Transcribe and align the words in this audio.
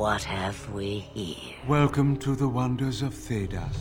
What 0.00 0.22
have 0.22 0.70
we 0.70 1.00
here? 1.12 1.56
Welcome 1.68 2.16
to 2.20 2.34
the 2.34 2.48
wonders 2.48 3.02
of 3.02 3.12
Thedas. 3.12 3.76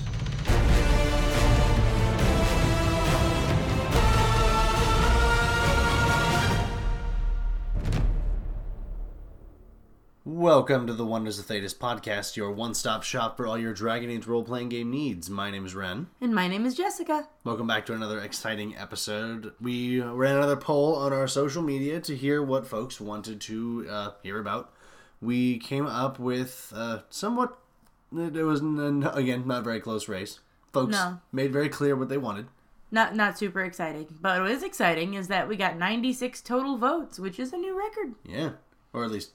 Welcome 10.25 10.87
to 10.87 10.93
the 10.93 11.05
Wonders 11.05 11.39
of 11.39 11.45
Thedas 11.45 11.73
podcast, 11.73 12.35
your 12.35 12.51
one 12.51 12.73
stop 12.73 13.03
shop 13.03 13.37
for 13.37 13.47
all 13.47 13.57
your 13.57 13.73
Dragon 13.73 14.09
Age 14.09 14.27
role 14.27 14.43
playing 14.43 14.67
game 14.67 14.91
needs. 14.91 15.29
My 15.29 15.49
name 15.49 15.65
is 15.65 15.73
Ren. 15.73 16.07
And 16.19 16.35
my 16.35 16.49
name 16.49 16.65
is 16.65 16.75
Jessica. 16.75 17.29
Welcome 17.45 17.67
back 17.67 17.85
to 17.85 17.93
another 17.93 18.19
exciting 18.19 18.75
episode. 18.75 19.53
We 19.61 20.01
ran 20.01 20.35
another 20.35 20.57
poll 20.57 20.95
on 20.95 21.13
our 21.13 21.29
social 21.29 21.61
media 21.61 22.01
to 22.01 22.13
hear 22.13 22.43
what 22.43 22.67
folks 22.67 22.99
wanted 22.99 23.39
to 23.41 23.87
uh, 23.89 24.11
hear 24.21 24.39
about. 24.39 24.73
We 25.21 25.57
came 25.57 25.85
up 25.85 26.17
with 26.19 26.71
uh, 26.75 26.99
somewhat, 27.09 27.57
it 28.15 28.43
was, 28.43 28.61
again, 28.61 29.47
not 29.47 29.59
a 29.59 29.61
very 29.61 29.79
close 29.81 30.07
race. 30.07 30.39
Folks 30.71 30.91
No. 30.93 31.19
made 31.31 31.51
very 31.51 31.69
clear 31.69 31.95
what 31.95 32.09
they 32.09 32.17
wanted. 32.17 32.47
Not 32.91 33.15
not 33.15 33.37
super 33.37 33.61
exciting, 33.63 34.07
but 34.19 34.41
what 34.41 34.49
is 34.49 34.63
exciting 34.63 35.13
is 35.13 35.27
that 35.27 35.47
we 35.47 35.55
got 35.55 35.77
96 35.77 36.41
total 36.41 36.75
votes, 36.77 37.19
which 37.19 37.39
is 37.39 37.53
a 37.53 37.57
new 37.57 37.77
record. 37.77 38.15
Yeah. 38.25 38.51
Or 38.93 39.03
at 39.03 39.11
least 39.11 39.31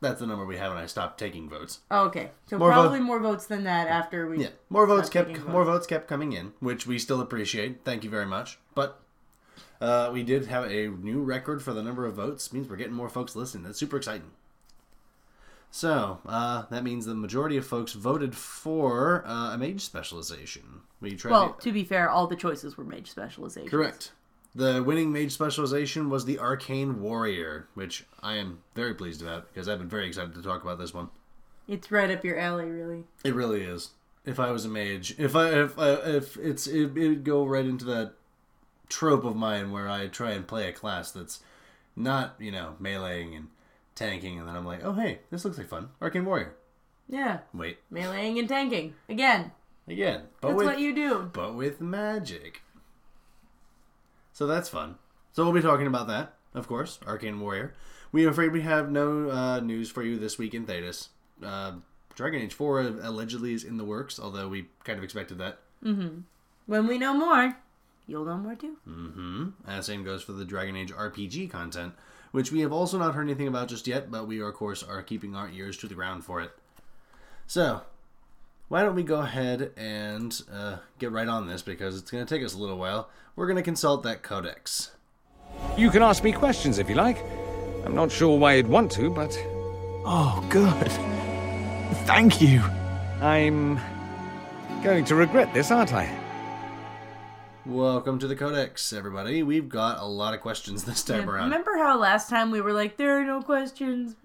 that's 0.00 0.20
the 0.20 0.26
number 0.26 0.44
we 0.44 0.56
have 0.58 0.72
when 0.72 0.80
I 0.82 0.86
stopped 0.86 1.18
taking 1.18 1.48
votes. 1.48 1.80
Oh, 1.90 2.04
okay, 2.04 2.30
so 2.46 2.58
More 2.58 2.70
probably 2.70 2.98
vote- 3.00 3.04
more 3.06 3.18
votes 3.18 3.46
than 3.46 3.64
that 3.64 3.88
after 3.88 4.28
we. 4.28 4.42
Yeah, 4.42 4.50
more 4.68 4.86
votes 4.86 5.08
kept 5.08 5.30
taking 5.34 5.50
more 5.50 5.64
votes 5.64 5.86
kept 5.86 6.06
coming 6.06 6.32
in, 6.32 6.52
which 6.60 6.86
we 6.86 6.98
still 7.00 7.20
appreciate. 7.20 7.84
Thank 7.84 8.04
you 8.04 8.10
very 8.10 8.26
much. 8.26 8.58
But 8.76 9.00
uh, 9.80 10.10
we 10.12 10.22
did 10.22 10.46
have 10.46 10.70
a 10.70 10.86
new 10.88 11.22
record 11.22 11.62
for 11.62 11.72
the 11.72 11.82
number 11.82 12.06
of 12.06 12.14
votes. 12.14 12.52
Means 12.52 12.68
we're 12.68 12.76
getting 12.76 12.92
more 12.92 13.08
folks 13.08 13.34
listening. 13.34 13.64
That's 13.64 13.80
super 13.80 13.96
exciting. 13.96 14.30
So 15.70 16.20
uh, 16.26 16.64
that 16.70 16.84
means 16.84 17.04
the 17.04 17.14
majority 17.14 17.56
of 17.56 17.66
folks 17.66 17.92
voted 17.92 18.34
for 18.34 19.26
uh, 19.26 19.54
a 19.54 19.58
mage 19.58 19.82
specialization. 19.82 20.80
We 21.00 21.16
tried. 21.16 21.30
Well, 21.32 21.52
to, 21.54 21.62
to 21.62 21.72
be 21.72 21.84
fair, 21.84 22.08
all 22.08 22.26
the 22.26 22.36
choices 22.36 22.76
were 22.76 22.84
mage 22.84 23.10
specializations. 23.10 23.70
correct. 23.70 24.12
The 24.54 24.82
winning 24.82 25.12
mage 25.12 25.32
specialization 25.32 26.08
was 26.08 26.24
the 26.24 26.38
arcane 26.38 27.02
warrior, 27.02 27.68
which 27.74 28.06
I 28.22 28.36
am 28.36 28.60
very 28.74 28.94
pleased 28.94 29.20
about 29.20 29.52
because 29.52 29.68
I've 29.68 29.78
been 29.78 29.88
very 29.88 30.06
excited 30.08 30.34
to 30.34 30.42
talk 30.42 30.62
about 30.62 30.78
this 30.78 30.94
one. 30.94 31.10
It's 31.68 31.90
right 31.90 32.10
up 32.10 32.24
your 32.24 32.38
alley, 32.38 32.64
really. 32.64 33.04
It 33.22 33.34
really 33.34 33.62
is. 33.62 33.90
If 34.24 34.40
I 34.40 34.50
was 34.50 34.64
a 34.64 34.68
mage, 34.70 35.14
if 35.18 35.36
I 35.36 35.50
if 35.50 35.78
I, 35.78 35.90
if 35.90 36.36
it's 36.38 36.66
it, 36.66 36.96
it 36.96 37.08
would 37.08 37.24
go 37.24 37.44
right 37.44 37.66
into 37.66 37.84
that 37.86 38.14
trope 38.88 39.24
of 39.24 39.36
mine 39.36 39.72
where 39.72 39.88
I 39.88 40.06
try 40.06 40.30
and 40.30 40.46
play 40.46 40.68
a 40.68 40.72
class 40.72 41.10
that's 41.10 41.40
not 41.94 42.34
you 42.38 42.50
know 42.50 42.76
meleeing 42.80 43.36
and 43.36 43.48
tanking, 43.96 44.38
and 44.38 44.46
then 44.48 44.54
I'm 44.54 44.64
like, 44.66 44.84
oh 44.84 44.92
hey, 44.92 45.18
this 45.30 45.44
looks 45.44 45.58
like 45.58 45.68
fun. 45.68 45.88
Arcane 46.00 46.24
warrior. 46.24 46.54
Yeah, 47.08 47.38
Wait 47.52 47.78
meleeing 47.92 48.38
and 48.38 48.48
tanking 48.48 48.94
again. 49.08 49.50
again, 49.88 50.22
but 50.40 50.48
That's 50.48 50.58
with 50.58 50.66
what 50.66 50.78
you 50.78 50.94
do. 50.94 51.30
but 51.32 51.54
with 51.54 51.80
magic. 51.80 52.62
So 54.32 54.46
that's 54.46 54.68
fun. 54.68 54.96
So 55.32 55.44
we'll 55.44 55.52
be 55.52 55.62
talking 55.62 55.86
about 55.86 56.08
that, 56.08 56.34
of 56.54 56.66
course, 56.68 56.98
Arcane 57.06 57.40
Warrior. 57.40 57.74
We 58.12 58.24
are 58.26 58.30
afraid 58.30 58.52
we 58.52 58.62
have 58.62 58.90
no 58.90 59.30
uh, 59.30 59.60
news 59.60 59.90
for 59.90 60.02
you 60.02 60.18
this 60.18 60.38
week 60.38 60.54
in 60.54 60.66
Thedas. 60.66 61.08
Uh, 61.42 61.72
Dragon 62.14 62.40
Age 62.40 62.54
4 62.54 62.80
allegedly 63.02 63.52
is 63.52 63.64
in 63.64 63.76
the 63.76 63.84
works, 63.84 64.18
although 64.18 64.48
we 64.48 64.68
kind 64.84 64.98
of 64.98 65.04
expected 65.04 65.38
that. 65.38 65.58
Mm-hmm. 65.84 66.20
When 66.66 66.86
we 66.86 66.98
know 66.98 67.12
more, 67.14 67.56
you'll 68.06 68.24
know 68.24 68.38
more 68.38 68.54
too. 68.54 68.76
Mm-hmm. 68.88 69.48
And 69.66 69.84
same 69.84 70.04
goes 70.04 70.22
for 70.22 70.32
the 70.32 70.44
Dragon 70.44 70.76
Age 70.76 70.92
RPG 70.92 71.50
content, 71.50 71.94
which 72.36 72.52
we 72.52 72.60
have 72.60 72.70
also 72.70 72.98
not 72.98 73.14
heard 73.14 73.22
anything 73.22 73.48
about 73.48 73.66
just 73.66 73.86
yet, 73.86 74.10
but 74.10 74.28
we, 74.28 74.42
of 74.42 74.52
course, 74.52 74.82
are 74.82 75.00
keeping 75.00 75.34
our 75.34 75.48
ears 75.48 75.74
to 75.78 75.88
the 75.88 75.94
ground 75.94 76.22
for 76.22 76.42
it. 76.42 76.50
So, 77.46 77.80
why 78.68 78.82
don't 78.82 78.94
we 78.94 79.04
go 79.04 79.22
ahead 79.22 79.72
and 79.74 80.38
uh, 80.52 80.76
get 80.98 81.12
right 81.12 81.28
on 81.28 81.46
this 81.46 81.62
because 81.62 81.98
it's 81.98 82.10
going 82.10 82.26
to 82.26 82.34
take 82.34 82.44
us 82.44 82.52
a 82.52 82.58
little 82.58 82.76
while. 82.76 83.08
We're 83.36 83.46
going 83.46 83.56
to 83.56 83.62
consult 83.62 84.02
that 84.02 84.22
codex. 84.22 84.90
You 85.78 85.90
can 85.90 86.02
ask 86.02 86.22
me 86.22 86.30
questions 86.30 86.78
if 86.78 86.90
you 86.90 86.94
like. 86.94 87.16
I'm 87.86 87.94
not 87.94 88.12
sure 88.12 88.38
why 88.38 88.56
you'd 88.56 88.68
want 88.68 88.92
to, 88.92 89.08
but 89.08 89.34
Oh, 90.04 90.44
good. 90.50 90.92
Thank 92.04 92.42
you. 92.42 92.60
I'm 93.22 93.80
going 94.84 95.06
to 95.06 95.14
regret 95.14 95.54
this, 95.54 95.70
aren't 95.70 95.94
I? 95.94 96.25
Welcome 97.66 98.20
to 98.20 98.28
the 98.28 98.36
codex, 98.36 98.92
everybody. 98.92 99.42
We've 99.42 99.68
got 99.68 99.98
a 99.98 100.04
lot 100.04 100.34
of 100.34 100.40
questions 100.40 100.84
this 100.86 101.02
time 101.02 101.22
Yeah, 101.22 101.32
around. 101.32 101.44
Remember 101.50 101.76
how 101.76 101.98
last 101.98 102.30
time 102.30 102.52
we 102.52 102.60
were 102.60 102.72
like, 102.72 102.96
there 102.96 103.20
are 103.20 103.24
no 103.24 103.42
questions? 103.42 104.14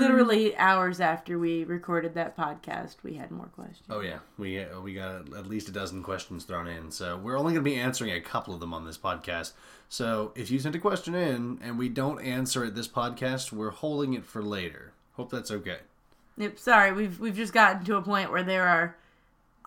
Literally 0.00 0.56
hours 0.56 1.00
after 1.00 1.36
we 1.36 1.64
recorded 1.64 2.14
that 2.14 2.36
podcast, 2.36 2.98
we 3.02 3.14
had 3.14 3.32
more 3.32 3.46
questions. 3.46 3.88
Oh 3.90 3.98
yeah, 4.00 4.18
we 4.38 4.60
uh, 4.60 4.80
we 4.80 4.94
got 4.94 5.34
at 5.36 5.48
least 5.48 5.68
a 5.68 5.72
dozen 5.72 6.04
questions 6.04 6.44
thrown 6.44 6.68
in, 6.68 6.92
so 6.92 7.16
we're 7.16 7.36
only 7.36 7.54
going 7.54 7.64
to 7.64 7.70
be 7.70 7.74
answering 7.76 8.12
a 8.12 8.20
couple 8.20 8.54
of 8.54 8.60
them 8.60 8.72
on 8.72 8.84
this 8.86 8.96
podcast. 8.96 9.50
So 9.88 10.30
if 10.36 10.52
you 10.52 10.60
sent 10.60 10.76
a 10.76 10.78
question 10.78 11.16
in 11.16 11.58
and 11.60 11.76
we 11.76 11.88
don't 11.88 12.22
answer 12.22 12.64
it 12.66 12.76
this 12.76 12.86
podcast, 12.86 13.50
we're 13.50 13.70
holding 13.70 14.14
it 14.14 14.24
for 14.24 14.44
later. 14.44 14.92
Hope 15.14 15.32
that's 15.32 15.50
okay. 15.50 15.78
Yep, 16.36 16.56
sorry, 16.60 16.92
we've 16.92 17.18
we've 17.18 17.34
just 17.34 17.52
gotten 17.52 17.84
to 17.86 17.96
a 17.96 18.02
point 18.02 18.30
where 18.30 18.44
there 18.44 18.68
are 18.68 18.96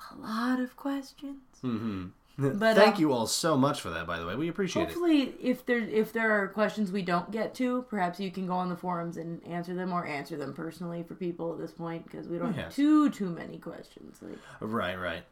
a 0.09 0.15
lot 0.21 0.61
of 0.61 0.77
questions. 0.77 1.41
But, 2.37 2.75
Thank 2.75 2.95
uh, 2.95 2.99
you 2.99 3.11
all 3.11 3.27
so 3.27 3.55
much 3.55 3.81
for 3.81 3.89
that, 3.91 4.07
by 4.07 4.17
the 4.17 4.25
way. 4.25 4.35
We 4.35 4.47
appreciate 4.47 4.83
it. 4.83 4.85
Hopefully, 4.87 5.35
if 5.39 5.63
there 5.65 5.77
if 5.79 6.11
there 6.11 6.31
are 6.31 6.47
questions 6.47 6.91
we 6.91 7.03
don't 7.03 7.29
get 7.29 7.53
to, 7.55 7.83
perhaps 7.83 8.19
you 8.19 8.31
can 8.31 8.47
go 8.47 8.53
on 8.53 8.69
the 8.69 8.75
forums 8.75 9.17
and 9.17 9.45
answer 9.45 9.75
them, 9.75 9.91
or 9.93 10.05
answer 10.07 10.37
them 10.37 10.53
personally 10.53 11.03
for 11.03 11.13
people 11.13 11.51
at 11.53 11.59
this 11.59 11.71
point 11.71 12.03
because 12.05 12.27
we 12.27 12.39
don't 12.39 12.55
Yes. 12.55 12.63
have 12.65 12.75
too 12.75 13.09
too 13.11 13.29
many 13.29 13.57
questions. 13.59 14.17
Like 14.23 14.39
Right, 14.59 14.95
right. 14.97 15.23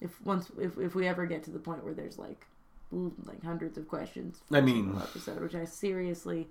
if 0.00 0.20
once 0.24 0.50
if 0.58 0.76
if 0.78 0.94
we 0.96 1.06
ever 1.06 1.24
get 1.26 1.44
to 1.44 1.50
the 1.52 1.58
point 1.60 1.84
where 1.84 1.94
there's 1.94 2.18
like 2.18 2.46
like 2.90 3.44
hundreds 3.44 3.76
of 3.78 3.86
questions, 3.86 4.40
for 4.48 4.56
I 4.56 4.60
mean- 4.60 4.96
episode, 5.00 5.40
which 5.42 5.54
I 5.54 5.66
seriously 5.66 6.48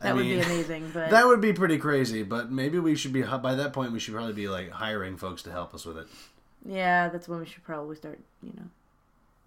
that 0.00 0.10
I 0.10 0.12
would 0.12 0.26
mean, 0.26 0.40
be 0.40 0.44
amazing. 0.44 0.90
But 0.92 1.10
That 1.10 1.24
would 1.26 1.40
be 1.40 1.54
pretty 1.54 1.78
crazy, 1.78 2.24
but 2.24 2.50
maybe 2.50 2.78
we 2.78 2.94
should 2.96 3.12
be 3.12 3.22
by 3.22 3.54
that 3.54 3.72
point. 3.72 3.92
We 3.92 4.00
should 4.00 4.12
probably 4.12 4.34
be 4.34 4.48
like 4.48 4.70
hiring 4.70 5.16
folks 5.16 5.42
to 5.44 5.50
help 5.52 5.72
us 5.72 5.86
with 5.86 5.96
it. 5.96 6.08
Yeah, 6.66 7.08
that's 7.08 7.28
when 7.28 7.38
we 7.40 7.46
should 7.46 7.64
probably 7.64 7.96
start. 7.96 8.18
You 8.42 8.52
know, 8.56 8.64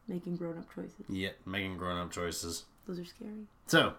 making 0.07 0.38
grown 0.38 0.57
up 0.57 0.74
choices. 0.74 0.94
Yeah, 1.09 1.30
making 1.46 1.78
grown-up 1.78 2.12
choices. 2.12 2.63
Those 2.88 3.00
are 3.00 3.06
scary. 3.06 3.46
So, 3.68 3.94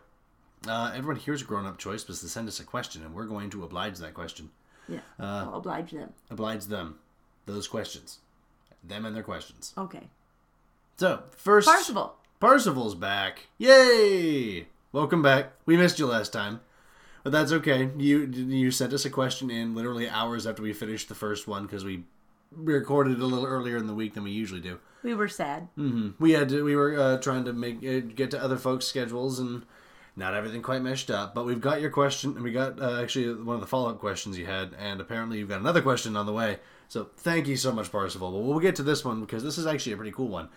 uh, 0.67 0.93
everyone 0.95 1.17
here's 1.17 1.43
a 1.43 1.45
grown-up 1.45 1.79
choice 1.79 2.07
was 2.09 2.21
to 2.21 2.29
send 2.29 2.49
us 2.49 2.59
a 2.61 2.65
question, 2.65 3.03
and 3.05 3.15
we're 3.15 3.27
going 3.27 3.51
to 3.51 3.63
oblige 3.65 3.99
that 3.99 4.15
question. 4.15 4.51
Yeah, 4.89 4.99
Uh, 5.19 5.47
I'll 5.49 5.55
oblige 5.57 5.93
them. 5.93 6.13
Oblige 6.31 6.65
them. 6.67 6.99
Those 7.47 7.69
questions. 7.69 8.19
Them 8.83 9.05
and 9.05 9.15
their 9.15 9.23
questions. 9.23 9.73
Okay, 9.79 10.09
So, 10.97 11.23
first. 11.37 11.69
Parzival. 11.69 12.17
Parzival's 12.41 12.95
back. 12.95 13.49
Yay! 13.59 14.67
Welcome 14.93 15.23
back. 15.23 15.53
We 15.67 15.77
missed 15.77 15.99
you 15.99 16.07
last 16.07 16.33
time. 16.33 16.61
But 17.23 17.33
that's 17.33 17.53
okay. 17.53 17.91
You 17.99 18.21
you 18.25 18.71
sent 18.71 18.95
us 18.95 19.05
a 19.05 19.11
question 19.11 19.51
in 19.51 19.75
literally 19.75 20.09
hours 20.09 20.47
after 20.47 20.63
we 20.63 20.73
finished 20.73 21.09
the 21.11 21.15
first 21.15 21.47
one 21.47 21.67
because 21.67 21.85
we 21.85 22.05
recorded 22.53 23.21
a 23.21 23.27
little 23.27 23.47
earlier 23.47 23.77
in 23.77 23.87
the 23.87 23.95
week 23.95 24.15
than 24.15 24.25
we 24.25 24.31
usually 24.31 24.61
do. 24.61 24.79
We 25.03 25.15
were 25.15 25.29
sad. 25.29 25.69
We 26.19 26.33
had 26.33 26.49
to, 26.51 26.65
we 26.65 26.77
were 26.77 26.99
uh, 26.99 27.19
trying 27.19 27.45
to 27.45 27.53
make 27.53 27.77
uh, 27.79 28.01
get 28.01 28.31
to 28.33 28.43
other 28.43 28.57
folks' 28.57 28.87
schedules 28.87 29.39
and 29.39 29.65
not 30.17 30.35
everything 30.35 30.61
quite 30.61 30.83
meshed 30.83 31.11
up. 31.11 31.35
But 31.35 31.47
we've 31.47 31.61
got 31.61 31.81
your 31.81 31.91
question 31.91 32.35
and 32.35 32.43
we 32.43 32.53
got 32.53 32.81
uh, 32.81 33.01
actually 33.01 33.33
one 33.43 33.55
of 33.55 33.61
the 33.61 33.67
follow 33.67 33.91
up 33.91 33.99
questions 33.99 34.37
you 34.37 34.47
had, 34.47 34.75
and 34.79 35.01
apparently 35.01 35.39
you've 35.39 35.49
got 35.49 35.61
another 35.61 35.83
question 35.83 36.17
on 36.17 36.27
the 36.27 36.33
way. 36.33 36.59
So 36.89 37.09
thank 37.17 37.47
you 37.47 37.57
so 37.57 37.73
much, 37.73 37.91
Parzival. 37.91 38.33
But 38.33 38.41
we'll 38.41 38.59
get 38.59 38.77
to 38.77 38.83
this 38.83 39.05
one 39.05 39.21
because 39.21 39.43
this 39.43 39.59
is 39.59 39.67
actually 39.67 39.93
a 39.93 39.97
pretty 39.97 40.13
cool 40.13 40.29
one. 40.29 40.49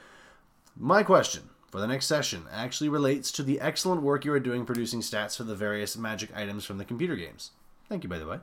My 0.76 1.04
question 1.04 1.44
for 1.72 1.80
the 1.80 1.88
next 1.88 2.08
session 2.08 2.44
actually 2.52 2.90
relates 2.90 3.32
to 3.34 3.44
the 3.44 3.62
excellent 3.62 4.02
work 4.02 4.26
you 4.26 4.34
are 4.34 4.40
doing 4.40 4.66
producing 4.66 5.02
stats 5.02 5.38
for 5.38 5.44
the 5.44 5.56
various 5.56 5.96
magic 5.96 6.36
items 6.36 6.66
from 6.66 6.80
the 6.80 6.86
computer 6.86 7.16
games. 7.16 7.52
Thank 7.88 8.04
you, 8.04 8.10
by 8.10 8.18
the 8.18 8.28
way. 8.28 8.40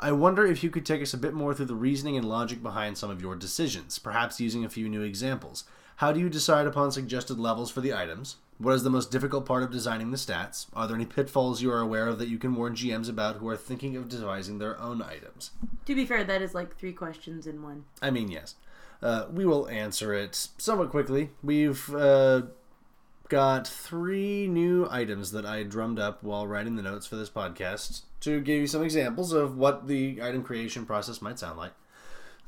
I 0.00 0.12
wonder 0.12 0.46
if 0.46 0.62
you 0.62 0.70
could 0.70 0.86
take 0.86 1.02
us 1.02 1.12
a 1.12 1.18
bit 1.18 1.34
more 1.34 1.52
through 1.52 1.66
the 1.66 1.74
reasoning 1.74 2.16
and 2.16 2.28
logic 2.28 2.62
behind 2.62 2.96
some 2.96 3.10
of 3.10 3.20
your 3.20 3.34
decisions, 3.34 3.98
perhaps 3.98 4.40
using 4.40 4.64
a 4.64 4.68
few 4.68 4.88
new 4.88 5.02
examples. 5.02 5.64
How 5.96 6.12
do 6.12 6.20
you 6.20 6.28
decide 6.28 6.68
upon 6.68 6.92
suggested 6.92 7.40
levels 7.40 7.72
for 7.72 7.80
the 7.80 7.92
items? 7.92 8.36
What 8.58 8.74
is 8.74 8.84
the 8.84 8.90
most 8.90 9.10
difficult 9.10 9.44
part 9.44 9.64
of 9.64 9.72
designing 9.72 10.12
the 10.12 10.16
stats? 10.16 10.66
Are 10.72 10.86
there 10.86 10.94
any 10.94 11.06
pitfalls 11.06 11.62
you 11.62 11.72
are 11.72 11.80
aware 11.80 12.06
of 12.06 12.18
that 12.18 12.28
you 12.28 12.38
can 12.38 12.54
warn 12.54 12.74
GMs 12.76 13.08
about 13.08 13.36
who 13.36 13.48
are 13.48 13.56
thinking 13.56 13.96
of 13.96 14.08
devising 14.08 14.58
their 14.58 14.80
own 14.80 15.02
items? 15.02 15.50
To 15.86 15.94
be 15.96 16.06
fair, 16.06 16.22
that 16.22 16.42
is 16.42 16.54
like 16.54 16.76
three 16.76 16.92
questions 16.92 17.48
in 17.48 17.62
one. 17.62 17.84
I 18.00 18.10
mean, 18.10 18.30
yes. 18.30 18.54
Uh, 19.02 19.26
we 19.32 19.44
will 19.44 19.68
answer 19.68 20.12
it 20.12 20.48
somewhat 20.58 20.90
quickly. 20.90 21.30
We've 21.42 21.92
uh, 21.94 22.42
got 23.28 23.66
three 23.66 24.46
new 24.48 24.86
items 24.90 25.32
that 25.32 25.44
I 25.44 25.62
drummed 25.62 25.98
up 25.98 26.22
while 26.22 26.46
writing 26.46 26.76
the 26.76 26.82
notes 26.82 27.06
for 27.06 27.16
this 27.16 27.30
podcast 27.30 28.02
to 28.20 28.40
give 28.40 28.60
you 28.60 28.66
some 28.66 28.82
examples 28.82 29.32
of 29.32 29.56
what 29.56 29.86
the 29.86 30.20
item 30.22 30.42
creation 30.42 30.86
process 30.86 31.22
might 31.22 31.38
sound 31.38 31.58
like. 31.58 31.72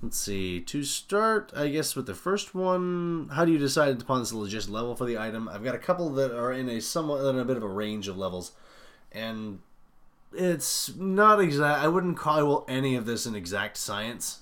Let's 0.03 0.19
see. 0.19 0.61
To 0.61 0.82
start, 0.82 1.53
I 1.55 1.69
guess 1.69 1.94
with 1.94 2.06
the 2.06 2.15
first 2.15 2.55
one, 2.55 3.29
how 3.35 3.44
do 3.44 3.53
you 3.53 3.59
decide 3.59 4.00
upon 4.00 4.25
the 4.25 4.37
legit 4.37 4.69
level 4.69 4.97
for 4.97 5.05
the 5.05 5.19
item? 5.19 5.49
I've 5.49 5.62
got 5.62 5.75
a 5.75 5.79
couple 5.79 6.09
that 6.11 6.35
are 6.35 6.53
in 6.53 6.71
a 6.71 6.81
somewhat 6.81 7.25
in 7.27 7.38
a 7.38 7.44
bit 7.44 7.59
of 7.59 7.62
a 7.62 7.69
range 7.69 8.09
of 8.09 8.17
levels, 8.17 8.53
and 9.12 9.59
it's 10.32 10.97
not 10.97 11.38
exact. 11.41 11.85
I 11.85 11.88
wouldn't 11.88 12.17
call 12.17 12.65
any 12.67 12.97
of 12.97 13.05
this 13.05 13.27
an 13.27 13.35
exact 13.35 13.77
science 13.77 14.41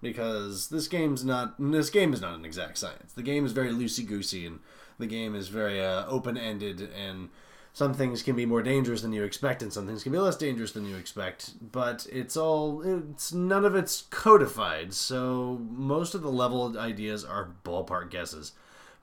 because 0.00 0.68
this 0.68 0.86
game's 0.86 1.24
not. 1.24 1.56
This 1.58 1.90
game 1.90 2.12
is 2.12 2.20
not 2.20 2.38
an 2.38 2.44
exact 2.44 2.78
science. 2.78 3.12
The 3.14 3.22
game 3.22 3.44
is 3.44 3.50
very 3.50 3.70
loosey 3.70 4.06
goosey, 4.06 4.46
and 4.46 4.60
the 4.98 5.06
game 5.06 5.34
is 5.34 5.48
very 5.48 5.84
uh, 5.84 6.06
open 6.06 6.36
ended. 6.36 6.80
And 6.80 7.30
some 7.74 7.92
things 7.92 8.22
can 8.22 8.36
be 8.36 8.46
more 8.46 8.62
dangerous 8.62 9.02
than 9.02 9.12
you 9.12 9.24
expect, 9.24 9.60
and 9.60 9.72
some 9.72 9.86
things 9.86 10.04
can 10.04 10.12
be 10.12 10.18
less 10.18 10.36
dangerous 10.36 10.70
than 10.70 10.86
you 10.86 10.96
expect. 10.96 11.54
But 11.72 12.06
it's 12.10 12.36
all. 12.36 12.82
It's 12.82 13.32
none 13.32 13.64
of 13.64 13.74
it's 13.74 14.02
codified, 14.10 14.94
so 14.94 15.60
most 15.70 16.14
of 16.14 16.22
the 16.22 16.30
level 16.30 16.78
ideas 16.78 17.24
are 17.24 17.50
ballpark 17.64 18.10
guesses. 18.10 18.52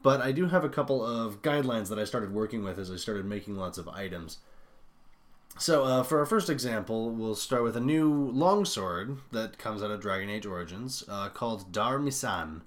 But 0.02 0.22
I 0.22 0.32
do 0.32 0.48
have 0.48 0.64
a 0.64 0.70
couple 0.70 1.06
of 1.06 1.42
guidelines 1.42 1.90
that 1.90 2.00
I 2.00 2.06
started 2.06 2.34
working 2.34 2.64
with 2.64 2.80
as 2.80 2.90
I 2.90 2.96
started 2.96 3.26
making 3.26 3.58
lots 3.58 3.78
of 3.78 3.90
items. 3.90 4.40
So, 5.58 5.84
uh, 5.84 6.04
for 6.04 6.20
our 6.20 6.26
first 6.26 6.50
example, 6.50 7.12
we'll 7.12 7.36
start 7.36 7.64
with 7.64 7.76
a 7.76 7.82
new 7.82 8.32
longsword 8.32 9.18
that 9.32 9.58
comes 9.58 9.84
out 9.84 9.92
of 9.92 10.02
Dragon 10.02 10.30
Age 10.30 10.46
Origins 10.46 11.04
uh, 11.10 11.28
called 11.28 11.74
Dar'Misaan, 11.74 12.62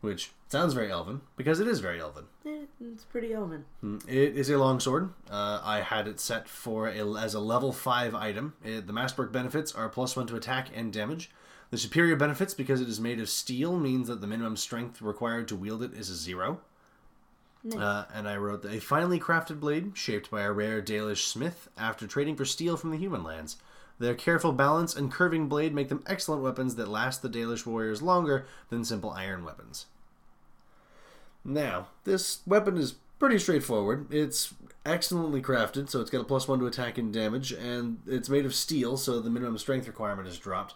which 0.00 0.32
sounds 0.48 0.74
very 0.74 0.90
elven 0.90 1.20
because 1.36 1.60
it 1.60 1.66
is 1.66 1.80
very 1.80 2.00
elven. 2.00 2.24
Eh, 2.44 2.66
it's 2.80 3.04
pretty 3.04 3.32
elven. 3.32 3.64
It 4.08 4.36
is 4.36 4.50
a 4.50 4.58
longsword. 4.58 5.10
Uh, 5.30 5.60
I 5.64 5.80
had 5.80 6.06
it 6.06 6.20
set 6.20 6.48
for 6.48 6.88
a, 6.88 7.14
as 7.18 7.34
a 7.34 7.40
level 7.40 7.72
5 7.72 8.14
item. 8.14 8.54
It, 8.64 8.86
the 8.86 8.92
Masterwork 8.92 9.32
benefits 9.32 9.74
are 9.74 9.88
plus 9.88 10.16
1 10.16 10.26
to 10.28 10.36
attack 10.36 10.68
and 10.74 10.92
damage. 10.92 11.30
The 11.70 11.78
superior 11.78 12.14
benefits, 12.14 12.54
because 12.54 12.80
it 12.80 12.88
is 12.88 13.00
made 13.00 13.18
of 13.18 13.28
steel, 13.28 13.78
means 13.78 14.06
that 14.06 14.20
the 14.20 14.26
minimum 14.28 14.56
strength 14.56 15.02
required 15.02 15.48
to 15.48 15.56
wield 15.56 15.82
it 15.82 15.94
is 15.94 16.10
a 16.10 16.14
0. 16.14 16.60
Uh, 17.76 18.04
and 18.14 18.28
I 18.28 18.36
wrote 18.36 18.64
a 18.64 18.78
finely 18.78 19.18
crafted 19.18 19.58
blade 19.58 19.92
shaped 19.94 20.30
by 20.30 20.42
a 20.42 20.52
rare 20.52 20.80
Dalish 20.80 21.26
smith 21.26 21.68
after 21.76 22.06
trading 22.06 22.36
for 22.36 22.44
steel 22.44 22.76
from 22.76 22.92
the 22.92 22.96
human 22.96 23.24
lands. 23.24 23.56
Their 23.98 24.14
careful 24.14 24.52
balance 24.52 24.94
and 24.94 25.10
curving 25.10 25.48
blade 25.48 25.74
make 25.74 25.88
them 25.88 26.04
excellent 26.06 26.42
weapons 26.42 26.74
that 26.74 26.88
last 26.88 27.22
the 27.22 27.28
Dalish 27.28 27.64
warriors 27.64 28.02
longer 28.02 28.46
than 28.68 28.84
simple 28.84 29.10
iron 29.10 29.44
weapons. 29.44 29.86
Now, 31.44 31.88
this 32.04 32.40
weapon 32.46 32.76
is 32.76 32.96
pretty 33.18 33.38
straightforward. 33.38 34.12
It's 34.12 34.52
excellently 34.84 35.40
crafted, 35.40 35.88
so 35.88 36.00
it's 36.00 36.10
got 36.10 36.20
a 36.20 36.24
plus 36.24 36.46
one 36.46 36.58
to 36.58 36.66
attack 36.66 36.98
and 36.98 37.12
damage, 37.12 37.52
and 37.52 37.98
it's 38.06 38.28
made 38.28 38.44
of 38.44 38.54
steel, 38.54 38.96
so 38.96 39.20
the 39.20 39.30
minimum 39.30 39.56
strength 39.58 39.86
requirement 39.86 40.28
is 40.28 40.38
dropped. 40.38 40.74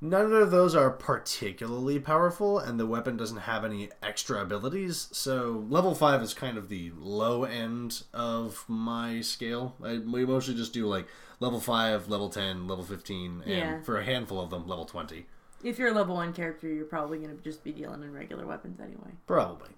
None 0.00 0.32
of 0.34 0.50
those 0.50 0.74
are 0.74 0.90
particularly 0.90 1.98
powerful, 1.98 2.58
and 2.58 2.78
the 2.78 2.86
weapon 2.86 3.16
doesn't 3.16 3.38
have 3.38 3.64
any 3.64 3.88
extra 4.02 4.42
abilities. 4.42 5.08
So 5.12 5.64
level 5.68 5.94
five 5.94 6.20
is 6.22 6.34
kind 6.34 6.58
of 6.58 6.68
the 6.68 6.92
low 6.98 7.44
end 7.44 8.02
of 8.12 8.64
my 8.68 9.20
scale. 9.22 9.74
I, 9.82 9.98
we 9.98 10.26
mostly 10.26 10.54
just 10.54 10.74
do 10.74 10.86
like 10.86 11.06
level 11.40 11.60
five, 11.60 12.08
level 12.08 12.28
ten, 12.28 12.66
level 12.66 12.84
fifteen, 12.84 13.42
and 13.46 13.50
Yeah. 13.52 13.80
for 13.82 13.98
a 13.98 14.04
handful 14.04 14.40
of 14.40 14.50
them, 14.50 14.66
level 14.68 14.84
twenty. 14.84 15.26
If 15.62 15.78
you're 15.78 15.88
a 15.88 15.92
level 15.94 16.16
one 16.16 16.34
character, 16.34 16.68
you're 16.68 16.84
probably 16.84 17.18
going 17.18 17.34
to 17.34 17.42
just 17.42 17.64
be 17.64 17.72
dealing 17.72 18.02
in 18.02 18.12
regular 18.12 18.46
weapons 18.46 18.80
anyway. 18.80 19.12
Probably. 19.26 19.70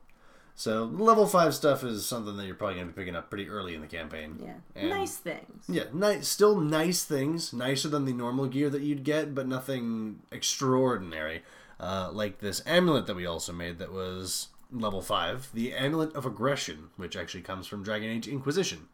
So 0.58 0.85
level 0.85 1.26
five 1.26 1.55
stuff 1.55 1.85
is 1.85 2.06
something 2.06 2.38
that 2.38 2.47
you're 2.47 2.55
probably 2.55 2.76
going 2.76 2.88
to 2.88 2.93
be 2.94 2.99
picking 2.99 3.14
up 3.14 3.29
pretty 3.29 3.47
early 3.47 3.75
in 3.75 3.82
the 3.82 3.87
campaign. 3.87 4.38
Yeah. 4.43 4.55
And- 4.75 4.88
nice 4.88 5.17
things. 5.17 5.67
Yeah, 5.69 5.85
nice. 5.93 6.26
Still 6.26 6.58
nice 6.58 7.05
things, 7.05 7.53
nicer 7.53 7.88
than 7.88 8.06
the 8.06 8.14
normal 8.14 8.47
gear 8.47 8.70
that 8.70 8.81
you'd 8.81 9.05
get, 9.05 9.35
but 9.35 9.47
nothing 9.47 10.20
extraordinary. 10.32 11.43
Uh, 11.79 12.08
like 12.11 12.38
this 12.38 12.62
amulet 12.64 13.06
that 13.06 13.17
we 13.17 13.26
also 13.26 13.53
made 13.53 13.79
that 13.79 13.93
was 13.93 14.49
level 14.73 15.03
five, 15.03 15.50
the 15.53 15.75
amulet 15.75 16.14
of 16.14 16.25
aggression, 16.25 16.88
which 16.97 17.17
actually 17.17 17.43
comes 17.43 17.67
from 17.67 17.82
Dragon 17.82 18.11
Age 18.11 18.26
Inquisition. 18.26 18.88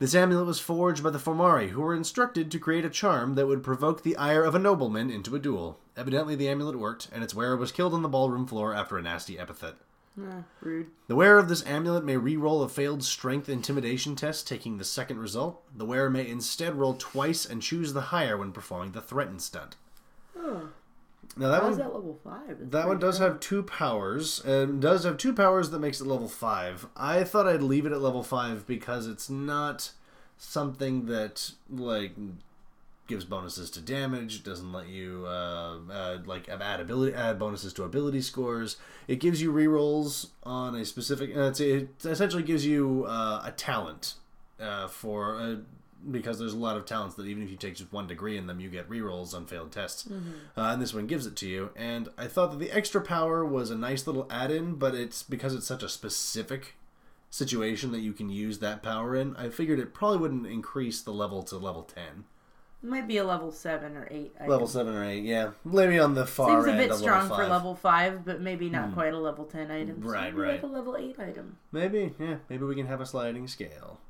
This 0.00 0.16
amulet 0.16 0.46
was 0.46 0.58
forged 0.58 1.04
by 1.04 1.10
the 1.10 1.18
Fomari, 1.20 1.68
who 1.68 1.80
were 1.80 1.94
instructed 1.94 2.50
to 2.50 2.58
create 2.58 2.84
a 2.84 2.90
charm 2.90 3.36
that 3.36 3.46
would 3.46 3.62
provoke 3.62 4.02
the 4.02 4.16
ire 4.16 4.42
of 4.42 4.56
a 4.56 4.58
nobleman 4.58 5.10
into 5.10 5.36
a 5.36 5.38
duel. 5.38 5.78
Evidently, 5.96 6.34
the 6.34 6.48
amulet 6.48 6.76
worked, 6.76 7.08
and 7.12 7.22
its 7.22 7.36
wearer 7.36 7.56
was 7.56 7.70
killed 7.70 7.94
on 7.94 8.02
the 8.02 8.08
ballroom 8.08 8.48
floor 8.48 8.74
after 8.74 8.98
a 8.98 9.02
nasty 9.02 9.38
epithet. 9.38 9.76
Ah, 10.20 10.42
rude. 10.60 10.88
The 11.06 11.14
wearer 11.16 11.38
of 11.38 11.48
this 11.48 11.64
amulet 11.64 12.04
may 12.04 12.16
re-roll 12.18 12.62
a 12.62 12.68
failed 12.68 13.02
strength 13.02 13.48
intimidation 13.48 14.14
test, 14.14 14.46
taking 14.46 14.76
the 14.76 14.84
second 14.84 15.18
result. 15.18 15.62
The 15.74 15.86
wearer 15.86 16.10
may 16.10 16.28
instead 16.28 16.74
roll 16.74 16.94
twice 16.94 17.46
and 17.46 17.62
choose 17.62 17.92
the 17.94 18.00
higher 18.02 18.36
when 18.36 18.52
performing 18.52 18.92
the 18.92 19.00
threatened 19.00 19.40
stunt. 19.40 19.76
Oh, 20.36 20.68
Now 21.36 21.48
that 21.48 21.62
how 21.62 21.68
one, 21.70 21.78
that 21.78 21.94
level 21.94 22.18
five? 22.22 22.58
That's 22.58 22.70
that 22.72 22.88
one 22.88 22.98
does 22.98 23.18
cool. 23.18 23.28
have 23.28 23.40
two 23.40 23.62
powers, 23.62 24.40
and 24.44 24.82
does 24.82 25.04
have 25.04 25.16
two 25.16 25.32
powers 25.32 25.70
that 25.70 25.78
makes 25.78 26.00
it 26.00 26.06
level 26.06 26.28
five. 26.28 26.86
I 26.94 27.24
thought 27.24 27.48
I'd 27.48 27.62
leave 27.62 27.86
it 27.86 27.92
at 27.92 28.02
level 28.02 28.22
five 28.22 28.66
because 28.66 29.06
it's 29.06 29.30
not 29.30 29.92
something 30.36 31.06
that 31.06 31.52
like 31.70 32.12
gives 33.12 33.24
bonuses 33.24 33.70
to 33.70 33.80
damage. 33.80 34.42
Doesn't 34.42 34.72
let 34.72 34.88
you 34.88 35.24
uh, 35.26 35.78
uh, 35.90 36.18
like 36.24 36.48
add 36.48 36.80
ability 36.80 37.14
add 37.14 37.38
bonuses 37.38 37.72
to 37.74 37.84
ability 37.84 38.22
scores. 38.22 38.76
It 39.06 39.20
gives 39.20 39.40
you 39.42 39.52
rerolls 39.52 40.28
on 40.42 40.74
a 40.74 40.84
specific. 40.84 41.36
Uh, 41.36 41.52
it 41.58 42.04
essentially 42.04 42.42
gives 42.42 42.64
you 42.64 43.04
uh, 43.06 43.42
a 43.44 43.52
talent 43.52 44.14
uh, 44.60 44.88
for. 44.88 45.38
Uh, 45.38 45.56
because 46.10 46.36
there's 46.40 46.52
a 46.52 46.58
lot 46.68 46.76
of 46.76 46.84
talents 46.84 47.14
that 47.14 47.26
even 47.26 47.44
if 47.44 47.48
you 47.48 47.56
take 47.56 47.76
just 47.76 47.92
one 47.92 48.08
degree 48.08 48.36
in 48.36 48.48
them, 48.48 48.58
you 48.58 48.68
get 48.68 48.90
rerolls 48.90 49.34
on 49.36 49.46
failed 49.46 49.70
tests. 49.70 50.08
Uh, 50.56 50.72
and 50.72 50.82
this 50.82 50.92
one 50.92 51.06
gives 51.06 51.26
it 51.26 51.36
to 51.36 51.46
you. 51.46 51.70
And 51.76 52.08
I 52.18 52.26
thought 52.26 52.50
that 52.50 52.58
the 52.58 52.72
extra 52.72 53.00
power 53.00 53.44
was 53.44 53.70
a 53.70 53.76
nice 53.76 54.04
little 54.08 54.26
add-in, 54.28 54.74
but 54.74 54.96
it's 54.96 55.22
because 55.22 55.54
it's 55.54 55.66
such 55.66 55.84
a 55.84 55.88
specific 55.88 56.74
situation 57.30 57.92
that 57.92 58.00
you 58.00 58.12
can 58.12 58.30
use 58.30 58.58
that 58.58 58.82
power 58.82 59.14
in. 59.14 59.36
I 59.36 59.48
figured 59.48 59.78
it 59.78 59.94
probably 59.94 60.18
wouldn't 60.18 60.46
increase 60.46 61.00
the 61.00 61.12
level 61.12 61.44
to 61.44 61.56
level 61.56 61.84
ten, 61.84 62.24
It 62.82 62.88
might 62.88 63.06
be 63.06 63.18
a 63.18 63.24
level 63.24 63.52
seven 63.52 63.96
or 63.96 64.08
eight. 64.10 64.34
I 64.40 64.46
level 64.48 64.66
seven 64.66 64.94
or 64.94 65.04
eight. 65.04 65.22
Yeah, 65.24 65.50
maybe 65.64 65.98
on 66.00 66.14
the 66.14 66.26
far 66.26 66.48
Seems 66.48 66.66
a 66.66 66.70
end 66.70 66.78
bit 66.78 66.90
of 66.90 66.98
strong 66.98 67.22
level 67.28 67.36
for 67.36 67.42
five. 67.42 67.50
level 67.50 67.74
five, 67.76 68.24
but 68.24 68.40
maybe 68.40 68.68
not 68.68 68.92
quite 68.94 69.12
a 69.14 69.18
level 69.18 69.44
ten 69.44 69.70
item. 69.70 70.02
So 70.02 70.08
Right, 70.10 70.32
maybe 70.32 70.36
right. 70.42 70.52
Like 70.54 70.62
a 70.64 70.66
level 70.74 70.96
eight 70.96 71.16
item. 71.20 71.58
Maybe, 71.70 72.14
yeah, 72.18 72.36
maybe 72.48 72.64
we 72.64 72.74
can 72.74 72.86
have 72.86 73.00
a 73.00 73.06
sliding 73.06 73.46
scale. 73.46 74.00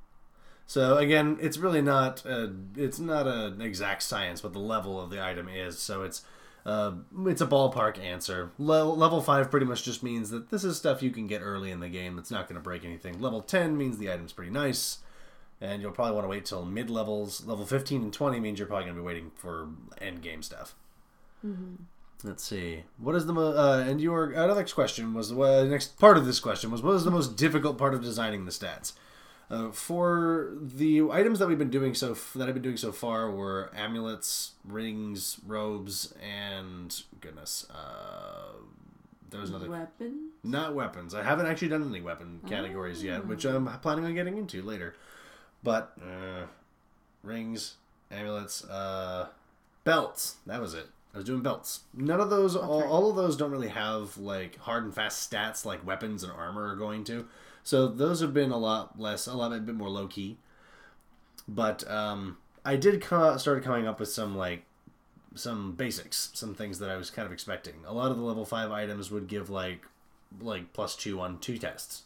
So 0.67 0.97
again, 0.97 1.37
it's 1.41 1.59
really 1.59 1.83
not 1.83 2.25
a, 2.25 2.51
it's 2.77 2.99
not 2.99 3.27
an 3.27 3.61
exact 3.61 4.03
science 4.05 4.43
what 4.43 4.55
the 4.55 4.59
level 4.59 4.99
of 5.01 5.11
the 5.11 5.23
item 5.23 5.49
is. 5.49 5.79
So 5.79 6.03
it's 6.03 6.23
uh, 6.65 6.93
it's 7.27 7.41
a 7.43 7.47
ballpark 7.47 7.99
answer. 7.99 8.53
Le- 8.59 8.85
level 8.85 9.21
five 9.21 9.51
pretty 9.51 9.67
much 9.67 9.83
just 9.83 10.03
means 10.03 10.31
that 10.31 10.51
this 10.51 10.65
is 10.65 10.79
stuff 10.79 11.03
you 11.03 11.11
can 11.11 11.27
get 11.27 11.43
early 11.43 11.71
in 11.73 11.81
the 11.81 11.89
game. 11.91 12.17
That's 12.17 12.31
not 12.31 12.49
going 12.49 12.55
to 12.55 12.63
break 12.63 12.85
anything. 12.87 13.21
Level 13.21 13.43
ten 13.43 13.77
means 13.77 13.99
the 13.99 14.11
item's 14.11 14.33
pretty 14.33 14.53
nice, 14.53 14.99
and 15.63 15.81
you'll 15.81 15.93
probably 15.93 16.15
want 16.15 16.25
to 16.25 16.29
wait 16.29 16.45
till 16.45 16.65
mid 16.67 16.91
levels. 16.91 17.47
Level 17.47 17.65
fifteen 17.65 18.03
and 18.03 18.13
twenty 18.13 18.39
means 18.41 18.59
you're 18.59 18.69
probably 18.69 18.85
going 18.85 18.97
to 18.97 19.01
be 19.01 19.07
waiting 19.07 19.31
for 19.37 19.69
end 19.99 20.21
game 20.21 20.43
stuff. 20.43 20.75
Let's 22.25 22.45
see. 22.45 22.85
What 22.99 23.17
is 23.17 23.27
the 23.27 23.33
mo- 23.33 23.57
uh, 23.57 23.85
and 23.87 24.01
your 24.01 24.35
uh, 24.37 24.55
next 24.55 24.75
question 24.75 25.13
was 25.15 25.33
uh, 25.33 25.65
next 25.65 25.99
part 25.99 26.17
of 26.17 26.25
this 26.27 26.39
question 26.41 26.71
was 26.71 26.83
what 26.83 26.95
is 26.95 27.05
the 27.05 27.11
most 27.11 27.37
difficult 27.37 27.79
part 27.79 27.95
of 27.95 28.03
designing 28.03 28.45
the 28.45 28.53
stats? 28.53 28.93
Uh, 29.51 29.71
for 29.71 30.53
the 30.61 31.03
items 31.11 31.39
that 31.39 31.47
we've 31.49 31.59
been 31.59 31.69
doing 31.69 31.95
so 31.95 32.13
f- 32.13 32.33
that 32.37 32.49
I've 32.49 32.55
been 32.55 32.63
doing 32.63 32.77
so 32.79 32.91
far 32.91 33.31
were 33.31 33.71
amulets, 33.77 34.53
rings, 34.65 35.39
robes, 35.47 36.15
and 36.23 37.03
goodness, 37.21 37.67
uh, 37.71 38.53
there 39.29 39.41
was 39.41 39.51
another 39.51 39.69
Weapon. 39.69 40.31
not 40.43 40.75
weapons. 40.75 41.13
I 41.15 41.23
haven't 41.23 41.47
actually 41.47 41.69
done 41.69 41.87
any 41.87 42.01
weapon 42.01 42.41
categories 42.49 43.03
yet, 43.03 43.27
which 43.27 43.45
I'm 43.45 43.67
planning 43.81 44.05
on 44.07 44.15
getting 44.15 44.39
into 44.39 44.63
later. 44.63 44.95
But 45.63 45.97
uh, 46.01 46.47
rings, 47.23 47.77
amulets, 48.11 48.65
uh, 48.65 49.29
belts. 49.85 50.37
That 50.47 50.61
was 50.61 50.75
it. 50.75 50.87
I 51.15 51.19
was 51.19 51.27
doing 51.27 51.43
belts. 51.43 51.81
None 51.95 52.21
of 52.21 52.31
those, 52.31 52.57
all, 52.57 52.81
right. 52.81 52.89
all 52.89 53.11
of 53.11 53.17
those 53.17 53.37
don't 53.37 53.51
really 53.51 53.69
have 53.69 54.17
like 54.17 54.57
hard 54.59 54.85
and 54.85 54.95
fast 54.95 55.31
stats 55.31 55.65
like 55.65 55.87
weapons 55.87 56.23
and 56.23 56.33
armor 56.33 56.69
are 56.69 56.77
going 56.77 57.05
to. 57.05 57.27
So 57.63 57.87
those 57.87 58.21
have 58.21 58.33
been 58.33 58.51
a 58.51 58.57
lot 58.57 58.99
less, 58.99 59.27
a 59.27 59.35
lot 59.35 59.53
a 59.53 59.59
bit 59.59 59.75
more 59.75 59.91
low 59.91 60.07
key. 60.07 60.39
But 61.47 61.89
um, 61.91 62.39
I 62.65 62.77
did 62.77 63.03
co- 63.03 63.37
started 63.37 63.63
coming 63.63 63.87
up 63.87 64.01
with 64.01 64.09
some 64.09 64.37
like 64.37 64.65
some 65.35 65.73
basics, 65.73 66.31
some 66.35 66.55
things 66.55 66.79
that 66.79 66.91
I 66.91 66.97
was 66.97 67.11
kind 67.11 67.27
of 67.27 67.33
expecting. 67.33 67.75
A 67.87 67.93
lot 67.93 68.11
of 68.11 68.17
the 68.17 68.23
level 68.23 68.45
five 68.45 68.71
items 68.71 69.11
would 69.11 69.29
give 69.29 69.51
like 69.51 69.87
like 70.41 70.73
plus 70.73 70.97
two 70.97 71.21
on 71.21 71.39
two 71.39 71.59
tests. 71.59 72.03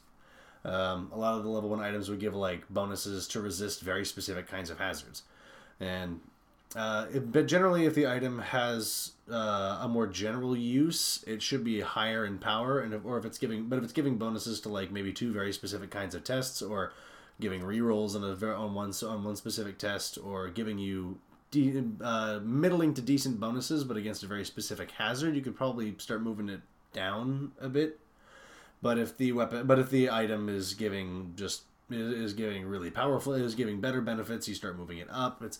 Um, 0.67 1.11
a 1.13 1.19
lot 1.19 1.39
of 1.39 1.45
the 1.45 1.49
level 1.49 1.71
one 1.71 1.81
items 1.81 2.11
would 2.11 2.19
give 2.19 2.35
like 2.35 2.69
bonuses 2.69 3.29
to 3.29 3.41
resist 3.41 3.83
very 3.83 4.05
specific 4.05 4.49
kinds 4.49 4.69
of 4.69 4.79
hazards, 4.79 5.23
and 5.79 6.21
uh, 6.75 7.07
it, 7.15 7.31
but 7.31 7.47
generally, 7.47 7.87
if 7.87 7.95
the 7.95 8.09
item 8.09 8.41
has 8.41 9.13
uh, 9.31 9.79
a 9.83 9.89
more 9.89 10.09
general 10.09 10.57
use, 10.57 11.25
it 11.27 11.41
should 11.41 11.63
be 11.63 11.81
higher 11.81 12.27
in 12.27 12.39
power, 12.39 12.81
and 12.81 12.93
if, 12.93 13.05
or 13.05 13.17
if 13.17 13.25
it's 13.25 13.39
giving, 13.39 13.69
but 13.69 13.77
if 13.77 13.85
it's 13.85 13.93
giving 13.93 14.19
bonuses 14.19 14.61
to 14.61 14.69
like 14.69 14.91
maybe 14.91 15.13
two 15.13 15.33
very 15.33 15.53
specific 15.53 15.91
kinds 15.91 16.17
of 16.17 16.25
tests, 16.25 16.61
or 16.61 16.93
giving 17.41 17.61
rerolls 17.61 18.17
on 18.17 18.25
a 18.25 18.55
on 18.55 18.75
one 18.75 18.93
on 19.05 19.23
one 19.23 19.37
specific 19.37 19.79
test, 19.79 20.19
or 20.19 20.49
giving 20.49 20.79
you 20.79 21.19
de- 21.53 21.83
uh, 22.03 22.41
middling 22.43 22.93
to 22.95 23.01
decent 23.01 23.39
bonuses, 23.39 23.85
but 23.85 23.97
against 23.97 24.25
a 24.25 24.27
very 24.27 24.45
specific 24.45 24.91
hazard, 24.91 25.37
you 25.37 25.43
could 25.43 25.57
probably 25.57 25.95
start 25.99 26.23
moving 26.23 26.49
it 26.49 26.61
down 26.93 27.53
a 27.61 27.69
bit. 27.69 28.01
But 28.83 28.99
if 28.99 29.17
the 29.17 29.33
weapon, 29.33 29.67
but 29.67 29.79
if 29.79 29.91
the 29.91 30.11
item 30.11 30.49
is 30.49 30.75
giving 30.75 31.33
just 31.37 31.63
is, 31.91 32.35
giving 32.35 32.67
really 32.67 32.91
powerful, 32.91 33.33
is 33.33 33.55
giving 33.55 33.81
better 33.81 34.01
benefits. 34.01 34.49
You 34.49 34.55
start 34.55 34.77
moving 34.77 34.99
it 34.99 35.09
up. 35.11 35.43
It's 35.43 35.59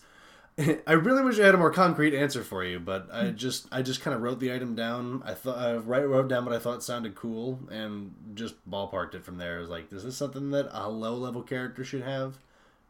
I 0.87 0.93
really 0.93 1.21
wish 1.23 1.39
I 1.39 1.45
had 1.45 1.53
a 1.53 1.57
more 1.57 1.71
concrete 1.71 2.15
answer 2.15 2.43
for 2.43 2.63
you, 2.63 2.79
but 2.79 3.07
I 3.13 3.29
just 3.29 3.67
I 3.71 3.83
just 3.83 4.01
kind 4.01 4.15
of 4.15 4.21
wrote 4.21 4.39
the 4.39 4.51
item 4.53 4.75
down. 4.75 5.21
I 5.23 5.33
thought 5.33 5.57
I 5.57 5.75
wrote 5.75 6.07
wrote 6.07 6.27
down 6.27 6.45
what 6.45 6.55
I 6.55 6.59
thought 6.59 6.83
sounded 6.83 7.13
cool 7.13 7.59
and 7.69 8.13
just 8.33 8.55
ballparked 8.69 9.13
it 9.13 9.23
from 9.23 9.37
there. 9.37 9.57
I 9.57 9.59
was 9.59 9.69
like, 9.69 9.91
is 9.93 10.03
this 10.03 10.17
something 10.17 10.49
that 10.51 10.69
a 10.71 10.89
low 10.89 11.15
level 11.15 11.43
character 11.43 11.83
should 11.83 12.01
have? 12.01 12.37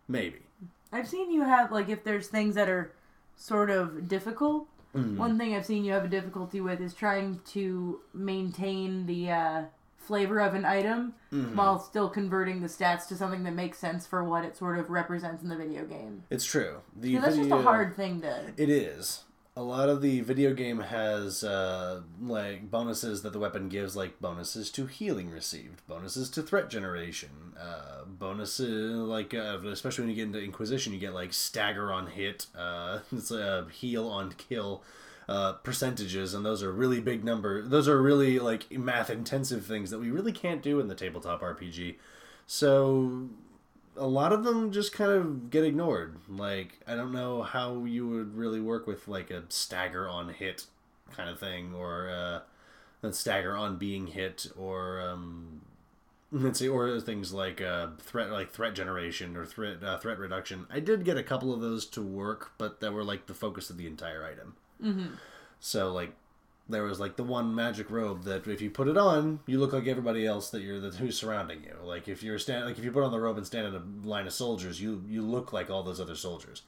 Maybe. 0.08 0.40
I've 0.94 1.10
seen 1.10 1.30
you 1.30 1.44
have 1.44 1.72
like 1.72 1.90
if 1.90 2.06
there's 2.06 2.28
things 2.28 2.56
that 2.56 2.70
are 2.70 2.94
sort 3.36 3.70
of 3.70 4.08
difficult. 4.08 4.68
One 4.94 5.38
thing 5.38 5.54
I've 5.54 5.66
seen 5.66 5.86
you 5.86 5.92
have 5.92 6.06
a 6.06 6.08
difficulty 6.08 6.60
with 6.60 6.82
is 6.82 6.92
trying 6.96 7.40
to 7.50 8.00
maintain 8.16 9.06
the 9.06 9.30
uh, 9.30 9.62
flavor 10.08 10.40
of 10.40 10.54
an 10.54 10.66
item 10.66 11.14
while 11.54 11.78
still 11.80 12.10
converting 12.10 12.62
the 12.62 12.68
stats 12.68 13.08
to 13.10 13.16
something 13.16 13.44
that 13.44 13.54
makes 13.54 13.78
sense 13.78 14.08
for 14.08 14.24
what 14.24 14.46
it 14.46 14.56
sort 14.56 14.80
of 14.80 14.90
represents 14.90 15.44
in 15.44 15.50
the 15.50 15.58
video 15.58 15.86
game. 15.86 16.24
It's 16.30 16.46
true. 16.46 16.78
The 16.96 17.16
So 17.16 17.22
that's 17.22 17.36
just 17.36 17.52
a 17.52 17.62
hard 17.62 17.96
thing 17.96 18.22
to. 18.22 18.54
It 18.58 18.70
is. 18.70 19.24
A 19.56 19.62
lot 19.64 19.90
of 19.90 20.04
the 20.04 20.22
video 20.22 20.54
game 20.54 20.80
has 20.80 21.44
uh, 21.44 22.02
like 22.22 22.70
bonuses 22.70 23.24
that 23.24 23.34
the 23.34 23.40
weapon 23.40 23.70
gives, 23.70 23.96
like 23.96 24.20
bonuses 24.22 24.70
to 24.72 24.86
healing 24.86 25.32
received, 25.32 25.82
bonuses 25.88 26.30
to 26.30 26.44
threat 26.44 26.70
generation, 26.70 27.56
uh, 27.60 28.06
bonuses 28.06 28.96
like 28.96 29.34
uh, 29.34 29.58
especially 29.66 30.04
when 30.04 30.10
you 30.12 30.16
get 30.16 30.26
into 30.28 30.44
Inquisition, 30.44 30.94
you 30.94 31.00
get 31.00 31.16
like 31.16 31.34
stagger 31.34 31.92
on 31.92 32.06
hit, 32.06 32.46
uh, 32.56 33.00
it's 33.12 33.32
uh, 33.32 33.66
heal 33.72 34.08
on 34.08 34.32
kill 34.34 34.84
uh, 35.28 35.54
percentages, 35.54 36.34
and 36.34 36.46
those 36.46 36.64
are 36.64 36.72
really 36.72 37.02
big 37.02 37.24
number. 37.24 37.62
Those 37.62 37.88
are 37.88 38.02
really 38.02 38.40
like 38.40 38.72
math 38.72 39.10
intensive 39.10 39.66
things 39.66 39.90
that 39.92 40.00
we 40.00 40.10
really 40.10 40.32
can't 40.32 40.62
do 40.62 40.80
in 40.80 40.88
the 40.88 40.96
tabletop 40.96 41.42
RPG. 41.42 41.96
So 42.46 43.30
a 43.98 44.08
lot 44.08 44.32
of 44.32 44.44
them 44.44 44.72
just 44.72 44.94
kind 44.94 45.12
of 45.12 45.50
get 45.50 45.64
ignored. 45.64 46.18
Like 46.30 46.80
I 46.88 46.96
don't 46.96 47.12
know 47.12 47.42
how 47.44 47.84
you 47.84 48.08
would 48.08 48.36
really 48.36 48.62
work 48.62 48.88
with 48.88 49.08
like 49.08 49.30
a 49.30 49.44
stagger 49.50 50.08
on 50.08 50.30
hit 50.30 50.66
kind 51.12 51.30
of 51.30 51.40
thing, 51.40 51.74
or 51.74 52.10
uh, 52.10 52.40
a 53.06 53.14
stagger 53.14 53.56
on 53.56 53.78
being 53.78 54.08
hit, 54.08 54.48
or 54.58 55.02
um, 55.02 55.62
let's 56.32 56.60
see, 56.60 56.70
or 56.70 57.00
things 57.02 57.34
like 57.34 57.62
uh, 57.62 57.88
threat 58.00 58.30
like 58.32 58.54
threat 58.54 58.76
generation 58.76 59.36
or 59.36 59.46
threat 59.46 59.84
uh, 59.84 59.98
threat 59.98 60.20
reduction. 60.20 60.68
I 60.70 60.80
did 60.80 61.04
get 61.04 61.18
a 61.18 61.24
couple 61.24 61.54
of 61.54 61.60
those 61.60 61.86
to 61.88 62.02
work, 62.02 62.54
but 62.58 62.80
that 62.80 62.94
were 62.94 63.04
like 63.04 63.26
the 63.28 63.34
focus 63.34 63.70
of 63.70 63.78
the 63.78 63.88
entire 63.88 64.24
item. 64.24 64.56
Mm-hmm. 64.84 65.16
So 65.60 65.92
like. 65.94 66.14
There 66.70 66.84
was 66.84 67.00
like 67.00 67.16
the 67.16 67.24
one 67.24 67.56
magic 67.56 67.90
robe 67.90 68.26
that 68.26 68.46
if 68.46 68.60
you 68.60 68.70
put 68.70 68.90
it 68.90 68.98
on, 68.98 69.40
you 69.46 69.58
look 69.58 69.72
like 69.72 69.88
everybody 69.88 70.26
else 70.26 70.50
that 70.50 70.62
you're 70.62 70.82
that 70.82 70.96
who's 70.96 71.18
surrounding 71.18 71.64
you. 71.64 71.74
Like 71.82 72.10
if 72.10 72.22
you're 72.22 72.38
stand 72.38 72.66
like 72.66 72.78
if 72.78 72.84
you 72.84 72.92
put 72.92 73.06
on 73.06 73.12
the 73.12 73.22
robe 73.22 73.38
and 73.38 73.48
stand 73.48 73.68
in 73.68 73.74
a 73.74 74.06
line 74.06 74.28
of 74.28 74.34
soldiers, 74.34 74.82
you 74.82 75.02
you 75.08 75.22
look 75.22 75.54
like 75.54 75.70
all 75.70 75.82
those 75.82 76.02
other 76.02 76.16
soldiers. 76.16 76.64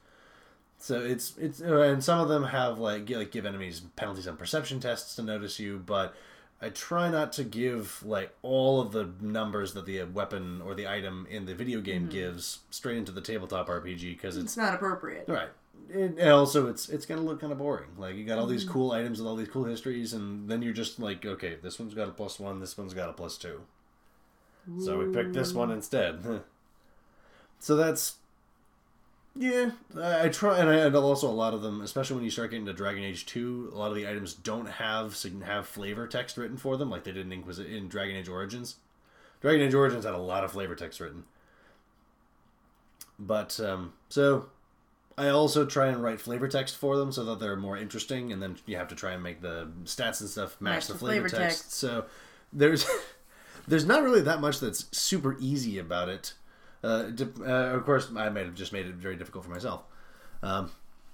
So 0.78 1.02
it's 1.02 1.36
it's 1.36 1.60
uh, 1.60 1.82
and 1.82 2.02
some 2.02 2.18
of 2.18 2.28
them 2.30 2.44
have 2.44 2.78
like 2.78 3.04
gi- 3.04 3.16
like 3.16 3.30
give 3.30 3.44
enemies 3.44 3.82
penalties 3.94 4.26
on 4.26 4.38
perception 4.38 4.80
tests 4.80 5.16
to 5.16 5.22
notice 5.22 5.60
you, 5.60 5.82
but 5.84 6.14
I 6.62 6.70
try 6.70 7.10
not 7.10 7.34
to 7.34 7.44
give 7.44 8.02
like 8.02 8.34
all 8.40 8.80
of 8.80 8.92
the 8.92 9.10
numbers 9.20 9.74
that 9.74 9.84
the 9.84 10.04
weapon 10.04 10.62
or 10.62 10.74
the 10.74 10.88
item 10.88 11.26
in 11.28 11.44
the 11.44 11.54
video 11.54 11.82
game 11.82 12.08
gives 12.08 12.60
straight 12.70 12.96
into 12.96 13.12
the 13.12 13.20
tabletop 13.20 13.68
RPG 13.68 14.12
because 14.16 14.38
it's 14.38 14.44
It's 14.44 14.56
not 14.56 14.72
appropriate. 14.72 15.26
Right. 15.28 15.50
It, 15.88 16.18
and 16.18 16.30
also, 16.30 16.68
it's 16.68 16.88
it's 16.88 17.06
gonna 17.06 17.22
look 17.22 17.40
kind 17.40 17.52
of 17.52 17.58
boring. 17.58 17.90
Like 17.96 18.16
you 18.16 18.24
got 18.24 18.38
all 18.38 18.46
these 18.46 18.64
cool 18.64 18.92
items 18.92 19.18
with 19.18 19.26
all 19.26 19.36
these 19.36 19.48
cool 19.48 19.64
histories, 19.64 20.12
and 20.12 20.48
then 20.48 20.62
you're 20.62 20.72
just 20.72 20.98
like, 20.98 21.24
okay, 21.24 21.56
this 21.62 21.78
one's 21.78 21.94
got 21.94 22.08
a 22.08 22.12
plus 22.12 22.38
one, 22.38 22.60
this 22.60 22.76
one's 22.76 22.94
got 22.94 23.08
a 23.08 23.12
plus 23.12 23.36
two. 23.38 23.62
So 24.78 24.98
we 24.98 25.12
picked 25.12 25.32
this 25.32 25.52
one 25.52 25.70
instead. 25.70 26.42
so 27.58 27.76
that's 27.76 28.16
yeah. 29.34 29.70
I, 30.00 30.28
try, 30.28 30.58
and 30.58 30.68
I 30.68 30.74
and 30.76 30.94
also 30.96 31.28
a 31.28 31.32
lot 31.32 31.54
of 31.54 31.62
them, 31.62 31.80
especially 31.80 32.16
when 32.16 32.24
you 32.24 32.30
start 32.30 32.50
getting 32.50 32.66
to 32.66 32.72
Dragon 32.72 33.02
Age 33.02 33.26
two, 33.26 33.70
a 33.72 33.78
lot 33.78 33.88
of 33.88 33.94
the 33.94 34.08
items 34.08 34.34
don't 34.34 34.66
have 34.66 35.16
have 35.44 35.66
flavor 35.66 36.06
text 36.06 36.36
written 36.36 36.56
for 36.56 36.76
them, 36.76 36.90
like 36.90 37.04
they 37.04 37.12
did 37.12 37.30
in 37.30 37.42
Inquisi- 37.42 37.74
in 37.74 37.88
Dragon 37.88 38.16
Age 38.16 38.28
Origins. 38.28 38.76
Dragon 39.40 39.66
Age 39.66 39.74
Origins 39.74 40.04
had 40.04 40.14
a 40.14 40.18
lot 40.18 40.44
of 40.44 40.52
flavor 40.52 40.74
text 40.74 41.00
written. 41.00 41.24
But 43.18 43.58
um, 43.60 43.92
so 44.08 44.50
I 45.18 45.28
also 45.28 45.66
try 45.66 45.88
and 45.88 46.02
write 46.02 46.20
flavor 46.20 46.48
text 46.48 46.76
for 46.76 46.96
them 46.96 47.12
so 47.12 47.24
that 47.24 47.40
they're 47.40 47.56
more 47.56 47.76
interesting, 47.76 48.32
and 48.32 48.42
then 48.42 48.56
you 48.66 48.76
have 48.76 48.88
to 48.88 48.94
try 48.94 49.12
and 49.12 49.22
make 49.22 49.42
the 49.42 49.70
stats 49.84 50.20
and 50.20 50.30
stuff 50.30 50.60
match, 50.60 50.74
Match 50.74 50.86
the 50.86 50.92
the 50.94 50.98
flavor, 50.98 51.28
flavor 51.28 51.44
text. 51.44 51.62
text. 51.62 51.72
So 51.74 52.06
there's 52.52 52.86
there's 53.68 53.84
not 53.84 54.02
really 54.02 54.22
that 54.22 54.40
much 54.40 54.60
that's 54.60 54.86
super 54.96 55.36
easy 55.40 55.78
about 55.78 56.08
it. 56.08 56.34
Uh, 56.82 57.10
uh, 57.40 57.44
of 57.44 57.84
course, 57.84 58.08
I 58.16 58.30
might 58.30 58.46
have 58.46 58.54
just 58.54 58.72
made 58.72 58.86
it 58.86 58.94
very 58.94 59.16
difficult 59.16 59.44
for 59.44 59.50
myself. 59.50 59.82
Um, 60.42 60.70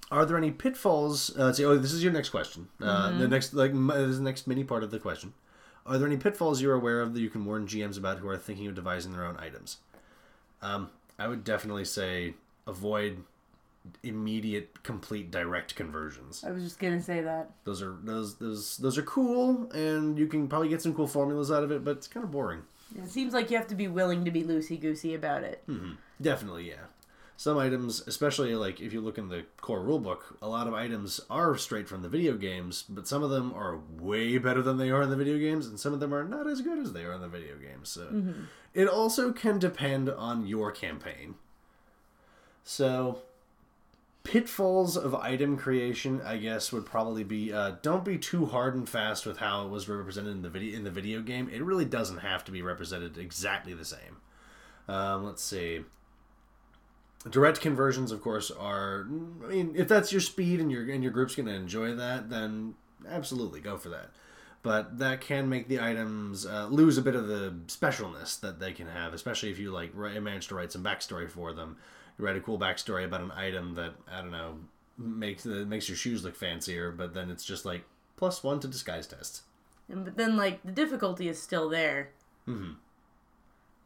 are 0.09 0.25
there 0.25 0.37
any 0.37 0.51
pitfalls? 0.51 1.35
Uh, 1.37 1.45
let's 1.45 1.57
see. 1.57 1.65
Oh, 1.65 1.77
this 1.77 1.91
is 1.91 2.01
your 2.01 2.13
next 2.13 2.29
question. 2.29 2.69
Uh, 2.81 3.17
The 3.17 3.27
next, 3.27 3.53
like, 3.53 3.73
this 3.73 3.97
is 3.97 4.19
the 4.19 4.23
next 4.23 4.47
mini 4.47 4.63
part 4.63 4.83
of 4.83 4.91
the 4.91 4.99
question. 4.99 5.33
Are 5.85 5.97
there 5.97 6.07
any 6.07 6.15
pitfalls 6.15 6.61
you're 6.61 6.73
aware 6.75 7.01
of 7.01 7.13
that 7.13 7.19
you 7.19 7.29
can 7.29 7.43
warn 7.43 7.67
GMs 7.67 7.97
about 7.97 8.19
who 8.19 8.29
are 8.29 8.37
thinking 8.37 8.67
of 8.67 8.75
devising 8.75 9.11
their 9.11 9.25
own 9.25 9.35
items? 9.37 9.77
Um, 10.61 10.89
I 11.19 11.27
would 11.27 11.43
definitely 11.43 11.83
say 11.83 12.35
avoid 12.65 13.23
immediate, 14.03 14.83
complete, 14.83 15.31
direct 15.31 15.75
conversions. 15.75 16.43
I 16.43 16.51
was 16.51 16.63
just 16.63 16.79
gonna 16.79 17.01
say 17.01 17.21
that. 17.21 17.51
Those 17.63 17.81
are 17.81 17.95
those 18.03 18.35
those 18.35 18.77
those 18.77 18.97
are 18.97 19.03
cool, 19.03 19.71
and 19.71 20.17
you 20.17 20.27
can 20.27 20.47
probably 20.47 20.69
get 20.69 20.81
some 20.81 20.93
cool 20.93 21.07
formulas 21.07 21.51
out 21.51 21.63
of 21.63 21.71
it, 21.71 21.83
but 21.83 21.97
it's 21.97 22.07
kind 22.07 22.23
of 22.23 22.31
boring. 22.31 22.61
It 22.95 23.09
seems 23.09 23.33
like 23.33 23.51
you 23.51 23.57
have 23.57 23.67
to 23.67 23.75
be 23.75 23.87
willing 23.87 24.23
to 24.25 24.31
be 24.31 24.43
loosey 24.43 24.79
goosey 24.79 25.13
about 25.13 25.43
it. 25.43 25.63
Mm-hmm. 25.67 25.93
Definitely, 26.21 26.69
yeah. 26.69 26.85
Some 27.39 27.59
items, 27.59 28.01
especially 28.07 28.55
like 28.55 28.81
if 28.81 28.93
you 28.93 28.99
look 28.99 29.19
in 29.19 29.29
the 29.29 29.45
core 29.61 29.81
rulebook, 29.81 30.21
a 30.41 30.47
lot 30.47 30.65
of 30.65 30.73
items 30.73 31.21
are 31.29 31.55
straight 31.55 31.87
from 31.87 32.01
the 32.01 32.09
video 32.09 32.35
games, 32.35 32.83
but 32.89 33.07
some 33.07 33.21
of 33.21 33.29
them 33.29 33.53
are 33.53 33.79
way 33.99 34.39
better 34.39 34.63
than 34.63 34.77
they 34.77 34.89
are 34.89 35.03
in 35.03 35.11
the 35.11 35.15
video 35.15 35.37
games, 35.37 35.67
and 35.67 35.79
some 35.79 35.93
of 35.93 35.99
them 35.99 36.15
are 36.15 36.23
not 36.23 36.47
as 36.47 36.61
good 36.61 36.79
as 36.79 36.93
they 36.93 37.03
are 37.03 37.13
in 37.13 37.21
the 37.21 37.27
video 37.27 37.55
games. 37.57 37.89
So 37.89 38.07
mm-hmm. 38.07 38.45
it 38.73 38.87
also 38.87 39.31
can 39.31 39.59
depend 39.59 40.09
on 40.09 40.47
your 40.47 40.71
campaign. 40.71 41.35
So 42.63 43.19
pitfalls 44.27 44.97
of 44.97 45.15
item 45.15 45.55
creation, 45.55 46.21
I 46.21 46.35
guess, 46.35 46.73
would 46.73 46.85
probably 46.85 47.23
be 47.23 47.53
uh, 47.53 47.75
don't 47.81 48.03
be 48.03 48.17
too 48.17 48.45
hard 48.45 48.75
and 48.75 48.87
fast 48.87 49.25
with 49.25 49.37
how 49.37 49.65
it 49.65 49.69
was 49.69 49.87
represented 49.87 50.33
in 50.33 50.41
the 50.41 50.49
video 50.49 50.77
in 50.77 50.83
the 50.83 50.91
video 50.91 51.21
game. 51.21 51.49
It 51.51 51.63
really 51.63 51.85
doesn't 51.85 52.17
have 52.17 52.43
to 52.45 52.51
be 52.51 52.61
represented 52.61 53.17
exactly 53.17 53.73
the 53.73 53.85
same. 53.85 54.17
Um, 54.89 55.25
let's 55.25 55.41
see. 55.41 55.85
Direct 57.29 57.61
conversions, 57.61 58.11
of 58.11 58.21
course, 58.21 58.51
are. 58.51 59.07
I 59.45 59.47
mean, 59.47 59.73
if 59.75 59.87
that's 59.87 60.11
your 60.11 60.21
speed 60.21 60.59
and 60.59 60.69
your 60.69 60.89
and 60.89 61.01
your 61.01 61.13
group's 61.13 61.35
going 61.35 61.47
to 61.47 61.55
enjoy 61.55 61.95
that, 61.95 62.29
then 62.29 62.75
absolutely 63.07 63.61
go 63.61 63.77
for 63.77 63.89
that. 63.89 64.09
But 64.61 64.99
that 64.99 65.21
can 65.21 65.47
make 65.47 65.69
the 65.69 65.79
items 65.79 66.45
uh, 66.45 66.67
lose 66.67 66.97
a 66.97 67.01
bit 67.01 67.15
of 67.15 67.27
the 67.27 67.55
specialness 67.67 68.37
that 68.41 68.59
they 68.59 68.73
can 68.73 68.87
have, 68.87 69.13
especially 69.13 69.51
if 69.51 69.59
you 69.59 69.71
like 69.71 69.95
manage 69.95 70.47
to 70.49 70.55
write 70.55 70.73
some 70.73 70.83
backstory 70.83 71.29
for 71.29 71.53
them. 71.53 71.77
You 72.17 72.25
write 72.25 72.35
a 72.35 72.41
cool 72.41 72.59
backstory 72.59 73.05
about 73.05 73.21
an 73.21 73.31
item 73.31 73.75
that 73.75 73.93
I 74.11 74.21
don't 74.21 74.31
know 74.31 74.57
makes 74.97 75.43
the 75.43 75.65
makes 75.65 75.87
your 75.87 75.97
shoes 75.97 76.23
look 76.23 76.35
fancier, 76.35 76.91
but 76.91 77.13
then 77.13 77.29
it's 77.29 77.45
just 77.45 77.65
like 77.65 77.83
plus 78.15 78.43
one 78.43 78.59
to 78.61 78.67
disguise 78.67 79.05
tests. 79.07 79.43
And, 79.89 80.03
but 80.03 80.17
then, 80.17 80.35
like, 80.35 80.61
the 80.63 80.71
difficulty 80.71 81.29
is 81.29 81.41
still 81.41 81.69
there. 81.69 82.09
Mm-hmm. 82.47 82.73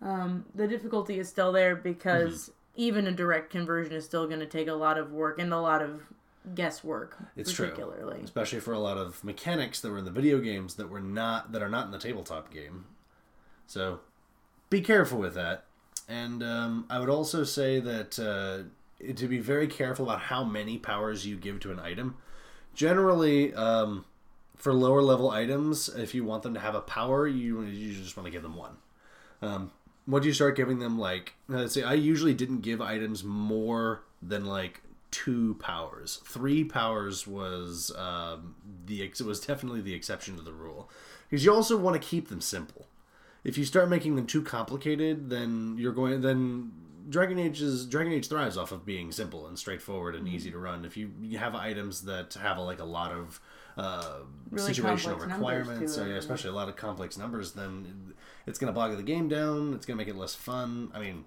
Um, 0.08 0.46
the 0.56 0.68
difficulty 0.68 1.20
is 1.20 1.30
still 1.30 1.52
there 1.52 1.76
because 1.76 2.50
Mm-hmm. 2.50 2.82
even 2.82 3.08
a 3.08 3.12
direct 3.12 3.52
conversion 3.52 3.94
is 3.94 4.06
still 4.06 4.26
going 4.26 4.40
to 4.40 4.48
take 4.48 4.68
a 4.68 4.74
lot 4.74 4.98
of 4.98 5.12
work 5.12 5.38
and 5.38 5.54
a 5.54 5.60
lot 5.60 5.82
of 5.84 6.02
guesswork. 6.56 7.18
It's 7.36 7.52
true. 7.52 7.68
particularly. 7.68 8.22
especially 8.24 8.62
for 8.62 8.74
a 8.74 8.80
lot 8.80 8.98
of 8.98 9.24
mechanics 9.24 9.80
that 9.82 9.92
were 9.92 10.00
in 10.00 10.06
the 10.06 10.12
video 10.12 10.40
games 10.40 10.76
that 10.76 10.90
were 10.90 11.02
not 11.02 11.52
that 11.52 11.62
are 11.62 11.70
not 11.70 11.86
in 11.86 11.92
the 11.92 12.00
tabletop 12.00 12.52
game. 12.52 12.86
So 13.68 14.00
be 14.72 14.82
careful 14.82 15.20
with 15.20 15.36
that. 15.36 15.66
And 16.12 16.44
um, 16.44 16.86
I 16.90 17.00
would 17.00 17.10
also 17.10 17.46
say 17.46 17.80
that 17.80 18.20
uh, 18.20 19.14
to 19.14 19.28
be 19.30 19.40
very 19.40 19.68
careful 19.68 20.10
about 20.10 20.24
how 20.24 20.44
many 20.44 20.78
powers 20.78 21.26
you 21.26 21.38
give 21.38 21.62
to 21.62 21.72
an 21.72 21.80
item. 21.80 22.18
Generally, 22.74 23.54
um, 23.54 24.04
for 24.58 24.74
lower 24.74 25.02
level 25.02 25.32
items, 25.32 25.88
if 25.88 26.14
you 26.14 26.26
want 26.26 26.44
them 26.44 26.54
to 26.54 26.60
have 26.60 26.76
a 26.76 26.82
power, 26.82 27.28
you 27.28 27.62
you 27.62 27.94
just 27.94 28.18
want 28.18 28.28
to 28.28 28.32
give 28.32 28.44
them 28.44 28.58
one. 28.58 28.76
Um, 29.42 29.72
once 30.06 30.26
you 30.26 30.34
start 30.34 30.58
giving 30.58 30.80
them 30.80 31.00
like, 31.00 31.34
let's 31.48 31.74
say, 31.74 31.84
I 31.84 31.94
usually 31.94 32.34
didn't 32.34 32.60
give 32.60 32.82
items 32.82 33.24
more 33.24 34.04
than 34.22 34.44
like 34.44 34.82
two 35.12 35.56
powers. 35.60 36.20
Three 36.26 36.66
powers 36.66 37.26
was 37.26 37.90
um, 37.98 38.56
the 38.86 39.02
it 39.02 39.22
was 39.22 39.40
definitely 39.40 39.80
the 39.80 39.94
exception 39.94 40.36
to 40.36 40.42
the 40.42 40.52
rule 40.52 40.90
because 41.30 41.46
you 41.46 41.54
also 41.54 41.78
want 41.78 42.02
to 42.02 42.06
keep 42.06 42.28
them 42.28 42.42
simple. 42.42 42.88
If 43.44 43.58
you 43.58 43.66
start 43.66 43.90
making 43.90 44.16
them 44.16 44.28
too 44.28 44.44
complicated, 44.44 45.30
then 45.30 45.76
you're 45.78 45.94
going 45.94 46.22
then 46.22 46.72
Dragon 47.10 47.40
Age 47.40 47.62
is 47.62 47.86
Dragon 47.88 48.14
Age 48.14 48.30
thrives 48.30 48.58
off 48.58 48.72
of 48.72 48.86
being 48.86 49.12
simple 49.12 49.48
and 49.48 49.58
straightforward 49.58 50.16
and 50.16 50.28
easy 50.28 50.52
to 50.52 50.58
run. 50.58 50.86
If 50.86 50.96
you, 50.96 51.12
you 51.22 51.40
have 51.40 51.56
items 51.56 52.04
that 52.04 52.34
have 52.36 52.60
like 52.60 52.80
a 52.80 52.86
lot 52.86 53.12
of 53.12 53.40
uh, 53.78 54.20
Really 54.52 54.72
situational 54.74 55.20
requirements, 55.20 55.96
so, 55.96 56.06
yeah, 56.06 56.16
especially 56.16 56.52
a 56.52 56.54
lot 56.54 56.70
of 56.70 56.76
complex 56.76 57.18
numbers, 57.18 57.54
then 57.54 58.14
it's 58.46 58.60
going 58.60 58.68
to 58.72 58.74
bog 58.74 58.96
the 58.96 59.04
game 59.04 59.28
down. 59.28 59.74
It's 59.74 59.86
going 59.86 59.98
to 59.98 60.06
make 60.06 60.14
it 60.14 60.18
less 60.18 60.36
fun. 60.36 60.92
I 60.94 61.00
mean, 61.00 61.26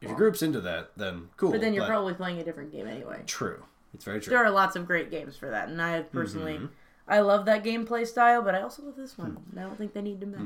If 0.00 0.08
your 0.08 0.16
group's 0.16 0.42
into 0.42 0.60
that, 0.62 0.90
then 0.96 1.28
cool. 1.36 1.52
But 1.52 1.60
then 1.60 1.74
you're 1.74 1.86
probably 1.86 2.14
playing 2.14 2.40
a 2.40 2.44
different 2.44 2.72
game 2.72 2.86
anyway. 2.88 3.22
true. 3.26 3.62
It's 3.94 4.04
very 4.04 4.20
true. 4.20 4.30
There 4.30 4.42
are 4.42 4.50
lots 4.50 4.74
of 4.74 4.86
great 4.86 5.10
games 5.10 5.36
for 5.36 5.50
that, 5.50 5.68
and 5.68 5.80
I 5.80 6.00
personally, 6.00 6.54
Mm-hmm. 6.54 6.66
I 7.08 7.20
love 7.20 7.44
that 7.46 7.64
gameplay 7.64 8.06
style, 8.06 8.42
but 8.42 8.54
I 8.54 8.62
also 8.62 8.84
love 8.84 8.96
this 8.96 9.18
one. 9.18 9.36
I 9.56 9.62
don't 9.62 9.76
think 9.76 9.92
they 9.92 10.00
need 10.02 10.20
to 10.20 10.26
mix. 10.26 10.42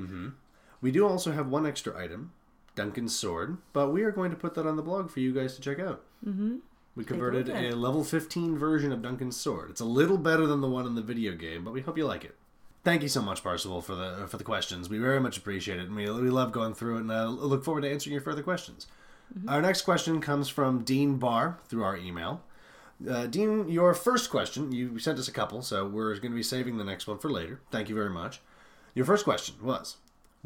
Mm-hmm. 0.76 0.86
We 0.86 0.92
do 0.92 1.06
also 1.06 1.32
have 1.32 1.48
one 1.48 1.66
extra 1.66 1.96
item, 1.98 2.32
Duncan's 2.74 3.14
sword, 3.14 3.58
but 3.72 3.90
we 3.90 4.02
are 4.02 4.10
going 4.10 4.30
to 4.30 4.36
put 4.36 4.54
that 4.54 4.66
on 4.66 4.76
the 4.76 4.82
blog 4.82 5.10
for 5.10 5.20
you 5.20 5.32
guys 5.32 5.54
to 5.54 5.60
check 5.60 5.78
out. 5.78 6.02
Mm-hmm. 6.26 6.56
We 6.94 7.04
converted 7.04 7.50
a 7.50 7.76
level 7.76 8.04
15 8.04 8.56
version 8.56 8.90
of 8.90 9.02
Duncan's 9.02 9.36
sword. 9.36 9.68
It's 9.68 9.82
a 9.82 9.84
little 9.84 10.16
better 10.16 10.46
than 10.46 10.62
the 10.62 10.68
one 10.68 10.86
in 10.86 10.94
the 10.94 11.02
video 11.02 11.34
game, 11.34 11.62
but 11.62 11.74
we 11.74 11.82
hope 11.82 11.98
you 11.98 12.06
like 12.06 12.24
it. 12.24 12.34
Thank 12.84 13.02
you 13.02 13.08
so 13.08 13.20
much, 13.20 13.42
Parzival, 13.42 13.82
for 13.82 13.94
the 13.94 14.26
for 14.28 14.36
the 14.36 14.44
questions. 14.44 14.88
We 14.88 14.98
very 14.98 15.20
much 15.20 15.36
appreciate 15.36 15.78
it, 15.78 15.88
and 15.88 15.96
we, 15.96 16.08
we 16.08 16.30
love 16.30 16.52
going 16.52 16.72
through 16.72 16.98
it, 16.98 17.00
and 17.00 17.10
uh, 17.10 17.26
look 17.26 17.64
forward 17.64 17.82
to 17.82 17.90
answering 17.90 18.12
your 18.12 18.22
further 18.22 18.42
questions. 18.42 18.86
Our 19.48 19.60
next 19.60 19.82
question 19.82 20.20
comes 20.20 20.48
from 20.48 20.84
Dean 20.84 21.18
Barr 21.18 21.58
through 21.68 21.82
our 21.82 21.96
email. 21.96 22.42
Uh, 23.08 23.26
Dean, 23.26 23.68
your 23.68 23.92
first 23.92 24.30
question, 24.30 24.72
you 24.72 24.98
sent 24.98 25.18
us 25.18 25.28
a 25.28 25.32
couple, 25.32 25.62
so 25.62 25.86
we're 25.86 26.10
going 26.14 26.32
to 26.32 26.36
be 26.36 26.42
saving 26.42 26.78
the 26.78 26.84
next 26.84 27.06
one 27.06 27.18
for 27.18 27.30
later. 27.30 27.60
Thank 27.70 27.88
you 27.88 27.94
very 27.94 28.10
much. 28.10 28.40
Your 28.94 29.04
first 29.04 29.24
question 29.24 29.56
was 29.62 29.96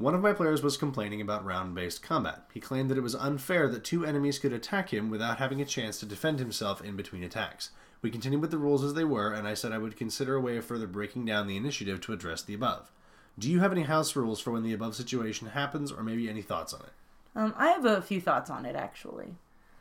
One 0.00 0.14
of 0.14 0.22
my 0.22 0.32
players 0.32 0.62
was 0.62 0.78
complaining 0.78 1.20
about 1.20 1.44
round 1.44 1.74
based 1.74 2.02
combat. 2.02 2.46
He 2.54 2.58
claimed 2.58 2.88
that 2.88 2.96
it 2.96 3.02
was 3.02 3.14
unfair 3.14 3.68
that 3.68 3.84
two 3.84 4.06
enemies 4.06 4.38
could 4.38 4.54
attack 4.54 4.94
him 4.94 5.10
without 5.10 5.36
having 5.36 5.60
a 5.60 5.66
chance 5.66 6.00
to 6.00 6.06
defend 6.06 6.38
himself 6.38 6.82
in 6.82 6.96
between 6.96 7.22
attacks. 7.22 7.68
We 8.00 8.10
continued 8.10 8.40
with 8.40 8.50
the 8.50 8.56
rules 8.56 8.82
as 8.82 8.94
they 8.94 9.04
were, 9.04 9.30
and 9.30 9.46
I 9.46 9.52
said 9.52 9.72
I 9.72 9.78
would 9.78 9.98
consider 9.98 10.36
a 10.36 10.40
way 10.40 10.56
of 10.56 10.64
further 10.64 10.86
breaking 10.86 11.26
down 11.26 11.46
the 11.46 11.56
initiative 11.58 12.00
to 12.00 12.14
address 12.14 12.40
the 12.40 12.54
above. 12.54 12.90
Do 13.38 13.50
you 13.50 13.60
have 13.60 13.72
any 13.72 13.82
house 13.82 14.16
rules 14.16 14.40
for 14.40 14.52
when 14.52 14.62
the 14.62 14.72
above 14.72 14.96
situation 14.96 15.48
happens, 15.48 15.92
or 15.92 16.02
maybe 16.02 16.30
any 16.30 16.40
thoughts 16.40 16.72
on 16.72 16.80
it? 16.80 16.92
Um, 17.36 17.54
I 17.58 17.68
have 17.68 17.84
a 17.84 18.00
few 18.00 18.22
thoughts 18.22 18.48
on 18.48 18.64
it 18.64 18.76
actually. 18.76 19.34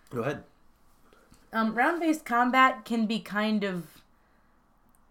Go 0.10 0.24
ahead. 0.24 0.44
Um, 1.54 1.74
round 1.74 2.02
based 2.02 2.26
combat 2.26 2.84
can 2.84 3.06
be 3.06 3.20
kind 3.20 3.64
of 3.64 3.86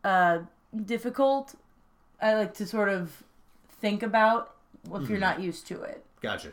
uh, 0.05 0.41
difficult. 0.85 1.55
I 2.21 2.35
like 2.35 2.53
to 2.57 2.67
sort 2.67 2.91
of 2.91 3.23
think 3.81 4.03
about 4.03 4.55
if 4.85 4.91
you're 4.91 5.01
mm-hmm. 5.01 5.21
not 5.21 5.41
used 5.41 5.67
to 5.69 5.83
it. 5.83 6.05
Gotcha. 6.21 6.49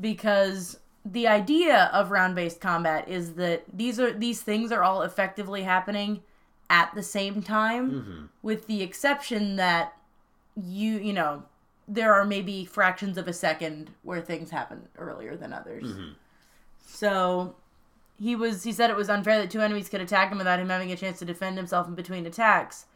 because 0.00 0.78
the 1.04 1.26
idea 1.26 1.90
of 1.92 2.10
round-based 2.10 2.60
combat 2.60 3.08
is 3.08 3.34
that 3.34 3.64
these 3.72 3.98
are 3.98 4.12
these 4.12 4.40
things 4.40 4.70
are 4.72 4.82
all 4.82 5.02
effectively 5.02 5.62
happening 5.62 6.22
at 6.70 6.94
the 6.94 7.02
same 7.02 7.42
time 7.42 7.90
mm-hmm. 7.90 8.24
with 8.42 8.66
the 8.66 8.82
exception 8.82 9.56
that 9.56 9.94
you 10.56 10.98
you 10.98 11.12
know 11.12 11.42
there 11.88 12.14
are 12.14 12.24
maybe 12.24 12.64
fractions 12.64 13.18
of 13.18 13.26
a 13.26 13.32
second 13.32 13.90
where 14.02 14.20
things 14.20 14.50
happen 14.50 14.88
earlier 14.96 15.36
than 15.36 15.52
others. 15.52 15.84
Mm-hmm. 15.84 16.12
So 16.86 17.56
he 18.18 18.36
was 18.36 18.62
he 18.62 18.72
said 18.72 18.88
it 18.88 18.96
was 18.96 19.10
unfair 19.10 19.38
that 19.38 19.50
two 19.50 19.60
enemies 19.60 19.88
could 19.88 20.00
attack 20.00 20.30
him 20.30 20.38
without 20.38 20.60
him 20.60 20.68
having 20.68 20.92
a 20.92 20.96
chance 20.96 21.18
to 21.18 21.24
defend 21.24 21.56
himself 21.56 21.88
in 21.88 21.94
between 21.94 22.24
attacks 22.24 22.86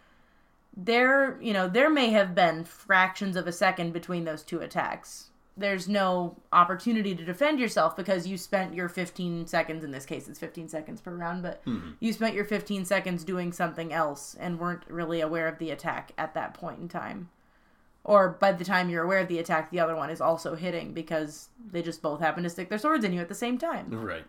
there 0.77 1.41
you 1.41 1.53
know 1.53 1.69
there 1.69 1.89
may 1.89 2.11
have 2.11 2.35
been 2.35 2.65
fractions 2.65 3.37
of 3.37 3.47
a 3.47 3.53
second 3.53 3.93
between 3.93 4.25
those 4.25 4.43
two 4.43 4.61
attacks. 4.61 5.31
There's 5.59 5.89
no 5.89 6.37
opportunity 6.53 7.15
to 7.15 7.25
defend 7.25 7.59
yourself 7.59 7.97
because 7.97 8.27
you 8.27 8.37
spent 8.37 8.75
your 8.75 8.91
15 8.91 9.47
seconds 9.47 9.85
in 9.85 9.91
this 9.91 10.05
case 10.05 10.29
it's 10.29 10.39
15 10.39 10.69
seconds 10.69 11.01
per 11.01 11.17
round 11.17 11.43
but 11.43 11.65
mm-hmm. 11.65 11.93
you 11.99 12.13
spent 12.13 12.35
your 12.35 12.45
15 12.45 12.85
seconds 12.85 13.25
doing 13.25 13.53
something 13.53 13.91
else 13.91 14.37
and 14.39 14.61
weren't 14.61 14.83
really 14.89 15.23
aware 15.23 15.49
of 15.49 15.59
the 15.59 15.71
attack 15.71 16.13
at 16.19 16.35
that 16.35 16.53
point 16.53 16.79
in 16.79 16.89
time. 16.89 17.31
Or 18.05 18.29
by 18.39 18.53
the 18.53 18.67
time 18.67 18.91
you're 18.91 19.03
aware 19.03 19.21
of 19.21 19.29
the 19.29 19.39
attack 19.39 19.71
the 19.71 19.81
other 19.81 19.97
one 19.97 20.11
is 20.11 20.21
also 20.21 20.57
hitting 20.57 20.93
because 20.93 21.49
they 21.73 21.81
just 21.81 22.03
both 22.03 22.21
happen 22.21 22.43
to 22.43 22.51
stick 22.51 22.69
their 22.69 22.79
swords 22.79 23.03
in 23.03 23.15
you 23.15 23.23
at 23.23 23.29
the 23.29 23.35
same 23.35 23.57
time. 23.57 23.89
Right. 23.91 24.25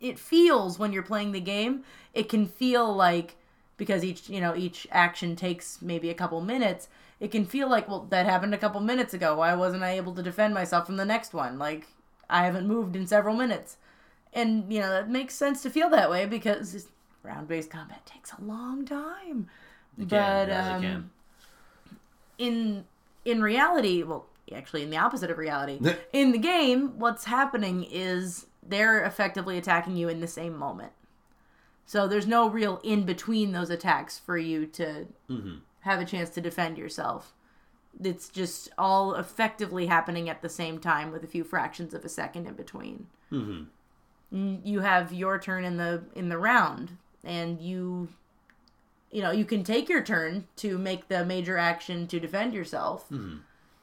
it 0.00 0.18
feels 0.18 0.80
when 0.80 0.92
you're 0.92 1.04
playing 1.04 1.30
the 1.30 1.40
game 1.40 1.84
it 2.12 2.28
can 2.28 2.44
feel 2.44 2.92
like 2.92 3.36
because 3.76 4.04
each 4.04 4.28
you 4.28 4.40
know 4.40 4.54
each 4.56 4.86
action 4.90 5.36
takes 5.36 5.80
maybe 5.82 6.10
a 6.10 6.14
couple 6.14 6.40
minutes 6.40 6.88
it 7.20 7.30
can 7.30 7.44
feel 7.44 7.68
like 7.68 7.88
well 7.88 8.06
that 8.10 8.26
happened 8.26 8.54
a 8.54 8.58
couple 8.58 8.80
minutes 8.80 9.14
ago. 9.14 9.36
Why 9.36 9.54
wasn't 9.54 9.82
i 9.82 9.90
able 9.90 10.14
to 10.14 10.22
defend 10.22 10.54
myself 10.54 10.86
from 10.86 10.96
the 10.96 11.04
next 11.04 11.32
one? 11.32 11.58
Like 11.58 11.86
i 12.28 12.44
haven't 12.44 12.66
moved 12.66 12.96
in 12.96 13.06
several 13.06 13.36
minutes. 13.36 13.76
And 14.32 14.72
you 14.72 14.80
know 14.80 14.90
that 14.90 15.08
makes 15.08 15.34
sense 15.34 15.62
to 15.62 15.70
feel 15.70 15.88
that 15.90 16.10
way 16.10 16.26
because 16.26 16.88
round 17.22 17.48
based 17.48 17.70
combat 17.70 18.04
takes 18.04 18.32
a 18.32 18.42
long 18.42 18.84
time. 18.84 19.48
It 19.98 20.08
but 20.08 20.48
can, 20.48 20.84
um, 20.84 21.10
in 22.38 22.84
in 23.24 23.40
reality 23.40 24.02
well 24.02 24.26
actually 24.54 24.82
in 24.82 24.90
the 24.90 24.96
opposite 24.96 25.30
of 25.30 25.38
reality 25.38 25.80
in 26.12 26.30
the 26.30 26.38
game 26.38 26.98
what's 26.98 27.24
happening 27.24 27.84
is 27.90 28.46
they're 28.62 29.04
effectively 29.04 29.58
attacking 29.58 29.96
you 29.96 30.08
in 30.08 30.20
the 30.20 30.28
same 30.28 30.56
moment 30.56 30.92
so 31.86 32.06
there's 32.06 32.26
no 32.26 32.48
real 32.48 32.80
in 32.82 33.04
between 33.04 33.52
those 33.52 33.70
attacks 33.70 34.18
for 34.18 34.36
you 34.36 34.66
to 34.66 35.06
have 35.80 36.00
a 36.00 36.04
chance 36.04 36.30
to 36.30 36.40
defend 36.40 36.76
yourself. 36.76 37.32
It's 38.02 38.28
just 38.28 38.68
all 38.76 39.14
effectively 39.14 39.86
happening 39.86 40.28
at 40.28 40.42
the 40.42 40.48
same 40.48 40.78
time 40.80 41.12
with 41.12 41.24
a 41.24 41.28
few 41.28 41.44
fractions 41.44 41.94
of 41.94 42.04
a 42.04 42.08
second 42.08 42.46
in 42.46 42.54
between. 42.54 43.06
Mm-hmm. 43.32 44.56
you 44.64 44.80
have 44.80 45.12
your 45.12 45.38
turn 45.38 45.64
in 45.64 45.76
the 45.76 46.02
in 46.14 46.28
the 46.28 46.38
round 46.38 46.96
and 47.24 47.60
you 47.60 48.08
you 49.10 49.22
know 49.22 49.30
you 49.30 49.44
can 49.44 49.62
take 49.64 49.88
your 49.88 50.02
turn 50.02 50.46
to 50.56 50.78
make 50.78 51.08
the 51.08 51.24
major 51.24 51.56
action 51.56 52.06
to 52.08 52.20
defend 52.20 52.52
yourself 52.54 53.06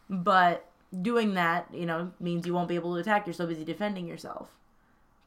but 0.10 0.70
doing 1.02 1.34
that 1.34 1.68
you 1.74 1.86
know 1.86 2.12
means 2.20 2.46
you 2.46 2.54
won't 2.54 2.68
be 2.70 2.76
able 2.76 2.94
to 2.94 3.00
attack. 3.02 3.26
You're 3.26 3.34
so 3.34 3.48
busy 3.48 3.64
defending 3.66 4.06
yourself 4.08 4.50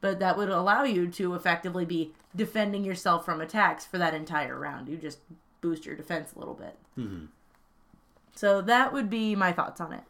but 0.07 0.21
that 0.21 0.37
would 0.37 0.49
allow 0.49 0.85
you 0.85 1.09
to 1.09 1.35
effectively 1.35 1.85
be 1.85 2.13
defending 2.37 2.85
yourself 2.85 3.25
from 3.25 3.41
attacks 3.41 3.85
for 3.85 3.99
that 3.99 4.15
entire 4.15 4.57
round 4.57 4.89
you 4.89 4.97
just 4.97 5.19
boost 5.61 5.85
your 5.85 5.97
defense 5.97 6.33
a 6.35 6.39
little 6.39 6.55
bit 6.55 6.79
so 8.35 8.61
that 8.63 8.93
would 8.93 9.11
be 9.11 9.35
my 9.35 9.51
thoughts 9.53 9.81
on 9.81 9.93
it 9.93 10.03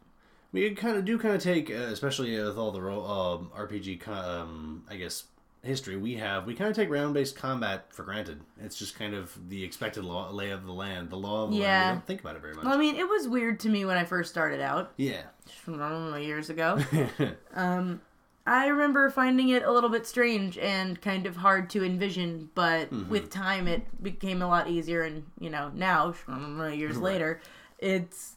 We 0.53 0.75
kind 0.75 0.97
of 0.97 1.05
do 1.05 1.19
kind 1.19 1.35
of 1.35 1.43
take, 1.43 1.71
uh, 1.71 1.89
especially 1.93 2.39
with 2.39 2.59
all 2.59 2.73
the 2.73 2.81
ro- 2.83 3.05
um, 3.05 3.51
RPG, 3.57 4.07
um, 4.09 4.85
I 4.91 4.97
guess, 4.97 5.25
history 5.63 5.97
we 5.97 6.15
have, 6.17 6.47
we 6.47 6.55
kind 6.55 6.71
of 6.71 6.77
take 6.77 6.89
round-based 6.91 7.37
combat 7.37 7.87
for 7.89 8.05
granted. 8.05 8.41
It's 8.63 8.79
just 8.79 8.97
kind 8.99 9.15
of 9.15 9.37
the 9.49 9.65
expected 9.65 10.05
law, 10.05 10.31
lay 10.31 10.51
of 10.51 10.65
the 10.65 10.73
land, 10.73 11.11
the 11.11 11.17
law 11.17 11.45
of 11.45 11.51
the 11.51 11.57
land. 11.57 11.63
Yeah. 11.63 11.91
We 11.91 11.95
don't 11.97 12.07
think 12.07 12.21
about 12.21 12.37
it 12.37 12.43
very 12.43 12.55
much. 12.55 12.65
well, 12.65 12.75
i 12.75 12.79
mean 12.79 12.97
it 12.97 13.09
was 13.09 13.27
weird 13.29 13.59
to 13.61 13.69
me 13.69 13.85
when 13.85 13.97
i 13.97 14.05
first 14.05 14.31
started 14.31 14.61
out 14.61 14.93
yeah. 14.97 15.23
Know, 15.67 16.17
years 16.17 16.51
ago. 16.51 16.79
um, 17.55 18.01
I 18.47 18.69
remember 18.69 19.11
finding 19.11 19.49
it 19.49 19.65
a 19.65 19.73
little 19.73 19.91
bit 19.91 20.07
strange 20.07 20.57
and 20.59 21.01
kind 21.01 21.27
of 21.27 21.37
hard 21.37 21.69
to 21.71 21.85
envision, 21.85 22.51
but 22.55 22.93
mm-hmm. 22.93 23.11
with 23.11 23.31
time 23.31 23.67
it 23.67 24.03
became 24.03 24.41
a 24.41 24.47
lot 24.47 24.69
easier. 24.69 25.03
And 25.03 25.25
you 25.41 25.51
know, 25.51 25.71
now 25.75 26.15
don't 26.29 26.79
years 26.79 26.99
later, 26.99 27.41
it's 27.79 28.37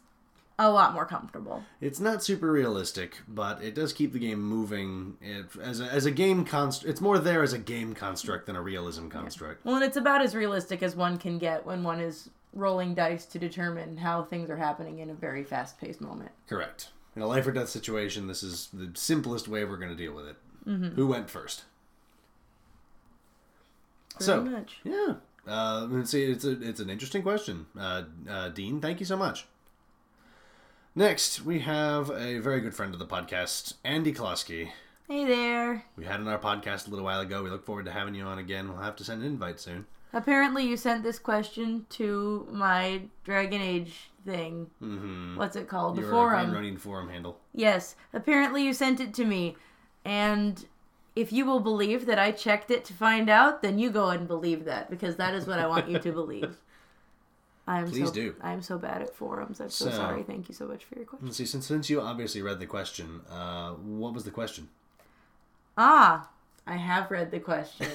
a 0.58 0.70
lot 0.70 0.94
more 0.94 1.06
comfortable. 1.06 1.64
It's 1.80 2.00
not 2.00 2.22
super 2.22 2.52
realistic, 2.52 3.20
but 3.28 3.64
it 3.64 3.76
does 3.76 3.94
keep 3.94 4.12
the 4.12 4.20
game 4.20 4.42
moving. 4.42 5.16
It, 5.22 5.46
as, 5.62 5.80
a, 5.80 5.86
as 5.86 6.06
a 6.06 6.12
game 6.12 6.44
construct, 6.44 6.90
it's 6.92 7.02
more 7.02 7.18
there 7.18 7.42
as 7.44 7.54
a 7.54 7.58
game 7.58 7.94
construct 7.94 8.46
than 8.46 8.58
a 8.58 8.62
realism 8.62 9.08
construct. 9.08 9.64
Well, 9.66 9.76
and 9.76 9.86
it's 9.86 9.96
about 9.96 10.22
as 10.22 10.36
realistic 10.36 10.84
as 10.84 10.96
one 10.96 11.18
can 11.18 11.38
get 11.38 11.66
when 11.66 11.84
one 11.84 12.02
is 12.02 12.30
rolling 12.54 12.94
dice 12.94 13.26
to 13.28 13.40
determine 13.40 13.96
how 13.98 14.24
things 14.24 14.50
are 14.50 14.58
happening 14.58 15.00
in 15.00 15.10
a 15.12 15.14
very 15.14 15.44
fast-paced 15.44 16.02
moment. 16.02 16.32
Correct. 16.48 16.90
In 17.16 17.22
a 17.22 17.28
life 17.28 17.48
or 17.48 17.52
death 17.52 17.70
situation, 17.70 18.28
this 18.28 18.44
is 18.44 18.70
the 18.74 18.92
simplest 18.94 19.48
way 19.48 19.66
we're 19.66 19.78
going 19.78 19.90
to 19.90 19.96
deal 19.96 20.14
with 20.14 20.28
it. 20.28 20.36
Who 20.66 21.08
went 21.08 21.30
first? 21.30 21.64
Pretty 24.12 24.26
so, 24.26 24.44
much. 24.44 24.78
Yeah. 24.84 25.16
Uh, 25.48 25.88
let's 25.90 26.12
see. 26.12 26.24
It's 26.26 26.46
a 26.46 26.62
it's 26.62 26.80
an 26.80 26.90
interesting 26.90 27.24
question, 27.24 27.66
uh, 27.80 28.04
uh, 28.30 28.50
Dean. 28.50 28.80
Thank 28.82 29.00
you 29.00 29.06
so 29.06 29.18
much. 29.18 29.48
Next, 30.96 31.44
we 31.44 31.60
have 31.60 32.12
a 32.12 32.40
very 32.40 32.62
good 32.62 32.76
friend 32.76 32.94
of 32.94 33.00
the 33.00 33.06
podcast, 33.06 33.76
Andy 33.84 34.14
Klosky. 34.14 34.70
Hey 35.08 35.26
there. 35.26 35.86
We 35.96 36.06
had 36.06 36.20
on 36.20 36.28
our 36.28 36.38
podcast 36.38 36.88
a 36.88 36.90
little 36.92 37.06
while 37.06 37.22
ago. 37.22 37.42
We 37.42 37.50
look 37.50 37.66
forward 37.66 37.86
to 37.86 37.92
having 37.92 38.14
you 38.14 38.26
on 38.26 38.38
again. 38.38 38.68
We'll 38.68 38.84
have 38.84 38.96
to 38.98 39.04
send 39.04 39.22
an 39.22 39.28
invite 39.28 39.60
soon. 39.60 39.88
Apparently, 40.14 40.66
you 40.68 40.78
sent 40.78 41.04
this 41.04 41.18
question 41.18 41.86
to 41.92 42.48
my 42.52 43.04
Dragon 43.24 43.62
Age 43.62 44.09
thing. 44.26 44.70
Mm-hmm. 44.82 45.38
What's 45.38 45.56
it 45.56 45.68
called? 45.68 45.96
The 45.96 46.02
Your 46.02 46.12
forum. 46.12 46.52
Running 46.52 46.78
forum 46.78 47.10
handle. 47.10 47.40
Yes, 47.54 47.96
apparently 48.14 48.64
you 48.66 48.74
sent 48.74 49.00
it 49.00 49.14
to 49.16 49.26
me. 49.26 49.56
And 50.06 50.66
if 51.16 51.32
you 51.34 51.46
will 51.46 51.60
believe 51.60 52.06
that 52.06 52.18
I 52.20 52.32
checked 52.32 52.72
it 52.72 52.86
to 52.86 52.94
find 52.94 53.30
out, 53.30 53.62
then 53.62 53.80
you 53.80 53.90
go 53.90 54.10
and 54.10 54.28
believe 54.28 54.66
that 54.66 54.90
because 54.90 55.16
that 55.18 55.34
is 55.36 55.46
what 55.48 55.60
I 55.60 55.68
want 55.68 55.90
you 55.90 56.00
to 56.00 56.12
believe. 56.22 56.58
I 57.68 57.80
am 57.82 57.90
Please 57.92 58.08
so, 58.08 58.14
do. 58.14 58.36
I 58.42 58.52
am 58.54 58.64
so 58.64 58.80
bad 58.80 59.02
at 59.04 59.14
forums. 59.16 59.60
I'm 59.62 59.70
so, 59.70 59.86
So- 59.86 59.92
sorry. 59.92 60.24
Thank 60.24 60.50
you 60.50 60.56
so 60.56 60.68
much 60.68 60.86
for 60.86 60.96
your 60.96 61.06
question. 61.06 61.28
Let's 61.28 61.38
see. 61.38 61.46
Since 61.46 61.68
since 61.68 61.90
you 61.90 62.02
obviously 62.02 62.42
read 62.42 62.60
the 62.60 62.66
question, 62.66 63.22
uh, 63.30 63.72
what 63.74 64.14
was 64.14 64.24
the 64.24 64.32
question? 64.32 64.70
Ah, 65.78 66.30
I 66.66 66.78
have 66.78 67.12
read 67.12 67.30
the 67.32 67.40
question. 67.40 67.88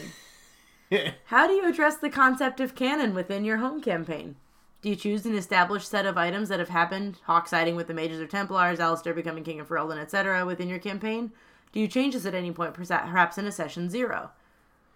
How 1.27 1.47
do 1.49 1.55
you 1.55 1.69
address 1.69 1.97
the 1.97 2.11
concept 2.11 2.61
of 2.61 2.75
canon 2.77 3.15
within 3.15 3.45
your 3.45 3.57
home 3.57 3.81
campaign? 3.83 4.37
Do 4.85 4.91
you 4.91 4.97
choose 4.97 5.25
an 5.25 5.35
established 5.35 5.89
set 5.89 6.05
of 6.05 6.19
items 6.19 6.51
that 6.51 6.59
have 6.59 6.69
happened, 6.69 7.17
Hawke 7.25 7.49
siding 7.49 7.75
with 7.75 7.87
the 7.87 7.95
Mages 7.95 8.21
or 8.21 8.27
Templars, 8.27 8.79
Alistair 8.79 9.15
becoming 9.15 9.43
King 9.43 9.59
of 9.59 9.67
Ferelden, 9.67 9.97
etc., 9.97 10.45
within 10.45 10.69
your 10.69 10.79
campaign? 10.79 11.33
Do 11.73 11.81
you 11.81 11.89
change 11.89 12.13
this 12.13 12.27
at 12.27 12.35
any 12.35 12.53
point, 12.53 12.75
perhaps 12.75 13.39
in 13.39 13.47
a 13.47 13.51
session 13.51 13.89
zero? 13.89 14.31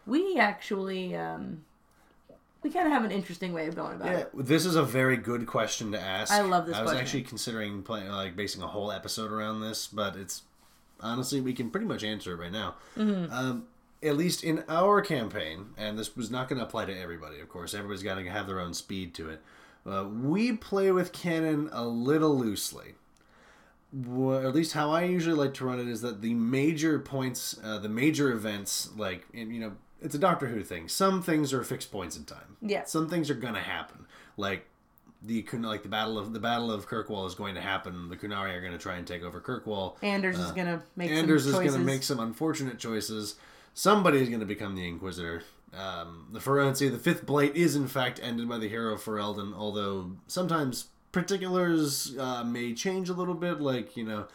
We 0.05 0.39
actually, 0.39 1.17
um, 1.17 1.65
we 2.63 2.69
kind 2.69 2.87
of 2.87 2.93
have 2.93 3.03
an 3.03 3.11
interesting 3.11 3.55
way 3.55 3.67
of 3.67 3.77
going 3.77 3.95
about 3.95 4.09
Yeah, 4.09 4.19
it. 4.19 4.31
this 4.35 4.67
is 4.67 4.77
a 4.77 4.83
very 4.83 5.17
good 5.17 5.47
question 5.47 5.91
to 5.93 5.99
ask. 5.99 6.35
I 6.35 6.43
love 6.43 6.67
this 6.67 6.77
I 6.77 6.83
was 6.83 6.91
question. 6.91 7.03
actually 7.03 7.23
considering 7.23 7.83
playing, 7.83 8.11
like 8.11 8.37
basing 8.37 8.61
a 8.61 8.67
whole 8.67 8.93
episode 8.93 9.33
around 9.33 9.63
this, 9.63 9.87
but 9.87 10.17
it's 10.17 10.43
honestly 11.01 11.41
we 11.41 11.55
can 11.55 11.71
pretty 11.71 11.87
much 11.87 12.05
answer 12.05 12.35
it 12.35 12.37
right 12.37 12.53
now. 12.53 12.75
Mm-hmm. 12.95 13.33
Um, 13.33 13.69
at 14.03 14.19
least 14.19 14.45
in 14.45 14.65
our 14.69 15.01
campaign, 15.01 15.71
and 15.79 15.99
this 15.99 16.15
was 16.15 16.31
not 16.31 16.47
going 16.51 16.59
to 16.59 16.67
apply 16.67 16.85
to 16.85 16.95
everybody, 16.95 17.41
of 17.41 17.49
course. 17.49 17.73
Everybody's 17.73 18.03
got 18.03 18.17
to 18.17 18.25
have 18.29 18.47
their 18.47 18.61
own 18.61 18.75
speed 18.75 19.15
to 19.15 19.31
it. 19.31 19.41
Uh, 19.87 20.05
we 20.05 20.53
play 20.53 20.91
with 20.91 21.13
canon 21.13 21.69
a 21.73 21.87
little 21.87 22.37
loosely. 22.37 22.95
Well, 23.93 24.47
at 24.47 24.55
least 24.55 24.75
how 24.75 24.91
I 24.91 25.05
usually 25.05 25.37
like 25.37 25.55
to 25.55 25.65
run 25.65 25.81
it 25.81 25.89
is 25.89 26.03
that 26.03 26.21
the 26.21 26.35
major 26.35 26.99
points, 26.99 27.59
uh, 27.65 27.79
the 27.79 27.89
major 27.89 28.31
events, 28.33 28.91
like 28.97 29.27
you 29.33 29.61
know, 29.61 29.73
it's 30.03 30.15
a 30.15 30.19
Doctor 30.19 30.49
Who 30.49 30.63
thing. 30.63 30.89
Some 30.89 31.23
things 31.23 31.53
are 31.55 31.65
fixed 31.65 31.91
points 31.91 32.17
in 32.17 32.25
time. 32.25 32.57
Yeah. 32.61 32.85
Some 32.85 33.09
things 33.09 33.31
are 33.31 33.35
gonna 33.35 33.63
happen. 33.63 34.05
Like 34.37 34.67
the 35.23 35.45
like 35.53 35.83
the 35.83 35.89
battle 35.89 36.19
of 36.19 36.33
the 36.33 36.39
battle 36.39 36.71
of 36.71 36.89
Kirkwall 36.89 37.27
is 37.27 37.35
going 37.35 37.55
to 37.55 37.61
happen. 37.61 38.09
The 38.09 38.17
Qunari 38.17 38.55
are 38.55 38.61
going 38.61 38.73
to 38.73 38.79
try 38.79 38.97
and 38.97 39.07
take 39.07 39.23
over 39.23 39.41
Kirkwall. 39.41 39.97
Anders 40.03 40.39
is 40.39 40.53
gonna 40.53 40.83
make 40.97 41.11
Anders 41.11 41.45
some 41.45 41.55
is 41.55 41.59
going 41.59 41.81
to 41.81 41.87
make 41.87 42.03
some 42.03 42.21
unfortunate 42.21 42.79
choices. 42.79 43.37
Somebody 43.75 44.21
is 44.21 44.29
going 44.29 44.41
to 44.41 44.47
become 44.47 44.75
the 44.75 44.87
Inquisitor. 44.87 45.43
Um, 45.77 46.29
the 46.33 46.39
Ferenci, 46.39 46.91
the 46.91 46.99
fifth 46.99 47.27
blight, 47.27 47.55
is 47.55 47.77
in 47.77 47.89
fact 47.89 48.21
ended 48.23 48.49
by 48.49 48.59
the 48.59 48.69
hero 48.69 48.97
Ferelden. 48.97 49.55
Although 49.55 50.13
sometimes 50.27 50.87
particulars 51.13 52.17
uh, 52.19 52.45
may 52.45 52.75
change 52.75 53.09
a 53.09 53.15
little 53.15 53.35
bit, 53.35 53.61
like 53.61 53.97
you 53.97 54.05
know, 54.05 54.27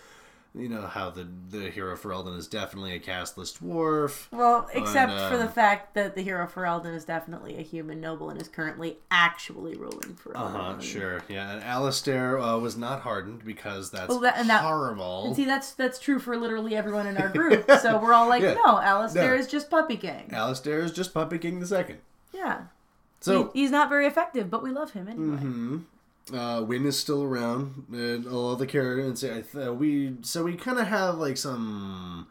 you 0.55 0.69
know 0.69 0.81
how 0.81 1.09
the 1.09 1.27
the 1.49 1.69
hero 1.71 1.95
Ferelden 1.97 2.37
is 2.37 2.47
definitely 2.47 2.93
a 2.93 2.99
casteless 2.99 3.53
dwarf. 3.57 4.27
Well, 4.31 4.69
except 4.73 5.11
for 5.31 5.37
the 5.37 5.47
um, 5.47 5.51
fact 5.51 5.95
that 5.95 6.13
the 6.15 6.21
hero 6.21 6.45
Ferelden 6.45 6.93
is 6.95 7.05
definitely 7.05 7.57
a 7.57 7.61
human 7.63 7.99
noble 7.99 8.29
and 8.29 8.39
is 8.39 8.47
currently 8.47 8.97
actually 9.09 9.75
ruling 9.75 10.13
for. 10.15 10.37
Uh 10.37 10.47
huh. 10.49 10.79
Sure. 10.79 11.23
Yeah. 11.27 11.53
And 11.53 11.63
Alistair 11.63 12.37
uh, 12.39 12.57
was 12.59 12.77
not 12.77 13.01
hardened 13.01 13.43
because 13.43 13.89
that's 13.89 14.09
Well, 14.09 14.19
that- 14.19 14.37
and 14.37 14.49
that- 14.49 14.61
horrible. 14.63 15.25
And 15.25 15.35
see, 15.35 15.45
that's 15.45 15.71
that's 15.73 15.97
true 15.99 16.19
for 16.19 16.37
literally 16.37 16.75
everyone 16.75 17.07
in 17.07 17.17
our 17.17 17.29
group. 17.29 17.69
so 17.81 17.97
we're 17.97 18.13
all 18.13 18.29
like, 18.29 18.43
Yeah. 18.43 18.53
no, 18.65 18.79
Alistair 18.79 19.33
No. 19.33 19.39
is 19.39 19.47
just 19.47 19.71
Puppy 19.71 19.97
King. 19.97 20.29
Alistair 20.31 20.79
is 20.81 20.91
just 20.91 21.13
Puppy 21.13 21.39
King 21.39 21.59
the 21.61 21.67
Second. 21.67 21.97
Yeah. 22.31 22.63
So 23.21 23.49
He- 23.53 23.61
he's 23.61 23.71
not 23.71 23.89
very 23.89 24.05
effective, 24.05 24.49
but 24.51 24.61
we 24.61 24.69
love 24.69 24.91
him 24.91 25.07
anyway. 25.07 25.37
Mm-hmm. 25.37 25.77
Uh, 26.31 26.63
Wynne 26.65 26.85
is 26.85 26.97
still 26.97 27.21
around, 27.23 27.85
and 27.91 28.25
all 28.27 28.55
the 28.55 28.67
characters. 28.67 29.05
And 29.07 29.17
say, 29.19 29.37
I 29.37 29.41
th- 29.41 29.69
we 29.77 30.15
so 30.21 30.43
we 30.43 30.55
kind 30.55 30.79
of 30.79 30.87
have 30.87 31.15
like 31.15 31.35
some, 31.37 32.27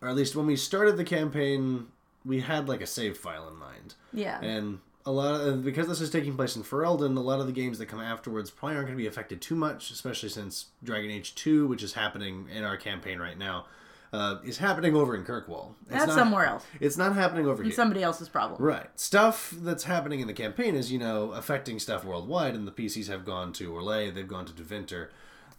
or 0.00 0.08
at 0.08 0.16
least 0.16 0.34
when 0.34 0.46
we 0.46 0.56
started 0.56 0.96
the 0.96 1.04
campaign, 1.04 1.86
we 2.24 2.40
had 2.40 2.68
like 2.68 2.80
a 2.80 2.86
save 2.86 3.16
file 3.16 3.46
in 3.48 3.54
mind, 3.56 3.94
Yeah. 4.12 4.40
and 4.40 4.80
a 5.06 5.12
lot 5.12 5.40
of 5.40 5.64
because 5.64 5.86
this 5.86 6.00
is 6.00 6.10
taking 6.10 6.34
place 6.34 6.56
in 6.56 6.62
Ferelden, 6.64 7.16
a 7.16 7.20
lot 7.20 7.38
of 7.40 7.46
the 7.46 7.52
games 7.52 7.78
that 7.78 7.86
come 7.86 8.00
afterwards 8.00 8.50
probably 8.50 8.74
aren't 8.76 8.88
going 8.88 8.98
to 8.98 9.02
be 9.02 9.08
affected 9.08 9.40
too 9.40 9.54
much, 9.54 9.90
especially 9.92 10.28
since 10.28 10.66
Dragon 10.82 11.10
Age 11.10 11.34
Two, 11.36 11.66
which 11.68 11.82
is 11.84 11.92
happening 11.94 12.48
in 12.52 12.64
our 12.64 12.76
campaign 12.76 13.20
right 13.20 13.38
now, 13.38 13.66
uh, 14.12 14.36
is 14.44 14.58
happening 14.58 14.94
over 14.96 15.14
in 15.14 15.24
Kirkwall. 15.24 15.74
It's 15.82 15.90
That's 15.92 16.06
not- 16.08 16.14
somewhere 16.16 16.46
else. 16.46 16.64
It's 16.80 16.96
not 16.96 17.14
happening 17.14 17.46
over 17.46 17.62
here. 17.62 17.72
Somebody 17.72 18.02
else's 18.02 18.28
problem. 18.28 18.62
Right. 18.62 18.86
Stuff 18.98 19.54
that's 19.58 19.84
happening 19.84 20.20
in 20.20 20.26
the 20.26 20.32
campaign 20.32 20.74
is, 20.74 20.90
you 20.90 20.98
know, 20.98 21.32
affecting 21.32 21.78
stuff 21.78 22.04
worldwide, 22.04 22.54
and 22.54 22.66
the 22.66 22.72
PCs 22.72 23.06
have 23.08 23.24
gone 23.24 23.52
to 23.54 23.72
Orlais, 23.72 24.12
they've 24.14 24.26
gone 24.28 24.46
to 24.46 24.52
Deventer. 24.52 25.10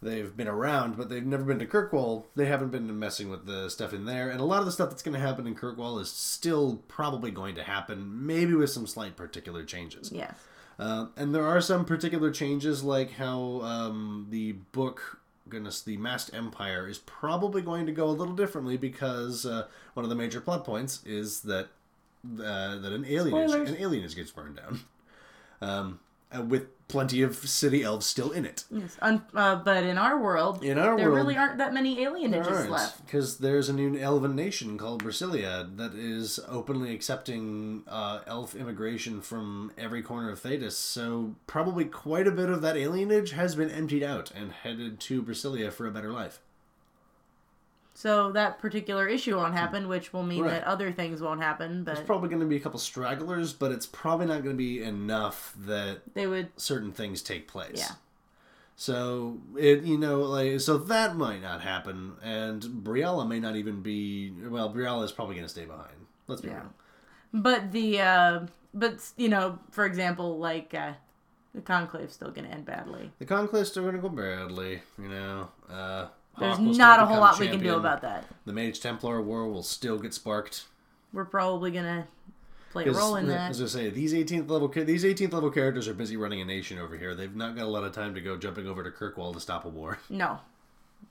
They've 0.02 0.36
been 0.36 0.48
around, 0.48 0.96
but 0.96 1.08
they've 1.08 1.24
never 1.24 1.44
been 1.44 1.60
to 1.60 1.66
Kirkwall. 1.66 2.24
They 2.34 2.46
haven't 2.46 2.70
been 2.70 2.98
messing 2.98 3.30
with 3.30 3.46
the 3.46 3.70
stuff 3.70 3.92
in 3.92 4.04
there. 4.04 4.30
And 4.30 4.40
a 4.40 4.44
lot 4.44 4.58
of 4.58 4.66
the 4.66 4.72
stuff 4.72 4.90
that's 4.90 5.02
going 5.02 5.14
to 5.14 5.20
happen 5.20 5.46
in 5.46 5.54
Kirkwall 5.54 6.00
is 6.00 6.10
still 6.10 6.82
probably 6.88 7.30
going 7.30 7.54
to 7.54 7.62
happen, 7.62 8.26
maybe 8.26 8.52
with 8.52 8.70
some 8.70 8.88
slight 8.88 9.14
particular 9.16 9.64
changes. 9.64 10.10
Yes. 10.12 10.34
Uh, 10.76 11.06
and 11.16 11.32
there 11.32 11.46
are 11.46 11.60
some 11.60 11.84
particular 11.84 12.32
changes, 12.32 12.82
like 12.82 13.12
how 13.12 13.60
um, 13.62 14.26
the 14.30 14.52
book, 14.72 15.20
goodness, 15.48 15.82
the 15.82 15.96
Masked 15.96 16.34
Empire 16.34 16.88
is 16.88 16.98
probably 16.98 17.62
going 17.62 17.86
to 17.86 17.92
go 17.92 18.06
a 18.06 18.12
little 18.12 18.34
differently 18.34 18.76
because 18.76 19.44
uh, 19.46 19.66
one 19.94 20.04
of 20.04 20.10
the 20.10 20.16
major 20.16 20.40
plot 20.40 20.64
points 20.64 21.02
is 21.04 21.40
that 21.42 21.68
uh, 22.24 22.76
that 22.78 22.92
an 22.92 23.04
alien 23.04 23.48
Spoilers. 23.48 23.70
an 23.70 23.76
alienage 23.76 24.14
gets 24.14 24.30
burned 24.30 24.56
down, 24.56 24.80
um, 25.60 26.00
uh, 26.36 26.42
with 26.42 26.66
plenty 26.88 27.22
of 27.22 27.34
city 27.36 27.82
elves 27.82 28.04
still 28.04 28.30
in 28.32 28.44
it. 28.44 28.64
Yes. 28.70 28.98
Un- 29.00 29.22
uh, 29.34 29.56
but 29.56 29.82
in 29.84 29.96
our 29.96 30.18
world, 30.18 30.62
In 30.62 30.76
our 30.78 30.94
there 30.96 31.10
world, 31.10 31.24
really 31.26 31.38
aren't 31.38 31.56
that 31.56 31.72
many 31.72 32.04
alienages 32.04 32.68
left. 32.68 33.04
because 33.06 33.38
there's 33.38 33.70
a 33.70 33.72
new 33.72 33.98
elven 33.98 34.36
nation 34.36 34.76
called 34.76 35.02
Brasilia 35.02 35.74
that 35.78 35.94
is 35.94 36.38
openly 36.48 36.94
accepting 36.94 37.82
uh, 37.88 38.20
elf 38.26 38.54
immigration 38.54 39.22
from 39.22 39.72
every 39.78 40.02
corner 40.02 40.30
of 40.30 40.42
Thedas. 40.42 40.72
So 40.72 41.34
probably 41.46 41.86
quite 41.86 42.26
a 42.26 42.30
bit 42.32 42.50
of 42.50 42.60
that 42.60 42.76
alienage 42.76 43.30
has 43.30 43.54
been 43.54 43.70
emptied 43.70 44.02
out 44.02 44.30
and 44.34 44.52
headed 44.52 45.00
to 45.00 45.22
Brasilia 45.22 45.72
for 45.72 45.86
a 45.86 45.90
better 45.90 46.12
life. 46.12 46.40
So 48.02 48.32
that 48.32 48.58
particular 48.58 49.06
issue 49.06 49.36
won't 49.36 49.54
happen, 49.54 49.86
which 49.86 50.12
will 50.12 50.24
mean 50.24 50.42
Right. 50.42 50.50
that 50.50 50.64
other 50.64 50.90
things 50.90 51.22
won't 51.22 51.40
happen. 51.40 51.84
But 51.84 51.94
There's 51.94 52.04
probably 52.04 52.30
going 52.30 52.40
to 52.40 52.46
be 52.46 52.56
a 52.56 52.60
couple 52.60 52.80
stragglers, 52.80 53.52
but 53.52 53.70
it's 53.70 53.86
probably 53.86 54.26
not 54.26 54.42
going 54.42 54.56
to 54.56 54.58
be 54.58 54.82
enough 54.82 55.54
that 55.56 56.00
they 56.12 56.26
would. 56.26 56.48
certain 56.56 56.90
things 56.90 57.22
take 57.22 57.46
place. 57.46 57.76
Yeah. 57.76 57.92
So 58.74 59.38
it 59.56 59.84
you 59.84 59.96
know 59.96 60.22
like 60.22 60.58
so 60.58 60.78
that 60.78 61.14
might 61.14 61.42
not 61.42 61.60
happen, 61.60 62.14
and 62.20 62.60
Briala 62.60 63.28
may 63.28 63.38
not 63.38 63.54
even 63.54 63.82
be 63.82 64.32
well. 64.48 64.74
Briala 64.74 65.04
is 65.04 65.12
probably 65.12 65.36
going 65.36 65.46
to 65.46 65.48
stay 65.52 65.66
behind. 65.66 66.06
Let's 66.26 66.40
be 66.40 66.48
Yeah. 66.48 66.54
real. 66.54 66.74
But 67.32 67.70
the 67.70 68.00
uh, 68.00 68.46
but 68.74 69.12
you 69.16 69.28
know, 69.28 69.60
for 69.70 69.84
example, 69.84 70.40
like 70.40 70.74
uh, 70.74 70.94
the 71.54 71.60
conclave's 71.60 72.14
still 72.14 72.32
going 72.32 72.48
to 72.48 72.52
end 72.52 72.64
badly. 72.64 73.12
The 73.20 73.26
Conclave's 73.26 73.68
still 73.70 73.84
going 73.84 73.94
to 73.94 74.00
go 74.02 74.08
badly, 74.08 74.82
you 75.00 75.08
know. 75.08 75.50
Uh, 75.70 76.08
There's 76.38 76.56
Hawk 76.56 76.76
not 76.76 77.00
a 77.00 77.06
whole 77.06 77.20
lot 77.20 77.38
we 77.38 77.48
can 77.48 77.60
do 77.60 77.76
about 77.76 78.00
that. 78.02 78.24
The 78.46 78.52
Mage 78.52 78.80
Templar 78.80 79.20
War 79.20 79.46
will 79.48 79.62
still 79.62 79.98
get 79.98 80.14
sparked. 80.14 80.64
We're 81.12 81.26
probably 81.26 81.70
going 81.70 81.84
to 81.84 82.04
play 82.70 82.86
a 82.86 82.92
role 82.92 83.16
in 83.16 83.28
that. 83.28 83.50
As 83.50 83.60
I 83.60 83.66
say, 83.66 83.90
these 83.90 84.14
18th 84.14 84.48
level 84.48 84.68
these 84.68 85.04
18th 85.04 85.32
level 85.32 85.50
characters 85.50 85.86
are 85.88 85.94
busy 85.94 86.16
running 86.16 86.40
a 86.40 86.44
nation 86.44 86.78
over 86.78 86.96
here. 86.96 87.14
They've 87.14 87.34
not 87.34 87.54
got 87.54 87.64
a 87.64 87.68
lot 87.68 87.84
of 87.84 87.92
time 87.92 88.14
to 88.14 88.20
go 88.20 88.36
jumping 88.36 88.66
over 88.66 88.82
to 88.82 88.90
Kirkwall 88.90 89.34
to 89.34 89.40
stop 89.40 89.64
a 89.64 89.68
war. 89.68 89.98
No. 90.08 90.40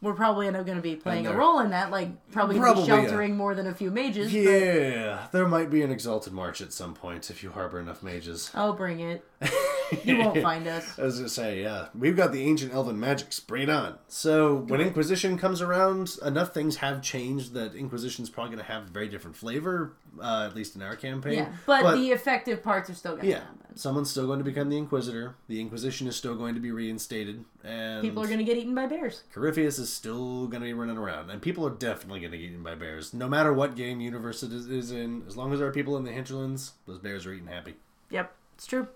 We're 0.01 0.13
probably 0.13 0.49
going 0.49 0.65
to 0.65 0.81
be 0.81 0.95
playing 0.95 1.27
a 1.27 1.35
role 1.35 1.59
in 1.59 1.71
that, 1.71 1.91
like 1.91 2.09
probably, 2.31 2.57
Probably, 2.57 2.87
yeah. 2.87 3.01
sheltering 3.01 3.35
more 3.35 3.53
than 3.53 3.67
a 3.67 3.73
few 3.73 3.91
mages. 3.91 4.31
But 4.31 4.39
Yeah, 4.39 5.27
there 5.31 5.47
might 5.47 5.69
be 5.69 5.83
an 5.83 5.91
exalted 5.91 6.33
march 6.33 6.61
at 6.61 6.71
some 6.73 6.93
point 6.95 7.29
if 7.29 7.43
you 7.43 7.51
harbor 7.51 7.79
enough 7.79 8.01
mages. 8.01 8.49
I'll 8.55 8.73
bring 8.73 9.01
it. 9.01 9.23
You 10.05 10.17
won't 10.17 10.41
find 10.41 10.67
us. 10.67 10.97
As 10.97 11.21
I 11.21 11.27
say, 11.27 11.61
yeah, 11.63 11.87
we've 11.97 12.15
got 12.15 12.31
the 12.31 12.41
ancient 12.41 12.73
elven 12.73 12.99
magic 12.99 13.31
sprayed 13.33 13.69
on. 13.69 13.97
So 14.07 14.55
when 14.55 14.81
Inquisition 14.81 15.37
comes 15.37 15.61
around, 15.61 16.17
enough 16.25 16.53
things 16.53 16.77
have 16.77 17.01
changed 17.01 17.53
that 17.53 17.75
Inquisition's 17.75 18.29
probably 18.29 18.55
going 18.55 18.65
to 18.65 18.71
have 18.71 18.83
a 18.83 18.87
very 18.87 19.07
different 19.07 19.35
flavor, 19.35 19.93
uh, 20.19 20.47
at 20.49 20.55
least 20.55 20.75
in 20.75 20.81
our 20.81 20.95
campaign. 20.95 21.33
Yeah, 21.33 21.51
but, 21.65 21.95
the 21.95 22.11
effective 22.11 22.63
parts 22.63 22.89
are 22.89 22.93
still 22.93 23.13
going 23.13 23.25
to 23.25 23.29
yeah, 23.29 23.39
happen. 23.39 23.75
someone's 23.75 24.09
still 24.09 24.27
going 24.27 24.39
to 24.39 24.45
become 24.45 24.69
the 24.69 24.77
Inquisitor. 24.77 25.35
The 25.47 25.59
Inquisition 25.59 26.07
is 26.07 26.15
still 26.15 26.35
going 26.35 26.55
to 26.55 26.61
be 26.61 26.71
reinstated, 26.71 27.43
and 27.63 28.01
People 28.01 28.23
are 28.23 28.27
going 28.27 28.39
to 28.39 28.45
get 28.45 28.57
eaten 28.57 28.73
by 28.73 28.87
bears. 28.87 29.23
Corypheus 29.33 29.77
is 29.77 29.91
still 29.91 30.47
going 30.47 30.61
to 30.61 30.67
be 30.67 30.73
running 30.73 30.97
around, 30.97 31.29
and 31.29 31.41
people 31.41 31.65
are 31.67 31.71
definitely 31.71 32.21
going 32.21 32.31
to 32.31 32.37
get 32.37 32.45
eaten 32.45 32.63
by 32.63 32.75
bears, 32.75 33.13
no 33.13 33.27
matter 33.27 33.53
what 33.53 33.75
game 33.75 34.01
universe 34.01 34.41
it 34.43 34.51
is, 34.51 34.67
is 34.67 34.91
in. 34.91 35.23
As 35.27 35.37
long 35.37 35.53
as 35.53 35.59
there 35.59 35.67
are 35.67 35.73
people 35.73 35.97
in 35.97 36.03
the 36.03 36.11
hinterlands, 36.11 36.73
those 36.87 36.99
bears 36.99 37.25
are 37.25 37.33
eating 37.33 37.47
happy. 37.47 37.75
Yep, 38.09 38.33
it's 38.55 38.67
true. 38.67 38.87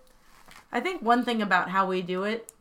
I 0.71 0.80
think 0.80 1.01
one 1.01 1.23
thing 1.23 1.41
about 1.41 1.69
how 1.69 1.88
we 1.88 2.01
do 2.01 2.23
it, 2.23 2.51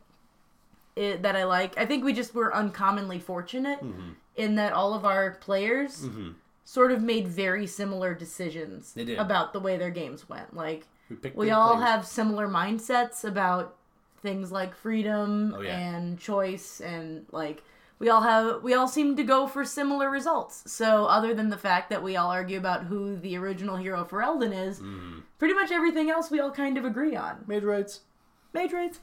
it 0.95 1.21
that 1.23 1.35
I 1.35 1.43
like, 1.43 1.77
I 1.77 1.85
think 1.85 2.03
we 2.03 2.13
just 2.13 2.33
were 2.33 2.53
uncommonly 2.55 3.19
fortunate 3.19 3.79
Mm-hmm. 3.83 4.11
in 4.35 4.55
that 4.55 4.73
all 4.73 4.93
of 4.93 5.05
our 5.05 5.31
players 5.31 6.07
sort 6.63 6.91
of 6.91 7.01
made 7.01 7.27
very 7.27 7.67
similar 7.67 8.13
decisions 8.13 8.93
about 9.17 9.53
the 9.53 9.59
way 9.59 9.77
their 9.77 9.89
games 9.91 10.27
went. 10.29 10.55
Like 10.55 10.87
We, 11.09 11.17
we 11.35 11.51
all 11.51 11.75
players. 11.75 11.89
have 11.89 12.05
similar 12.07 12.47
mindsets 12.47 13.23
about 13.23 13.75
things 14.21 14.51
like 14.51 14.73
freedom 14.75 15.53
Oh, 15.55 15.61
yeah. 15.61 15.77
and 15.77 16.19
choice 16.19 16.81
and 16.81 17.25
like 17.31 17.61
we 17.99 18.09
all 18.09 18.21
have 18.21 18.61
we 18.63 18.73
all 18.73 18.87
seem 18.87 19.15
to 19.15 19.23
go 19.23 19.47
for 19.47 19.63
similar 19.65 20.09
results. 20.09 20.69
So 20.71 21.05
other 21.05 21.33
than 21.33 21.49
the 21.49 21.57
fact 21.57 21.89
that 21.89 22.03
we 22.03 22.15
all 22.17 22.29
argue 22.31 22.57
about 22.57 22.83
who 22.83 23.15
the 23.15 23.37
original 23.37 23.77
hero 23.77 24.03
Ferelden 24.05 24.51
is, 24.67 24.79
Mm-hmm. 24.79 25.19
pretty 25.39 25.53
much 25.53 25.71
everything 25.71 26.09
else 26.09 26.29
we 26.29 26.39
all 26.39 26.51
kind 26.51 26.77
of 26.77 26.85
agree 26.85 27.15
on. 27.15 27.43
mage 27.47 27.63
rights. 27.63 28.01
Mage 28.53 28.71
rates. 28.73 28.99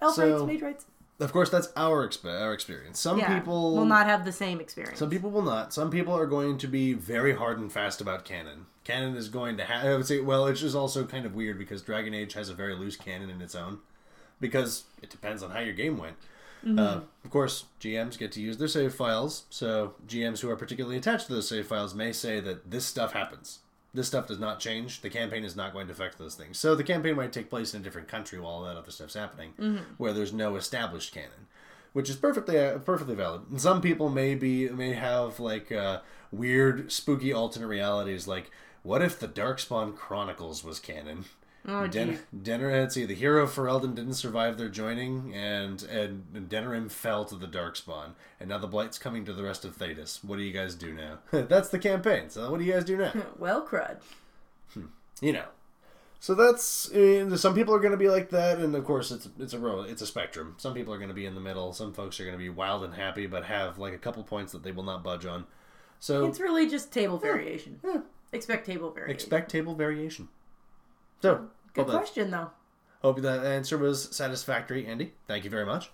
Elf 0.00 0.14
So- 0.14 0.32
rates, 0.46 0.46
mage 0.52 0.62
rates. 0.62 0.86
Of 1.20 1.32
course, 1.32 1.50
that's 1.50 1.68
our 1.76 2.08
exp- 2.08 2.24
our 2.24 2.52
experience. 2.52 2.98
Some 2.98 3.18
Yeah, 3.18 3.38
people 3.38 3.76
will 3.76 3.84
not 3.84 4.06
have 4.06 4.24
the 4.24 4.32
same 4.32 4.58
experience. 4.60 4.98
Some 4.98 5.08
people 5.10 5.30
will 5.30 5.42
not. 5.42 5.72
Some 5.72 5.88
people 5.88 6.14
are 6.14 6.26
going 6.26 6.58
to 6.58 6.66
be 6.66 6.94
very 6.94 7.34
hard 7.36 7.58
and 7.60 7.70
fast 7.70 8.00
about 8.00 8.24
canon. 8.24 8.66
Canon 8.82 9.14
is 9.14 9.28
going 9.28 9.56
to 9.58 9.64
have. 9.64 9.84
I 9.86 9.94
would 9.94 10.06
say, 10.06 10.18
well, 10.18 10.48
it's 10.48 10.60
just 10.60 10.74
also 10.74 11.04
kind 11.04 11.24
of 11.24 11.36
weird 11.36 11.58
because 11.58 11.80
Dragon 11.82 12.12
Age 12.12 12.32
has 12.32 12.48
a 12.48 12.54
very 12.54 12.74
loose 12.74 12.96
canon 12.96 13.30
in 13.30 13.40
its 13.40 13.54
own, 13.54 13.78
because 14.40 14.84
it 15.00 15.10
depends 15.10 15.44
on 15.44 15.50
how 15.52 15.60
your 15.60 15.74
game 15.74 15.96
went. 15.96 16.16
Uh, 16.64 17.00
of 17.24 17.30
course, 17.30 17.64
GMs 17.80 18.18
get 18.18 18.32
to 18.32 18.40
use 18.40 18.56
their 18.58 18.68
save 18.68 18.94
files, 18.94 19.44
so 19.50 19.94
GMs 20.06 20.40
who 20.40 20.50
are 20.50 20.56
particularly 20.56 20.96
attached 20.96 21.26
to 21.26 21.34
those 21.34 21.48
save 21.48 21.66
files 21.66 21.94
may 21.94 22.12
say 22.12 22.40
that 22.40 22.70
this 22.70 22.86
stuff 22.86 23.12
happens. 23.12 23.60
This 23.94 24.06
stuff 24.06 24.26
does 24.28 24.38
not 24.38 24.58
change. 24.60 25.02
The 25.02 25.10
campaign 25.10 25.44
is 25.44 25.54
not 25.56 25.72
going 25.72 25.86
to 25.88 25.92
affect 25.92 26.18
those 26.18 26.34
things. 26.34 26.58
So 26.58 26.74
the 26.74 26.84
campaign 26.84 27.16
might 27.16 27.32
take 27.32 27.50
place 27.50 27.74
in 27.74 27.80
a 27.80 27.84
different 27.84 28.08
country 28.08 28.38
while 28.38 28.52
all 28.52 28.62
that 28.64 28.76
other 28.76 28.90
stuff's 28.90 29.14
happening, 29.14 29.52
where 29.98 30.12
there's 30.12 30.32
no 30.32 30.56
established 30.56 31.12
canon, 31.12 31.46
which 31.92 32.08
is 32.08 32.16
perfectly 32.16 32.58
uh, 32.58 32.78
perfectly 32.78 33.14
valid. 33.14 33.42
And 33.50 33.60
some 33.60 33.80
people 33.82 34.08
may 34.08 34.34
be 34.34 34.68
may 34.70 34.92
have 34.94 35.38
like 35.40 35.70
uh, 35.70 36.00
weird, 36.30 36.90
spooky 36.90 37.32
alternate 37.32 37.66
realities. 37.66 38.26
Like, 38.26 38.50
what 38.82 39.02
if 39.02 39.18
the 39.18 39.28
Darkspawn 39.28 39.94
Chronicles 39.94 40.64
was 40.64 40.80
canon? 40.80 41.26
Oh, 41.66 41.86
Den-. 41.86 42.18
Denner, 42.42 42.72
let's 42.72 42.94
see, 42.94 43.04
the 43.04 43.14
hero 43.14 43.44
of 43.44 43.50
Ferelden 43.50 43.94
didn't 43.94 44.14
survive 44.14 44.58
their 44.58 44.68
joining, 44.68 45.32
and 45.34 45.82
and 45.84 46.24
Denerim 46.48 46.90
fell 46.90 47.24
to 47.26 47.36
the 47.36 47.46
Darkspawn, 47.46 48.14
and 48.40 48.48
now 48.48 48.58
the 48.58 48.66
Blight's 48.66 48.98
coming 48.98 49.24
to 49.26 49.32
the 49.32 49.44
rest 49.44 49.64
of 49.64 49.78
Thedas. 49.78 50.24
What 50.24 50.36
do 50.36 50.42
you 50.42 50.52
guys 50.52 50.74
do 50.74 50.92
now? 50.92 51.18
that's 51.30 51.68
the 51.68 51.78
campaign. 51.78 52.30
So 52.30 52.50
what 52.50 52.58
do 52.58 52.64
you 52.64 52.72
guys 52.72 52.84
do 52.84 52.96
now? 52.96 53.12
Well, 53.38 53.64
crud. 53.66 53.98
Hmm, 54.74 54.86
you 55.20 55.32
know. 55.32 55.44
So 56.18 56.34
that's 56.34 56.90
I 56.92 56.98
mean, 56.98 57.36
some 57.36 57.54
people 57.54 57.74
are 57.74 57.80
going 57.80 57.92
to 57.92 57.96
be 57.96 58.08
like 58.08 58.30
that, 58.30 58.58
and 58.58 58.74
of 58.74 58.84
course 58.84 59.10
it's 59.12 59.28
it's 59.38 59.54
a 59.54 59.80
it's 59.82 60.02
a 60.02 60.06
spectrum. 60.06 60.54
Some 60.58 60.74
people 60.74 60.92
are 60.94 60.98
going 60.98 61.08
to 61.08 61.14
be 61.14 61.26
in 61.26 61.34
the 61.34 61.40
middle. 61.40 61.72
Some 61.72 61.92
folks 61.92 62.18
are 62.20 62.24
going 62.24 62.36
to 62.36 62.42
be 62.42 62.48
wild 62.48 62.82
and 62.84 62.94
happy, 62.94 63.26
but 63.26 63.44
have 63.44 63.78
like 63.78 63.92
a 63.92 63.98
couple 63.98 64.22
points 64.24 64.52
that 64.52 64.62
they 64.64 64.72
will 64.72 64.82
not 64.84 65.02
budge 65.04 65.26
on. 65.26 65.46
So 66.00 66.26
It's 66.26 66.40
really 66.40 66.68
just 66.68 66.92
table 66.92 67.18
variation. 67.18 67.80
Expect 68.32 68.66
table 68.66 68.90
variation. 68.90 69.14
expect 69.14 69.50
table 69.50 69.74
variation. 69.76 70.28
So 71.22 71.48
Good 71.72 71.82
hope 71.82 71.86
that- 71.92 71.98
question, 71.98 72.30
though. 72.30 72.50
Hope 73.00 73.20
that 73.20 73.44
answer 73.44 73.78
was 73.78 74.14
satisfactory, 74.14 74.86
Andy. 74.86 75.14
Thank 75.26 75.44
you 75.44 75.50
very 75.50 75.64
much. 75.66 75.90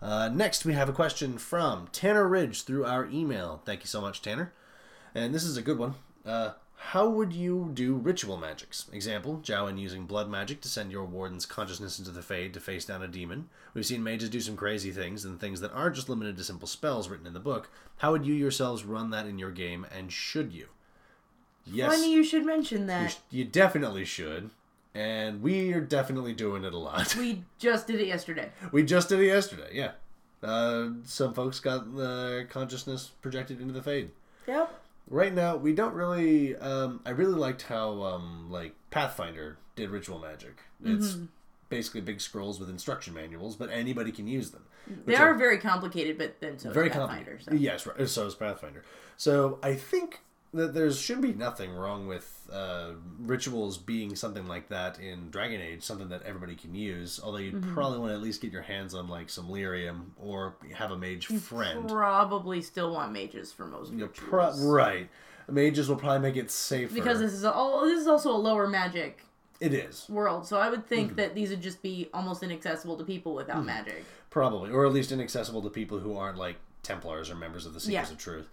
Uh, 0.00 0.28
next, 0.28 0.64
we 0.64 0.72
have 0.74 0.88
a 0.88 0.92
question 0.92 1.38
from 1.38 1.88
Tanner 1.92 2.26
Ridge 2.28 2.64
through 2.64 2.84
our 2.84 3.06
email. 3.06 3.62
Thank 3.64 3.80
you 3.80 3.86
so 3.86 4.00
much, 4.00 4.22
Tanner. 4.22 4.52
And 5.14 5.34
this 5.34 5.44
is 5.44 5.56
a 5.56 5.62
good 5.62 5.78
one. 5.78 5.94
Uh, 6.24 6.52
how 6.76 7.08
would 7.08 7.32
you 7.32 7.70
do 7.74 7.94
ritual 7.94 8.36
magics? 8.36 8.86
Example, 8.92 9.40
Jowan 9.42 9.78
using 9.78 10.06
blood 10.06 10.30
magic 10.30 10.60
to 10.60 10.68
send 10.68 10.92
your 10.92 11.04
warden's 11.04 11.46
consciousness 11.46 11.98
into 11.98 12.10
the 12.12 12.22
Fade 12.22 12.54
to 12.54 12.60
face 12.60 12.84
down 12.84 13.02
a 13.02 13.08
demon. 13.08 13.48
We've 13.74 13.84
seen 13.86 14.02
mages 14.04 14.30
do 14.30 14.40
some 14.40 14.56
crazy 14.56 14.92
things 14.92 15.24
and 15.24 15.40
things 15.40 15.60
that 15.60 15.72
aren't 15.72 15.96
just 15.96 16.08
limited 16.08 16.36
to 16.36 16.44
simple 16.44 16.68
spells 16.68 17.08
written 17.08 17.26
in 17.26 17.32
the 17.34 17.40
book. 17.40 17.68
How 17.98 18.12
would 18.12 18.24
you 18.24 18.34
yourselves 18.34 18.84
run 18.84 19.10
that 19.10 19.26
in 19.26 19.38
your 19.38 19.50
game, 19.50 19.86
and 19.90 20.12
should 20.12 20.52
you? 20.52 20.68
Yes, 21.72 21.92
Funny 21.94 22.12
you 22.12 22.24
should 22.24 22.44
mention 22.46 22.82
you, 22.82 22.86
that. 22.88 23.10
sh- 23.12 23.16
you 23.30 23.44
definitely 23.44 24.04
should. 24.04 24.50
And 24.94 25.42
we 25.42 25.72
are 25.74 25.80
definitely 25.80 26.32
doing 26.32 26.64
it 26.64 26.72
a 26.72 26.78
lot. 26.78 27.14
We 27.16 27.44
just 27.58 27.86
did 27.86 28.00
it 28.00 28.06
yesterday. 28.08 28.50
We 28.72 28.82
just 28.82 29.08
did 29.08 29.20
it 29.20 29.26
yesterday, 29.26 29.68
yeah. 29.72 29.92
Uh, 30.42 30.88
some 31.04 31.34
folks 31.34 31.60
got 31.60 31.94
the 31.96 32.46
consciousness 32.48 33.10
projected 33.22 33.60
into 33.60 33.72
the 33.74 33.82
fade. 33.82 34.10
Yep. 34.46 34.72
Right 35.10 35.32
now, 35.34 35.56
we 35.56 35.72
don't 35.72 35.94
really. 35.94 36.56
Um, 36.56 37.00
I 37.06 37.10
really 37.10 37.34
liked 37.34 37.62
how 37.62 38.02
um, 38.02 38.48
like 38.50 38.74
Pathfinder 38.90 39.56
did 39.76 39.90
ritual 39.90 40.18
magic. 40.18 40.60
It's 40.84 41.12
Mm-hmm. 41.12 41.24
basically 41.70 42.00
big 42.02 42.20
scrolls 42.20 42.58
with 42.60 42.68
instruction 42.70 43.14
manuals, 43.14 43.56
but 43.56 43.70
anybody 43.70 44.10
can 44.12 44.26
use 44.28 44.50
them. 44.50 44.64
They 45.06 45.16
are 45.16 45.34
very 45.34 45.58
complicated, 45.58 46.16
but 46.18 46.40
then 46.40 46.58
so 46.58 46.70
Very 46.72 46.88
is 46.88 46.92
Pathfinder. 46.94 47.38
So. 47.40 47.52
Yes, 47.54 47.86
right. 47.86 48.08
So 48.08 48.26
is 48.26 48.34
Pathfinder. 48.34 48.84
So 49.16 49.58
I 49.62 49.74
think 49.74 50.20
that 50.54 50.72
there 50.74 50.90
should 50.90 51.20
be 51.20 51.32
nothing 51.34 51.72
wrong 51.74 52.06
with 52.06 52.34
uh, 52.52 52.92
rituals 53.20 53.76
being 53.76 54.16
something 54.16 54.46
like 54.46 54.68
that 54.68 54.98
in 54.98 55.30
Dragon 55.30 55.60
Age, 55.60 55.82
something 55.82 56.08
that 56.08 56.22
everybody 56.22 56.56
can 56.56 56.74
use. 56.74 57.20
Although 57.22 57.38
you'd 57.38 57.54
Mm-hmm. 57.54 57.74
probably 57.74 57.98
want 57.98 58.10
to 58.10 58.14
at 58.14 58.22
least 58.22 58.40
get 58.40 58.52
your 58.52 58.62
hands 58.62 58.94
on 58.94 59.08
like 59.08 59.28
some 59.28 59.48
lyrium 59.48 60.06
or 60.16 60.56
have 60.74 60.90
a 60.90 60.96
mage 60.96 61.26
friend. 61.26 61.88
Probably 61.88 62.62
still 62.62 62.92
want 62.92 63.12
mages 63.12 63.52
for 63.52 63.66
most 63.66 63.92
You 63.92 63.98
know, 63.98 64.06
rituals. 64.06 64.58
pro- 64.60 64.68
right. 64.70 65.08
Mages 65.50 65.88
will 65.88 65.96
probably 65.96 66.20
make 66.20 66.36
it 66.36 66.50
safer 66.50 66.94
because 66.94 67.20
this 67.20 67.32
is 67.32 67.44
all 67.44 67.84
this 67.86 67.98
is 68.00 68.06
also 68.06 68.30
a 68.30 68.36
lower 68.36 68.66
magic 68.66 69.24
it 69.60 69.72
is 69.74 70.06
world, 70.08 70.46
so 70.46 70.58
I 70.58 70.68
would 70.70 70.80
Mm-hmm. 70.80 70.88
think 70.88 71.16
that 71.16 71.34
these 71.34 71.50
would 71.50 71.62
just 71.62 71.82
be 71.82 72.08
almost 72.14 72.42
inaccessible 72.42 72.96
to 72.98 73.04
people 73.04 73.34
without 73.34 73.64
magic. 73.64 74.04
probably, 74.30 74.70
or 74.70 74.86
at 74.86 74.92
least 74.92 75.10
inaccessible 75.10 75.62
to 75.62 75.70
people 75.70 75.98
who 75.98 76.16
aren't 76.16 76.36
like 76.38 76.56
Templars 76.82 77.28
or 77.30 77.34
members 77.34 77.66
of 77.66 77.74
the 77.74 77.80
Seekers 77.80 77.92
Yeah. 78.08 78.12
of 78.12 78.18
Truth. 78.18 78.48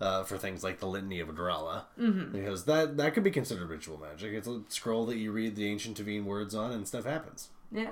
Uh, 0.00 0.22
for 0.22 0.38
things 0.38 0.62
like 0.62 0.78
the 0.78 0.86
Litany 0.86 1.18
of 1.18 1.28
Adralla, 1.28 1.82
mm-hmm. 1.98 2.30
because 2.30 2.66
that 2.66 2.96
that 2.98 3.14
could 3.14 3.24
be 3.24 3.32
considered 3.32 3.68
ritual 3.68 3.98
magic. 3.98 4.32
It's 4.32 4.46
a 4.46 4.60
scroll 4.68 5.04
that 5.06 5.16
you 5.16 5.32
read 5.32 5.56
the 5.56 5.66
ancient 5.68 5.98
Tevene 5.98 6.22
words 6.22 6.54
on, 6.54 6.70
and 6.70 6.86
stuff 6.86 7.04
happens. 7.04 7.48
Yeah. 7.72 7.90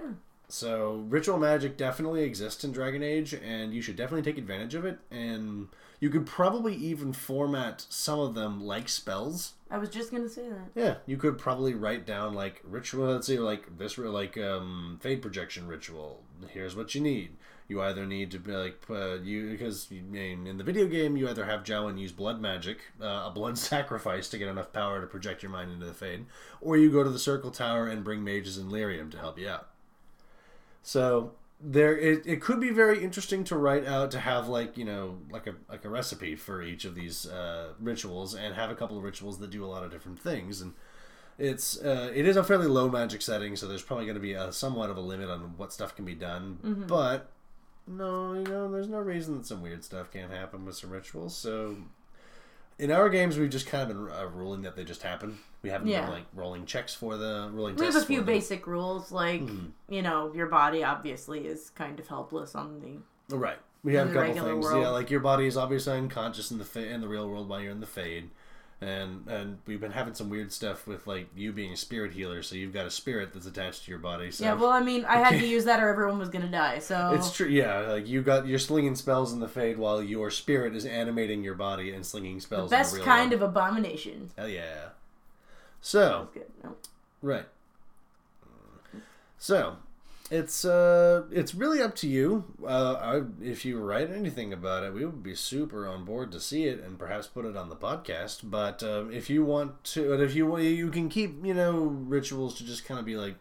So 0.49 1.05
ritual 1.09 1.39
magic 1.39 1.77
definitely 1.77 2.23
exists 2.23 2.63
in 2.63 2.73
Dragon 2.73 3.03
Age, 3.03 3.35
and 3.35 3.75
you 3.75 3.83
should 3.83 3.97
definitely 3.97 4.23
take 4.23 4.39
advantage 4.39 4.75
of 4.75 4.85
it. 4.85 4.99
And 5.11 5.69
you 5.99 6.11
could 6.11 6.27
probably 6.27 6.75
even 6.75 7.13
format 7.13 7.85
some 7.89 8.21
of 8.21 8.35
them 8.35 8.63
like 8.63 8.89
spells. 8.89 9.55
I 9.71 9.79
was 9.79 9.89
just 9.89 10.13
gonna 10.13 10.29
say 10.29 10.49
that. 10.49 10.71
Yeah, 10.75 10.97
you 11.07 11.17
could 11.17 11.39
probably 11.39 11.75
write 11.75 12.07
down 12.07 12.35
like 12.35 12.63
ritual. 12.65 13.07
Let's 13.07 13.27
say 13.27 13.39
like 13.39 13.79
this, 13.79 13.99
like 13.99 14.39
um, 14.39 14.99
fade 15.01 15.23
projection 15.23 15.67
ritual. 15.67 16.23
Here's 16.49 16.77
what 16.77 16.95
you 16.95 17.01
need. 17.01 17.37
You 17.69 17.83
either 17.83 18.07
need 18.07 18.31
to 18.31 18.39
be 18.39 18.53
like 18.53 18.81
uh, 18.89 19.15
you 19.15 19.51
because 19.51 19.91
you, 19.91 20.03
in 20.15 20.47
in 20.47 20.57
the 20.57 20.65
video 20.65 20.87
game 20.87 21.17
you 21.17 21.29
either 21.29 21.45
have 21.45 21.65
Jowan 21.65 21.99
use 21.99 22.13
blood 22.13 22.41
magic, 22.41 22.79
uh, 23.01 23.25
a 23.27 23.33
blood 23.35 23.59
sacrifice 23.73 24.29
to 24.29 24.39
get 24.39 24.49
enough 24.49 24.73
power 24.73 25.01
to 25.01 25.07
project 25.07 25.43
your 25.43 25.51
mind 25.51 25.73
into 25.73 25.87
the 25.87 25.95
fade, 25.95 26.27
or 26.61 26.77
you 26.77 26.91
go 26.91 27.03
to 27.03 27.11
the 27.11 27.19
circle 27.19 27.51
tower 27.51 27.89
and 27.89 28.05
bring 28.05 28.23
mages 28.23 28.57
and 28.57 28.71
lyrium 28.71 29.11
to 29.11 29.19
help 29.19 29.39
you 29.39 29.49
out. 29.49 29.69
So 30.83 31.33
there, 31.61 31.97
it, 31.97 32.23
it 32.27 32.41
could 32.41 32.61
be 32.61 32.71
very 32.71 33.03
interesting 33.03 33.43
to 33.45 33.57
write 33.57 33.87
out 33.87 34.11
to 34.13 34.21
have 34.21 34.47
like 34.49 34.77
you 34.77 34.85
know 34.85 35.19
like 35.31 35.47
a 35.47 35.55
like 35.69 35.85
a 35.85 35.89
recipe 35.89 36.37
for 36.37 36.63
each 36.63 36.85
of 36.85 36.95
these 36.95 37.27
uh, 37.27 37.73
rituals 37.81 38.35
and 38.35 38.55
have 38.55 38.71
a 38.71 38.75
couple 38.75 38.97
of 38.97 39.03
rituals 39.03 39.39
that 39.39 39.51
do 39.51 39.65
a 39.65 39.67
lot 39.67 39.83
of 39.83 39.91
different 39.91 40.21
things. 40.21 40.61
And 40.61 40.75
it's 41.39 41.81
uh, 41.81 42.13
it 42.15 42.27
is 42.27 42.37
a 42.37 42.45
fairly 42.45 42.67
low 42.67 42.89
magic 42.89 43.21
setting 43.21 43.57
so 43.57 43.67
there's 43.69 43.83
probably 43.83 44.07
going 44.07 44.17
to 44.17 44.21
be 44.21 44.33
a 44.33 44.53
somewhat 44.53 44.91
of 44.91 44.97
a 44.97 45.01
limit 45.01 45.29
on 45.29 45.55
what 45.57 45.73
stuff 45.73 45.95
can 45.97 46.05
be 46.05 46.15
done. 46.15 46.59
But 46.87 47.31
no 47.87 48.35
you 48.35 48.43
know 48.45 48.71
there's 48.71 48.89
no 48.89 48.99
reason 48.99 49.37
that 49.37 49.47
some 49.47 49.63
weird 49.63 49.85
stuff 49.85 50.11
can't 50.13 50.33
happen 50.33 50.65
with 50.65 50.77
some 50.77 50.91
rituals 50.91 51.37
so 51.37 51.77
in 52.79 52.91
our 52.91 53.09
games 53.09 53.39
we've 53.39 53.51
just 53.51 53.67
kind 53.67 53.89
of 53.91 53.97
been 53.97 54.15
uh, 54.17 54.27
ruling 54.35 54.63
that 54.63 54.75
they 54.77 54.85
just 54.85 55.03
happen 55.03 55.39
we 55.63 55.71
haven't 55.71 55.89
Yeah. 55.89 56.03
been 56.03 56.11
like 56.11 56.25
rolling 56.35 56.67
checks 56.67 56.95
for 56.95 57.17
the 57.17 57.49
rolling 57.53 57.77
We 57.77 57.87
have 57.87 57.97
a 57.97 58.05
few 58.05 58.23
basic 58.23 58.67
rules, 58.67 59.11
like 59.11 59.41
Hmm. 59.41 59.67
you 59.89 60.01
know, 60.03 60.33
your 60.33 60.47
body 60.47 60.85
obviously 60.85 61.47
is 61.47 61.71
kind 61.71 61.99
of 61.99 62.07
helpless 62.07 62.55
on 62.55 62.81
the 63.29 63.37
Right. 63.37 63.59
We 63.83 63.95
have 63.95 64.11
a 64.11 64.13
couple 64.13 64.33
things. 64.35 64.65
world. 64.65 64.83
Yeah, 64.83 64.91
like 64.91 65.11
your 65.11 65.19
body 65.21 65.47
is 65.47 65.57
obviously 65.57 65.95
unconscious 65.97 66.53
in 66.53 66.59
the 66.59 66.65
fa- 66.65 66.87
in 66.89 67.01
the 67.01 67.09
real 67.09 67.29
world 67.29 67.49
while 67.49 67.61
you're 67.61 67.73
in 67.73 67.81
the 67.81 67.87
fade. 67.87 68.31
And 68.79 69.27
and 69.27 69.59
we've 69.67 69.81
been 69.81 69.93
having 69.93 70.13
some 70.13 70.29
weird 70.29 70.53
stuff 70.53 70.87
with 70.87 71.07
like 71.07 71.29
you 71.35 71.51
being 71.51 71.73
a 71.73 71.77
spirit 71.77 72.13
healer, 72.13 72.43
so 72.43 72.57
you've 72.57 72.75
got 72.75 72.85
a 72.85 72.91
spirit 72.91 73.33
that's 73.33 73.47
attached 73.47 73.85
to 73.85 73.91
your 73.91 73.99
body. 73.99 74.31
So 74.31 74.45
Yeah, 74.45 74.53
well, 74.53 74.71
I 74.71 74.81
mean, 74.81 75.07
I 75.07 75.17
had 75.17 75.41
to 75.41 75.47
use 75.57 75.65
that 75.65 75.83
or 75.83 75.89
everyone 75.89 76.19
was 76.19 76.29
gonna 76.29 76.47
die. 76.47 76.81
So 76.81 77.13
it's 77.15 77.35
true. 77.35 77.49
Yeah, 77.49 77.79
like 77.81 78.07
you 78.07 78.21
got 78.21 78.47
you're 78.47 78.59
slinging 78.59 78.95
spells 78.95 79.33
in 79.33 79.41
the 79.41 79.49
fade 79.49 79.79
while 79.79 80.03
your 80.03 80.31
spirit 80.31 80.77
is 80.77 80.85
animating 80.85 81.43
your 81.43 81.55
body 81.55 81.91
and 81.93 82.05
slinging 82.05 82.39
spells. 82.39 82.71
best 82.71 82.93
in 82.93 82.99
the 82.99 83.05
kind 83.07 83.31
world. 83.31 83.43
of 83.43 83.49
abomination. 83.49 84.31
Hell 84.37 84.49
yeah. 84.49 84.89
So. 85.81 86.29
No. 86.63 86.77
Right. 87.23 87.47
So, 89.39 89.77
it's 90.31 90.65
uh, 90.65 91.25
it's 91.31 91.55
really 91.55 91.81
up 91.81 91.95
to 91.97 92.09
you. 92.09 92.45
Uh, 92.65 92.95
I, 92.95 93.23
if 93.45 93.65
you 93.65 93.79
write 93.79 94.11
anything 94.11 94.53
about 94.53 94.83
it, 94.83 94.93
we 94.93 95.05
would 95.05 95.23
be 95.23 95.35
super 95.35 95.87
on 95.87 96.05
board 96.05 96.33
to 96.33 96.41
see 96.41 96.65
it 96.65 96.83
and 96.83 96.99
perhaps 96.99 97.27
put 97.27 97.45
it 97.45 97.57
on 97.57 97.69
the 97.69 97.77
podcast. 97.77 98.41
But 98.45 98.83
uh, 98.83 99.05
if 99.11 99.31
you 99.31 99.45
want 99.45 99.85
to, 99.85 100.13
and 100.13 100.23
if 100.23 100.35
you 100.35 100.59
you 100.59 100.91
can 100.91 101.09
keep 101.09 101.45
you 101.45 101.55
know 101.55 101.79
rituals 101.79 102.57
to 102.57 102.65
just 102.65 102.85
kind 102.85 102.99
of 102.99 103.07
be 103.07 103.17
like 103.17 103.37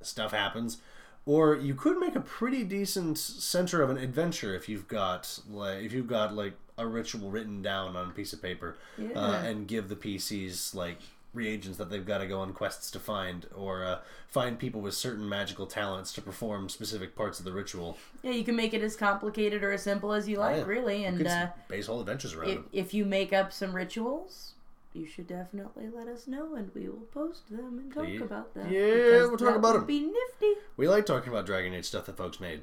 stuff 0.00 0.32
happens. 0.32 0.78
Or 1.26 1.56
you 1.56 1.74
could 1.74 1.96
make 1.98 2.14
a 2.14 2.20
pretty 2.20 2.64
decent 2.64 3.16
center 3.16 3.80
of 3.80 3.88
an 3.88 3.96
adventure 3.96 4.54
if 4.54 4.68
you've 4.68 4.88
got 4.88 5.40
like 5.50 5.82
if 5.82 5.92
you've 5.92 6.06
got 6.06 6.34
like 6.34 6.54
a 6.76 6.86
ritual 6.86 7.30
written 7.30 7.62
down 7.62 7.96
on 7.96 8.08
a 8.08 8.12
piece 8.12 8.32
of 8.32 8.42
paper, 8.42 8.76
uh, 9.14 9.42
and 9.44 9.66
give 9.66 9.88
the 9.88 9.96
PCs 9.96 10.74
like 10.74 10.98
reagents 11.34 11.78
that 11.78 11.90
they've 11.90 12.06
got 12.06 12.18
to 12.18 12.26
go 12.26 12.40
on 12.40 12.52
quests 12.52 12.90
to 12.92 12.98
find, 13.00 13.46
or 13.54 13.84
uh, 13.84 13.98
find 14.28 14.58
people 14.58 14.80
with 14.80 14.94
certain 14.94 15.28
magical 15.28 15.66
talents 15.66 16.12
to 16.14 16.22
perform 16.22 16.68
specific 16.68 17.14
parts 17.16 17.38
of 17.38 17.44
the 17.44 17.52
ritual. 17.52 17.98
Yeah, 18.22 18.32
you 18.32 18.44
can 18.44 18.56
make 18.56 18.72
it 18.74 18.82
as 18.82 18.96
complicated 18.96 19.62
or 19.64 19.72
as 19.72 19.82
simple 19.82 20.12
as 20.12 20.28
you 20.28 20.38
like, 20.38 20.54
Oh, 20.56 20.58
yeah. 20.60 20.64
really. 20.64 21.04
And 21.04 21.26
uh, 21.26 21.48
base 21.68 21.86
whole 21.86 22.00
adventures 22.00 22.34
around 22.34 22.48
if, 22.50 22.54
them. 22.56 22.68
if 22.72 22.94
you 22.94 23.04
make 23.04 23.32
up 23.32 23.52
some 23.52 23.74
rituals, 23.74 24.52
you 24.92 25.06
should 25.06 25.26
definitely 25.26 25.88
let 25.94 26.06
us 26.06 26.26
know, 26.28 26.54
and 26.54 26.70
we 26.74 26.88
will 26.88 27.06
post 27.12 27.48
them 27.50 27.78
and 27.78 27.92
talk 27.92 28.08
Yeah. 28.08 28.20
about 28.22 28.54
them. 28.54 28.72
Yeah, 28.72 29.26
we'll 29.26 29.36
talk 29.36 29.56
about 29.56 29.74
them. 29.74 29.86
Be 29.86 30.00
nifty. 30.00 30.60
We 30.76 30.88
like 30.88 31.04
talking 31.04 31.30
about 31.32 31.46
Dragon 31.46 31.74
Age 31.74 31.84
stuff 31.84 32.06
that 32.06 32.16
folks 32.16 32.38
made. 32.38 32.62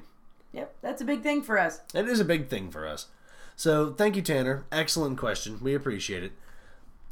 Yep, 0.54 0.74
that's 0.82 1.00
a 1.02 1.04
big 1.04 1.22
thing 1.22 1.42
for 1.42 1.58
us. 1.58 1.80
It 1.94 2.08
is 2.08 2.20
a 2.20 2.24
big 2.24 2.48
thing 2.48 2.70
for 2.70 2.86
us. 2.86 3.06
So 3.56 3.92
thank 3.92 4.16
you, 4.16 4.22
Tanner. 4.22 4.64
Excellent 4.72 5.18
question. 5.18 5.58
We 5.62 5.74
appreciate 5.74 6.22
it. 6.22 6.32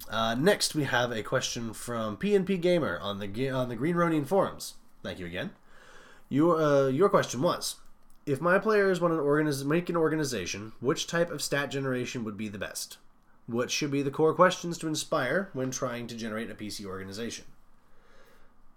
Uh, 0.08 0.34
next, 0.34 0.74
we 0.74 0.84
have 0.84 1.12
a 1.12 1.22
question 1.22 1.72
from 1.72 2.16
PNP 2.16 2.60
Gamer 2.60 2.98
on 3.00 3.18
the 3.18 3.50
on 3.50 3.68
the 3.68 3.76
Green 3.76 3.96
Ronin 3.96 4.24
forums. 4.24 4.74
Thank 5.02 5.18
you 5.18 5.26
again. 5.26 5.50
Your 6.28 6.60
uh, 6.60 6.88
your 6.88 7.08
question 7.08 7.42
was: 7.42 7.76
if 8.26 8.40
my 8.40 8.58
players 8.58 9.00
want 9.00 9.14
an 9.14 9.20
organiz- 9.20 9.64
make 9.64 9.88
an 9.88 9.96
organization, 9.96 10.72
which 10.80 11.06
type 11.06 11.30
of 11.30 11.42
stat 11.42 11.70
generation 11.70 12.24
would 12.24 12.36
be 12.36 12.48
the 12.48 12.58
best? 12.58 12.98
What 13.46 13.70
should 13.70 13.90
be 13.90 14.02
the 14.02 14.12
core 14.12 14.34
questions 14.34 14.78
to 14.78 14.86
inspire 14.86 15.50
when 15.52 15.72
trying 15.72 16.06
to 16.06 16.14
generate 16.14 16.50
a 16.50 16.54
PC 16.54 16.84
organization? 16.84 17.46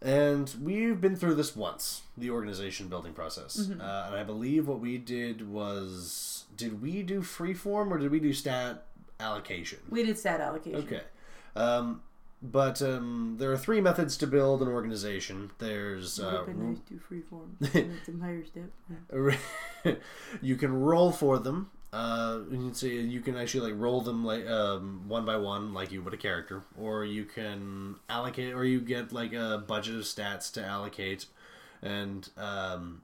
And 0.02 0.54
we've 0.62 1.00
been 1.00 1.16
through 1.16 1.36
this 1.36 1.56
once, 1.56 2.02
the 2.18 2.30
organization 2.30 2.90
building 2.90 3.14
process. 3.14 3.70
Uh, 3.70 4.06
and 4.08 4.16
I 4.16 4.24
believe 4.24 4.68
what 4.68 4.80
we 4.80 4.98
did 4.98 5.50
was 5.50 6.44
did 6.58 6.82
we 6.82 7.04
do 7.04 7.22
freeform 7.22 7.92
or 7.92 7.98
did 8.00 8.12
we 8.12 8.20
do 8.20 8.34
stat 8.34 8.86
allocation? 9.20 9.80
We 9.90 10.04
did 10.04 10.18
stat 10.18 10.42
allocation. 10.42 10.82
Okay. 10.82 11.02
Um, 11.56 12.02
but 12.44 12.82
um, 12.82 13.38
there 13.40 13.52
are 13.54 13.58
three 13.58 13.80
methods 13.80 14.18
to 14.18 14.28
build 14.28 14.62
an 14.62 14.68
organization. 14.68 15.52
There's 15.60 16.20
uh, 16.20 16.46
nice 16.48 16.80
to 16.90 17.00
freeform. 17.10 17.52
That's 17.60 18.10
a 18.10 18.22
higher 18.22 18.44
step. 18.46 18.70
You 20.42 20.56
can 20.58 20.74
roll 20.82 21.12
for 21.12 21.40
them. 21.40 21.72
Uh, 21.94 22.40
you'd 22.52 22.76
say 22.76 22.90
you 22.90 23.22
can 23.22 23.38
actually 23.38 23.72
like 23.72 23.80
roll 23.80 24.02
them 24.02 24.26
like 24.26 24.46
um, 24.48 25.04
one 25.08 25.26
by 25.26 25.38
one, 25.38 25.74
like 25.74 25.92
you 25.92 26.02
would 26.02 26.14
a 26.14 26.18
character, 26.18 26.64
or 26.78 27.06
you 27.06 27.24
can 27.24 27.96
allocate, 28.10 28.54
or 28.54 28.66
you 28.66 28.82
get 28.82 29.14
like 29.14 29.32
a 29.32 29.64
budget 29.66 29.96
of 29.96 30.02
stats 30.02 30.52
to 30.54 30.66
allocate, 30.66 31.28
and 31.84 32.30
um, 32.36 33.04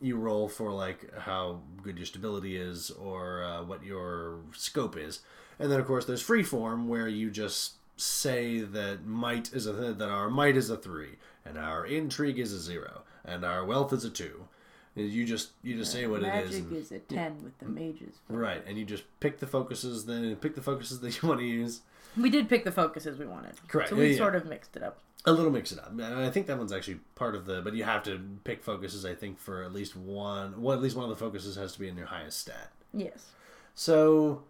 you 0.00 0.16
roll 0.16 0.48
for 0.48 0.70
like 0.70 1.12
how 1.18 1.60
good 1.82 1.96
your 1.96 2.06
stability 2.06 2.56
is 2.56 2.92
or 2.92 3.42
uh, 3.42 3.62
what 3.64 3.82
your 3.84 4.38
scope 4.52 4.96
is, 4.96 5.20
and 5.58 5.70
then 5.70 5.80
of 5.80 5.86
course 5.86 6.04
there's 6.04 6.22
freeform 6.22 6.86
where 6.86 7.08
you 7.08 7.32
just 7.32 7.72
say 8.00 8.60
that 8.60 9.04
might 9.06 9.52
is 9.52 9.66
a 9.66 9.72
that 9.72 10.08
our 10.08 10.30
might 10.30 10.56
is 10.56 10.70
a 10.70 10.76
three, 10.76 11.16
and 11.44 11.58
our 11.58 11.86
intrigue 11.86 12.38
is 12.38 12.52
a 12.52 12.58
zero, 12.60 13.02
and 13.24 13.44
our 13.44 13.64
wealth 13.64 13.92
is 13.92 14.04
a 14.04 14.10
two. 14.10 14.48
You 14.94 15.24
just 15.24 15.50
you 15.62 15.76
just 15.76 15.92
say 15.92 16.06
what 16.06 16.22
it 16.22 16.34
is. 16.44 16.60
Magic 16.60 16.72
is 16.76 16.92
a 16.92 16.98
10 16.98 17.44
with 17.44 17.58
the 17.58 17.66
mages. 17.66 18.16
Right, 18.28 18.64
and 18.66 18.76
you 18.76 18.84
just 18.84 19.04
pick 19.20 19.38
the 19.38 19.46
focuses, 19.46 20.06
then 20.06 20.34
pick 20.36 20.54
the 20.56 20.62
focuses 20.62 21.00
that 21.00 21.22
you 21.22 21.28
want 21.28 21.40
to 21.40 21.46
use. 21.46 21.82
We 22.16 22.30
did 22.30 22.48
pick 22.48 22.64
the 22.64 22.72
focuses 22.72 23.18
we 23.18 23.26
wanted. 23.26 23.52
Correct, 23.68 23.90
So 23.90 23.96
we 23.96 24.12
yeah. 24.12 24.16
sort 24.16 24.34
of 24.34 24.46
mixed 24.46 24.76
it 24.76 24.82
up. 24.82 24.98
A 25.24 25.32
little 25.32 25.52
mix 25.52 25.72
it 25.72 25.78
up. 25.78 25.90
And 25.90 26.02
I 26.02 26.30
think 26.30 26.46
that 26.46 26.58
one's 26.58 26.72
actually 26.72 27.00
part 27.14 27.34
of 27.34 27.44
the, 27.44 27.60
but 27.60 27.74
you 27.74 27.84
have 27.84 28.02
to 28.04 28.20
pick 28.44 28.62
focuses. 28.62 29.04
I 29.04 29.14
think 29.14 29.38
for 29.38 29.62
at 29.62 29.72
least 29.72 29.94
one, 29.94 30.62
well, 30.62 30.76
at 30.76 30.82
least 30.82 30.96
one 30.96 31.04
of 31.04 31.10
the 31.10 31.16
focuses 31.24 31.56
has 31.56 31.72
to 31.74 31.80
be 31.80 31.88
in 31.88 31.96
your 31.96 32.06
highest 32.06 32.40
stat. 32.40 32.72
Yes. 32.92 33.26
So 33.74 34.42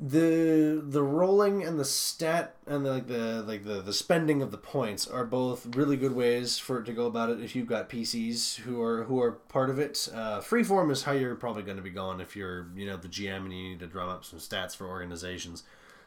the 0.00 0.80
the 0.86 1.02
rolling 1.02 1.64
and 1.64 1.78
the 1.78 1.84
stat 1.84 2.54
and 2.66 2.86
the, 2.86 2.92
like 2.92 3.08
the 3.08 3.42
like 3.46 3.64
the 3.64 3.82
the 3.82 3.92
spending 3.92 4.42
of 4.42 4.52
the 4.52 4.58
points 4.58 5.08
are 5.08 5.24
both 5.24 5.74
really 5.74 5.96
good 5.96 6.14
ways 6.14 6.56
for 6.56 6.78
it 6.78 6.84
to 6.84 6.92
go 6.92 7.06
about 7.06 7.30
it 7.30 7.40
if 7.40 7.56
you've 7.56 7.66
got 7.66 7.90
PCs 7.90 8.56
who 8.58 8.80
are 8.80 9.04
who 9.04 9.20
are 9.20 9.32
part 9.32 9.70
of 9.70 9.80
it. 9.80 10.08
Uh, 10.14 10.38
freeform 10.38 10.92
is 10.92 11.02
how 11.02 11.12
you're 11.12 11.34
probably 11.34 11.64
going 11.64 11.78
to 11.78 11.82
be 11.82 11.90
going 11.90 12.20
if 12.20 12.36
you're 12.36 12.68
you 12.76 12.86
know 12.86 12.96
the 12.96 13.08
GM 13.08 13.38
and 13.38 13.52
you 13.52 13.70
need 13.70 13.80
to 13.80 13.88
drum 13.88 14.08
up 14.08 14.24
some 14.24 14.38
stats 14.38 14.76
for 14.76 14.86
organizations. 14.86 15.64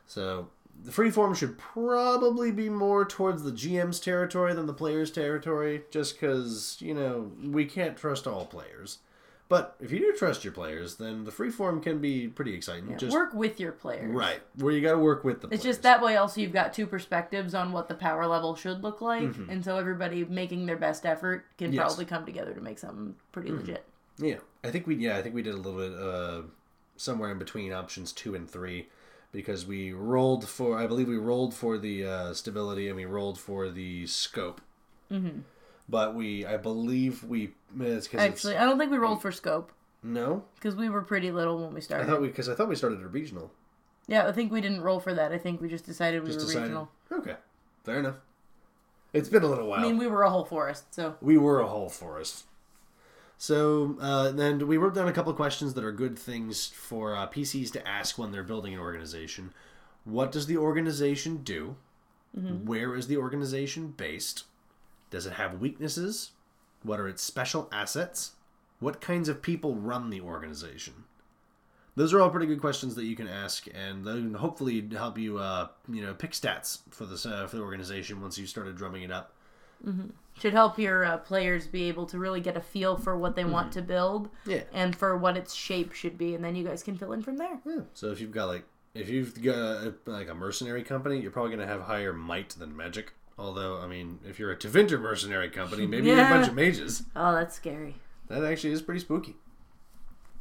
So 0.08 0.48
the 0.84 0.92
freeform 0.92 1.36
should 1.36 1.58
probably 1.58 2.52
be 2.52 2.70
more 2.70 3.04
towards 3.06 3.44
the 3.44 3.52
GM's 3.52 4.00
territory 4.00 4.54
than 4.54 4.68
the 4.68 4.74
player's 4.74 5.12
territory, 5.12 5.84
just 5.92 6.14
because 6.14 6.78
you 6.80 6.94
know 6.94 7.32
we 7.44 7.66
can't 7.66 7.98
trust 7.98 8.26
all 8.26 8.46
players. 8.46 9.00
But 9.52 9.76
if 9.82 9.92
you 9.92 10.00
do 10.00 10.14
trust 10.18 10.44
your 10.44 10.54
players, 10.54 10.96
then 10.96 11.26
the 11.26 11.32
freeform 11.32 11.84
can 11.84 12.00
be 12.00 12.28
pretty 12.28 12.54
exciting. 12.56 12.90
Yeah, 12.90 12.96
just 12.98 13.14
Work 13.14 13.34
with 13.34 13.60
your 13.60 13.74
players. 13.74 14.10
right 14.10 14.40
where 14.56 14.72
you 14.74 14.82
got 14.82 14.94
to 14.94 14.98
work 14.98 15.24
with 15.24 15.42
the. 15.42 15.48
It's 15.50 15.62
players. 15.62 15.76
just 15.76 15.84
that 15.84 16.02
way. 16.02 16.16
Also, 16.16 16.40
you've 16.42 16.54
got 16.54 16.74
two 16.74 16.88
perspectives 16.88 17.54
on 17.54 17.72
what 17.74 17.88
the 17.90 17.96
power 17.96 18.26
level 18.26 18.56
should 18.56 18.82
look 18.82 19.02
like, 19.02 19.24
Mm-hmm. 19.24 19.50
and 19.52 19.64
so 19.64 19.78
everybody 19.78 20.24
making 20.24 20.66
their 20.66 20.78
best 20.78 21.06
effort 21.06 21.46
can 21.58 21.74
Yes. 21.74 21.84
probably 21.86 22.06
come 22.06 22.26
together 22.26 22.54
to 22.54 22.62
make 22.62 22.80
something 22.80 23.14
pretty 23.34 23.52
legit. 23.52 23.84
Yeah, 24.18 24.38
I 24.64 24.72
think 24.72 24.88
we 24.88 24.96
yeah 24.96 25.18
I 25.18 25.22
think 25.22 25.36
we 25.36 25.42
did 25.44 25.54
a 25.54 25.58
little 25.58 25.80
bit 25.80 25.94
uh 26.00 26.42
somewhere 26.96 27.32
in 27.32 27.38
between 27.38 27.74
options 27.74 28.12
two 28.14 28.36
and 28.36 28.50
three 28.50 28.88
because 29.34 29.66
we 29.66 29.92
rolled 29.92 30.48
for 30.48 30.78
I 30.78 30.88
believe 30.88 31.08
we 31.08 31.18
rolled 31.18 31.54
for 31.54 31.78
the 31.78 32.06
uh, 32.06 32.34
stability 32.34 32.88
and 32.88 32.96
we 32.96 33.06
rolled 33.06 33.38
for 33.40 33.70
the 33.70 34.08
scope. 34.08 34.62
Mm-hmm. 35.12 35.40
But 35.92 36.16
we 36.16 36.46
I 36.46 36.58
believe 36.58 37.24
we 37.24 37.54
Actually, 38.18 38.58
I 38.58 38.66
don't 38.66 38.80
think 38.80 38.92
we 38.92 38.98
rolled 38.98 39.22
for 39.22 39.32
scope 39.32 39.72
no 40.04 40.44
because 40.56 40.76
we 40.76 40.90
were 40.90 41.02
pretty 41.02 41.32
little 41.32 41.64
when 41.64 41.74
we 41.74 41.82
started. 41.82 42.06
I 42.06 42.08
thought 42.08 42.22
we 42.22 42.30
because 42.30 42.50
I 42.50 42.56
thought 42.56 42.70
we 42.70 42.76
started 42.76 43.02
at 43.02 43.12
regional. 43.12 43.52
yeah, 44.08 44.28
I 44.28 44.32
think 44.32 44.52
we 44.52 44.62
didn't 44.62 44.82
roll 44.82 45.00
for 45.00 45.14
that. 45.14 45.32
I 45.32 45.38
think 45.38 45.62
we 45.62 45.68
just 45.68 45.86
decided 45.86 46.24
we 46.24 46.28
Just 46.28 46.40
were 46.40 46.46
decided. 46.46 46.64
regional. 46.64 46.90
Okay, 47.12 47.36
fair 47.84 48.00
enough. 48.00 48.16
It's 49.14 49.30
been 49.30 49.44
a 49.44 49.48
little 49.48 49.68
while. 49.68 49.80
I 49.80 49.84
mean, 49.84 49.98
we 49.98 50.08
were 50.08 50.24
a 50.24 50.30
whole 50.30 50.46
forest, 50.46 50.94
so 50.96 51.18
we 51.22 51.38
were 51.38 51.60
a 51.60 51.68
whole 51.68 51.90
forest. 51.90 52.46
So 53.38 53.98
uh, 54.00 54.32
then 54.32 54.68
we 54.68 54.78
wrote 54.78 54.94
down 54.96 55.08
a 55.08 55.12
couple 55.14 55.32
of 55.32 55.36
questions 55.36 55.74
that 55.74 55.84
are 55.84 55.92
good 55.92 56.18
things 56.18 56.68
for 56.68 57.16
uh, 57.16 57.28
PCs 57.28 57.72
to 57.74 57.88
ask 57.88 58.18
when 58.18 58.32
they're 58.32 58.44
building 58.44 58.74
an 58.74 58.80
organization. 58.80 59.52
What 60.06 60.32
does 60.32 60.46
the 60.46 60.58
organization 60.58 61.38
do? 61.38 61.76
Where 62.34 62.96
is 62.96 63.08
the 63.08 63.18
organization 63.18 63.94
based? 63.98 64.46
Does 65.12 65.26
it 65.28 65.34
have 65.34 65.60
weaknesses? 65.62 66.32
What 66.84 67.00
are 67.00 67.08
its 67.08 67.22
special 67.22 67.70
assets? 67.72 68.32
What 68.80 69.00
kinds 69.02 69.30
of 69.30 69.44
people 69.44 69.76
run 69.76 70.10
the 70.10 70.22
organization? 70.22 71.04
Those 71.96 72.14
are 72.14 72.22
all 72.22 72.30
pretty 72.30 72.48
good 72.48 72.62
questions 72.62 72.96
that 72.96 73.04
you 73.04 73.16
can 73.16 73.28
ask, 73.28 73.68
and 73.76 74.06
they 74.06 74.14
can 74.14 74.34
hopefully 74.36 74.88
help 74.94 75.18
you, 75.18 75.38
uh, 75.38 75.68
you 75.92 76.02
know, 76.02 76.14
pick 76.14 76.32
stats 76.32 76.80
for 76.90 77.06
this 77.06 77.26
uh, 77.26 77.46
for 77.48 77.58
the 77.58 77.62
organization 77.62 78.22
once 78.22 78.38
you 78.40 78.48
started 78.48 78.78
drumming 78.78 79.04
it 79.04 79.12
up. 79.12 79.34
should 80.40 80.54
help 80.54 80.80
your 80.80 81.04
uh, 81.04 81.18
players 81.18 81.68
be 81.68 81.84
able 81.90 82.06
to 82.06 82.18
really 82.18 82.40
get 82.40 82.56
a 82.56 82.62
feel 82.62 82.96
for 82.96 83.18
what 83.18 83.36
they 83.36 83.44
want 83.44 83.72
to 83.74 83.82
build 83.82 84.28
Mm-hmm. 84.30 84.52
Yeah. 84.52 84.62
and 84.74 84.96
for 84.96 85.18
what 85.18 85.36
its 85.38 85.54
shape 85.54 85.92
should 85.94 86.18
be, 86.18 86.34
and 86.34 86.44
then 86.44 86.56
you 86.56 86.64
guys 86.64 86.82
can 86.82 86.98
fill 86.98 87.12
in 87.14 87.22
from 87.22 87.38
there. 87.38 87.60
Yeah. 87.66 87.82
So 87.94 88.12
if 88.12 88.22
you've 88.22 88.32
got 88.32 88.46
like 88.46 88.64
if 88.94 89.10
you've 89.10 89.42
got 89.42 89.94
like 90.08 90.30
a 90.30 90.34
mercenary 90.34 90.84
company, 90.84 91.20
you're 91.20 91.32
probably 91.32 91.52
going 91.56 91.68
to 91.68 91.72
have 91.72 91.82
higher 91.84 92.14
might 92.14 92.50
than 92.52 92.76
magic. 92.76 93.12
Although, 93.38 93.80
I 93.80 93.88
mean, 93.88 94.20
if 94.28 94.40
you're 94.40 94.52
a 94.52 94.56
Tevinter 94.58 95.00
mercenary 95.00 95.50
company, 95.50 95.88
maybe 95.88 96.08
you 96.08 96.16
have 96.16 96.32
a 96.32 96.36
bunch 96.36 96.48
of 96.48 96.56
mages. 96.56 97.04
Oh, 97.16 97.34
that's 97.34 97.56
scary. 97.56 97.96
That 98.28 98.44
actually 98.44 98.74
is 98.74 98.82
pretty 98.82 99.00
spooky. 99.02 99.36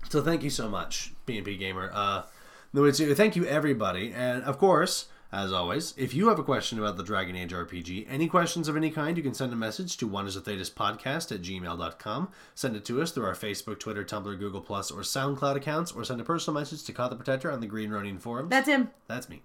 So 0.09 0.23
thank 0.23 0.43
you 0.43 0.51
so 0.51 0.69
much, 0.69 1.13
BNP 1.27 1.59
Gamer. 1.59 1.91
Uh, 1.93 2.23
no, 2.73 2.91
thank 2.91 3.37
you 3.37 3.47
everybody, 3.47 4.13
and 4.13 4.43
of 4.45 4.59
course, 4.59 5.07
as 5.33 5.53
always, 5.53 5.95
if 5.97 6.13
you 6.13 6.29
have 6.29 6.41
a 6.41 6.45
question 6.45 6.79
about 6.79 6.97
the 6.97 7.05
Dragon 7.05 7.37
Age 7.37 7.53
RPG, 7.53 8.07
any 8.09 8.27
questions 8.27 8.67
of 8.67 8.77
any 8.77 8.91
kind, 8.91 9.17
you 9.17 9.23
can 9.23 9.35
send 9.35 9.53
a 9.53 9.57
message 9.57 9.97
to 9.99 10.09
Wonders 10.09 10.35
of 10.35 10.45
Thedas 10.45 10.73
podcast 10.73 11.33
at 11.33 11.43
gmail.com. 11.43 12.29
Send 12.55 12.75
it 12.77 12.85
to 12.87 13.01
us 13.01 13.13
through 13.13 13.27
our 13.27 13.35
Facebook, 13.35 13.79
Twitter, 13.79 14.05
Tumblr, 14.05 14.37
Google 14.39 14.61
Plus, 14.61 14.91
or 14.91 15.03
SoundCloud 15.03 15.55
accounts, 15.55 15.93
or 15.93 16.05
send 16.05 16.21
a 16.21 16.25
personal 16.25 16.59
message 16.59 16.83
to 16.85 16.93
Kot 16.93 17.11
the 17.11 17.17
Protector 17.17 17.51
on 17.51 17.61
the 17.61 17.69
Green 17.69 17.91
Ronin 17.91 18.19
forums. 18.19 18.51
That's 18.51 18.69
him. 18.69 18.91
That's 19.07 19.29
me. 19.29 19.43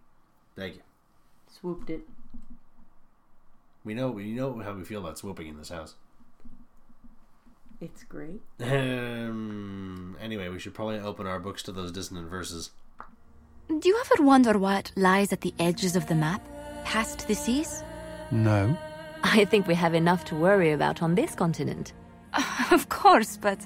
Thank 0.56 0.76
you. 0.76 0.82
Swooped 1.60 1.90
it. 1.92 2.02
We 3.86 3.94
know 3.94 4.10
we 4.10 4.32
know 4.32 4.60
how 4.60 4.74
we 4.74 4.84
feel 4.84 5.00
about 5.00 5.20
swooping 5.20 5.48
in 5.48 5.58
this 5.58 5.70
house. 5.70 5.94
It's 7.80 8.04
great. 8.04 8.42
Um, 8.60 10.18
anyway, 10.20 10.50
we 10.50 10.60
should 10.60 10.74
probably 10.74 11.00
open 11.00 11.28
our 11.28 11.40
books 11.40 11.62
to 11.64 11.72
those 11.72 11.92
dissonant 11.92 12.30
verses. 12.30 12.72
Do 13.68 13.88
you 13.88 13.98
ever 14.00 14.24
wonder 14.24 14.58
what 14.58 14.92
lies 14.96 15.32
at 15.32 15.42
the 15.42 15.54
edges 15.60 15.96
of 15.96 16.08
the 16.08 16.16
map, 16.16 16.42
past 16.84 17.28
the 17.28 17.36
seas? 17.36 17.84
No. 18.32 18.76
I 19.24 19.46
think 19.46 19.68
we 19.68 19.76
have 19.76 19.94
enough 19.94 20.26
to 20.26 20.36
worry 20.36 20.72
about 20.72 21.02
on 21.02 21.16
this 21.16 21.36
continent. 21.36 21.94
of 22.72 22.90
course, 22.90 23.38
but 23.38 23.60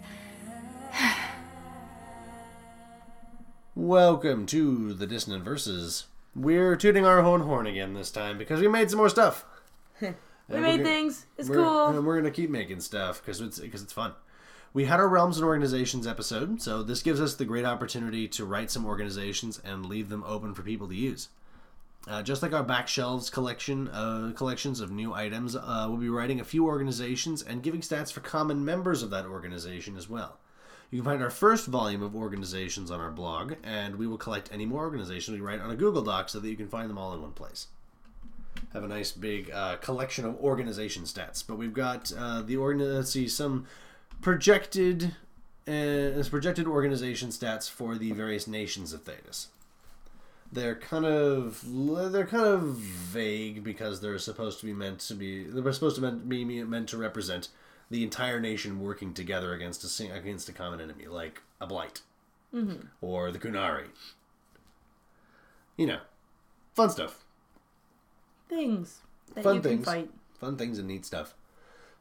Welcome 3.75 4.45
to 4.47 4.93
the 4.93 5.07
Dissonant 5.07 5.45
Verses. 5.45 6.07
We're 6.35 6.75
tooting 6.75 7.05
our 7.05 7.21
own 7.21 7.41
horn 7.41 7.65
again 7.65 7.93
this 7.93 8.11
time 8.11 8.37
because 8.37 8.59
we 8.59 8.67
made 8.67 8.89
some 8.89 8.97
more 8.97 9.07
stuff. 9.07 9.45
We 10.49 10.59
made 10.59 10.83
things. 10.83 11.25
It's 11.37 11.47
we're, 11.47 11.57
cool. 11.57 11.87
And 11.87 12.05
we're 12.05 12.17
gonna 12.17 12.31
keep 12.31 12.49
making 12.49 12.79
stuff 12.81 13.21
because 13.21 13.39
it's 13.39 13.59
because 13.59 13.83
it's 13.83 13.93
fun. 13.93 14.13
We 14.73 14.85
had 14.85 14.99
our 14.99 15.07
realms 15.07 15.37
and 15.37 15.45
organizations 15.45 16.05
episode, 16.05 16.61
so 16.61 16.83
this 16.83 17.01
gives 17.01 17.19
us 17.19 17.35
the 17.35 17.45
great 17.45 17.65
opportunity 17.65 18.27
to 18.29 18.45
write 18.45 18.69
some 18.69 18.85
organizations 18.85 19.59
and 19.63 19.85
leave 19.85 20.09
them 20.09 20.23
open 20.25 20.53
for 20.53 20.61
people 20.61 20.87
to 20.87 20.95
use. 20.95 21.29
Uh, 22.07 22.21
just 22.21 22.41
like 22.41 22.53
our 22.53 22.63
back 22.63 22.87
shelves 22.87 23.29
collection, 23.29 23.87
uh, 23.89 24.31
collections 24.35 24.79
of 24.79 24.91
new 24.91 25.13
items, 25.13 25.55
uh, 25.55 25.85
we'll 25.89 25.97
be 25.97 26.09
writing 26.09 26.39
a 26.39 26.45
few 26.45 26.65
organizations 26.65 27.41
and 27.41 27.63
giving 27.63 27.81
stats 27.81 28.11
for 28.11 28.21
common 28.21 28.63
members 28.63 29.03
of 29.03 29.09
that 29.09 29.25
organization 29.25 29.97
as 29.97 30.07
well. 30.07 30.39
You 30.91 30.99
can 30.99 31.11
find 31.11 31.23
our 31.23 31.29
first 31.29 31.67
volume 31.67 32.01
of 32.01 32.15
organizations 32.15 32.89
on 32.89 32.99
our 32.99 33.11
blog, 33.11 33.53
and 33.63 33.95
we 33.95 34.07
will 34.07 34.17
collect 34.17 34.49
any 34.51 34.65
more 34.65 34.83
organizations 34.83 35.35
we 35.35 35.45
write 35.45 35.61
on 35.61 35.71
a 35.71 35.75
Google 35.75 36.01
Doc 36.03 36.29
so 36.29 36.39
that 36.39 36.49
you 36.49 36.55
can 36.55 36.69
find 36.69 36.89
them 36.89 36.97
all 36.97 37.13
in 37.13 37.21
one 37.21 37.33
place 37.33 37.67
have 38.73 38.83
a 38.83 38.87
nice 38.87 39.11
big 39.11 39.51
uh, 39.51 39.77
collection 39.77 40.25
of 40.25 40.39
organization 40.39 41.03
stats. 41.03 41.43
But 41.45 41.57
we've 41.57 41.73
got 41.73 42.11
uh, 42.17 42.41
the 42.41 42.57
organ. 42.57 42.95
Let's 42.95 43.11
see 43.11 43.27
some 43.27 43.65
projected 44.21 45.15
uh, 45.67 46.23
projected 46.29 46.67
organization 46.67 47.29
stats 47.29 47.69
for 47.69 47.95
the 47.95 48.11
various 48.11 48.47
nations 48.47 48.93
of 48.93 49.03
Thedas. 49.05 49.47
They're 50.51 50.75
kind 50.75 51.05
of 51.05 51.63
they're 52.11 52.25
kind 52.25 52.47
of 52.47 52.63
vague 52.63 53.63
because 53.63 54.01
they're 54.01 54.17
supposed 54.17 54.59
to 54.61 54.65
be 54.65 54.73
meant 54.73 54.99
to 55.01 55.13
be 55.13 55.43
they're 55.43 55.71
supposed 55.73 55.95
to 55.97 56.11
be 56.11 56.43
meant 56.43 56.89
to 56.89 56.97
represent 56.97 57.49
the 57.91 58.03
entire 58.03 58.39
nation 58.39 58.79
working 58.79 59.13
together 59.13 59.53
against 59.53 59.83
a 59.83 60.11
against 60.11 60.49
a 60.49 60.53
common 60.53 60.81
enemy, 60.81 61.05
like 61.05 61.41
a 61.61 61.67
blight 61.67 62.01
or 63.01 63.31
the 63.31 63.39
Qunari. 63.39 63.89
You 65.77 65.87
know, 65.87 65.99
fun 66.73 66.89
stuff. 66.89 67.23
Things 68.49 68.99
that 69.35 69.43
Fun 69.43 69.55
you 69.55 69.61
things. 69.61 69.85
can 69.85 69.85
fight. 69.85 70.09
fun 70.39 70.57
things 70.57 70.79
and 70.79 70.87
neat 70.87 71.05
stuff. 71.05 71.35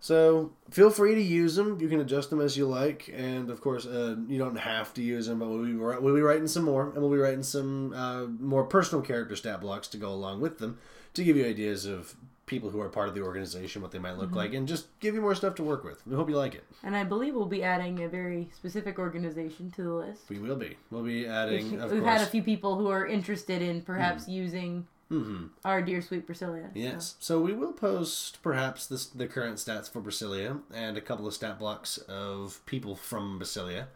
So 0.01 0.53
feel 0.71 0.91
free 0.91 1.15
to 1.17 1.21
use 1.21 1.57
them. 1.57 1.79
You 1.81 1.89
can 1.89 2.01
adjust 2.01 2.31
them 2.31 2.41
as 2.41 2.57
you 2.57 2.67
like, 2.69 3.13
and 3.13 3.51
of 3.51 3.61
course, 3.61 3.85
uh, 3.85 4.15
you 4.29 4.39
don't 4.39 4.57
have 4.57 4.95
to 4.95 5.03
use 5.03 5.27
them. 5.27 5.41
But 5.41 5.49
we'll 5.49 5.65
be 5.65 5.75
we'll 5.75 6.15
be 6.15 6.21
writing 6.21 6.47
some 6.47 6.65
more, 6.65 6.85
and 6.91 6.99
we'll 7.03 7.11
be 7.11 7.19
writing 7.19 7.43
some 7.43 7.93
uh, 7.93 8.27
more 8.27 8.65
personal 8.65 9.03
character 9.05 9.35
stat 9.35 9.61
blocks 9.61 9.89
to 9.89 9.97
go 9.97 10.11
along 10.11 10.41
with 10.41 10.59
them 10.59 10.79
to 11.15 11.25
give 11.25 11.37
you 11.37 11.45
ideas 11.45 11.85
of 11.85 12.15
people 12.47 12.71
who 12.71 12.81
are 12.81 12.89
part 12.89 13.09
of 13.09 13.15
the 13.15 13.21
organization, 13.21 13.83
what 13.83 13.91
they 13.91 13.99
might 13.99 14.17
look 14.17 14.33
like, 14.33 14.55
and 14.55 14.67
just 14.67 14.87
give 15.01 15.15
you 15.15 15.21
more 15.21 15.35
stuff 15.35 15.55
to 15.57 15.63
work 15.63 15.85
with. 15.85 16.07
We 16.07 16.15
hope 16.15 16.31
you 16.31 16.37
like 16.37 16.55
it. 16.55 16.65
And 16.83 16.97
I 16.97 17.05
believe 17.05 17.35
we'll 17.35 17.45
be 17.45 17.63
adding 17.63 18.03
a 18.05 18.09
very 18.09 18.49
specific 18.57 18.99
organization 18.99 19.71
to 19.73 19.83
the 19.83 19.93
list. 19.93 20.23
We 20.31 20.39
will 20.39 20.57
be. 20.57 20.77
We'll 20.91 21.03
be 21.03 21.27
adding. 21.27 21.73
We've 21.73 21.83
Of 21.83 22.05
had 22.05 22.23
a. 22.23 22.27
Few 22.27 22.43
people 22.43 22.77
who 22.77 22.89
are 22.89 23.05
interested 23.07 23.61
in 23.63 23.83
perhaps 23.83 24.29
using 24.29 24.87
Mm-hmm. 25.11 25.47
our 25.65 25.81
dear 25.81 26.03
sweet 26.03 26.27
Brasilia. 26.27 26.71
Yes. 26.75 27.15
So 27.19 27.41
we 27.41 27.55
will 27.55 27.73
post 27.73 28.43
perhaps 28.43 28.87
this, 28.87 29.07
the 29.07 29.27
current 29.27 29.57
stats 29.57 29.91
for 29.91 30.03
Brasilia 30.03 30.61
and 30.73 30.99
a 30.99 31.01
couple 31.01 31.27
of 31.27 31.33
stat 31.33 31.59
blocks 31.59 31.97
of 31.97 32.61
people 32.67 32.95
from 32.95 33.41
Brasilia. 33.41 33.87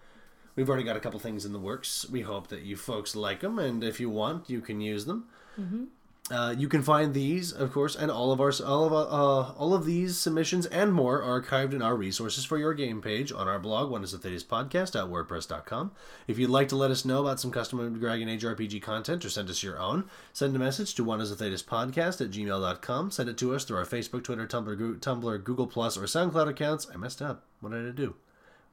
We've 0.56 0.68
already 0.68 0.84
got 0.84 0.96
a 0.96 1.00
couple 1.00 1.18
things 1.20 1.44
in 1.44 1.52
the 1.52 1.58
works. 1.58 2.08
We 2.10 2.22
hope 2.22 2.48
that 2.48 2.62
you 2.62 2.76
folks 2.76 3.16
like 3.16 3.40
them, 3.40 3.58
and 3.58 3.82
if 3.82 4.00
you 4.00 4.10
want, 4.10 4.50
you 4.50 4.60
can 4.60 4.80
use 4.80 5.06
them. 5.06 5.26
Mm-hmm. 5.58 5.84
Uh, 6.30 6.54
you 6.56 6.68
can 6.68 6.82
find 6.82 7.12
these, 7.12 7.52
of 7.52 7.72
course, 7.72 7.96
and 7.96 8.08
all 8.08 8.30
of 8.30 8.40
our 8.40 8.52
all 8.64 8.86
of 8.86 8.92
uh, 8.92 9.52
all 9.58 9.74
of 9.74 9.84
these 9.84 10.16
submissions 10.16 10.66
and 10.66 10.92
more 10.92 11.20
archived 11.20 11.72
in 11.72 11.82
our 11.82 11.96
resources 11.96 12.44
for 12.44 12.56
your 12.56 12.72
game 12.74 13.02
page 13.02 13.32
on 13.32 13.48
our 13.48 13.58
blog, 13.58 13.90
one 13.90 14.04
is 14.04 14.12
the 14.12 14.18
podcast.wordpress.com. 14.18 15.90
If 16.28 16.38
you'd 16.38 16.48
like 16.48 16.68
to 16.68 16.76
let 16.76 16.92
us 16.92 17.04
know 17.04 17.22
about 17.22 17.40
some 17.40 17.50
custom 17.50 17.98
Dragon 17.98 18.28
Age 18.28 18.44
RPG 18.44 18.80
content 18.82 19.24
or 19.24 19.30
send 19.30 19.50
us 19.50 19.64
your 19.64 19.80
own, 19.80 20.04
send 20.32 20.54
a 20.54 20.60
message 20.60 20.94
to 20.94 21.02
one 21.04 21.20
is 21.20 21.36
the 21.36 21.44
podcast 21.44 22.20
at 22.20 22.30
gmail.com. 22.30 23.10
Send 23.10 23.28
it 23.28 23.36
to 23.38 23.54
us 23.54 23.64
through 23.64 23.78
our 23.78 23.84
Facebook, 23.84 24.22
Twitter, 24.22 24.46
Tumblr, 24.46 25.00
Tumblr, 25.00 25.44
Google 25.44 25.66
Plus, 25.66 25.98
or 25.98 26.02
SoundCloud 26.02 26.48
accounts. 26.48 26.86
I 26.94 26.96
messed 26.96 27.20
up. 27.20 27.42
What 27.60 27.72
did 27.72 27.88
I 27.88 27.90
do? 27.90 28.14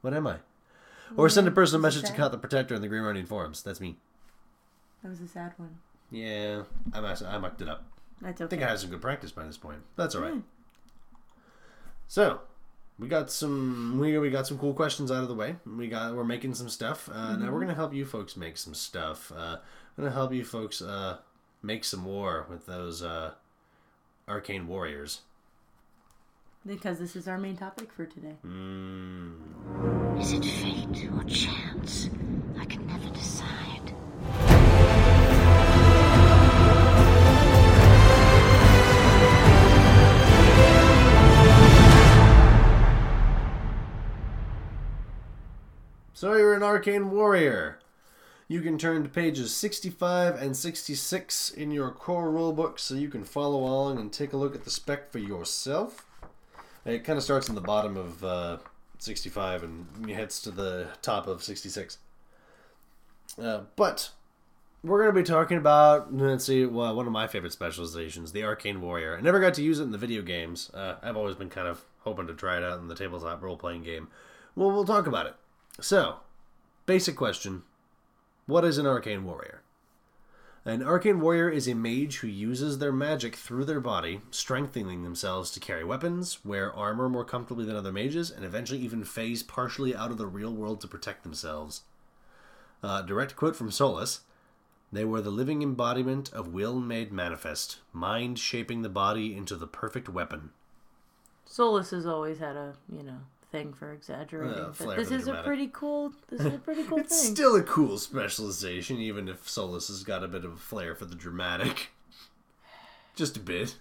What 0.02 0.14
am 0.14 0.28
I? 0.28 0.36
Or 1.16 1.28
send 1.28 1.48
a 1.48 1.50
personal 1.50 1.82
message 1.82 2.04
to. 2.04 2.12
Kot 2.12 2.30
the 2.30 2.38
Protector 2.38 2.76
in 2.76 2.80
the 2.80 2.88
Green 2.88 3.02
Ronin 3.02 3.26
forums. 3.26 3.60
That's 3.62 3.80
me. 3.80 3.96
That 5.02 5.08
was 5.08 5.20
a 5.20 5.26
sad 5.26 5.54
one. 5.56 5.78
Yeah, 6.10 6.62
I 6.92 7.00
messed, 7.00 7.22
I 7.22 7.38
mucked 7.38 7.62
it 7.62 7.68
up. 7.68 7.84
That's 8.20 8.40
I 8.40 8.46
think 8.46 8.62
I 8.62 8.68
had 8.68 8.78
some 8.78 8.90
good 8.90 9.00
practice 9.00 9.32
by 9.32 9.44
this 9.44 9.56
point. 9.56 9.78
That's 9.96 10.14
all 10.14 10.22
right. 10.22 10.42
So, 12.08 12.40
we 12.98 13.08
got 13.08 13.30
some 13.30 13.98
we, 13.98 14.18
we 14.18 14.30
got 14.30 14.46
some 14.46 14.58
cool 14.58 14.74
questions 14.74 15.10
out 15.10 15.22
of 15.22 15.28
the 15.28 15.34
way. 15.34 15.56
We 15.64 15.88
got 15.88 16.14
we're 16.14 16.24
making 16.24 16.54
some 16.54 16.68
stuff. 16.68 17.08
Uh, 17.12 17.36
Now 17.36 17.50
we're 17.52 17.60
gonna 17.60 17.74
help 17.74 17.94
you 17.94 18.04
folks 18.04 18.36
make 18.36 18.56
some 18.58 18.74
stuff. 18.74 19.32
Uh, 19.34 19.56
I'm 19.96 20.04
gonna 20.04 20.14
help 20.14 20.32
you 20.34 20.44
folks 20.44 20.82
uh, 20.82 21.18
make 21.62 21.84
some 21.84 22.04
war 22.04 22.46
with 22.50 22.66
those 22.66 23.02
uh, 23.02 23.32
arcane 24.28 24.66
warriors. 24.66 25.20
Because 26.66 26.98
this 26.98 27.16
is 27.16 27.26
our 27.26 27.38
main 27.38 27.56
topic 27.56 27.90
for 27.90 28.04
today. 28.04 28.34
Is 30.20 30.32
it 30.32 30.44
fate 30.44 31.08
or 31.16 31.24
chance? 31.24 32.10
I 32.58 32.66
can 32.66 32.86
never 32.86 33.08
decide. 33.14 33.94
So 46.20 46.34
you're 46.34 46.52
an 46.52 46.62
arcane 46.62 47.10
warrior. 47.10 47.78
You 48.46 48.60
can 48.60 48.76
turn 48.76 49.04
to 49.04 49.08
pages 49.08 49.56
65 49.56 50.34
and 50.34 50.54
66 50.54 51.48
in 51.48 51.70
your 51.70 51.90
core 51.92 52.28
rulebook 52.28 52.78
so 52.78 52.94
you 52.94 53.08
can 53.08 53.24
follow 53.24 53.60
along 53.60 53.98
and 53.98 54.12
take 54.12 54.34
a 54.34 54.36
look 54.36 54.54
at 54.54 54.64
the 54.64 54.70
spec 54.70 55.10
for 55.10 55.18
yourself. 55.18 56.04
It 56.84 57.04
kind 57.04 57.16
of 57.16 57.22
starts 57.22 57.48
in 57.48 57.54
the 57.54 57.62
bottom 57.62 57.96
of 57.96 58.22
uh, 58.22 58.58
65 58.98 59.62
and 59.62 60.10
heads 60.10 60.42
to 60.42 60.50
the 60.50 60.88
top 61.00 61.26
of 61.26 61.42
66. 61.42 61.96
Uh, 63.42 63.60
but 63.76 64.10
we're 64.84 65.02
going 65.02 65.14
to 65.14 65.18
be 65.22 65.26
talking 65.26 65.56
about, 65.56 66.14
let's 66.14 66.44
see, 66.44 66.66
well, 66.66 66.94
one 66.94 67.06
of 67.06 67.12
my 67.12 67.28
favorite 67.28 67.52
specializations, 67.52 68.32
the 68.32 68.44
Arcane 68.44 68.82
Warrior. 68.82 69.16
I 69.16 69.22
never 69.22 69.40
got 69.40 69.54
to 69.54 69.62
use 69.62 69.80
it 69.80 69.84
in 69.84 69.90
the 69.90 69.96
video 69.96 70.20
games. 70.20 70.70
Uh, 70.74 70.96
I've 71.02 71.16
always 71.16 71.36
been 71.36 71.48
kind 71.48 71.66
of 71.66 71.82
hoping 72.00 72.26
to 72.26 72.34
try 72.34 72.58
it 72.58 72.62
out 72.62 72.78
in 72.78 72.88
the 72.88 72.94
tabletop 72.94 73.42
role 73.42 73.56
playing 73.56 73.84
game. 73.84 74.08
Well, 74.54 74.70
we'll 74.70 74.84
talk 74.84 75.06
about 75.06 75.24
it. 75.24 75.34
So, 75.80 76.16
basic 76.84 77.16
question 77.16 77.62
What 78.44 78.66
is 78.66 78.76
an 78.76 78.86
Arcane 78.86 79.24
Warrior? 79.24 79.62
An 80.66 80.82
Arcane 80.82 81.20
Warrior 81.20 81.48
is 81.48 81.66
a 81.66 81.74
mage 81.74 82.18
who 82.18 82.26
uses 82.26 82.78
their 82.78 82.92
magic 82.92 83.34
through 83.34 83.64
their 83.64 83.80
body, 83.80 84.20
strengthening 84.30 85.02
themselves 85.02 85.50
to 85.52 85.60
carry 85.60 85.82
weapons, 85.82 86.44
wear 86.44 86.70
armor 86.74 87.08
more 87.08 87.24
comfortably 87.24 87.64
than 87.64 87.76
other 87.76 87.92
mages, 87.92 88.30
and 88.30 88.44
eventually 88.44 88.78
even 88.80 89.04
phase 89.04 89.42
partially 89.42 89.96
out 89.96 90.10
of 90.10 90.18
the 90.18 90.26
real 90.26 90.52
world 90.52 90.82
to 90.82 90.86
protect 90.86 91.22
themselves. 91.22 91.82
Uh, 92.82 93.00
direct 93.00 93.34
quote 93.34 93.56
from 93.56 93.70
Solas 93.70 94.20
They 94.92 95.06
were 95.06 95.22
the 95.22 95.30
living 95.30 95.62
embodiment 95.62 96.30
of 96.34 96.52
will 96.52 96.78
made 96.78 97.10
manifest, 97.10 97.78
mind 97.94 98.38
shaping 98.38 98.82
the 98.82 98.90
body 98.90 99.34
into 99.34 99.56
the 99.56 99.66
perfect 99.66 100.10
weapon. 100.10 100.50
Solas 101.48 101.90
has 101.90 102.04
always 102.04 102.38
had 102.38 102.56
a, 102.56 102.74
you 102.94 103.02
know, 103.02 103.20
thing 103.50 103.72
for 103.72 103.92
exaggerating. 103.92 104.58
Uh, 104.64 104.72
but 104.78 104.96
this 104.96 105.10
is 105.10 105.26
a 105.28 105.42
pretty 105.42 105.68
cool 105.72 106.12
this 106.28 106.40
is 106.40 106.54
a 106.54 106.58
pretty 106.58 106.84
cool 106.84 106.98
It's 107.00 107.22
thing. 107.24 107.34
still 107.34 107.56
a 107.56 107.62
cool 107.62 107.98
specialization, 107.98 108.98
even 108.98 109.28
if 109.28 109.46
Solas 109.46 109.88
has 109.88 110.02
got 110.04 110.24
a 110.24 110.28
bit 110.28 110.44
of 110.44 110.52
a 110.54 110.56
flair 110.56 110.94
for 110.94 111.04
the 111.04 111.14
dramatic. 111.16 111.90
Just 113.16 113.36
a 113.36 113.40
bit. 113.40 113.76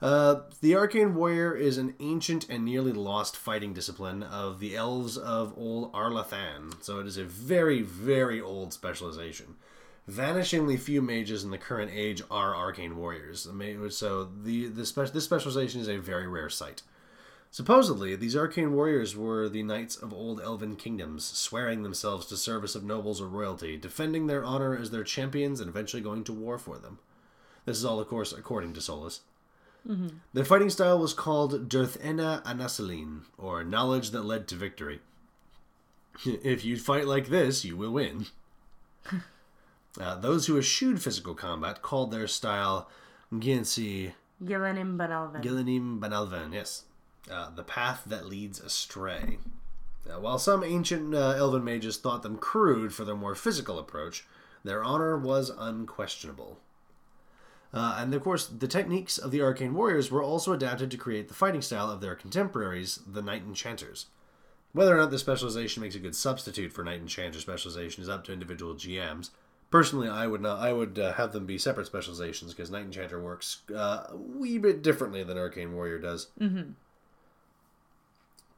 Uh, 0.00 0.40
the 0.60 0.74
Arcane 0.74 1.14
Warrior 1.14 1.54
is 1.54 1.78
an 1.78 1.94
ancient 2.00 2.48
and 2.48 2.64
nearly 2.64 2.90
lost 2.92 3.36
fighting 3.36 3.72
discipline 3.72 4.24
of 4.24 4.58
the 4.58 4.74
elves 4.76 5.16
of 5.16 5.54
old 5.56 5.92
Arlathan, 5.92 6.82
so 6.82 6.98
it 6.98 7.06
is 7.06 7.16
a 7.16 7.24
very, 7.24 7.82
very 7.82 8.40
old 8.40 8.72
specialization. 8.72 9.54
Vanishingly 10.10 10.76
few 10.76 11.00
mages 11.00 11.44
in 11.44 11.52
the 11.52 11.58
current 11.58 11.92
age 11.94 12.20
are 12.28 12.56
arcane 12.56 12.96
warriors, 12.96 13.46
so 13.90 14.24
the, 14.42 14.66
the 14.66 14.84
spe- 14.84 15.12
this 15.12 15.24
specialization 15.24 15.80
is 15.80 15.88
a 15.88 15.98
very 15.98 16.26
rare 16.26 16.48
sight. 16.50 16.82
Supposedly, 17.52 18.16
these 18.16 18.34
arcane 18.34 18.72
warriors 18.72 19.14
were 19.14 19.46
the 19.46 19.62
knights 19.62 19.94
of 19.94 20.10
old 20.10 20.40
elven 20.40 20.74
kingdoms, 20.74 21.22
swearing 21.24 21.82
themselves 21.82 22.24
to 22.26 22.36
service 22.38 22.74
of 22.74 22.82
nobles 22.82 23.20
or 23.20 23.28
royalty, 23.28 23.76
defending 23.76 24.26
their 24.26 24.42
honor 24.42 24.74
as 24.74 24.90
their 24.90 25.04
champions, 25.04 25.60
and 25.60 25.68
eventually 25.68 26.02
going 26.02 26.24
to 26.24 26.32
war 26.32 26.56
for 26.56 26.78
them. 26.78 26.98
This 27.66 27.76
is 27.76 27.84
all, 27.84 28.00
of 28.00 28.08
course, 28.08 28.32
according 28.32 28.72
to 28.72 28.80
Solas. 28.80 29.20
Their 30.32 30.46
fighting 30.46 30.70
style 30.70 30.98
was 30.98 31.12
called 31.12 31.68
Dirthena 31.68 32.42
Anasaline, 32.44 33.24
or 33.36 33.62
knowledge 33.62 34.12
that 34.12 34.22
led 34.22 34.48
to 34.48 34.54
victory. 34.54 35.00
if 36.24 36.64
you 36.64 36.78
fight 36.78 37.06
like 37.06 37.28
this, 37.28 37.66
you 37.66 37.76
will 37.76 37.92
win. 37.92 38.26
uh, 40.00 40.14
those 40.16 40.46
who 40.46 40.58
eschewed 40.58 41.02
physical 41.02 41.34
combat 41.34 41.82
called 41.82 42.12
their 42.12 42.26
style 42.26 42.88
Ginsi 43.30 44.12
Gilenim 44.42 44.96
Banalvan. 44.96 45.42
Gilenim 45.42 46.00
Banalvan, 46.00 46.54
yes. 46.54 46.84
Uh, 47.30 47.50
the 47.54 47.62
path 47.62 48.02
that 48.06 48.26
leads 48.26 48.60
astray. 48.60 49.38
Uh, 50.10 50.18
while 50.18 50.38
some 50.38 50.64
ancient 50.64 51.14
uh, 51.14 51.34
elven 51.36 51.62
mages 51.62 51.96
thought 51.96 52.22
them 52.22 52.36
crude 52.36 52.92
for 52.92 53.04
their 53.04 53.14
more 53.14 53.34
physical 53.34 53.78
approach, 53.78 54.24
their 54.64 54.82
honor 54.82 55.16
was 55.16 55.50
unquestionable. 55.56 56.58
Uh, 57.72 57.96
and 57.98 58.12
of 58.12 58.22
course, 58.22 58.46
the 58.46 58.68
techniques 58.68 59.16
of 59.16 59.30
the 59.30 59.40
arcane 59.40 59.72
warriors 59.72 60.10
were 60.10 60.22
also 60.22 60.52
adapted 60.52 60.90
to 60.90 60.96
create 60.96 61.28
the 61.28 61.34
fighting 61.34 61.62
style 61.62 61.90
of 61.90 62.00
their 62.00 62.14
contemporaries, 62.14 63.00
the 63.06 63.22
knight 63.22 63.42
enchanters. 63.42 64.06
Whether 64.72 64.94
or 64.94 64.98
not 64.98 65.10
this 65.10 65.20
specialization 65.20 65.82
makes 65.82 65.94
a 65.94 66.00
good 66.00 66.16
substitute 66.16 66.72
for 66.72 66.84
knight 66.84 67.00
enchanter 67.00 67.40
specialization 67.40 68.02
is 68.02 68.08
up 68.08 68.24
to 68.24 68.32
individual 68.32 68.74
GMs. 68.74 69.30
Personally, 69.70 70.08
I 70.08 70.26
would 70.26 70.42
not. 70.42 70.60
I 70.60 70.72
would 70.72 70.98
uh, 70.98 71.14
have 71.14 71.32
them 71.32 71.46
be 71.46 71.56
separate 71.56 71.86
specializations 71.86 72.52
because 72.52 72.70
knight 72.70 72.84
enchanter 72.84 73.20
works 73.20 73.62
uh, 73.74 74.06
a 74.10 74.16
wee 74.16 74.58
bit 74.58 74.82
differently 74.82 75.22
than 75.22 75.38
arcane 75.38 75.72
warrior 75.74 75.98
does. 75.98 76.28
Mm-hmm. 76.38 76.72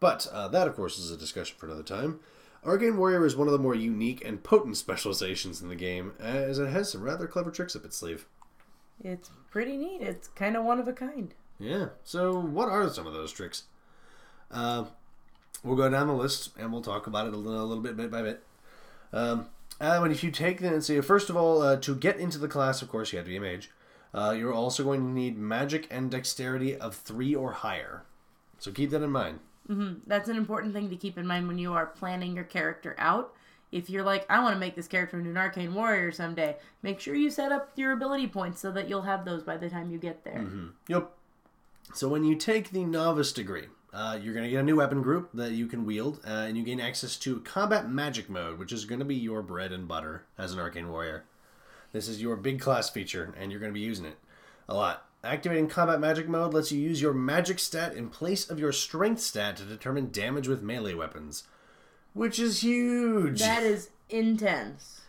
But 0.04 0.26
uh, 0.30 0.48
that, 0.48 0.68
of 0.68 0.76
course, 0.76 0.98
is 0.98 1.10
a 1.10 1.16
discussion 1.16 1.56
for 1.56 1.64
another 1.64 1.82
time. 1.82 2.20
Arcane 2.62 2.98
Warrior 2.98 3.24
is 3.24 3.36
one 3.36 3.48
of 3.48 3.52
the 3.52 3.58
more 3.58 3.74
unique 3.74 4.22
and 4.22 4.44
potent 4.44 4.76
specializations 4.76 5.62
in 5.62 5.70
the 5.70 5.74
game, 5.74 6.12
as 6.20 6.58
it 6.58 6.68
has 6.68 6.92
some 6.92 7.00
rather 7.00 7.26
clever 7.26 7.50
tricks 7.50 7.74
up 7.74 7.86
its 7.86 7.96
sleeve. 7.96 8.26
It's 9.02 9.30
pretty 9.50 9.78
neat. 9.78 10.02
It's 10.02 10.28
kind 10.28 10.58
of 10.58 10.64
one 10.64 10.78
of 10.78 10.86
a 10.88 10.92
kind. 10.92 11.32
Yeah. 11.58 11.86
So, 12.04 12.38
what 12.38 12.68
are 12.68 12.86
some 12.90 13.06
of 13.06 13.14
those 13.14 13.32
tricks? 13.32 13.62
Uh, 14.50 14.84
we'll 15.62 15.74
go 15.74 15.88
down 15.88 16.08
the 16.08 16.12
list 16.12 16.50
and 16.58 16.70
we'll 16.70 16.82
talk 16.82 17.06
about 17.06 17.26
it 17.26 17.32
a 17.32 17.38
little, 17.38 17.62
a 17.62 17.64
little 17.64 17.82
bit, 17.82 17.96
bit 17.96 18.10
by 18.10 18.20
bit. 18.20 18.44
Um, 19.10 19.48
and 19.80 20.12
if 20.12 20.22
you 20.22 20.30
take 20.30 20.60
the 20.60 20.82
see, 20.82 21.00
first 21.00 21.30
of 21.30 21.36
all, 21.38 21.62
uh, 21.62 21.76
to 21.76 21.96
get 21.96 22.18
into 22.18 22.36
the 22.36 22.46
class, 22.46 22.82
of 22.82 22.90
course, 22.90 23.10
you 23.10 23.16
have 23.16 23.24
to 23.24 23.30
be 23.30 23.38
a 23.38 23.40
mage. 23.40 23.70
Uh, 24.12 24.34
you're 24.36 24.52
also 24.52 24.84
going 24.84 25.00
to 25.00 25.08
need 25.08 25.38
magic 25.38 25.88
and 25.90 26.10
dexterity 26.10 26.76
of 26.76 26.94
three 26.94 27.34
or 27.34 27.52
higher. 27.52 28.02
So 28.58 28.70
keep 28.70 28.90
that 28.90 29.02
in 29.02 29.10
mind. 29.10 29.40
That's 30.06 30.28
an 30.28 30.36
important 30.36 30.74
thing 30.74 30.90
to 30.90 30.96
keep 30.96 31.16
in 31.16 31.26
mind 31.26 31.48
when 31.48 31.58
you 31.58 31.72
are 31.72 31.86
planning 31.86 32.34
your 32.34 32.44
character 32.44 32.94
out. 32.98 33.34
If 33.72 33.90
you're 33.90 34.04
like, 34.04 34.24
I 34.30 34.40
want 34.40 34.54
to 34.54 34.60
make 34.60 34.76
this 34.76 34.86
character 34.86 35.18
into 35.18 35.30
an 35.30 35.36
arcane 35.36 35.74
warrior 35.74 36.12
someday, 36.12 36.56
make 36.82 37.00
sure 37.00 37.14
you 37.14 37.30
set 37.30 37.50
up 37.50 37.72
your 37.74 37.92
ability 37.92 38.28
points 38.28 38.60
so 38.60 38.70
that 38.70 38.88
you'll 38.88 39.02
have 39.02 39.24
those 39.24 39.42
by 39.42 39.56
the 39.56 39.68
time 39.68 39.90
you 39.90 39.98
get 39.98 40.22
there. 40.22 40.46
Yep. 40.88 41.10
So 41.92 42.08
when 42.08 42.24
you 42.24 42.36
take 42.36 42.70
the 42.70 42.84
novice 42.84 43.32
degree, 43.32 43.66
uh, 43.92 44.18
you're 44.20 44.34
going 44.34 44.44
to 44.44 44.50
get 44.50 44.60
a 44.60 44.64
new 44.64 44.76
weapon 44.76 45.02
group 45.02 45.30
that 45.34 45.52
you 45.52 45.66
can 45.66 45.84
wield, 45.84 46.20
uh, 46.26 46.46
and 46.46 46.56
you 46.56 46.64
gain 46.64 46.80
access 46.80 47.16
to 47.16 47.40
combat 47.40 47.88
magic 47.88 48.28
mode, 48.28 48.58
which 48.58 48.72
is 48.72 48.84
going 48.84 48.98
to 48.98 49.04
be 49.04 49.14
your 49.14 49.42
bread 49.42 49.72
and 49.72 49.88
butter 49.88 50.24
as 50.36 50.52
an 50.52 50.58
arcane 50.58 50.88
warrior. 50.88 51.24
This 51.92 52.08
is 52.08 52.20
your 52.20 52.36
big 52.36 52.60
class 52.60 52.90
feature, 52.90 53.34
and 53.38 53.50
you're 53.50 53.60
going 53.60 53.72
to 53.72 53.78
be 53.78 53.80
using 53.80 54.04
it 54.04 54.18
a 54.68 54.74
lot. 54.74 55.06
Activating 55.24 55.68
combat 55.68 56.00
magic 56.00 56.28
mode 56.28 56.52
lets 56.52 56.70
you 56.70 56.78
use 56.78 57.00
your 57.00 57.14
magic 57.14 57.58
stat 57.58 57.94
in 57.94 58.10
place 58.10 58.48
of 58.50 58.58
your 58.58 58.72
strength 58.72 59.20
stat 59.20 59.56
to 59.56 59.64
determine 59.64 60.10
damage 60.10 60.46
with 60.48 60.62
melee 60.62 60.92
weapons, 60.94 61.44
which 62.12 62.38
is 62.38 62.62
huge. 62.62 63.40
That 63.40 63.62
is 63.62 63.88
intense. 64.10 65.00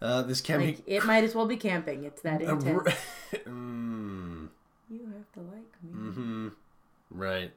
uh, 0.00 0.22
this 0.22 0.40
can 0.40 0.60
Like, 0.60 0.86
be 0.86 0.92
it 0.92 1.04
might 1.04 1.24
as 1.24 1.34
well 1.34 1.46
be 1.46 1.56
camping. 1.56 2.04
It's 2.04 2.22
that 2.22 2.40
intense. 2.40 2.88
Mm, 3.46 4.48
You 4.88 5.00
have 5.06 5.32
to 5.32 5.40
like 5.40 5.82
me. 5.82 5.92
Mm-hmm. 5.92 6.48
right. 7.10 7.50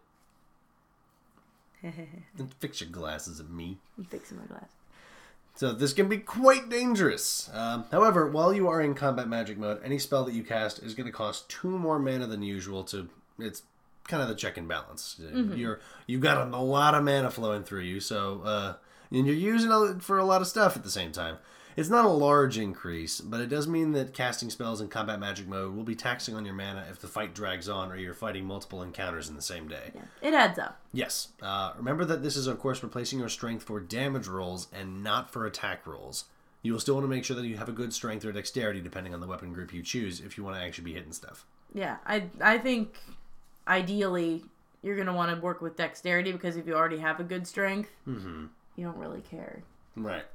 And 1.84 2.54
Fix 2.60 2.82
your 2.82 2.90
glasses 2.90 3.40
at 3.40 3.50
me. 3.50 3.78
I'm 3.98 4.06
fixing 4.06 4.38
my 4.40 4.46
glass. 4.46 4.70
So 5.58 5.74
this 5.74 5.92
can 5.92 6.08
be 6.08 6.20
quite 6.20 6.70
dangerous. 6.70 7.50
Um, 7.52 7.86
however, 7.92 8.28
while 8.28 8.54
you 8.54 8.68
are 8.68 8.80
in 8.80 8.94
combat 8.94 9.28
magic 9.28 9.58
mode, 9.58 9.82
any 9.84 9.98
spell 9.98 10.24
that 10.26 10.34
you 10.36 10.44
cast 10.44 10.80
is 10.84 10.94
going 10.94 11.08
to 11.08 11.12
cost 11.12 11.50
two 11.50 11.80
more 11.80 11.98
mana 11.98 12.28
than 12.28 12.44
usual. 12.44 12.84
To 12.86 13.10
it's 13.40 13.64
kind 14.08 14.22
of 14.22 14.30
the 14.30 14.36
check 14.36 14.58
and 14.58 14.68
balance. 14.68 15.20
You're 15.58 15.80
you've 16.06 16.22
got 16.22 16.38
a, 16.38 16.56
a 16.56 16.62
lot 16.62 16.94
of 16.94 17.04
mana 17.04 17.32
flowing 17.32 17.64
through 17.64 17.82
you, 17.82 18.00
so 18.00 18.42
uh, 18.46 18.74
and 19.10 19.26
you're 19.26 19.36
using 19.36 19.72
it 19.72 20.04
for 20.04 20.20
a 20.20 20.26
lot 20.26 20.42
of 20.42 20.48
stuff 20.48 20.78
at 20.78 20.84
the 20.84 20.92
same 20.92 21.12
time. 21.12 21.38
It's 21.78 21.90
not 21.90 22.06
a 22.06 22.10
large 22.10 22.58
increase, 22.58 23.22
but 23.22 23.40
it 23.40 23.48
does 23.48 23.68
mean 23.68 23.92
that 23.94 24.14
casting 24.14 24.50
spells 24.50 24.82
in 24.82 24.88
combat 24.88 25.20
magic 25.20 25.48
mode 25.48 25.76
will 25.76 25.84
be 25.84 25.96
taxing 25.96 26.36
on 26.36 26.44
your 26.44 26.56
mana 26.56 26.86
if 26.90 27.00
the 27.00 27.08
fight 27.08 27.34
drags 27.36 27.70
on 27.70 27.92
or 27.92 27.96
you're 27.98 28.16
fighting 28.16 28.46
multiple 28.46 28.82
encounters 28.82 29.30
in 29.30 29.36
the 29.36 29.42
same 29.44 29.68
day. 29.68 29.92
It 30.22 30.34
adds 30.34 30.58
up. 30.58 30.80
Yes. 30.92 31.30
Uh, 31.42 31.74
remember 31.78 32.04
that 32.06 32.24
this 32.24 32.36
is, 32.36 32.48
of 32.48 32.60
course, 32.60 32.82
replacing 32.82 33.20
your 33.20 33.30
strength 33.30 33.64
for 33.64 33.80
damage 33.80 34.28
rolls 34.28 34.68
and 34.74 35.04
not 35.04 35.30
for 35.32 35.46
attack 35.46 35.86
rolls. 35.86 36.26
You 36.64 36.74
will 36.74 36.80
still 36.80 36.96
want 36.96 37.06
to 37.06 37.10
make 37.10 37.24
sure 37.24 37.36
that 37.36 37.46
you 37.46 37.58
have 37.58 37.70
a 37.70 37.74
good 37.74 37.94
strength 37.94 38.26
or 38.26 38.32
dexterity, 38.32 38.82
depending 38.82 39.14
on 39.14 39.22
the 39.22 39.28
weapon 39.28 39.54
group 39.54 39.72
you 39.72 39.84
choose, 39.84 40.20
if 40.20 40.36
you 40.38 40.44
want 40.44 40.58
to 40.58 40.62
actually 40.64 40.86
be 40.86 40.94
hitting 40.94 41.14
stuff. 41.14 41.46
Yeah, 41.74 41.98
I 42.08 42.24
I 42.42 42.58
think 42.58 42.98
ideally 43.68 44.44
you're 44.82 44.96
gonna 44.98 45.14
want 45.14 45.34
to 45.36 45.42
work 45.42 45.62
with 45.62 45.76
dexterity 45.78 46.32
because 46.32 46.56
if 46.58 46.66
you 46.68 46.74
already 46.76 46.98
have 46.98 47.20
a 47.20 47.24
good 47.24 47.46
strength, 47.48 47.90
Mm-hmm. 48.08 48.46
you 48.76 48.84
don't 48.86 48.98
really 48.98 49.22
care. 49.22 49.62
Right. 49.96 50.26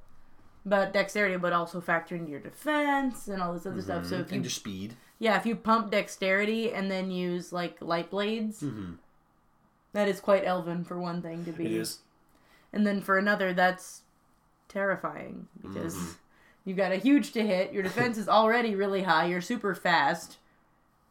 But 0.65 0.93
dexterity 0.93 1.37
would 1.37 1.53
also 1.53 1.81
factor 1.81 2.15
into 2.15 2.31
your 2.31 2.41
defense 2.41 3.27
and 3.27 3.43
all 3.43 3.53
this 3.53 3.67
other 3.67 3.83
stuff. 3.83 4.07
So 4.07 4.17
if 4.17 4.31
you 4.31 4.37
And 4.37 4.45
your 4.45 4.51
speed. 4.51 4.95
yeah, 5.19 5.37
if 5.37 5.45
you 5.45 5.57
pump 5.57 5.91
dexterity 5.91 6.73
and 6.73 6.89
then 6.91 7.11
use 7.11 7.53
like 7.53 7.77
light 7.81 8.11
blades, 8.11 8.61
Mm-hmm. 8.63 8.93
that 9.93 10.07
is 10.09 10.21
quite 10.21 10.45
elven 10.45 10.85
for 10.85 10.99
one 10.99 11.21
thing 11.21 11.45
to 11.47 11.53
be. 11.53 11.67
It 11.67 11.73
is. 11.73 11.99
And 12.73 12.87
then 12.87 13.01
for 13.01 13.19
another, 13.19 13.53
that's 13.53 14.03
terrifying 14.69 15.49
because 15.61 15.95
Mm-hmm. 15.97 16.11
you've 16.65 16.77
got 16.77 16.93
a 16.93 16.97
huge 16.97 17.33
to 17.33 17.45
hit. 17.47 17.73
Your 17.73 17.83
defense 17.83 18.17
is 18.17 18.29
already 18.29 18.75
really 18.75 19.03
high. 19.03 19.27
You're 19.27 19.41
super 19.41 19.75
fast, 19.75 20.37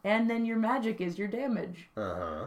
and 0.03 0.29
then 0.29 0.45
your 0.45 0.57
magic 0.57 1.01
is 1.01 1.17
your 1.19 1.27
damage. 1.27 1.89
Uh 1.97 2.15
huh. 2.15 2.45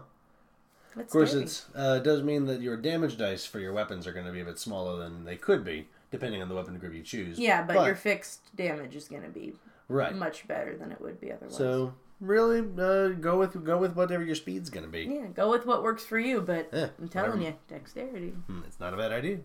That's 0.97 1.09
Of 1.09 1.11
course, 1.13 1.35
it 1.35 1.65
uh, 1.75 1.99
does 1.99 2.23
mean 2.23 2.47
that 2.47 2.61
your 2.61 2.77
damage 2.77 3.19
dice 3.19 3.45
for 3.45 3.59
your 3.59 3.73
weapons 3.73 4.07
are 4.07 4.13
going 4.13 4.27
to 4.27 4.33
be 4.33 4.41
a 4.41 4.45
bit 4.45 4.59
smaller 4.59 4.97
than 4.97 5.25
they 5.25 5.37
could 5.37 5.65
be, 5.65 5.89
depending 6.15 6.41
on 6.43 6.49
the 6.49 6.55
weapon 6.55 6.79
group 6.79 6.95
you 6.95 7.03
choose. 7.03 7.39
yeah, 7.39 7.62
but, 7.62 7.85
your 7.87 7.95
fixed 7.95 8.55
damage 8.57 8.95
is 8.95 9.09
going 9.09 9.23
to 9.23 9.29
be 9.29 9.55
right. 9.89 10.15
much 10.15 10.47
better 10.47 10.77
than 10.77 10.93
it 10.93 11.01
would 11.01 11.21
be 11.21 11.33
otherwise. 11.33 11.57
So 11.57 11.95
really, 12.21 12.61
uh, 12.61 13.09
go 13.21 13.39
with 13.39 13.65
go 13.65 13.77
with 13.79 13.97
whatever 13.97 14.25
your 14.25 14.35
speed's 14.37 14.71
going 14.71 14.85
to 14.87 14.91
be. 14.91 15.03
yeah, 15.03 15.27
go 15.27 15.51
with 15.51 15.67
what 15.67 15.83
works 15.83 16.05
for 16.05 16.19
you. 16.19 16.41
But 16.41 16.69
Yeah, 16.73 16.89
I'm 17.01 17.09
telling 17.09 17.31
whatever. 17.41 17.47
you, 17.51 17.55
dexterity. 17.69 18.31
Hmm, 18.47 18.61
It's 18.67 18.81
not 18.81 18.95
a 18.95 18.97
bad 18.97 19.12
idea. 19.12 19.41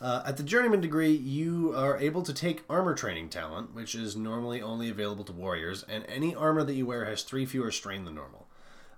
Uh, 0.00 0.20
at 0.26 0.36
the 0.36 0.42
journeyman 0.42 0.80
degree, 0.80 1.12
you 1.12 1.72
are 1.76 1.96
able 1.96 2.22
to 2.24 2.34
take 2.34 2.64
armor 2.68 2.92
training 2.92 3.28
talent, 3.28 3.72
which 3.72 3.94
is 3.94 4.16
normally 4.16 4.60
only 4.60 4.90
available 4.90 5.22
to 5.22 5.32
warriors, 5.32 5.84
and 5.88 6.04
any 6.08 6.34
armor 6.34 6.64
that 6.64 6.74
you 6.74 6.84
wear 6.84 7.04
has 7.04 7.22
three 7.22 7.46
fewer 7.46 7.70
strain 7.70 8.04
than 8.04 8.16
normal. 8.16 8.41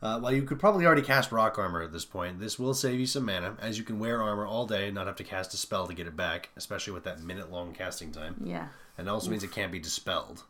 Uh, 0.05 0.21
while 0.21 0.35
you 0.35 0.43
could 0.43 0.61
probably 0.61 0.85
already 0.85 1.01
cast 1.01 1.33
rock 1.33 1.59
armor 1.59 1.81
at 1.81 1.91
this 1.91 2.05
point, 2.05 2.39
this 2.39 2.59
will 2.59 2.75
save 2.75 3.01
you 3.01 3.07
some 3.07 3.25
mana, 3.25 3.57
as 3.59 3.79
you 3.79 3.85
can 3.85 3.99
wear 3.99 4.23
armor 4.23 4.45
all 4.45 4.67
day 4.67 4.85
and 4.87 4.95
not 4.95 5.07
have 5.07 5.17
to 5.17 5.25
cast 5.25 5.55
a 5.55 5.57
spell 5.57 5.87
to 5.87 5.95
get 5.95 6.07
it 6.07 6.15
back, 6.15 6.51
especially 6.57 6.93
with 6.93 7.05
that 7.05 7.23
minute 7.23 7.51
long 7.51 7.73
casting 7.73 8.13
time. 8.13 8.37
Yeah, 8.45 8.69
And 8.99 9.09
it 9.09 9.11
also 9.11 9.31
means 9.31 9.43
it 9.43 9.51
can't 9.51 9.73
be 9.73 9.79
dispelled 9.79 10.43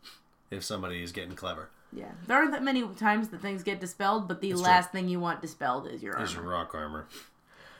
if 0.51 0.61
somebody 0.65 1.01
is 1.01 1.13
getting 1.13 1.35
clever. 1.35 1.69
yeah. 1.93 2.11
There 2.27 2.35
aren't 2.37 2.51
that 2.51 2.63
many 2.63 2.85
times 2.97 3.29
that 3.29 3.41
things 3.41 3.63
get 3.63 3.79
dispelled, 3.79 4.27
but 4.27 4.41
the 4.41 4.49
That's 4.49 4.61
last 4.61 4.91
thing 4.91 5.07
you 5.07 5.21
want 5.21 5.41
dispelled 5.41 5.87
is 5.87 6.03
your 6.03 6.15
armor. 6.15 6.25
is 6.25 6.33
your 6.33 6.43
rock 6.43 6.75
armor. 6.75 7.07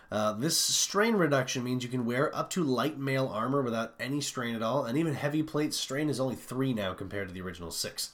Uh, 0.10 0.32
this 0.32 0.58
strain 0.58 1.16
reduction 1.16 1.62
means 1.62 1.84
you 1.84 1.90
can 1.90 2.06
wear 2.06 2.34
up 2.34 2.50
to 2.52 2.64
light 2.64 2.98
mail 2.98 3.28
armor 3.28 3.62
without 3.62 3.96
any 4.00 4.22
strain 4.22 4.56
at 4.56 4.62
all, 4.62 4.86
and 4.86 4.98
even 4.98 5.14
heavy 5.14 5.44
plate 5.44 5.74
strain 5.74 6.08
is 6.10 6.22
only 6.22 6.36
three 6.36 6.74
now 6.74 6.94
compared 6.94 7.28
to 7.28 7.34
the 7.34 7.42
original 7.42 7.70
six. 7.70 8.12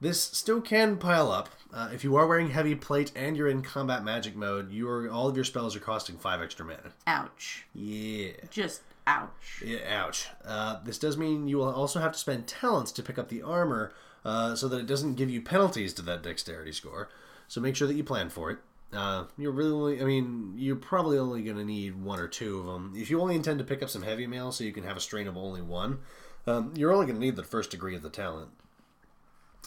This 0.00 0.20
still 0.20 0.60
can 0.60 0.96
pile 0.96 1.30
up. 1.30 1.50
Uh, 1.72 1.90
if 1.92 2.02
you 2.02 2.16
are 2.16 2.26
wearing 2.26 2.50
heavy 2.50 2.74
plate 2.74 3.12
and 3.14 3.36
you're 3.36 3.48
in 3.48 3.62
combat 3.62 4.02
magic 4.02 4.34
mode, 4.34 4.72
your 4.72 5.10
all 5.10 5.28
of 5.28 5.36
your 5.36 5.44
spells 5.44 5.76
are 5.76 5.80
costing 5.80 6.16
five 6.16 6.40
extra 6.40 6.64
mana. 6.64 6.92
Ouch. 7.06 7.66
Yeah. 7.74 8.32
Just 8.50 8.80
ouch. 9.06 9.62
Yeah, 9.64 9.78
ouch. 9.88 10.28
Uh, 10.44 10.78
this 10.84 10.98
does 10.98 11.16
mean 11.16 11.48
you 11.48 11.58
will 11.58 11.72
also 11.72 12.00
have 12.00 12.12
to 12.12 12.18
spend 12.18 12.46
talents 12.46 12.92
to 12.92 13.02
pick 13.02 13.18
up 13.18 13.28
the 13.28 13.42
armor, 13.42 13.92
uh, 14.24 14.54
so 14.54 14.68
that 14.68 14.80
it 14.80 14.86
doesn't 14.86 15.14
give 15.14 15.30
you 15.30 15.42
penalties 15.42 15.92
to 15.94 16.02
that 16.02 16.22
dexterity 16.22 16.72
score. 16.72 17.08
So 17.46 17.60
make 17.60 17.76
sure 17.76 17.88
that 17.88 17.94
you 17.94 18.04
plan 18.04 18.30
for 18.30 18.50
it. 18.50 18.58
Uh, 18.92 19.24
you're 19.38 19.52
really, 19.52 19.72
only, 19.72 20.00
I 20.00 20.04
mean, 20.04 20.54
you're 20.56 20.76
probably 20.76 21.18
only 21.18 21.42
going 21.42 21.56
to 21.56 21.64
need 21.64 22.02
one 22.02 22.18
or 22.18 22.26
two 22.26 22.58
of 22.60 22.66
them. 22.66 22.92
If 22.96 23.10
you 23.10 23.20
only 23.20 23.36
intend 23.36 23.58
to 23.58 23.64
pick 23.64 23.82
up 23.82 23.90
some 23.90 24.02
heavy 24.02 24.26
mail, 24.26 24.50
so 24.50 24.64
you 24.64 24.72
can 24.72 24.84
have 24.84 24.96
a 24.96 25.00
strain 25.00 25.28
of 25.28 25.36
only 25.36 25.62
one, 25.62 26.00
um, 26.46 26.72
you're 26.74 26.92
only 26.92 27.06
going 27.06 27.20
to 27.20 27.24
need 27.24 27.36
the 27.36 27.44
first 27.44 27.70
degree 27.70 27.94
of 27.94 28.02
the 28.02 28.10
talent. 28.10 28.50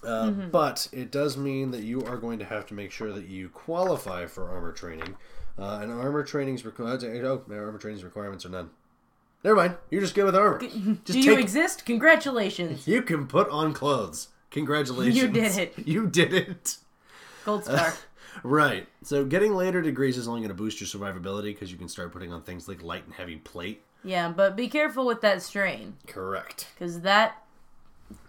Uh, 0.06 0.32
But 0.32 0.88
it 0.92 1.12
does 1.12 1.38
mean 1.38 1.72
that 1.72 1.84
you 1.84 2.02
are 2.06 2.18
going 2.18 2.40
to 2.40 2.46
have 2.46 2.66
to 2.68 2.74
make 2.74 2.92
sure 2.92 3.12
that 3.14 3.28
you 3.28 3.50
qualify 3.50 4.26
for 4.26 4.50
armor 4.50 4.72
training. 4.72 5.16
Uh, 5.58 5.80
and 5.82 5.92
armor 5.92 6.24
training's 6.24 6.66
requirements. 6.66 7.04
Oh, 7.06 7.42
armor 7.52 7.78
training's 7.78 8.04
requirements 8.04 8.46
are 8.46 8.50
none. 8.50 8.70
Never 9.44 9.56
mind. 9.56 9.76
You're 9.90 10.02
just 10.02 10.16
good 10.16 10.26
with 10.26 10.36
armor. 10.36 10.60
Just 10.60 11.06
Do 11.06 11.20
you 11.20 11.36
take- 11.36 11.40
exist? 11.44 11.86
Congratulations. 11.86 12.88
You 12.88 13.02
can 13.02 13.28
put 13.28 13.50
on 13.50 13.74
clothes. 13.74 14.30
Congratulations. 14.52 15.18
You 15.18 15.28
did 15.28 15.58
it. 15.58 15.74
You 15.88 16.08
did 16.08 16.34
it. 16.34 16.78
Gold 17.46 17.66
star. 17.66 17.94
Right. 18.42 18.88
So 19.04 19.26
getting 19.26 19.54
later 19.54 19.80
degrees 19.84 20.18
is 20.18 20.28
only 20.28 20.40
going 20.42 20.50
to 20.50 20.56
boost 20.56 20.82
your 20.82 20.88
survivability 20.88 21.54
because 21.54 21.72
you 21.72 21.78
can 21.78 21.88
start 21.88 22.12
putting 22.12 22.34
on 22.34 22.42
things 22.42 22.68
like 22.68 22.82
light 22.82 23.06
and 23.06 23.14
heavy 23.14 23.36
plate. 23.36 23.84
yeah, 24.04 24.28
but 24.30 24.56
be 24.56 24.68
careful 24.68 25.06
with 25.06 25.22
that 25.22 25.44
strain 25.44 25.98
Correct. 26.08 26.66
because 26.74 27.02
that 27.02 27.43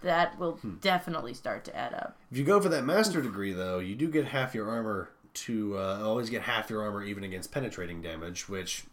that 0.01 0.37
will 0.39 0.53
Hmm. 0.53 0.75
definitely 0.81 1.33
start 1.33 1.63
to 1.65 1.75
add 1.75 1.93
up. 1.93 2.17
If 2.31 2.37
you 2.37 2.43
go 2.43 2.59
for 2.61 2.69
that 2.69 2.83
master 2.85 3.21
degree, 3.21 3.53
though, 3.53 3.79
you 3.79 3.95
do 3.95 4.09
get 4.09 4.25
half 4.25 4.53
your 4.55 4.69
armor 4.69 5.09
to 5.35 5.77
uh, 5.77 5.99
always 6.03 6.29
get 6.29 6.43
half 6.43 6.69
your 6.69 6.81
armor 6.83 7.03
even 7.03 7.23
against 7.23 7.51
penetrating 7.51 8.01
damage, 8.01 8.47
which 8.47 8.85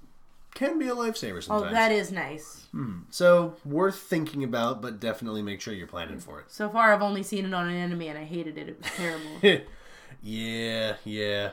can 0.55 0.79
be 0.79 0.89
a 0.89 0.95
lifesaver 0.95 1.43
sometimes. 1.43 1.49
Oh, 1.51 1.59
sometimes. 1.61 1.73
that 1.75 1.93
is 1.93 2.13
nice. 2.13 2.67
so 3.11 3.55
worth 3.65 3.97
thinking 3.99 4.45
about, 4.45 4.83
but 4.83 4.99
definitely 5.01 5.41
make 5.43 5.61
sure 5.61 5.73
you're 5.73 5.87
planning 5.87 6.19
for 6.19 6.41
it. 6.41 6.47
So 6.49 6.69
far, 6.69 6.93
I've 6.93 7.01
only 7.03 7.23
seen 7.23 7.45
it 7.47 7.55
on 7.55 7.69
an 7.69 7.75
enemy, 7.77 8.09
and 8.09 8.19
I 8.19 8.25
hated 8.25 8.59
it. 8.59 8.69
It 8.69 8.79
was 8.83 8.91
terrible. 8.93 9.65
yeah, 10.23 10.97
yeah. 11.05 11.51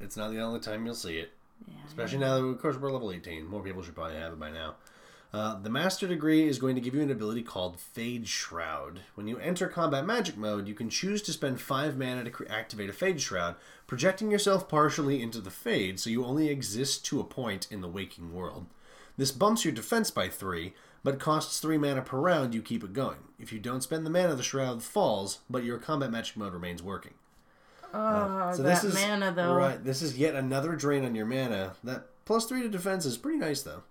It's 0.00 0.16
not 0.16 0.30
the 0.30 0.40
only 0.40 0.60
time 0.60 0.84
you'll 0.86 0.94
see 0.94 1.18
it. 1.18 1.32
Especially 1.86 2.18
now 2.18 2.38
that, 2.38 2.44
of 2.44 2.60
course, 2.60 2.76
we're 2.76 2.90
level 2.90 3.12
18. 3.12 3.46
More 3.46 3.62
people 3.62 3.82
should 3.82 3.94
probably 3.94 4.16
have 4.16 4.32
it 4.32 4.40
by 4.40 4.50
now. 4.50 4.76
Uh, 5.32 5.58
the 5.58 5.70
Master 5.70 6.06
Degree 6.06 6.46
is 6.46 6.58
going 6.58 6.74
to 6.74 6.80
give 6.80 6.94
you 6.94 7.00
an 7.00 7.10
ability 7.10 7.42
called 7.42 7.80
Fade 7.80 8.28
Shroud. 8.28 9.00
When 9.14 9.26
you 9.26 9.38
enter 9.38 9.66
combat 9.66 10.04
magic 10.04 10.36
mode, 10.36 10.68
you 10.68 10.74
can 10.74 10.90
choose 10.90 11.22
to 11.22 11.32
spend 11.32 11.58
5 11.58 11.96
mana 11.96 12.24
to 12.24 12.30
cre- 12.30 12.44
activate 12.50 12.90
a 12.90 12.92
Fade 12.92 13.18
Shroud, 13.20 13.54
projecting 13.86 14.30
yourself 14.30 14.68
partially 14.68 15.22
into 15.22 15.40
the 15.40 15.50
Fade 15.50 15.98
so 15.98 16.10
you 16.10 16.22
only 16.24 16.50
exist 16.50 17.06
to 17.06 17.18
a 17.18 17.24
point 17.24 17.66
in 17.70 17.80
the 17.80 17.88
waking 17.88 18.34
world. 18.34 18.66
This 19.16 19.30
bumps 19.32 19.64
your 19.64 19.72
defense 19.72 20.10
by 20.10 20.28
3, 20.28 20.74
but 21.02 21.18
costs 21.18 21.60
3 21.60 21.78
mana 21.78 22.02
per 22.02 22.18
round 22.18 22.54
you 22.54 22.60
keep 22.60 22.84
it 22.84 22.92
going. 22.92 23.18
If 23.38 23.54
you 23.54 23.58
don't 23.58 23.82
spend 23.82 24.04
the 24.04 24.10
mana, 24.10 24.34
the 24.34 24.42
Shroud 24.42 24.82
falls, 24.82 25.38
but 25.48 25.64
your 25.64 25.78
combat 25.78 26.10
magic 26.10 26.36
mode 26.36 26.52
remains 26.52 26.82
working. 26.82 27.14
Oh, 27.94 28.52
So 28.54 28.62
that 28.62 28.82
this 28.82 28.84
is 28.84 28.94
mana 28.94 29.32
though. 29.32 29.54
right. 29.54 29.82
This 29.82 30.02
is 30.02 30.18
yet 30.18 30.34
another 30.34 30.76
drain 30.76 31.04
on 31.06 31.14
your 31.14 31.26
mana. 31.26 31.74
That 31.84 32.06
plus 32.26 32.46
three 32.46 32.62
to 32.62 32.68
defense 32.68 33.04
is 33.06 33.16
pretty 33.18 33.38
nice 33.38 33.62
though. 33.62 33.82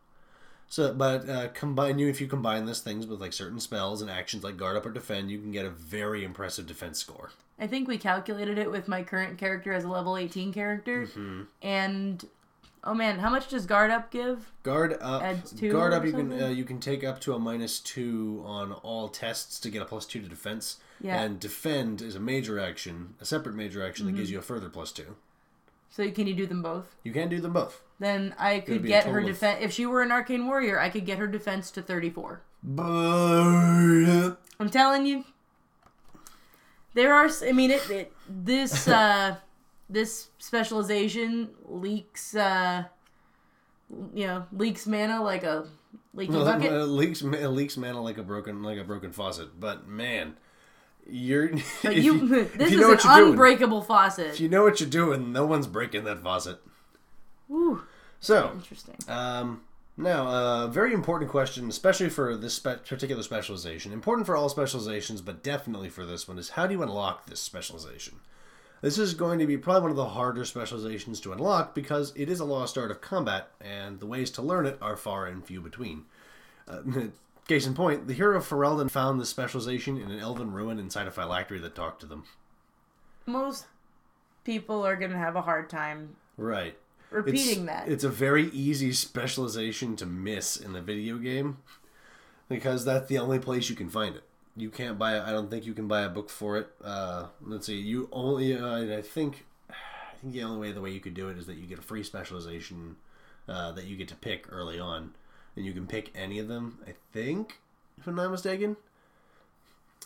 So, 0.71 0.93
but 0.93 1.27
uh, 1.27 1.49
combine 1.49 1.99
you 1.99 2.07
if 2.07 2.21
you 2.21 2.27
combine 2.27 2.63
this 2.65 2.79
things 2.79 3.05
with 3.05 3.19
like 3.19 3.33
certain 3.33 3.59
spells 3.59 4.01
and 4.01 4.09
actions 4.09 4.41
like 4.41 4.55
guard 4.55 4.77
up 4.77 4.85
or 4.85 4.91
defend, 4.91 5.29
you 5.29 5.37
can 5.37 5.51
get 5.51 5.65
a 5.65 5.69
very 5.69 6.23
impressive 6.23 6.65
defense 6.65 6.97
score. 6.97 7.31
I 7.59 7.67
think 7.67 7.89
we 7.89 7.97
calculated 7.97 8.57
it 8.57 8.71
with 8.71 8.87
my 8.87 9.03
current 9.03 9.37
character 9.37 9.73
as 9.73 9.83
a 9.83 9.89
level 9.89 10.15
18 10.15 10.53
character, 10.53 11.07
Mm-hmm. 11.07 11.41
and 11.61 12.25
Oh 12.83 12.93
man, 12.95 13.19
how 13.19 13.29
much 13.29 13.49
does 13.49 13.65
guard 13.65 13.91
up 13.91 14.09
give? 14.11 14.49
Guard 14.63 14.97
up. 15.01 15.21
Adds 15.21 15.51
two 15.51 15.71
guard 15.73 15.91
up. 15.93 16.05
You 16.05 16.13
can 16.13 16.41
uh, 16.41 16.47
you 16.47 16.63
can 16.63 16.79
take 16.79 17.03
up 17.03 17.19
to 17.21 17.33
a 17.33 17.39
minus 17.39 17.79
two 17.79 18.41
on 18.45 18.71
all 18.71 19.09
tests 19.09 19.59
to 19.59 19.69
get 19.69 19.81
a 19.81 19.85
plus 19.85 20.05
two 20.05 20.21
to 20.21 20.27
defense. 20.29 20.77
Yeah. 21.01 21.21
And 21.21 21.37
defend 21.39 22.01
is 22.01 22.15
a 22.15 22.19
major 22.19 22.59
action, 22.59 23.15
a 23.19 23.25
separate 23.25 23.55
major 23.55 23.85
action 23.85 24.05
that 24.05 24.13
gives 24.13 24.29
Mm-hmm. 24.29 24.33
you 24.35 24.39
a 24.39 24.41
further 24.41 24.69
plus 24.69 24.91
two. 24.93 25.15
So 25.91 26.09
can 26.09 26.25
you 26.25 26.33
do 26.33 26.47
them 26.47 26.61
both? 26.63 26.95
You 27.03 27.11
can 27.11 27.29
do 27.29 27.39
them 27.41 27.53
both. 27.53 27.81
Then 27.99 28.33
I 28.39 28.61
could 28.61 28.85
get 28.85 29.05
her 29.05 29.21
defense. 29.21 29.59
If 29.61 29.71
she 29.73 29.85
were 29.85 30.01
an 30.01 30.11
arcane 30.11 30.47
warrior, 30.47 30.79
I 30.79 30.89
could 30.89 31.05
get 31.05 31.19
her 31.19 31.27
defense 31.27 31.69
to 31.71 31.81
thirty-four. 31.81 32.41
But 32.63 34.37
I'm 34.59 34.69
telling 34.71 35.05
you, 35.05 35.25
there 36.93 37.13
are. 37.13 37.29
I 37.43 37.51
mean, 37.51 37.71
it, 37.71 37.87
it 37.89 38.13
this 38.27 38.87
uh, 38.87 39.35
this 39.89 40.29
specialization 40.39 41.49
leaks. 41.65 42.35
Uh, 42.35 42.85
you 44.13 44.25
know, 44.25 44.45
leaks 44.53 44.87
mana 44.87 45.21
like 45.21 45.43
a 45.43 45.67
leaky 46.13 46.31
Well, 46.31 46.45
bucket. 46.45 46.71
it 46.71 46.85
leaks 46.85 47.21
leaks 47.21 47.75
mana 47.77 48.01
like 48.01 48.17
a 48.17 48.23
broken 48.23 48.63
like 48.63 48.77
a 48.79 48.83
broken 48.85 49.11
faucet. 49.11 49.59
But 49.59 49.87
man, 49.87 50.37
you're 51.09 51.45
if 51.53 51.83
you, 51.83 52.27
this 52.55 52.71
you 52.71 52.77
is 52.77 52.81
know 52.81 52.91
an 52.91 52.95
what 52.95 53.03
you're 53.03 53.15
doing- 53.17 53.29
unbreakable 53.31 53.81
faucet. 53.81 54.27
If 54.27 54.39
you 54.39 54.49
know 54.49 54.63
what 54.63 54.79
you're 54.79 54.89
doing, 54.89 55.31
no 55.31 55.45
one's 55.45 55.67
breaking 55.67 56.03
that 56.05 56.21
faucet. 56.23 56.59
Ooh, 57.49 57.83
So, 58.19 58.51
interesting. 58.53 58.95
um, 59.09 59.61
now, 59.97 60.63
a 60.63 60.67
very 60.69 60.93
important 60.93 61.29
question, 61.29 61.67
especially 61.67 62.09
for 62.09 62.35
this 62.37 62.53
spe- 62.55 62.85
particular 62.87 63.21
specialization. 63.23 63.91
Important 63.91 64.25
for 64.25 64.35
all 64.37 64.47
specializations, 64.47 65.21
but 65.21 65.43
definitely 65.43 65.89
for 65.89 66.05
this 66.05 66.27
one, 66.27 66.39
is 66.39 66.51
how 66.51 66.65
do 66.65 66.73
you 66.73 66.81
unlock 66.81 67.25
this 67.25 67.41
specialization? 67.41 68.19
This 68.81 68.97
is 68.97 69.13
going 69.13 69.37
to 69.39 69.45
be 69.45 69.57
probably 69.57 69.81
one 69.81 69.91
of 69.91 69.97
the 69.97 70.05
harder 70.05 70.43
specializations 70.45 71.19
to 71.21 71.33
unlock 71.33 71.75
because 71.75 72.13
it 72.15 72.29
is 72.29 72.39
a 72.39 72.45
lost 72.45 72.77
art 72.77 72.89
of 72.89 73.01
combat, 73.01 73.49
and 73.59 73.99
the 73.99 74.07
ways 74.07 74.31
to 74.31 74.41
learn 74.41 74.65
it 74.65 74.77
are 74.81 74.95
far 74.95 75.27
and 75.27 75.45
few 75.45 75.59
between. 75.61 76.05
Uh, 76.67 76.79
case 77.51 77.67
in 77.67 77.73
point, 77.73 78.07
the 78.07 78.13
hero 78.13 78.39
Ferelden 78.39 78.89
found 78.89 79.19
this 79.19 79.27
specialization 79.27 79.97
in 79.97 80.09
an 80.09 80.19
elven 80.19 80.53
ruin 80.53 80.79
inside 80.79 81.05
a 81.05 81.11
phylactery 81.11 81.59
that 81.59 81.75
talked 81.75 81.99
to 81.99 82.05
them. 82.05 82.23
Most 83.25 83.65
people 84.45 84.85
are 84.85 84.95
gonna 84.95 85.17
have 85.17 85.35
a 85.35 85.41
hard 85.41 85.69
time 85.69 86.15
Right. 86.37 86.77
repeating 87.09 87.63
it's, 87.63 87.65
that. 87.65 87.89
It's 87.89 88.03
a 88.05 88.09
very 88.09 88.45
easy 88.51 88.93
specialization 88.93 89.97
to 89.97 90.05
miss 90.05 90.55
in 90.55 90.71
the 90.71 90.81
video 90.81 91.17
game 91.17 91.57
because 92.47 92.85
that's 92.85 93.09
the 93.09 93.17
only 93.17 93.37
place 93.37 93.69
you 93.69 93.75
can 93.75 93.89
find 93.89 94.15
it. 94.15 94.23
You 94.55 94.69
can't 94.69 94.97
buy 94.97 95.17
it. 95.17 95.23
I 95.23 95.31
don't 95.33 95.49
think 95.49 95.65
you 95.65 95.73
can 95.73 95.89
buy 95.89 96.03
a 96.03 96.09
book 96.09 96.29
for 96.29 96.57
it. 96.57 96.69
Uh, 96.81 97.27
let's 97.41 97.65
see. 97.65 97.79
You 97.79 98.07
only. 98.13 98.57
Uh, 98.57 98.97
I 98.97 99.01
think. 99.01 99.45
I 99.69 100.15
think 100.21 100.33
the 100.33 100.43
only 100.43 100.59
way 100.59 100.71
the 100.73 100.81
way 100.81 100.91
you 100.91 100.99
could 100.99 101.13
do 101.13 101.29
it 101.29 101.37
is 101.37 101.47
that 101.47 101.55
you 101.55 101.65
get 101.67 101.79
a 101.79 101.81
free 101.81 102.03
specialization 102.03 102.97
uh, 103.47 103.71
that 103.73 103.85
you 103.85 103.97
get 103.97 104.07
to 104.09 104.15
pick 104.15 104.51
early 104.51 104.79
on, 104.79 105.15
and 105.55 105.65
you 105.65 105.73
can 105.73 105.87
pick 105.87 106.11
any 106.15 106.39
of 106.39 106.47
them. 106.47 106.79
I 106.87 106.93
think, 107.13 107.59
if 107.99 108.07
I'm 108.07 108.15
not 108.15 108.31
mistaken. 108.31 108.77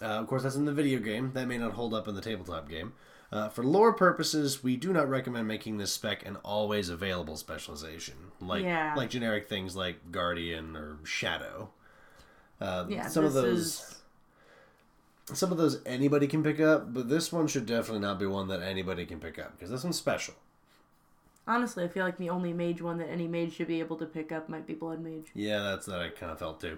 Uh, 0.02 0.06
of 0.06 0.28
course, 0.28 0.44
that's 0.44 0.56
in 0.56 0.66
the 0.66 0.74
video 0.74 1.00
game. 1.00 1.32
That 1.34 1.48
may 1.48 1.58
not 1.58 1.74
hold 1.74 1.94
up 1.94 2.08
in 2.08 2.16
the 2.16 2.22
tabletop 2.22 2.68
game. 2.70 2.94
Uh, 3.32 3.50
for 3.50 3.64
lore 3.64 3.94
purposes, 3.94 4.64
we 4.64 4.76
do 4.78 4.92
not 4.94 5.10
recommend 5.10 5.48
making 5.48 5.78
this 5.78 5.92
spec 5.92 6.26
an 6.26 6.36
always 6.38 6.90
available 6.90 7.36
specialization, 7.38 8.16
like 8.40 8.64
Yeah. 8.64 8.94
like 8.96 9.10
generic 9.10 9.48
things 9.50 9.76
like 9.76 10.12
Guardian 10.12 10.76
or 10.76 10.98
Shadow. 11.04 11.70
Uh, 12.62 12.86
yeah, 12.88 13.08
some 13.08 13.26
of 13.26 13.34
those 13.34 13.60
is- 13.60 14.02
some 15.34 15.52
of 15.52 15.58
those 15.58 15.82
anybody 15.86 16.28
can 16.28 16.44
pick 16.44 16.60
up, 16.60 16.94
but 16.94 17.10
this 17.10 17.32
one 17.32 17.48
should 17.48 17.66
definitely 17.66 18.00
not 18.02 18.20
be 18.20 18.26
one 18.28 18.48
that 18.50 18.62
anybody 18.62 19.06
can 19.06 19.20
pick 19.20 19.40
up 19.40 19.54
because 19.58 19.72
this 19.72 19.84
one's 19.84 19.98
special. 19.98 20.36
Honestly, 21.48 21.84
I 21.84 21.88
feel 21.88 22.06
like 22.06 22.18
the 22.18 22.30
only 22.30 22.54
mage 22.54 22.82
one 22.82 22.98
that 22.98 23.10
any 23.10 23.28
mage 23.28 23.54
should 23.54 23.68
be 23.68 23.80
able 23.80 23.98
to 23.98 24.06
pick 24.06 24.32
up 24.32 24.50
might 24.50 24.68
be 24.68 24.74
blood 24.74 25.02
mage 25.02 25.28
Yeah, 25.34 25.62
that's 25.62 25.86
that 25.88 26.02
I 26.02 26.10
kind 26.10 26.32
of 26.32 26.40
felt 26.40 26.60
too 26.62 26.78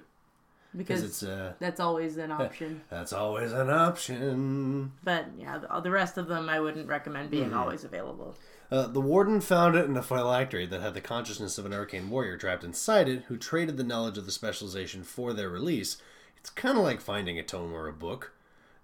because 0.76 1.02
it's 1.04 1.24
uh, 1.24 1.54
that's 1.60 1.80
always 1.80 2.18
an 2.18 2.32
option. 2.44 2.82
that's 2.90 3.14
always 3.14 3.52
an 3.52 3.70
option. 3.70 4.92
But 5.04 5.28
yeah, 5.38 5.58
the, 5.60 5.80
the 5.82 5.92
rest 5.92 6.18
of 6.18 6.28
them 6.28 6.50
I 6.50 6.60
wouldn't 6.60 6.88
recommend 6.88 7.32
being 7.32 7.46
Mm-hmm. 7.50 7.58
always 7.60 7.84
available. 7.84 8.36
Uh, 8.70 8.86
the 8.88 9.00
warden 9.02 9.40
found 9.40 9.76
it 9.76 9.86
in 9.86 9.96
a 9.96 10.04
phylactery 10.04 10.66
that 10.66 10.82
had 10.82 10.94
the 10.94 11.00
consciousness 11.02 11.58
of 11.58 11.66
an 11.66 11.74
arcane 11.74 12.10
warrior 12.10 12.36
trapped 12.38 12.66
inside 12.66 13.08
it, 13.08 13.24
who 13.28 13.38
traded 13.38 13.78
the 13.78 13.84
knowledge 13.84 14.18
of 14.18 14.26
the 14.26 14.32
specialization 14.32 15.04
for 15.04 15.32
their 15.34 15.50
release. 15.50 15.98
It's 16.38 16.50
kind 16.50 16.78
of 16.78 16.84
like 16.84 17.00
finding 17.00 17.40
a 17.40 17.44
tome 17.44 17.74
or 17.74 17.88
a 17.88 17.94
book, 17.94 18.34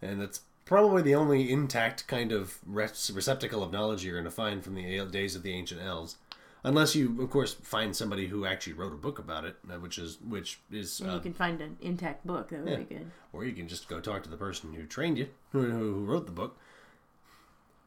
and 0.01 0.21
it's 0.21 0.41
probably 0.65 1.01
the 1.01 1.15
only 1.15 1.51
intact 1.51 2.07
kind 2.07 2.31
of 2.31 2.59
receptacle 2.65 3.63
of 3.63 3.71
knowledge 3.71 4.03
you're 4.03 4.15
going 4.15 4.25
to 4.25 4.31
find 4.31 4.63
from 4.63 4.75
the 4.75 5.05
days 5.05 5.35
of 5.35 5.43
the 5.43 5.53
ancient 5.53 5.81
elves, 5.81 6.17
unless 6.63 6.95
you, 6.95 7.21
of 7.21 7.29
course, 7.29 7.53
find 7.53 7.95
somebody 7.95 8.27
who 8.27 8.45
actually 8.45 8.73
wrote 8.73 8.93
a 8.93 8.97
book 8.97 9.19
about 9.19 9.45
it, 9.45 9.55
uh, 9.69 9.79
which 9.79 9.97
is 9.97 10.17
which 10.27 10.59
is, 10.71 10.99
And 10.99 11.11
uh, 11.11 11.13
you 11.15 11.19
can 11.19 11.33
find 11.33 11.61
an 11.61 11.77
intact 11.81 12.25
book. 12.25 12.49
That 12.49 12.63
would 12.63 12.71
yeah. 12.71 12.77
be 12.77 12.95
good. 12.95 13.11
or 13.31 13.45
you 13.45 13.53
can 13.53 13.67
just 13.67 13.87
go 13.87 13.99
talk 13.99 14.23
to 14.23 14.29
the 14.29 14.37
person 14.37 14.73
who 14.73 14.85
trained 14.85 15.17
you, 15.17 15.27
who, 15.51 15.69
who 15.69 16.05
wrote 16.05 16.25
the 16.25 16.31
book. 16.31 16.57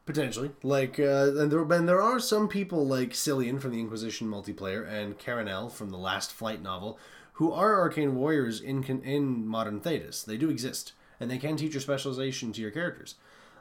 Potentially, 0.05 0.51
like, 0.63 0.97
uh, 1.01 1.35
and 1.35 1.51
there, 1.51 1.69
and 1.69 1.89
there 1.89 2.01
are 2.01 2.17
some 2.17 2.47
people 2.47 2.87
like 2.87 3.09
Cillian 3.09 3.59
from 3.59 3.71
the 3.71 3.81
Inquisition 3.81 4.29
multiplayer 4.29 4.87
and 4.89 5.19
Caranel 5.19 5.69
from 5.69 5.89
the 5.89 5.97
Last 5.97 6.31
Flight 6.31 6.61
novel, 6.61 6.97
who 7.33 7.51
are 7.51 7.77
arcane 7.77 8.15
warriors 8.15 8.61
in 8.61 8.85
in 8.85 9.45
modern 9.45 9.81
Thedas 9.81 10.23
They 10.23 10.37
do 10.37 10.49
exist, 10.49 10.93
and 11.19 11.29
they 11.29 11.37
can 11.37 11.57
teach 11.57 11.73
your 11.73 11.81
specialization 11.81 12.51
to 12.53 12.61
your 12.61 12.71
characters. 12.71 13.15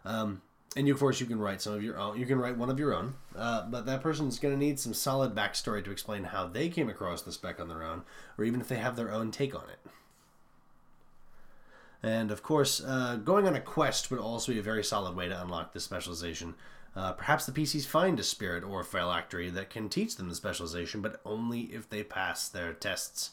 Um, 0.05 0.43
and 0.77 0.87
you, 0.87 0.93
of 0.93 1.01
course, 1.01 1.21
you 1.21 1.27
can 1.27 1.39
write 1.39 1.63
some 1.63 1.73
of 1.73 1.83
your 1.83 1.99
own. 1.99 2.19
You 2.19 2.27
can 2.27 2.39
write 2.39 2.59
one 2.59 2.69
of 2.69 2.79
your 2.79 2.95
own, 2.95 3.15
uh, 3.35 3.67
but 3.67 3.87
that 3.87 4.03
person's 4.03 4.39
going 4.39 4.53
to 4.53 4.61
need 4.61 4.79
some 4.79 4.93
solid 4.93 5.35
backstory 5.35 5.83
to 5.83 5.91
explain 5.91 6.25
how 6.25 6.47
they 6.47 6.69
came 6.69 6.91
across 6.91 7.23
the 7.23 7.33
spec 7.33 7.59
on 7.59 7.69
their 7.69 7.83
own, 7.83 8.03
or 8.37 8.45
even 8.45 8.61
if 8.61 8.69
they 8.69 8.77
have 8.77 8.95
their 8.95 9.11
own 9.11 9.31
take 9.31 9.55
on 9.55 9.65
it. 9.71 9.91
And 12.03 12.31
of 12.31 12.43
course, 12.43 12.83
uh, 12.85 13.17
going 13.17 13.47
on 13.47 13.57
a 13.57 13.61
quest 13.61 14.11
would 14.11 14.21
also 14.21 14.53
be 14.53 14.59
a 14.59 14.63
very 14.63 14.85
solid 14.85 15.17
way 15.17 15.29
to 15.29 15.43
unlock 15.43 15.73
this 15.73 15.85
specialization. 15.85 16.55
Uh, 16.95 17.13
perhaps 17.13 17.47
the 17.47 17.53
PCs 17.53 17.87
find 17.87 18.21
a 18.21 18.23
spirit 18.23 18.63
or 18.63 18.85
phylactery 18.85 19.51
that 19.51 19.71
can 19.71 19.89
teach 19.89 20.17
them 20.17 20.29
the 20.29 20.35
specialization, 20.35 21.01
but 21.01 21.21
only 21.25 21.63
if 21.63 21.89
they 21.89 22.03
pass 22.03 22.49
their 22.49 22.73
tests. 22.73 23.31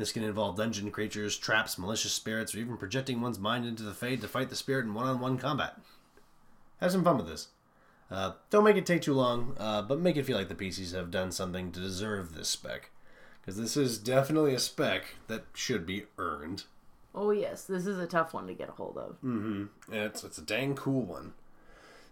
This 0.00 0.12
can 0.12 0.24
involve 0.24 0.56
dungeon 0.56 0.90
creatures, 0.90 1.36
traps, 1.36 1.76
malicious 1.76 2.14
spirits, 2.14 2.54
or 2.54 2.58
even 2.58 2.78
projecting 2.78 3.20
one's 3.20 3.38
mind 3.38 3.66
into 3.66 3.82
the 3.82 3.92
Fade 3.92 4.22
to 4.22 4.28
fight 4.28 4.48
the 4.48 4.56
spirit 4.56 4.86
in 4.86 4.94
one 4.94 5.06
on 5.06 5.20
one 5.20 5.36
combat. 5.36 5.78
Have 6.80 6.92
some 6.92 7.04
fun 7.04 7.18
with 7.18 7.26
this. 7.26 7.48
Uh, 8.10 8.32
don't 8.48 8.64
make 8.64 8.76
it 8.76 8.86
take 8.86 9.02
too 9.02 9.12
long, 9.12 9.54
uh, 9.58 9.82
but 9.82 10.00
make 10.00 10.16
it 10.16 10.24
feel 10.24 10.38
like 10.38 10.48
the 10.48 10.54
PCs 10.54 10.94
have 10.94 11.10
done 11.10 11.30
something 11.30 11.70
to 11.72 11.80
deserve 11.80 12.34
this 12.34 12.48
spec. 12.48 12.88
Because 13.42 13.58
this 13.58 13.76
is 13.76 13.98
definitely 13.98 14.54
a 14.54 14.58
spec 14.58 15.16
that 15.26 15.44
should 15.52 15.84
be 15.84 16.06
earned. 16.16 16.64
Oh 17.14 17.30
yes, 17.30 17.64
this 17.64 17.86
is 17.86 17.98
a 17.98 18.06
tough 18.06 18.32
one 18.32 18.46
to 18.46 18.54
get 18.54 18.70
a 18.70 18.72
hold 18.72 18.96
of. 18.96 19.18
And 19.88 20.00
it's, 20.00 20.24
it's 20.24 20.38
a 20.38 20.42
dang 20.42 20.76
cool 20.76 21.02
one. 21.02 21.34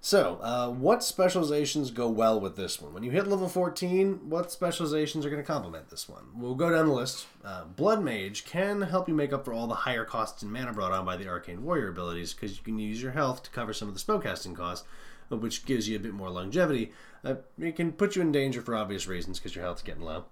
So, 0.00 0.38
uh, 0.40 0.70
what 0.70 1.02
specializations 1.02 1.90
go 1.90 2.08
well 2.08 2.38
with 2.38 2.54
this 2.54 2.80
one? 2.80 2.94
When 2.94 3.02
you 3.02 3.10
hit 3.10 3.26
level 3.26 3.48
14, 3.48 4.30
what 4.30 4.52
specializations 4.52 5.26
are 5.26 5.30
going 5.30 5.42
to 5.42 5.46
complement 5.46 5.90
this 5.90 6.08
one? 6.08 6.26
We'll 6.36 6.54
go 6.54 6.70
down 6.70 6.86
the 6.86 6.92
list. 6.92 7.26
Uh, 7.44 7.64
Blood 7.64 8.04
Mage 8.04 8.44
can 8.44 8.82
help 8.82 9.08
you 9.08 9.14
make 9.14 9.32
up 9.32 9.44
for 9.44 9.52
all 9.52 9.66
the 9.66 9.74
higher 9.74 10.04
costs 10.04 10.42
in 10.42 10.52
mana 10.52 10.72
brought 10.72 10.92
on 10.92 11.04
by 11.04 11.16
the 11.16 11.26
Arcane 11.26 11.64
Warrior 11.64 11.88
abilities, 11.88 12.32
because 12.32 12.56
you 12.56 12.62
can 12.62 12.78
use 12.78 13.02
your 13.02 13.10
health 13.10 13.42
to 13.42 13.50
cover 13.50 13.72
some 13.72 13.88
of 13.88 13.94
the 13.94 14.00
spellcasting 14.00 14.54
costs, 14.54 14.86
uh, 15.32 15.36
which 15.36 15.66
gives 15.66 15.88
you 15.88 15.96
a 15.96 16.00
bit 16.00 16.14
more 16.14 16.30
longevity. 16.30 16.92
Uh, 17.24 17.34
it 17.58 17.74
can 17.74 17.90
put 17.90 18.14
you 18.14 18.22
in 18.22 18.30
danger 18.30 18.62
for 18.62 18.76
obvious 18.76 19.08
reasons, 19.08 19.40
because 19.40 19.56
your 19.56 19.64
health's 19.64 19.82
getting 19.82 20.04
low. 20.04 20.26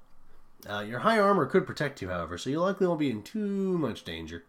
Uh, 0.70 0.80
your 0.80 1.00
high 1.00 1.18
armor 1.18 1.44
could 1.44 1.66
protect 1.66 2.00
you, 2.00 2.08
however, 2.08 2.38
so 2.38 2.50
you 2.50 2.60
likely 2.60 2.86
won't 2.86 3.00
be 3.00 3.10
in 3.10 3.20
too 3.20 3.76
much 3.78 4.04
danger 4.04 4.44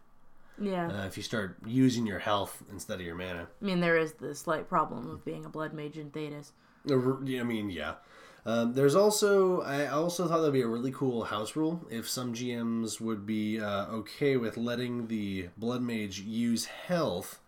Yeah, 0.60 0.88
uh, 0.88 1.06
if 1.06 1.16
you 1.16 1.22
start 1.22 1.56
using 1.66 2.06
your 2.06 2.18
health 2.18 2.62
instead 2.70 3.00
of 3.00 3.06
your 3.06 3.14
mana. 3.14 3.48
I 3.60 3.64
mean 3.64 3.80
there 3.80 3.96
is 3.96 4.14
the 4.14 4.34
slight 4.34 4.68
problem 4.68 5.08
of 5.10 5.24
being 5.24 5.44
a 5.44 5.48
blood 5.48 5.72
mage 5.72 5.98
in 5.98 6.10
Thedas. 6.10 6.52
Uh, 6.90 7.40
I 7.40 7.42
mean, 7.42 7.70
yeah. 7.70 7.94
Um, 8.46 8.72
there's 8.72 8.94
also 8.94 9.60
I 9.60 9.86
also 9.88 10.26
thought 10.26 10.38
that'd 10.38 10.52
be 10.52 10.62
a 10.62 10.66
really 10.66 10.92
cool 10.92 11.24
house 11.24 11.54
rule 11.54 11.86
if 11.90 12.08
some 12.08 12.32
GMs 12.32 13.00
would 13.00 13.26
be 13.26 13.60
uh, 13.60 13.86
okay 13.86 14.36
with 14.36 14.56
letting 14.56 15.08
the 15.08 15.48
blood 15.56 15.82
mage 15.82 16.20
use 16.20 16.64
health, 16.64 17.40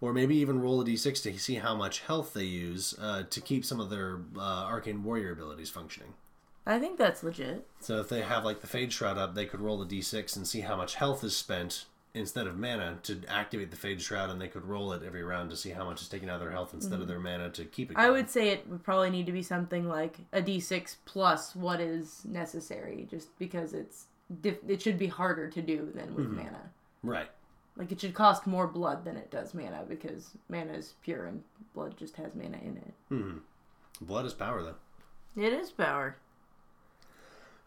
or 0.00 0.12
maybe 0.12 0.36
even 0.36 0.60
roll 0.60 0.80
a 0.80 0.84
d6 0.84 1.22
to 1.22 1.38
see 1.38 1.56
how 1.56 1.76
much 1.76 2.00
health 2.00 2.34
they 2.34 2.44
use 2.44 2.94
uh, 3.00 3.22
to 3.30 3.40
keep 3.40 3.64
some 3.64 3.78
of 3.78 3.90
their 3.90 4.20
uh, 4.36 4.64
arcane 4.64 5.04
warrior 5.04 5.32
abilities 5.32 5.70
functioning. 5.70 6.14
I 6.66 6.78
think 6.78 6.98
that's 6.98 7.22
legit. 7.22 7.66
So 7.80 8.00
if 8.00 8.08
they 8.08 8.22
have 8.22 8.44
like 8.44 8.60
the 8.60 8.66
fade 8.66 8.92
shroud 8.92 9.16
up, 9.16 9.34
they 9.34 9.46
could 9.46 9.60
roll 9.60 9.80
a 9.80 9.86
d6 9.86 10.36
and 10.36 10.46
see 10.46 10.60
how 10.60 10.76
much 10.76 10.96
health 10.96 11.22
is 11.22 11.36
spent 11.36 11.84
instead 12.18 12.46
of 12.46 12.58
mana 12.58 12.98
to 13.04 13.20
activate 13.28 13.70
the 13.70 13.76
fade 13.76 14.02
shroud, 14.02 14.30
and 14.30 14.40
they 14.40 14.48
could 14.48 14.64
roll 14.64 14.92
it 14.92 15.02
every 15.02 15.22
round 15.22 15.50
to 15.50 15.56
see 15.56 15.70
how 15.70 15.84
much 15.84 16.02
is 16.02 16.08
taken 16.08 16.28
out 16.28 16.34
of 16.36 16.40
their 16.40 16.50
health 16.50 16.74
instead 16.74 17.00
of 17.00 17.08
their 17.08 17.18
mana 17.18 17.50
to 17.50 17.64
keep 17.64 17.90
it. 17.90 17.96
I 17.96 18.10
would 18.10 18.28
say 18.28 18.48
it 18.50 18.68
would 18.68 18.82
probably 18.82 19.10
need 19.10 19.26
to 19.26 19.32
be 19.32 19.42
something 19.42 19.88
like 19.88 20.16
a 20.32 20.42
d6 20.42 20.96
plus 21.04 21.54
what 21.56 21.80
is 21.80 22.24
necessary, 22.24 23.06
just 23.10 23.36
because 23.38 23.72
it's 23.72 24.06
diff- 24.42 24.68
it 24.68 24.82
should 24.82 24.98
be 24.98 25.06
harder 25.06 25.48
to 25.48 25.62
do 25.62 25.90
than 25.94 26.14
with 26.14 26.28
mana. 26.28 26.70
right. 27.02 27.28
Like 27.76 27.92
it 27.92 28.00
should 28.00 28.14
cost 28.14 28.44
more 28.44 28.66
blood 28.66 29.04
than 29.04 29.16
it 29.16 29.30
does 29.30 29.54
mana 29.54 29.84
because 29.88 30.30
mana 30.48 30.72
is 30.72 30.94
pure 31.04 31.26
and 31.26 31.44
blood 31.74 31.96
just 31.96 32.16
has 32.16 32.34
mana 32.34 32.58
in 32.58 32.76
it. 32.76 32.94
Mm-hmm. 33.12 33.38
Blood 34.04 34.26
is 34.26 34.34
power, 34.34 34.62
though. 34.64 34.74
It 35.40 35.52
is 35.52 35.70
power. 35.70 36.16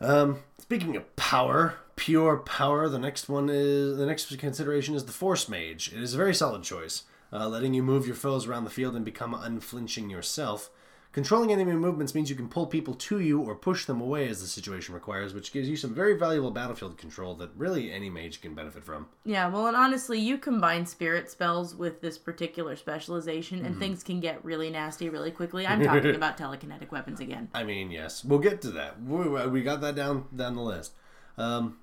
Um, 0.01 0.39
speaking 0.57 0.95
of 0.95 1.15
power, 1.15 1.75
pure 1.95 2.37
power, 2.37 2.89
the 2.89 2.97
next 2.97 3.29
one 3.29 3.49
is 3.51 3.97
the 3.97 4.05
next 4.07 4.35
consideration 4.39 4.95
is 4.95 5.05
the 5.05 5.11
Force 5.11 5.47
Mage. 5.47 5.93
It 5.93 6.01
is 6.01 6.15
a 6.15 6.17
very 6.17 6.33
solid 6.33 6.63
choice, 6.63 7.03
uh, 7.31 7.47
letting 7.47 7.75
you 7.75 7.83
move 7.83 8.07
your 8.07 8.15
foes 8.15 8.47
around 8.47 8.63
the 8.63 8.71
field 8.71 8.95
and 8.95 9.05
become 9.05 9.35
unflinching 9.35 10.09
yourself. 10.09 10.71
Controlling 11.13 11.51
enemy 11.51 11.73
movements 11.73 12.15
means 12.15 12.29
you 12.29 12.37
can 12.37 12.47
pull 12.47 12.65
people 12.67 12.93
to 12.93 13.19
you 13.19 13.41
or 13.41 13.53
push 13.53 13.83
them 13.85 13.99
away 13.99 14.29
as 14.29 14.39
the 14.39 14.47
situation 14.47 14.93
requires, 14.95 15.33
which 15.33 15.51
gives 15.51 15.67
you 15.67 15.75
some 15.75 15.93
very 15.93 16.17
valuable 16.17 16.51
battlefield 16.51 16.97
control 16.97 17.35
that 17.35 17.49
really 17.57 17.91
any 17.91 18.09
mage 18.09 18.39
can 18.39 18.55
benefit 18.55 18.81
from. 18.81 19.07
Yeah, 19.25 19.49
well, 19.49 19.67
and 19.67 19.75
honestly, 19.75 20.17
you 20.19 20.37
combine 20.37 20.85
spirit 20.85 21.29
spells 21.29 21.75
with 21.75 21.99
this 22.01 22.17
particular 22.17 22.77
specialization, 22.77 23.57
Mm-hmm. 23.57 23.65
and 23.65 23.77
things 23.79 24.03
can 24.03 24.21
get 24.21 24.43
really 24.45 24.69
nasty 24.69 25.09
really 25.09 25.31
quickly. 25.31 25.67
I'm 25.67 25.83
talking 25.83 26.15
about 26.15 26.37
telekinetic 26.37 26.91
weapons 26.91 27.19
again. 27.19 27.49
I 27.53 27.63
mean, 27.65 27.91
yes, 27.91 28.23
we'll 28.23 28.39
get 28.39 28.61
to 28.61 28.71
that. 28.71 29.01
We, 29.03 29.27
we 29.47 29.63
got 29.63 29.81
that 29.81 29.95
down 29.95 30.27
down 30.33 30.55
the 30.55 30.61
list. 30.61 30.93
Um, 31.37 31.77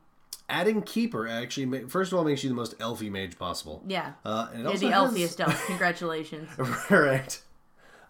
adding 0.48 0.80
keeper 0.80 1.28
actually, 1.28 1.86
first 1.88 2.12
of 2.12 2.18
all, 2.18 2.24
makes 2.24 2.42
you 2.42 2.48
the 2.48 2.54
most 2.56 2.78
elfy 2.78 3.10
mage 3.10 3.38
possible. 3.38 3.82
Yeah. 3.86 4.12
Uh, 4.24 4.48
and 4.54 4.60
it 4.66 4.80
You're 4.80 4.94
also 4.94 5.12
the 5.14 5.20
has- 5.20 5.36
elfiest 5.36 5.40
elf. 5.40 5.66
Congratulations. 5.66 6.48
right. 6.90 7.40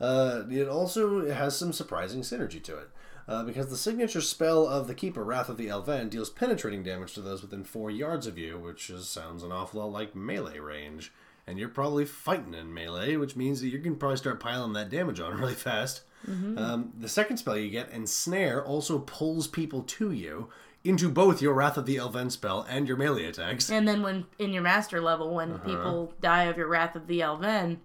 Uh, 0.00 0.42
it 0.50 0.68
also 0.68 1.30
has 1.32 1.56
some 1.56 1.72
surprising 1.72 2.20
synergy 2.22 2.62
to 2.62 2.76
it. 2.78 2.88
Uh, 3.26 3.42
because 3.44 3.68
the 3.68 3.76
signature 3.76 4.22
spell 4.22 4.66
of 4.66 4.86
the 4.86 4.94
Keeper, 4.94 5.22
Wrath 5.22 5.50
of 5.50 5.58
the 5.58 5.68
Elven, 5.68 6.08
deals 6.08 6.30
penetrating 6.30 6.82
damage 6.82 7.12
to 7.12 7.20
those 7.20 7.42
within 7.42 7.62
four 7.62 7.90
yards 7.90 8.26
of 8.26 8.38
you, 8.38 8.58
which 8.58 8.88
is, 8.88 9.06
sounds 9.06 9.42
an 9.42 9.52
awful 9.52 9.80
lot 9.80 9.92
like 9.92 10.16
melee 10.16 10.58
range. 10.58 11.12
And 11.46 11.58
you're 11.58 11.68
probably 11.68 12.06
fighting 12.06 12.54
in 12.54 12.72
melee, 12.72 13.16
which 13.16 13.36
means 13.36 13.60
that 13.60 13.68
you 13.68 13.80
can 13.80 13.96
probably 13.96 14.16
start 14.16 14.40
piling 14.40 14.72
that 14.74 14.88
damage 14.88 15.20
on 15.20 15.34
really 15.38 15.54
fast. 15.54 16.02
Um, 16.26 16.92
the 16.98 17.08
second 17.08 17.36
spell 17.36 17.56
you 17.56 17.70
get, 17.70 17.90
Ensnare, 17.92 18.64
also 18.64 18.98
pulls 18.98 19.46
people 19.46 19.82
to 19.82 20.10
you 20.10 20.48
into 20.82 21.08
both 21.10 21.42
your 21.42 21.52
Wrath 21.54 21.76
of 21.76 21.86
the 21.86 21.96
Elven 21.98 22.30
spell 22.30 22.66
and 22.68 22.88
your 22.88 22.96
melee 22.96 23.24
attacks. 23.26 23.70
And 23.70 23.86
then 23.86 24.02
when 24.02 24.24
in 24.38 24.52
your 24.52 24.62
master 24.62 25.00
level, 25.00 25.34
when 25.34 25.52
Uh-huh. 25.52 25.64
people 25.68 26.14
die 26.20 26.44
of 26.44 26.56
your 26.56 26.66
Wrath 26.68 26.96
of 26.96 27.06
the 27.06 27.20
Elven, 27.22 27.80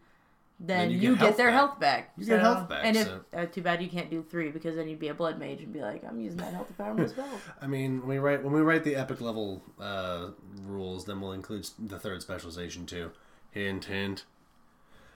then, 0.60 0.78
Then 0.90 0.92
you 0.92 0.98
you, 0.98 1.16
get 1.16 1.22
get, 1.22 1.38
their 1.38 1.48
back. 1.48 1.54
health 1.56 1.80
back. 1.80 2.12
You 2.18 2.26
get 2.26 2.40
health 2.40 2.70
back, 2.70 2.86
And 2.86 2.96
if 2.98 3.08
so- 3.08 3.22
uh, 3.36 3.46
too 3.48 3.62
bad 3.62 3.82
you 3.82 3.90
can't 3.90 4.10
do 4.10 4.24
three 4.24 4.50
because 4.52 4.76
then 4.76 4.88
you'd 4.88 5.00
be 5.00 5.10
a 5.10 5.14
blood 5.14 5.38
mage 5.40 5.62
and 5.62 5.74
be 5.74 5.82
like, 5.82 6.04
I'm 6.08 6.20
using 6.20 6.38
that 6.40 6.54
health 6.54 6.72
power 6.78 6.94
my 6.96 7.06
spell. 7.08 7.28
I 7.62 7.68
mean, 7.68 8.00
when 8.00 8.08
we 8.10 8.18
write 8.20 8.44
when 8.44 8.54
we 8.54 8.62
write 8.62 8.84
the 8.84 8.96
epic 8.96 9.20
level 9.22 9.64
uh, 9.80 10.30
rules, 10.66 11.06
then 11.06 11.20
we'll 11.22 11.34
include 11.34 11.68
the 11.80 12.00
third 12.00 12.22
specialization 12.22 12.86
too. 12.86 13.12
Hint, 13.52 13.86
hint. 13.86 14.26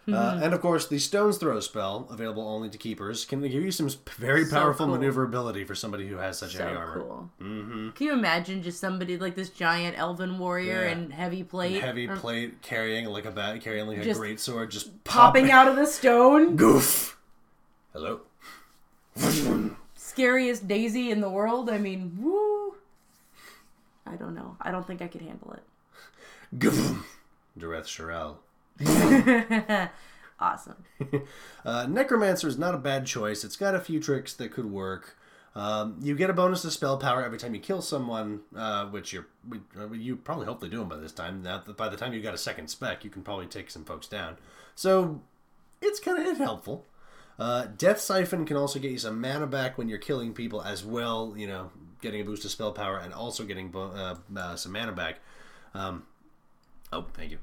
Uh, 0.10 0.40
and 0.42 0.54
of 0.54 0.62
course, 0.62 0.88
the 0.88 1.00
Stone's 1.00 1.38
Throw 1.38 1.60
spell, 1.60 2.08
available 2.10 2.48
only 2.48 2.70
to 2.70 2.78
keepers, 2.78 3.26
can 3.26 3.42
give 3.42 3.52
you 3.52 3.72
some 3.72 3.90
very 4.16 4.46
So 4.46 4.56
powerful 4.56 4.86
cool. 4.86 4.96
maneuverability 4.96 5.66
for 5.66 5.76
somebody 5.76 6.08
who 6.08 6.16
has 6.16 6.38
such 6.38 6.54
so 6.54 6.64
heavy 6.64 6.78
armor. 6.78 7.00
cool. 7.02 7.30
Mm-hmm. 7.42 7.90
Can 7.90 8.08
you 8.08 8.14
imagine 8.14 8.64
just 8.64 8.80
somebody 8.80 9.18
like 9.18 9.36
this 9.36 9.50
giant 9.50 9.98
elven 10.00 10.40
warrior 10.40 10.86
Yeah. 10.86 10.92
in 10.92 11.12
heavy 11.12 11.44
plate, 11.44 11.82
Heavy 11.82 12.08
or 12.08 12.16
plate, 12.16 12.62
carrying 12.62 13.06
like 13.08 13.26
a 13.26 13.32
bat, 13.32 13.60
carrying 13.62 13.86
like 13.88 13.98
a 13.98 14.04
Just 14.06 14.20
great 14.20 14.40
sword, 14.40 14.72
just 14.72 15.04
popping 15.04 15.48
pop- 15.48 15.54
out 15.54 15.68
of 15.68 15.76
the 15.76 15.86
stone? 15.86 16.56
Goof. 16.56 17.18
Hello. 17.92 18.22
Scariest 19.96 20.68
daisy 20.68 21.12
in 21.12 21.20
the 21.22 21.30
world. 21.30 21.70
I 21.70 21.78
mean, 21.80 22.18
woo. 22.22 22.76
I 24.06 24.16
don't 24.16 24.36
know. 24.36 24.56
I 24.62 24.72
don't 24.72 24.88
think 24.88 25.02
I 25.02 25.08
could 25.08 25.22
handle 25.22 25.52
it. 25.54 25.64
Goof. 26.58 27.06
Dareth 27.60 27.86
shiral. 27.88 28.38
Awesome. 30.40 30.84
Uh, 31.66 31.86
Necromancer 31.86 32.48
is 32.48 32.58
not 32.58 32.74
a 32.74 32.78
bad 32.78 33.06
choice. 33.06 33.44
It's 33.44 33.58
got 33.58 33.76
a 33.76 33.82
few 33.82 34.00
tricks 34.00 34.34
that 34.36 34.54
could 34.54 34.72
work. 34.72 35.18
Um, 35.54 35.98
you 36.02 36.16
get 36.16 36.30
a 36.30 36.34
bonus 36.34 36.62
to 36.62 36.72
spell 36.72 36.98
power 36.98 37.22
every 37.26 37.38
time 37.38 37.54
you 37.54 37.60
kill 37.60 37.82
someone, 37.82 38.40
uh, 38.56 38.86
which 38.86 39.12
you're 39.12 39.28
uh, 39.78 39.92
you 39.92 40.16
probably 40.16 40.46
hopefully 40.46 40.72
doing 40.72 40.88
by 40.88 40.96
this 40.96 41.12
time. 41.12 41.42
Now, 41.42 41.62
by 41.76 41.90
the 41.90 41.98
time 41.98 42.14
you 42.14 42.22
got 42.22 42.34
a 42.34 42.38
second 42.38 42.70
spec, 42.70 43.04
you 43.04 43.10
can 43.10 43.22
probably 43.22 43.48
take 43.48 43.70
some 43.70 43.84
folks 43.84 44.08
down. 44.08 44.38
So 44.76 45.20
it's 45.82 46.00
kind 46.00 46.26
of 46.26 46.38
helpful. 46.38 46.86
Uh, 47.38 47.66
Death 47.78 48.00
Siphon 48.00 48.46
can 48.46 48.56
also 48.56 48.80
get 48.80 48.92
you 48.92 48.98
some 48.98 49.20
mana 49.20 49.46
back 49.48 49.78
when 49.78 49.90
you're 49.90 49.98
killing 49.98 50.34
people 50.34 50.62
as 50.62 50.86
well. 50.86 51.34
You 51.36 51.48
know, 51.48 51.72
getting 52.02 52.22
a 52.22 52.24
boost 52.24 52.44
to 52.44 52.50
spell 52.50 52.72
power 52.72 52.98
and 52.98 53.14
also 53.14 53.44
getting 53.44 53.68
bo- 53.70 53.92
uh, 53.92 54.16
uh, 54.40 54.56
some 54.56 54.72
mana 54.72 54.94
back. 54.94 55.18
Um, 55.74 56.04
oh, 56.94 57.08
thank 57.14 57.32
you. 57.32 57.40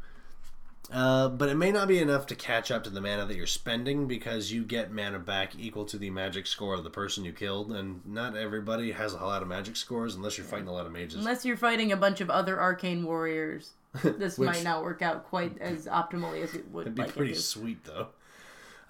Uh, 0.93 1.29
but 1.29 1.49
it 1.49 1.55
may 1.55 1.73
not 1.73 1.89
be 1.89 1.99
enough 1.99 2.27
to 2.27 2.35
catch 2.35 2.71
up 2.71 2.85
to 2.85 2.91
the 2.91 3.01
mana 3.01 3.25
that 3.25 3.37
you're 3.37 3.47
spending 3.47 4.07
because 4.07 4.53
you 4.53 4.63
get 4.63 4.93
mana 4.93 5.19
back 5.19 5.53
equal 5.59 5.85
to 5.87 5.97
the 5.97 6.11
magic 6.11 6.47
score 6.47 6.75
of 6.75 6.85
the 6.85 6.91
person 6.91 7.25
you 7.25 7.33
killed, 7.33 7.73
and 7.73 8.05
not 8.05 8.37
everybody 8.37 8.93
has 8.93 9.15
a 9.15 9.17
lot 9.17 9.43
of 9.43 9.49
magic 9.49 9.77
scores 9.77 10.15
unless 10.15 10.37
you're 10.37 10.47
fighting 10.47 10.69
a 10.69 10.73
lot 10.73 10.87
of 10.87 10.93
mages. 10.93 11.19
Unless 11.19 11.45
you're 11.45 11.57
fighting 11.57 11.91
a 11.91 11.97
bunch 11.97 12.21
of 12.21 12.29
other 12.29 12.61
arcane 12.61 13.05
warriors, 13.05 13.71
this 14.03 14.39
Which- 14.39 14.47
might 14.47 14.65
not 14.65 14.83
work 14.83 15.01
out 15.01 15.25
quite 15.25 15.59
as 15.59 15.87
optimally 15.87 16.43
as 16.43 16.55
it 16.55 16.71
would 16.71 16.83
It'd 16.83 16.95
be 16.95 17.03
like 17.03 17.17
pretty 17.17 17.33
it 17.33 17.41
sweet 17.41 17.85
though. 17.85 18.09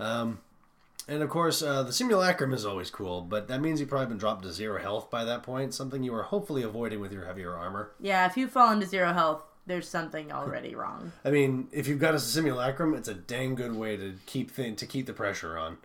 Um, 0.00 0.40
and 1.06 1.22
of 1.22 1.28
course, 1.28 1.62
uh, 1.62 1.82
the 1.84 1.92
simulacrum 1.92 2.52
is 2.52 2.64
always 2.64 2.90
cool, 2.90 3.20
but 3.20 3.46
that 3.48 3.60
means 3.60 3.78
you've 3.78 3.90
probably 3.90 4.08
been 4.08 4.18
dropped 4.18 4.42
to 4.44 4.52
zero 4.52 4.80
health 4.80 5.10
by 5.10 5.24
that 5.24 5.42
point. 5.42 5.74
Something 5.74 6.02
you 6.02 6.14
are 6.14 6.22
hopefully 6.22 6.62
avoiding 6.62 7.00
with 7.00 7.12
your 7.12 7.26
heavier 7.26 7.54
armor. 7.54 7.92
Yeah, 8.00 8.26
if 8.26 8.36
you 8.36 8.48
fall 8.48 8.72
into 8.72 8.86
zero 8.86 9.12
health, 9.12 9.42
there's 9.66 9.88
something 9.88 10.30
already 10.32 10.74
wrong. 10.74 11.12
I 11.24 11.30
mean, 11.30 11.68
if 11.72 11.88
you've 11.88 11.98
got 12.00 12.14
a 12.14 12.18
simulacrum, 12.20 12.94
it's 12.94 13.08
a 13.08 13.14
dang 13.14 13.54
good 13.54 13.74
way 13.74 13.96
to 13.96 14.14
keep 14.26 14.54
th- 14.54 14.76
to 14.78 14.86
keep 14.86 15.06
the 15.06 15.12
pressure 15.12 15.56
on. 15.58 15.78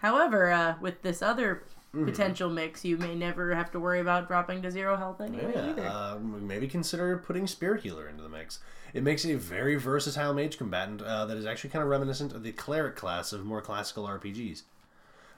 However, 0.00 0.50
uh, 0.50 0.74
with 0.80 1.02
this 1.02 1.22
other 1.22 1.62
Mm-hmm. 1.92 2.04
potential 2.04 2.48
mix, 2.48 2.84
you 2.84 2.96
may 2.96 3.16
never 3.16 3.52
have 3.52 3.72
to 3.72 3.80
worry 3.80 3.98
about 3.98 4.28
dropping 4.28 4.62
to 4.62 4.70
zero 4.70 4.96
health 4.96 5.20
anyway 5.20 5.50
Yeah, 5.52 5.70
either. 5.70 5.86
uh, 5.88 6.18
maybe 6.20 6.68
consider 6.68 7.18
putting 7.18 7.48
Spirit 7.48 7.82
Healer 7.82 8.06
into 8.08 8.22
the 8.22 8.28
mix. 8.28 8.60
It 8.94 9.02
makes 9.02 9.24
a 9.24 9.34
very 9.34 9.74
versatile 9.74 10.32
mage 10.32 10.56
combatant 10.56 11.02
uh, 11.02 11.26
that 11.26 11.36
is 11.36 11.46
actually 11.46 11.70
kind 11.70 11.82
of 11.82 11.88
reminiscent 11.88 12.32
of 12.32 12.44
the 12.44 12.52
cleric 12.52 12.94
class 12.94 13.32
of 13.32 13.44
more 13.44 13.60
classical 13.60 14.04
RPGs. 14.06 14.62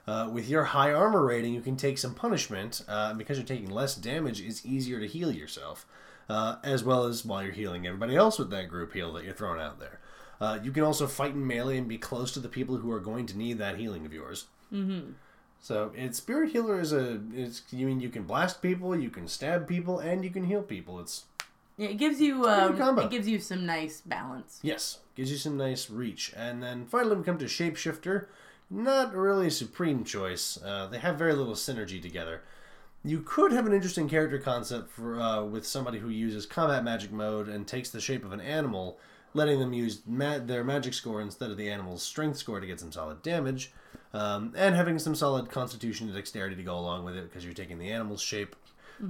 Uh, 0.05 0.29
with 0.31 0.47
your 0.47 0.63
high 0.65 0.93
armor 0.93 1.25
rating, 1.25 1.55
you 1.55 1.61
can 1.61 1.75
take 1.75 1.97
some 1.97 2.13
punishment. 2.13 2.83
Uh, 2.87 3.07
and 3.09 3.17
because 3.17 3.39
you're 3.39 3.47
taking 3.47 3.71
less 3.71 3.95
damage, 3.95 4.39
it's 4.39 4.63
easier 4.63 4.99
to 4.99 5.07
heal 5.07 5.31
yourself, 5.31 5.87
uh, 6.29 6.57
as 6.63 6.83
well 6.83 7.05
as 7.05 7.25
while 7.25 7.43
you're 7.43 7.51
healing 7.51 7.85
everybody 7.85 8.15
else 8.15 8.39
with 8.39 8.49
that 8.51 8.69
group 8.69 8.93
heal 8.93 9.13
that 9.13 9.23
you're 9.23 9.33
throwing 9.33 9.61
out 9.61 9.79
there. 9.79 9.99
Uh, 10.39 10.59
you 10.61 10.71
can 10.71 10.83
also 10.83 11.07
fight 11.07 11.31
in 11.31 11.45
melee 11.45 11.77
and 11.77 11.87
be 11.87 11.97
close 11.97 12.31
to 12.33 12.39
the 12.39 12.49
people 12.49 12.77
who 12.77 12.91
are 12.91 12.99
going 12.99 13.25
to 13.25 13.37
need 13.37 13.57
that 13.57 13.77
healing 13.77 14.05
of 14.05 14.13
yours. 14.13 14.45
Mm-hmm. 14.73 15.11
So, 15.61 15.93
it's 15.95 16.17
Spirit 16.17 16.51
Healer 16.51 16.81
is 16.81 16.91
a. 16.91 17.21
It's 17.33 17.61
you 17.71 17.87
mean 17.87 18.01
you 18.01 18.09
can 18.09 18.23
blast 18.23 18.61
people, 18.61 18.93
you 18.93 19.09
can 19.09 19.29
stab 19.29 19.65
people, 19.65 19.99
and 19.99 20.21
you 20.25 20.29
can 20.29 20.43
heal 20.43 20.61
people. 20.61 20.99
It's 20.99 21.23
Yeah, 21.77 21.87
it 21.87 21.97
gives 21.97 22.19
you 22.19 22.45
um, 22.49 22.99
it 22.99 23.09
gives 23.09 23.29
you 23.29 23.39
some 23.39 23.65
nice 23.65 24.01
balance. 24.01 24.59
Yes, 24.61 24.99
gives 25.15 25.31
you 25.31 25.37
some 25.37 25.55
nice 25.55 25.89
reach. 25.89 26.33
And 26.35 26.61
then 26.61 26.85
finally 26.85 27.15
we 27.15 27.23
come 27.23 27.37
to 27.37 27.45
Shapeshifter. 27.45 28.25
Not 28.69 29.15
really 29.15 29.47
a 29.47 29.51
supreme 29.51 30.03
choice. 30.03 30.57
Uh, 30.61 30.87
they 30.87 30.97
have 30.97 31.17
very 31.17 31.33
little 31.33 31.53
synergy 31.53 32.01
together. 32.01 32.41
You 33.05 33.19
could 33.19 33.51
have 33.51 33.65
an 33.65 33.73
interesting 33.73 34.07
character 34.07 34.39
concept 34.39 34.89
for 34.89 35.19
uh, 35.19 35.43
with 35.43 35.67
somebody 35.67 35.99
who 35.99 36.07
uses 36.07 36.45
combat 36.45 36.85
magic 36.85 37.11
mode 37.11 37.49
and 37.49 37.67
takes 37.67 37.89
the 37.89 37.99
shape 37.99 38.23
of 38.23 38.31
an 38.31 38.39
animal, 38.39 38.97
letting 39.33 39.59
them 39.59 39.73
use 39.73 40.01
ma- 40.05 40.37
their 40.37 40.63
magic 40.63 40.93
score 40.93 41.19
instead 41.19 41.51
of 41.51 41.57
the 41.57 41.69
animal's 41.69 42.01
strength 42.01 42.37
score 42.37 42.61
to 42.61 42.67
get 42.67 42.79
some 42.79 42.93
solid 42.93 43.21
damage, 43.21 43.73
um, 44.13 44.53
and 44.55 44.75
having 44.75 44.99
some 44.99 45.15
solid 45.15 45.49
constitution 45.49 46.07
and 46.07 46.15
dexterity 46.15 46.55
to 46.55 46.63
go 46.63 46.77
along 46.77 47.03
with 47.05 47.15
it 47.15 47.23
because 47.29 47.43
you're 47.43 47.53
taking 47.53 47.77
the 47.79 47.89
animal's 47.91 48.21
shape 48.21 48.55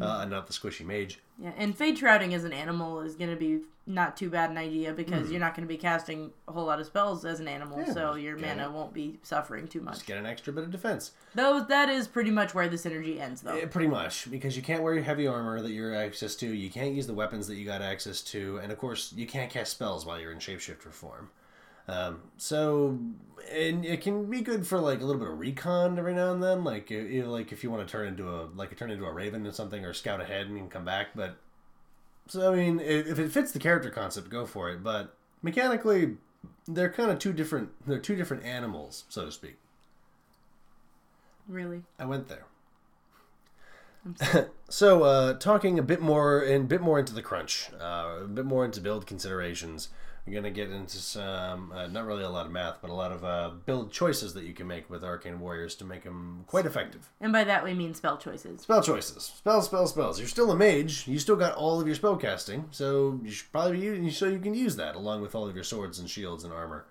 uh, 0.01 0.19
and 0.21 0.31
not 0.31 0.47
the 0.47 0.53
squishy 0.53 0.85
mage. 0.85 1.19
Yeah, 1.37 1.51
and 1.57 1.75
fade 1.77 1.97
shrouding 1.97 2.33
as 2.33 2.43
an 2.43 2.53
animal 2.53 3.01
is 3.01 3.15
going 3.15 3.29
to 3.29 3.35
be 3.35 3.61
not 3.85 4.15
too 4.15 4.29
bad 4.29 4.49
an 4.49 4.57
idea 4.57 4.93
because 4.93 5.29
you're 5.29 5.41
not 5.41 5.55
going 5.55 5.67
to 5.67 5.71
be 5.71 5.77
casting 5.77 6.31
a 6.47 6.53
whole 6.53 6.65
lot 6.65 6.79
of 6.79 6.85
spells 6.85 7.25
as 7.25 7.41
an 7.41 7.49
animal, 7.49 7.79
Yeah, 7.79 7.93
so 7.93 8.15
your 8.15 8.37
mana 8.37 8.65
it. 8.67 8.71
won't 8.71 8.93
be 8.93 9.19
suffering 9.23 9.67
too 9.67 9.81
much. 9.81 9.95
Just 9.95 10.05
get 10.05 10.17
an 10.17 10.25
extra 10.25 10.53
bit 10.53 10.63
of 10.63 10.71
defense. 10.71 11.11
Though 11.35 11.65
that 11.67 11.89
is 11.89 12.07
pretty 12.07 12.31
much 12.31 12.55
where 12.55 12.69
the 12.69 12.77
synergy 12.77 13.19
ends, 13.19 13.41
though. 13.41 13.57
Eh, 13.57 13.65
pretty 13.65 13.89
much, 13.89 14.31
because 14.31 14.55
you 14.55 14.63
can't 14.63 14.81
wear 14.83 14.93
your 14.93 15.03
heavy 15.03 15.27
armor 15.27 15.61
that 15.61 15.71
you're 15.71 15.93
access 15.93 16.35
to, 16.37 16.47
you 16.47 16.69
can't 16.69 16.93
use 16.93 17.07
the 17.07 17.13
weapons 17.13 17.45
that 17.47 17.55
you 17.55 17.65
got 17.65 17.81
access 17.81 18.21
to, 18.21 18.59
and 18.63 18.71
of 18.71 18.77
course, 18.77 19.11
you 19.17 19.27
can't 19.27 19.51
cast 19.51 19.71
spells 19.73 20.05
while 20.05 20.17
you're 20.19 20.31
in 20.31 20.39
shapeshifter 20.39 20.91
form. 20.93 21.29
Um, 21.87 22.21
so, 22.37 22.97
and 23.51 23.85
it 23.85 24.01
can 24.01 24.29
be 24.29 24.41
good 24.41 24.65
for 24.65 24.79
like 24.79 25.01
a 25.01 25.05
little 25.05 25.19
bit 25.21 25.29
of 25.29 25.39
recon 25.39 25.99
every 25.99 26.13
now 26.13 26.31
and 26.31 26.41
then, 26.41 26.63
like 26.63 26.89
you 26.89 26.99
you- 27.01 27.25
like 27.25 27.51
if 27.51 27.63
you 27.63 27.69
want 27.71 27.85
to 27.87 27.91
turn 27.91 28.07
into 28.07 28.29
a 28.29 28.47
like 28.55 28.75
turn 28.77 28.91
into 28.91 29.05
a 29.05 29.11
raven 29.11 29.45
or 29.45 29.51
something, 29.51 29.83
or 29.83 29.93
scout 29.93 30.21
ahead 30.21 30.47
and 30.47 30.71
come 30.71 30.85
back. 30.85 31.07
But 31.15 31.35
so 32.27 32.53
I 32.53 32.55
mean, 32.55 32.79
if 32.79 33.19
it 33.19 33.31
fits 33.31 33.51
the 33.51 33.59
character 33.59 33.89
concept, 33.89 34.29
go 34.29 34.45
for 34.45 34.69
it. 34.71 34.83
But 34.83 35.15
mechanically, 35.41 36.17
they're 36.67 36.91
kind 36.91 37.11
of 37.11 37.19
two 37.19 37.33
different. 37.33 37.69
They're 37.85 37.99
two 37.99 38.15
different 38.15 38.45
animals, 38.45 39.03
so 39.09 39.25
to 39.25 39.31
speak. 39.31 39.57
Really? 41.47 41.83
I 41.99 42.05
went 42.05 42.29
there. 42.29 42.45
so, 44.69 45.03
uh, 45.03 45.33
talking 45.35 45.79
a 45.79 45.83
bit 45.83 46.01
more 46.01 46.41
and 46.41 46.67
bit 46.67 46.81
more 46.81 46.99
into 46.99 47.13
the 47.13 47.21
crunch, 47.21 47.69
uh, 47.79 48.19
a 48.23 48.27
bit 48.27 48.45
more 48.45 48.65
into 48.65 48.81
build 48.81 49.07
considerations. 49.07 49.89
You're 50.25 50.41
gonna 50.41 50.53
get 50.53 50.71
into 50.71 50.97
some, 50.97 51.73
uh, 51.73 51.87
not 51.87 52.05
really 52.05 52.23
a 52.23 52.29
lot 52.29 52.45
of 52.45 52.51
math, 52.51 52.79
but 52.81 52.89
a 52.89 52.93
lot 52.93 53.11
of 53.11 53.25
uh, 53.25 53.51
build 53.65 53.91
choices 53.91 54.33
that 54.35 54.45
you 54.45 54.53
can 54.53 54.67
make 54.67 54.89
with 54.89 55.03
arcane 55.03 55.39
warriors 55.39 55.75
to 55.75 55.85
make 55.85 56.03
them 56.03 56.45
quite 56.47 56.65
effective. 56.65 57.09
And 57.19 57.33
by 57.33 57.43
that 57.43 57.63
we 57.63 57.73
mean 57.73 57.93
spell 57.93 58.17
choices. 58.17 58.61
Spell 58.61 58.81
choices, 58.81 59.23
spells, 59.23 59.65
spells, 59.65 59.91
spells. 59.91 60.19
You're 60.19 60.29
still 60.29 60.51
a 60.51 60.55
mage. 60.55 61.07
You 61.09 61.19
still 61.19 61.35
got 61.35 61.55
all 61.55 61.81
of 61.81 61.87
your 61.87 61.95
spell 61.95 62.15
casting, 62.15 62.69
so 62.71 63.19
you 63.21 63.31
should 63.31 63.51
probably 63.51 63.81
use, 63.81 64.17
so 64.17 64.27
you 64.27 64.39
can 64.39 64.53
use 64.53 64.77
that 64.77 64.95
along 64.95 65.21
with 65.21 65.35
all 65.35 65.47
of 65.47 65.55
your 65.55 65.65
swords 65.65 65.99
and 65.99 66.09
shields 66.09 66.45
and 66.45 66.53
armor. 66.53 66.85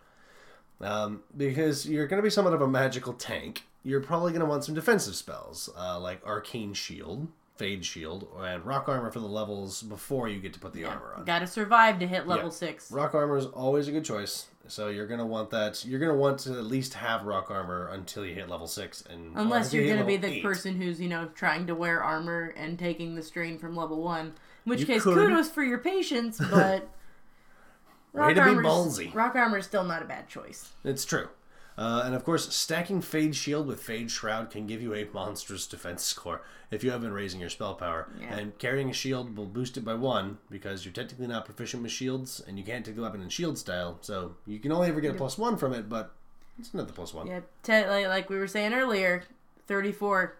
Um, 0.83 1.23
because 1.37 1.87
you're 1.87 2.09
going 2.09 2.19
to 2.19 2.25
be 2.25 2.31
somewhat 2.31 2.55
of 2.55 2.61
a 2.61 2.69
magical 2.69 3.13
tank. 3.13 3.63
You're 3.85 4.01
probably 4.01 4.33
going 4.33 4.41
to 4.41 4.47
want 4.47 4.65
some 4.65 4.75
defensive 4.75 5.15
spells 5.15 5.71
uh, 5.79 5.99
like 5.99 6.25
arcane 6.27 6.75
shield, 6.75 7.29
fade 7.57 7.85
shield, 7.85 8.27
and 8.41 8.65
rock 8.65 8.89
armor 8.89 9.11
for 9.11 9.21
the 9.21 9.27
levels 9.27 9.83
before 9.83 10.29
you 10.29 10.41
get 10.41 10.53
to 10.55 10.61
put 10.61 10.73
the 10.73 10.85
armor 10.85 11.15
on. 11.17 11.25
Got 11.25 11.41
to 11.41 11.47
survive 11.47 11.99
to 12.01 12.07
hit 12.07 12.27
level 12.27 12.47
Yeah. 12.47 12.51
six. 12.51 12.91
Rock 12.91 13.15
armor 13.15 13.37
is 13.37 13.47
always 13.47 13.89
a 13.89 13.93
good 13.93 14.05
choice. 14.05 14.47
So 14.69 14.89
you're 14.89 15.09
gonna 15.09 15.27
want 15.27 15.51
that. 15.51 15.85
You're 15.85 15.99
gonna 15.99 16.15
want 16.15 16.39
to 16.41 16.53
at 16.53 16.65
least 16.65 16.95
have 16.95 17.25
rock 17.25 17.51
armor 17.51 17.89
until 17.89 18.25
you 18.25 18.35
hit 18.35 18.49
level 18.49 18.69
six, 18.69 19.03
and 19.03 19.33
Unless 19.35 19.75
you're 19.75 19.85
you 19.85 19.97
to 19.97 20.05
be 20.05 20.17
the 20.17 20.29
eight. 20.35 20.43
person 20.43 20.77
who's, 20.77 21.01
you 21.01 21.09
know, 21.09 21.27
trying 21.35 21.67
to 21.67 21.75
wear 21.75 22.03
armor 22.03 22.55
and 22.57 22.79
taking 22.79 23.17
the 23.17 23.23
strain 23.23 23.59
from 23.59 23.75
level 23.77 24.01
one. 24.03 24.27
In 24.65 24.71
which 24.71 24.81
You 24.81 24.87
case, 24.87 25.03
could. 25.03 25.15
kudos 25.15 25.51
for 25.51 25.63
your 25.65 25.79
patience, 25.79 26.39
but. 26.51 26.89
Way 28.13 28.35
to 28.35 28.43
be 28.43 28.51
ballsy. 28.51 29.13
Rock 29.15 29.35
armor 29.35 29.59
is 29.59 29.65
still 29.67 29.85
not 29.85 30.03
a 30.03 30.05
bad 30.05 30.29
choice. 30.29 30.71
It's 30.85 31.05
true. 31.05 31.29
Uh, 31.79 32.03
and 32.05 32.15
of 32.15 32.25
course, 32.25 32.55
stacking 32.55 33.01
Fade 33.01 33.35
Shield 33.35 33.67
with 33.67 33.83
Fade 33.83 34.11
Shroud 34.11 34.51
can 34.51 34.67
give 34.67 34.83
you 34.83 34.95
a 34.95 35.07
monstrous 35.13 35.67
defense 35.67 36.03
score 36.03 36.43
if 36.71 36.85
you 36.85 36.91
have 36.91 37.01
been 37.01 37.13
raising 37.13 37.41
your 37.41 37.49
spell 37.49 37.75
power. 37.75 38.09
Yeah. 38.21 38.35
And 38.37 38.59
carrying 38.59 38.91
a 38.91 38.93
shield 38.93 39.37
will 39.37 39.47
boost 39.47 39.77
it 39.77 39.85
by 39.85 39.95
one 39.95 40.39
because 40.51 40.85
you're 40.85 40.93
technically 40.93 41.27
not 41.27 41.45
proficient 41.47 41.83
with 41.83 41.93
shields 41.93 42.43
and 42.47 42.59
you 42.59 42.65
can't 42.65 42.85
take 42.85 42.97
the 42.97 43.03
weapon 43.03 43.23
in 43.23 43.29
shield 43.31 43.57
style. 43.57 43.99
So 44.03 44.37
you 44.47 44.59
can 44.59 44.71
only 44.73 44.89
ever 44.89 45.01
get 45.01 45.13
a 45.13 45.15
plus 45.15 45.39
one 45.39 45.57
from 45.57 45.73
it, 45.73 45.89
but 45.89 46.13
it's 46.59 46.75
another 46.75 46.93
plus 46.93 47.15
one. 47.15 47.27
Yeah, 47.27 47.41
te- 47.63 47.87
like, 47.87 48.07
like 48.07 48.31
we 48.31 48.37
were 48.39 48.47
saying 48.49 48.75
earlier, 48.75 49.25
34. 49.67 50.37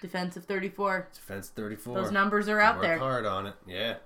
Defensive 0.00 0.44
34. 0.46 1.08
Defense 1.14 1.48
34. 1.50 1.94
Those 1.94 2.10
numbers 2.12 2.48
are 2.48 2.58
out 2.58 2.76
Work 2.76 2.82
there. 2.84 2.98
hard 2.98 3.26
on 3.26 3.46
it, 3.46 3.54
yeah. 3.66 3.96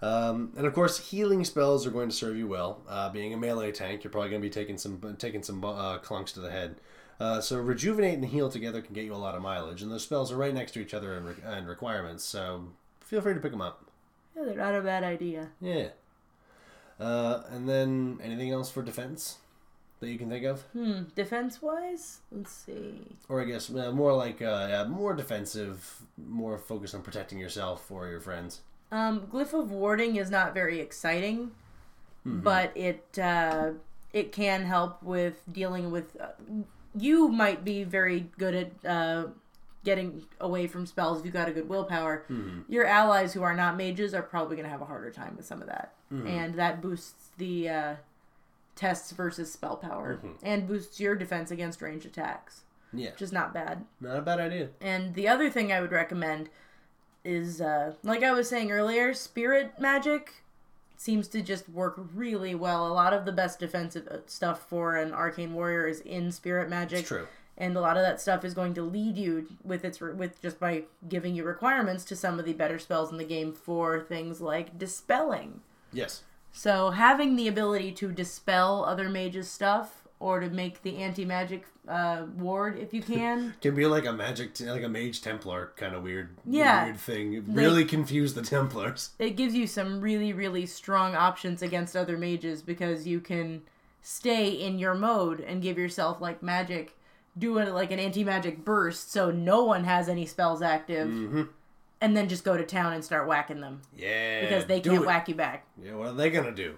Um, 0.00 0.52
and 0.56 0.66
of 0.66 0.74
course, 0.74 0.98
healing 1.10 1.44
spells 1.44 1.86
are 1.86 1.90
going 1.90 2.08
to 2.08 2.14
serve 2.14 2.36
you 2.36 2.46
well. 2.46 2.82
Uh, 2.88 3.08
being 3.10 3.34
a 3.34 3.36
melee 3.36 3.72
tank, 3.72 4.04
you're 4.04 4.10
probably 4.10 4.30
going 4.30 4.40
to 4.40 4.46
be 4.46 4.52
taking 4.52 4.78
some 4.78 5.16
taking 5.18 5.42
some 5.42 5.64
uh, 5.64 5.98
clunks 5.98 6.32
to 6.34 6.40
the 6.40 6.50
head. 6.50 6.76
Uh, 7.20 7.40
so 7.40 7.58
rejuvenate 7.58 8.14
and 8.14 8.26
heal 8.26 8.48
together 8.48 8.80
can 8.80 8.94
get 8.94 9.04
you 9.04 9.12
a 9.12 9.16
lot 9.16 9.34
of 9.34 9.42
mileage, 9.42 9.82
and 9.82 9.90
those 9.90 10.04
spells 10.04 10.30
are 10.30 10.36
right 10.36 10.54
next 10.54 10.70
to 10.72 10.80
each 10.80 10.94
other 10.94 11.16
in, 11.16 11.24
re- 11.24 11.58
in 11.58 11.66
requirements. 11.66 12.22
So 12.24 12.68
feel 13.00 13.20
free 13.20 13.34
to 13.34 13.40
pick 13.40 13.50
them 13.50 13.60
up. 13.60 13.84
Yeah, 14.36 14.44
they're 14.44 14.54
not 14.56 14.74
a 14.76 14.80
bad 14.82 15.02
idea. 15.02 15.48
Yeah. 15.60 15.88
Uh, 17.00 17.42
and 17.50 17.68
then 17.68 18.18
anything 18.22 18.50
else 18.52 18.70
for 18.70 18.82
defense 18.82 19.38
that 20.00 20.08
you 20.10 20.16
can 20.18 20.28
think 20.28 20.44
of, 20.44 20.60
Hmm, 20.72 21.02
defense 21.16 21.60
wise? 21.60 22.18
Let's 22.30 22.52
see. 22.52 23.00
or 23.28 23.40
I 23.40 23.44
guess 23.46 23.68
uh, 23.68 23.90
more 23.90 24.12
like 24.14 24.40
uh, 24.40 24.84
more 24.88 25.12
defensive, 25.14 26.02
more 26.16 26.56
focused 26.56 26.94
on 26.94 27.02
protecting 27.02 27.38
yourself 27.38 27.90
or 27.90 28.06
your 28.08 28.20
friends. 28.20 28.60
Um, 28.90 29.26
Glyph 29.32 29.52
of 29.52 29.70
Warding 29.70 30.16
is 30.16 30.30
not 30.30 30.54
very 30.54 30.80
exciting, 30.80 31.50
but 32.24 32.72
it 32.76 33.18
uh, 33.18 33.70
it 34.12 34.32
can 34.32 34.64
help 34.64 35.02
with 35.02 35.42
dealing 35.50 35.90
with. 35.90 36.16
Uh, 36.20 36.28
you 36.98 37.28
might 37.28 37.64
be 37.64 37.84
very 37.84 38.30
good 38.38 38.54
at 38.54 38.84
uh, 38.90 39.26
getting 39.84 40.24
away 40.40 40.66
from 40.66 40.86
spells 40.86 41.20
if 41.20 41.26
you 41.26 41.30
got 41.30 41.48
a 41.48 41.52
good 41.52 41.68
willpower. 41.68 42.24
Your 42.68 42.84
allies 42.86 43.34
who 43.34 43.42
are 43.42 43.54
not 43.54 43.76
mages 43.76 44.14
are 44.14 44.22
probably 44.22 44.56
going 44.56 44.64
to 44.64 44.70
have 44.70 44.80
a 44.82 44.86
harder 44.86 45.10
time 45.10 45.36
with 45.36 45.44
some 45.46 45.60
of 45.60 45.68
that, 45.68 45.92
and 46.10 46.54
that 46.54 46.80
boosts 46.80 47.28
the 47.36 47.68
uh, 47.68 47.94
tests 48.74 49.12
versus 49.12 49.52
spell 49.52 49.76
power 49.76 50.18
and 50.42 50.66
boosts 50.66 50.98
your 50.98 51.14
defense 51.14 51.50
against 51.50 51.82
ranged 51.82 52.06
attacks, 52.06 52.62
Yeah, 52.92 53.10
which 53.10 53.22
is 53.22 53.32
not 53.32 53.52
bad. 53.52 53.84
not 54.00 54.16
a 54.16 54.22
bad 54.22 54.40
idea. 54.40 54.70
And 54.80 55.14
the 55.14 55.28
other 55.28 55.50
thing 55.50 55.72
I 55.72 55.80
would 55.82 55.92
recommend 55.92 56.48
is, 57.24 57.60
uh, 57.60 57.92
like 58.02 58.22
I 58.22 58.32
was 58.32 58.48
saying 58.48 58.70
earlier, 58.70 59.14
spirit 59.14 59.72
magic 59.80 60.42
seems 60.96 61.28
to 61.28 61.40
just 61.40 61.68
work 61.68 61.94
really 62.14 62.54
well. 62.54 62.86
A 62.86 62.92
lot 62.92 63.12
of 63.12 63.24
the 63.24 63.32
best 63.32 63.60
defensive 63.60 64.08
uh, 64.08 64.18
stuff 64.26 64.68
for 64.68 64.96
an 64.96 65.12
arcane 65.12 65.54
warrior 65.54 65.86
is 65.86 66.00
in 66.00 66.32
spirit 66.32 66.68
magic. 66.68 67.00
It's 67.00 67.08
true. 67.08 67.26
And 67.56 67.76
a 67.76 67.80
lot 67.80 67.96
of 67.96 68.02
that 68.04 68.20
stuff 68.20 68.44
is 68.44 68.54
going 68.54 68.74
to 68.74 68.82
lead 68.82 69.16
you 69.16 69.48
with 69.64 69.84
its 69.84 70.00
with 70.00 70.40
just 70.40 70.60
by 70.60 70.84
giving 71.08 71.34
you 71.34 71.44
requirements 71.44 72.04
to 72.04 72.16
some 72.16 72.38
of 72.38 72.44
the 72.44 72.52
better 72.52 72.78
spells 72.78 73.10
in 73.10 73.18
the 73.18 73.24
game 73.24 73.52
for 73.52 74.00
things 74.00 74.40
like 74.40 74.78
dispelling. 74.78 75.60
Yes. 75.92 76.22
So 76.52 76.90
having 76.90 77.36
the 77.36 77.48
ability 77.48 77.92
to 77.92 78.12
dispel 78.12 78.84
other 78.84 79.08
mages' 79.08 79.50
stuff 79.50 80.07
or 80.20 80.40
to 80.40 80.50
make 80.50 80.82
the 80.82 80.96
anti 80.98 81.24
magic 81.24 81.64
uh, 81.86 82.26
ward 82.36 82.78
if 82.78 82.92
you 82.92 83.00
can 83.02 83.54
Can 83.62 83.74
be 83.74 83.86
like 83.86 84.04
a 84.04 84.12
magic, 84.12 84.58
like 84.60 84.82
a 84.82 84.88
mage 84.88 85.22
Templar 85.22 85.72
kind 85.76 85.94
of 85.94 86.02
weird, 86.02 86.36
Yeah. 86.44 86.84
weird 86.86 86.98
thing. 86.98 87.32
It 87.34 87.44
really 87.46 87.84
confuse 87.84 88.34
the 88.34 88.42
Templars. 88.42 89.10
it 89.18 89.36
gives 89.36 89.54
you 89.54 89.66
some 89.66 90.00
really 90.00 90.32
really 90.32 90.66
strong 90.66 91.14
options 91.14 91.62
against 91.62 91.96
other 91.96 92.18
mages 92.18 92.62
because 92.62 93.06
you 93.06 93.20
can 93.20 93.62
stay 94.02 94.48
in 94.50 94.78
your 94.78 94.94
mode 94.94 95.40
and 95.40 95.60
give 95.62 95.76
yourself 95.78 96.20
like 96.20 96.42
magic 96.42 96.94
do 97.36 97.58
it 97.58 97.72
like 97.72 97.90
an 97.92 97.98
anti-magic 98.00 98.64
burst 98.64 99.12
so 99.12 99.30
no 99.30 99.62
one 99.64 99.84
has 99.84 100.08
any 100.08 100.24
spells 100.26 100.60
active 100.62 101.08
and 102.00 102.16
then 102.16 102.28
just 102.28 102.42
go 102.44 102.56
to 102.56 102.64
town 102.64 102.92
and 102.92 103.04
start 103.04 103.26
whacking 103.28 103.60
them 103.60 103.80
Yeah, 103.96 104.40
because 104.42 104.66
they 104.66 104.80
can't 104.80 105.02
it. 105.02 105.06
whack 105.06 105.28
you 105.28 105.34
back 105.34 105.66
Yeah, 105.82 105.94
what 105.94 106.08
are 106.08 106.12
they 106.14 106.30
gonna 106.30 106.52
do? 106.52 106.76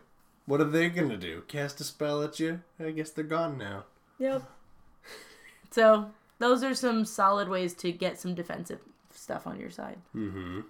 What 0.50 0.60
are 0.60 0.64
they 0.64 0.88
gonna 0.88 1.16
do? 1.16 1.44
Cast 1.46 1.80
a 1.80 1.84
spell 1.84 2.24
at 2.24 2.40
you? 2.40 2.62
I 2.80 2.90
guess 2.90 3.10
they're 3.10 3.22
gone 3.22 3.56
now. 3.56 3.84
yep 4.18 4.42
so 5.70 6.10
those 6.40 6.64
are 6.64 6.74
some 6.74 7.04
solid 7.04 7.48
ways 7.48 7.72
to 7.74 7.92
get 7.92 8.18
some 8.18 8.34
defensive 8.34 8.80
stuff 9.12 9.46
on 9.46 9.60
your 9.60 9.70
side 9.70 9.98
Mm-hmm. 10.12 10.62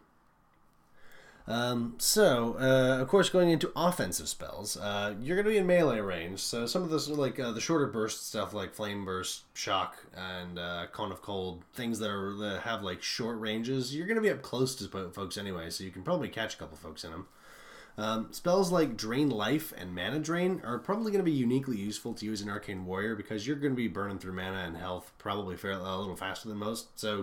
Um, 1.49 1.95
so, 1.99 2.57
uh, 2.61 3.01
of 3.01 3.09
course, 3.09 3.31
going 3.31 3.51
into 3.51 3.73
offensive 3.75 4.29
spells, 4.29 4.77
uh, 4.77 5.15
you're 5.21 5.35
going 5.35 5.47
to 5.47 5.51
be 5.51 5.57
in 5.57 5.67
melee 5.67 5.99
range. 5.99 6.39
So 6.41 6.67
some 6.67 6.83
of 6.83 6.91
this, 6.91 7.09
like 7.09 7.41
uh, 7.41 7.51
the 7.51 7.61
shorter 7.61 7.87
burst 7.87 8.29
stuff, 8.29 8.53
like 8.53 8.73
flame 8.73 9.05
burst, 9.05 9.43
shock, 9.55 9.97
and 10.15 10.59
uh, 10.61 10.87
cone 10.93 11.11
of 11.11 11.23
cold, 11.23 11.65
things 11.75 11.99
that 11.99 12.11
are 12.11 12.35
that 12.35 12.61
have 12.65 12.83
like 12.83 13.03
short 13.03 13.41
ranges, 13.41 13.97
you're 13.97 14.07
going 14.07 14.17
to 14.17 14.23
be 14.23 14.31
up 14.31 14.43
close 14.43 14.77
to 14.77 15.11
folks 15.11 15.37
anyway. 15.37 15.71
So 15.71 15.83
you 15.83 15.91
can 15.91 16.03
probably 16.05 16.29
catch 16.29 16.55
a 16.55 16.59
couple 16.59 16.77
folks 16.77 17.03
in 17.03 17.11
them. 17.11 17.27
Um, 18.01 18.29
spells 18.31 18.73
like 18.73 18.97
Drain 18.97 19.29
Life 19.29 19.75
and 19.77 19.95
Mana 19.95 20.21
Drain 20.21 20.63
are 20.65 20.79
probably 20.79 21.13
going 21.13 21.23
to 21.23 21.31
be 21.31 21.37
uniquely 21.37 21.77
useful 21.77 22.15
to 22.15 22.25
use 22.25 22.41
in 22.41 22.49
Arcane 22.49 22.87
Warrior 22.87 23.15
because 23.15 23.47
you're 23.47 23.57
going 23.57 23.73
to 23.73 23.77
be 23.77 23.89
burning 23.89 24.19
through 24.19 24.33
mana 24.33 24.61
and 24.61 24.75
health 24.75 25.13
probably 25.19 25.55
fair, 25.57 25.73
a 25.73 25.99
little 25.99 26.17
faster 26.17 26.49
than 26.49 26.57
most. 26.57 26.99
So 26.99 27.23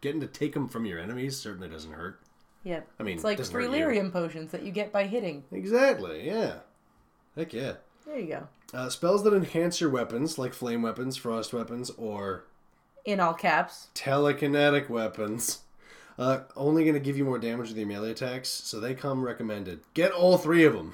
getting 0.00 0.20
to 0.20 0.26
take 0.26 0.54
them 0.54 0.66
from 0.68 0.84
your 0.84 0.98
enemies 0.98 1.36
certainly 1.36 1.68
doesn't 1.68 1.92
hurt. 1.92 2.18
yep 2.64 2.88
I 2.98 3.04
mean, 3.04 3.14
it's 3.14 3.24
like 3.24 3.38
hurt 3.38 3.70
lyrium 3.70 4.12
potions 4.12 4.50
that 4.50 4.64
you 4.64 4.72
get 4.72 4.92
by 4.92 5.06
hitting 5.06 5.44
Exactly, 5.52 6.26
yeah. 6.26 6.56
Heck 7.36 7.52
yeah. 7.52 7.74
there 8.04 8.18
you 8.18 8.26
go 8.26 8.48
Uh, 8.74 8.88
spells 8.88 9.22
that 9.22 9.32
enhance 9.32 9.80
your 9.80 9.90
weapons, 9.90 10.38
like 10.38 10.54
flame 10.54 10.82
weapons, 10.82 11.16
frost 11.16 11.52
weapons, 11.52 11.90
or 11.90 12.44
in 13.04 13.20
all 13.20 13.34
caps 13.34 13.88
telekinetic 13.94 14.88
weapons, 14.88 15.60
uh, 16.18 16.40
only 16.56 16.82
going 16.84 16.94
to 16.94 17.00
give 17.00 17.16
you 17.16 17.24
more 17.24 17.38
damage 17.38 17.68
with 17.68 17.76
the 17.76 17.84
melee 17.84 18.10
attacks, 18.10 18.48
so 18.48 18.80
they 18.80 18.94
come 18.94 19.22
recommended. 19.22 19.80
Get 19.94 20.12
all 20.12 20.38
three 20.38 20.64
of 20.64 20.72
them. 20.74 20.92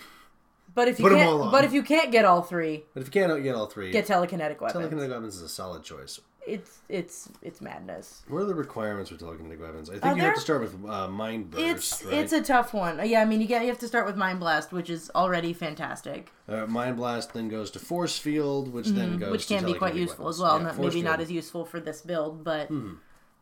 But 0.74 0.88
if 0.88 0.98
you 0.98 1.04
Put 1.04 1.12
'em 1.12 1.18
can't, 1.18 1.30
all 1.30 1.42
on. 1.42 1.50
but 1.52 1.64
if 1.64 1.72
you 1.74 1.82
can't 1.82 2.10
get 2.10 2.24
all 2.24 2.40
three, 2.42 2.84
But 2.94 3.00
if 3.02 3.08
you 3.08 3.12
can't 3.12 3.42
get 3.42 3.54
all 3.54 3.66
three, 3.66 3.90
get 3.90 4.06
telekinetic 4.06 4.60
weapons. 4.60 4.72
telekinetic 4.84 5.10
weapons 5.10 5.36
is 5.36 5.42
a 5.42 5.48
solid 5.48 5.82
choice. 5.82 6.18
It's 6.44 6.78
it's 6.88 7.28
it's 7.40 7.60
madness. 7.60 8.22
What 8.26 8.38
are 8.40 8.44
the 8.46 8.54
requirements 8.54 9.10
for 9.10 9.16
telekinetic 9.16 9.60
weapons? 9.60 9.88
I 9.90 9.98
think 9.98 10.16
you 10.16 10.22
have 10.22 10.34
to 10.34 10.40
start 10.40 10.60
with 10.62 10.74
uh, 10.88 11.06
mind 11.08 11.50
burst, 11.52 11.62
It's 11.62 12.04
right? 12.04 12.14
it's 12.14 12.32
a 12.32 12.42
tough 12.42 12.74
one. 12.74 12.98
Uh, 12.98 13.04
Yeah, 13.04 13.20
I 13.20 13.26
mean 13.26 13.40
you 13.40 13.46
get 13.46 13.62
you 13.62 13.68
have 13.68 13.78
to 13.80 13.86
start 13.86 14.06
with 14.06 14.16
mind 14.16 14.40
blast, 14.40 14.72
which 14.72 14.90
is 14.90 15.08
already 15.14 15.52
fantastic, 15.52 16.32
uh, 16.48 16.66
mind 16.66 16.96
blast 16.96 17.32
then 17.34 17.48
goes 17.48 17.70
to 17.72 17.78
force 17.78 18.18
field, 18.18 18.72
which 18.72 18.88
then 18.88 19.18
goes 19.18 19.20
Mm-hmm. 19.20 19.30
which 19.30 19.46
to 19.48 19.54
can 19.56 19.64
be 19.66 19.74
quite 19.74 19.92
telekinetic 19.94 19.96
useful 19.98 20.24
weapons. 20.24 20.36
as 20.38 20.42
well. 20.42 20.56
Yeah, 20.58 20.64
not, 20.64 20.74
force 20.74 20.94
maybe 20.94 21.02
not 21.04 21.10
field. 21.18 21.20
as 21.26 21.30
useful 21.32 21.64
for 21.64 21.78
this 21.80 22.00
build, 22.00 22.42
but 22.42 22.68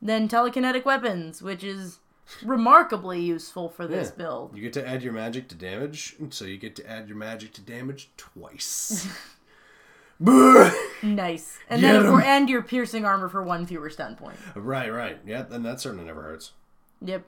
then 0.03 0.29
telekinetic 0.29 0.85
weapons, 0.85 1.43
which 1.43 1.63
is 1.65 1.99
remarkably 2.45 3.21
useful 3.21 3.69
for 3.69 3.87
this 3.87 4.09
Yeah. 4.11 4.15
build. 4.17 4.55
You 4.57 4.63
get 4.63 4.73
to 4.75 4.87
add 4.87 5.03
your 5.03 5.13
magic 5.13 5.49
to 5.49 5.55
damage, 5.55 6.17
so 6.31 6.45
you 6.45 6.59
get 6.59 6.77
to 6.77 6.89
add 6.91 7.09
your 7.09 7.17
magic 7.19 7.53
to 7.55 7.61
damage 7.61 8.11
twice. 8.17 9.07
Nice, 11.03 11.59
and 11.71 11.81
Get 11.81 12.03
then 12.03 12.23
and 12.23 12.51
your 12.51 12.61
piercing 12.61 13.07
armor 13.07 13.31
for 13.31 13.43
one 13.43 13.65
fewer 13.65 13.89
stun 13.89 14.17
point. 14.17 14.37
right, 14.55 14.93
right. 14.93 15.19
Yeah, 15.27 15.43
then 15.43 15.63
that 15.63 15.81
certainly 15.81 16.05
never 16.05 16.23
hurts. 16.23 16.53
Yep. 17.01 17.25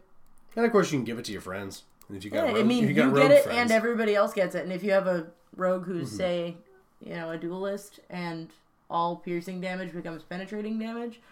And 0.56 0.66
of 0.66 0.72
course, 0.72 0.92
you 0.92 0.98
can 0.98 1.04
give 1.06 1.18
it 1.18 1.24
to 1.24 1.32
your 1.32 1.40
friends. 1.40 1.84
And 2.08 2.18
if 2.18 2.24
you 2.24 2.30
got 2.30 2.44
Yeah, 2.48 2.52
rogue, 2.52 2.60
I 2.60 2.62
mean 2.64 2.86
you, 2.86 2.92
got 2.92 3.14
get 3.14 3.30
it, 3.30 3.44
friends, 3.44 3.46
Mm-hmm. 3.46 3.58
and 3.58 3.70
everybody 3.72 4.14
else 4.14 4.34
gets 4.34 4.54
it. 4.54 4.64
And 4.64 4.72
if 4.72 4.82
you 4.82 4.90
have 4.92 5.06
a 5.06 5.28
rogue 5.56 5.86
who's 5.86 6.10
say, 6.10 6.56
you 7.00 7.14
know, 7.14 7.30
a 7.30 7.38
duelist, 7.38 8.00
and 8.10 8.50
all 8.90 9.16
piercing 9.16 9.62
damage 9.62 9.94
becomes 9.94 10.22
penetrating 10.22 10.78
damage, 10.78 11.22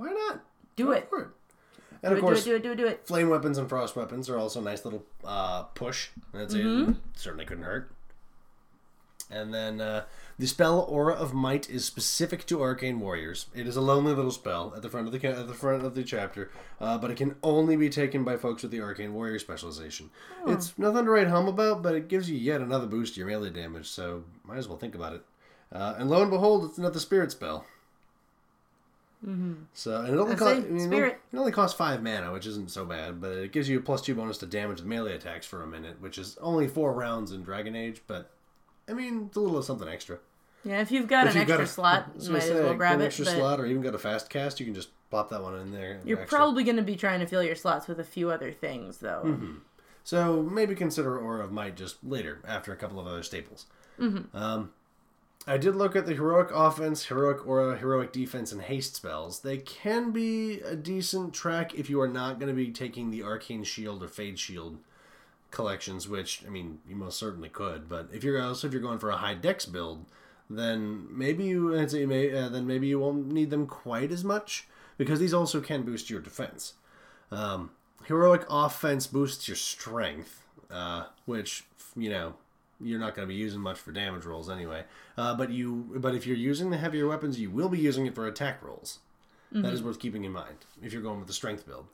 why 0.00 0.12
not? 0.12 0.40
do 0.76 0.86
Go 0.86 0.92
it. 0.92 1.08
it. 1.12 1.26
And 2.02 2.08
Do 2.10 2.12
of 2.12 2.18
it, 2.18 2.20
course, 2.22 2.44
do 2.44 2.54
it, 2.56 2.62
do 2.62 2.72
it, 2.72 2.76
do 2.76 2.84
it, 2.84 2.86
do 2.86 2.92
it. 2.94 3.06
flame 3.06 3.28
weapons 3.28 3.58
and 3.58 3.68
frost 3.68 3.94
weapons 3.94 4.30
are 4.30 4.38
also 4.38 4.60
a 4.60 4.62
nice 4.64 4.84
little 4.84 5.04
uh, 5.24 5.64
push. 5.64 6.08
That's 6.32 6.54
it. 6.54 6.96
Certainly 7.14 7.44
couldn't 7.44 7.64
hurt. 7.64 7.92
And 9.30 9.54
then 9.54 9.80
uh, 9.80 10.04
the 10.38 10.46
spell 10.46 10.80
Aura 10.88 11.14
of 11.14 11.32
Might 11.34 11.70
is 11.70 11.84
specific 11.84 12.46
to 12.46 12.62
arcane 12.62 12.98
warriors. 12.98 13.46
It 13.54 13.68
is 13.68 13.76
a 13.76 13.80
lonely 13.80 14.12
little 14.12 14.32
spell 14.32 14.72
at 14.74 14.82
the 14.82 14.88
front 14.88 15.06
of 15.06 15.12
the 15.12 15.28
at 15.28 15.46
the 15.46 15.54
front 15.54 15.84
of 15.84 15.94
the 15.94 16.02
chapter, 16.02 16.50
uh, 16.80 16.98
but 16.98 17.10
it 17.12 17.16
can 17.16 17.36
only 17.42 17.76
be 17.76 17.88
taken 17.90 18.24
by 18.24 18.36
folks 18.36 18.62
with 18.62 18.72
the 18.72 18.80
arcane 18.80 19.14
warrior 19.14 19.38
specialization. 19.38 20.10
It's 20.48 20.76
nothing 20.78 21.04
to 21.04 21.10
write 21.10 21.28
home 21.28 21.46
about, 21.46 21.82
but 21.82 21.94
it 21.94 22.08
gives 22.08 22.28
you 22.28 22.36
yet 22.36 22.60
another 22.60 22.86
boost 22.86 23.14
to 23.14 23.20
your 23.20 23.28
melee 23.28 23.50
damage. 23.50 23.88
So 23.88 24.24
might 24.42 24.56
as 24.58 24.66
well 24.66 24.78
think 24.78 24.94
about 24.96 25.12
it. 25.12 25.24
Uh, 25.70 25.94
and 25.98 26.10
lo 26.10 26.22
and 26.22 26.30
behold, 26.30 26.64
it's 26.64 26.78
another 26.78 26.98
spirit 26.98 27.30
spell. 27.30 27.66
So 29.74 29.96
and 30.00 30.08
it 30.14 30.18
only 30.18 30.34
costs 30.36 30.64
I 30.64 30.68
mean, 30.68 30.92
it 30.92 31.18
only 31.34 31.52
costs 31.52 31.76
five 31.76 32.02
mana, 32.02 32.32
which 32.32 32.46
isn't 32.46 32.70
so 32.70 32.84
bad, 32.86 33.20
but 33.20 33.32
it 33.32 33.52
gives 33.52 33.68
you 33.68 33.78
a 33.78 33.82
plus 33.82 34.00
two 34.00 34.14
bonus 34.14 34.38
to 34.38 34.46
damage 34.46 34.78
with 34.78 34.86
melee 34.86 35.14
attacks 35.14 35.46
for 35.46 35.62
a 35.62 35.66
minute, 35.66 36.00
which 36.00 36.16
is 36.18 36.38
only 36.40 36.66
four 36.66 36.92
rounds 36.94 37.32
in 37.32 37.42
Dragon 37.42 37.76
Age, 37.76 38.00
but 38.06 38.30
I 38.88 38.92
mean 38.94 39.26
it's 39.28 39.36
a 39.36 39.40
little 39.40 39.62
something 39.62 39.88
extra. 39.88 40.18
Yeah, 40.64 40.80
if 40.80 40.90
you've 40.90 41.08
got 41.08 41.26
If 41.26 41.34
an 41.34 41.40
you've 41.40 41.48
got 41.48 41.60
extra 41.60 41.64
a- 41.64 41.86
slot, 41.86 42.10
you 42.20 42.30
might 42.30 42.42
as 42.42 42.50
well 42.50 42.74
grab 42.74 42.94
an 42.96 43.02
it. 43.02 43.06
extra 43.06 43.24
but 43.26 43.34
slot, 43.34 43.60
or 43.60 43.66
even 43.66 43.82
got 43.82 43.94
a 43.94 43.98
fast 43.98 44.28
cast, 44.30 44.58
you 44.60 44.66
can 44.66 44.74
just 44.74 44.90
pop 45.10 45.30
that 45.30 45.42
one 45.42 45.58
in 45.58 45.72
there. 45.72 46.00
you're 46.04 46.20
extra. 46.20 46.38
probably 46.38 46.64
going 46.64 46.76
to 46.76 46.82
be 46.82 46.96
trying 46.96 47.20
to 47.20 47.26
fill 47.26 47.42
your 47.42 47.54
slots 47.54 47.88
with 47.88 47.98
a 47.98 48.04
few 48.04 48.30
other 48.30 48.52
things, 48.52 48.98
though. 48.98 49.22
Mm-hmm. 49.24 49.52
So 50.04 50.42
maybe 50.42 50.74
consider 50.74 51.18
Aura 51.18 51.44
of 51.44 51.52
Might 51.52 51.76
just 51.76 51.96
later, 52.04 52.40
after 52.46 52.72
a 52.72 52.76
couple 52.76 52.98
of 53.00 53.06
other 53.06 53.22
staples. 53.22 53.66
Um, 54.34 54.70
I 55.46 55.56
did 55.56 55.74
look 55.74 55.96
at 55.96 56.06
the 56.06 56.14
heroic 56.14 56.50
offense, 56.52 57.06
heroic 57.06 57.46
aura, 57.46 57.76
heroic 57.76 58.12
defense, 58.12 58.52
and 58.52 58.60
haste 58.60 58.96
spells. 58.96 59.40
They 59.40 59.56
can 59.56 60.10
be 60.10 60.60
a 60.60 60.76
decent 60.76 61.32
track 61.32 61.74
if 61.74 61.88
you 61.88 62.00
are 62.00 62.08
not 62.08 62.38
going 62.38 62.54
to 62.54 62.54
be 62.54 62.70
taking 62.70 63.10
the 63.10 63.22
arcane 63.22 63.64
shield 63.64 64.02
or 64.02 64.08
fade 64.08 64.38
shield 64.38 64.78
collections, 65.50 66.08
which 66.08 66.44
I 66.46 66.50
mean 66.50 66.80
you 66.88 66.94
most 66.94 67.18
certainly 67.18 67.48
could. 67.48 67.88
But 67.88 68.08
if 68.12 68.22
you're 68.22 68.40
also 68.40 68.66
if 68.66 68.72
you're 68.72 68.82
going 68.82 68.98
for 68.98 69.10
a 69.10 69.16
high 69.16 69.34
dex 69.34 69.64
build, 69.66 70.04
then 70.48 71.06
maybe 71.10 71.44
you 71.44 71.74
uh, 71.74 71.86
then 72.48 72.66
maybe 72.66 72.86
you 72.86 72.98
won't 72.98 73.32
need 73.32 73.50
them 73.50 73.66
quite 73.66 74.12
as 74.12 74.24
much 74.24 74.66
because 74.98 75.20
these 75.20 75.34
also 75.34 75.60
can 75.60 75.82
boost 75.82 76.10
your 76.10 76.20
defense. 76.20 76.74
Um, 77.30 77.70
heroic 78.04 78.44
offense 78.50 79.06
boosts 79.06 79.48
your 79.48 79.56
strength, 79.56 80.42
uh, 80.70 81.04
which 81.24 81.64
you 81.96 82.10
know 82.10 82.34
you're 82.82 82.98
not 82.98 83.14
going 83.14 83.26
to 83.26 83.32
be 83.32 83.38
using 83.38 83.60
much 83.60 83.78
for 83.78 83.92
damage 83.92 84.24
rolls 84.24 84.48
anyway. 84.48 84.84
Uh, 85.16 85.34
but 85.34 85.50
you, 85.50 85.92
but 85.96 86.14
if 86.14 86.26
you're 86.26 86.36
using 86.36 86.70
the 86.70 86.78
heavier 86.78 87.06
weapons, 87.06 87.38
you 87.38 87.50
will 87.50 87.68
be 87.68 87.78
using 87.78 88.06
it 88.06 88.14
for 88.14 88.26
attack 88.26 88.62
rolls. 88.62 89.00
That 89.52 89.72
is 89.72 89.82
worth 89.82 89.98
keeping 89.98 90.24
in 90.24 90.32
mind 90.32 90.58
if 90.80 90.92
you're 90.92 91.02
going 91.02 91.18
with 91.18 91.26
the 91.26 91.34
strength 91.34 91.66
build. 91.66 91.86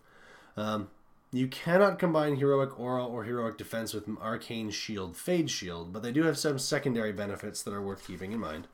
Um, 0.59 0.89
you 1.32 1.49
cannot 1.49 1.99
combine 1.99 2.37
heroic 2.37 2.78
aura 2.78 3.05
or 3.05 3.24
heroic 3.24 3.59
defense 3.59 3.95
with 3.95 4.09
arcane 4.20 4.70
shield, 4.70 5.16
fade 5.16 5.51
shield, 5.51 5.93
but 5.93 6.03
they 6.03 6.12
do 6.12 6.24
have 6.24 6.39
some 6.39 6.59
secondary 6.59 7.12
benefits 7.12 7.62
that 7.62 7.74
are 7.74 7.82
worth 7.82 8.07
keeping 8.07 8.32
in 8.32 8.41
mind. 8.41 8.66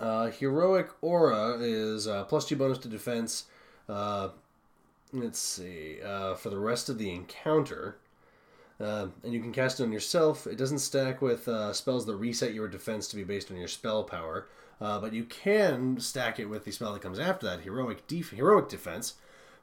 Uh, 0.00 0.30
heroic 0.30 0.90
aura 1.00 1.58
is 1.60 2.06
uh, 2.06 2.24
plus 2.24 2.46
two 2.46 2.56
bonus 2.56 2.78
to 2.78 2.88
defense. 2.88 3.44
Uh, 3.88 4.30
let's 5.12 5.38
see 5.38 5.98
uh, 6.04 6.34
for 6.34 6.50
the 6.50 6.58
rest 6.58 6.88
of 6.88 6.98
the 6.98 7.10
encounter 7.10 7.96
uh, 8.80 9.08
and 9.24 9.32
you 9.32 9.40
can 9.40 9.52
cast 9.52 9.80
it 9.80 9.84
on 9.84 9.92
yourself. 9.92 10.46
It 10.46 10.56
doesn't 10.56 10.78
stack 10.78 11.20
with 11.20 11.48
uh, 11.48 11.72
spells 11.72 12.06
that 12.06 12.16
reset 12.16 12.54
your 12.54 12.68
defense 12.68 13.08
to 13.08 13.16
be 13.16 13.24
based 13.24 13.50
on 13.50 13.56
your 13.56 13.68
spell 13.68 14.04
power. 14.04 14.46
Uh, 14.80 15.00
but 15.00 15.12
you 15.12 15.24
can 15.24 15.98
stack 15.98 16.38
it 16.38 16.46
with 16.46 16.64
the 16.64 16.70
spell 16.70 16.92
that 16.92 17.02
comes 17.02 17.18
after 17.18 17.46
that 17.46 17.62
heroic 17.62 18.06
def- 18.06 18.30
heroic 18.30 18.68
defense 18.68 19.14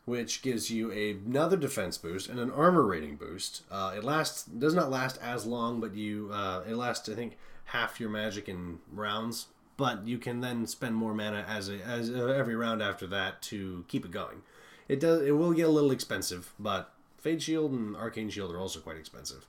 which 0.03 0.43
gives 0.43 0.69
you 0.69 0.91
another 0.91 1.57
defense 1.57 1.97
boost 1.97 2.29
and 2.29 2.39
an 2.39 2.51
armor 2.51 2.83
rating 2.83 3.15
boost. 3.15 3.63
Uh, 3.71 3.93
it 3.97 4.03
lasts 4.03 4.43
does 4.43 4.75
not 4.75 4.91
last 4.91 5.17
as 5.19 5.47
long 5.47 5.79
but 5.79 5.95
you 5.95 6.29
uh, 6.31 6.61
it 6.67 6.75
lasts 6.75 7.09
i 7.09 7.15
think 7.15 7.37
half 7.65 7.99
your 7.99 8.09
magic 8.09 8.47
in 8.47 8.79
rounds. 8.91 9.47
But 9.77 10.07
you 10.07 10.17
can 10.17 10.39
then 10.39 10.67
spend 10.67 10.95
more 10.95 11.13
mana 11.13 11.45
as 11.47 11.67
a, 11.67 11.79
as 11.81 12.09
uh, 12.09 12.27
every 12.27 12.55
round 12.55 12.81
after 12.81 13.05
that 13.07 13.41
to 13.43 13.83
keep 13.89 14.05
it 14.05 14.11
going. 14.11 14.41
It 14.87 15.01
does. 15.01 15.21
It 15.23 15.31
will 15.31 15.51
get 15.51 15.67
a 15.67 15.71
little 15.71 15.91
expensive, 15.91 16.53
but 16.57 16.93
Fade 17.25 17.41
Shield 17.41 17.71
and 17.71 17.95
Arcane 17.95 18.29
Shield 18.29 18.51
are 18.53 18.59
also 18.59 18.79
quite 18.79 18.97
expensive. 18.97 19.47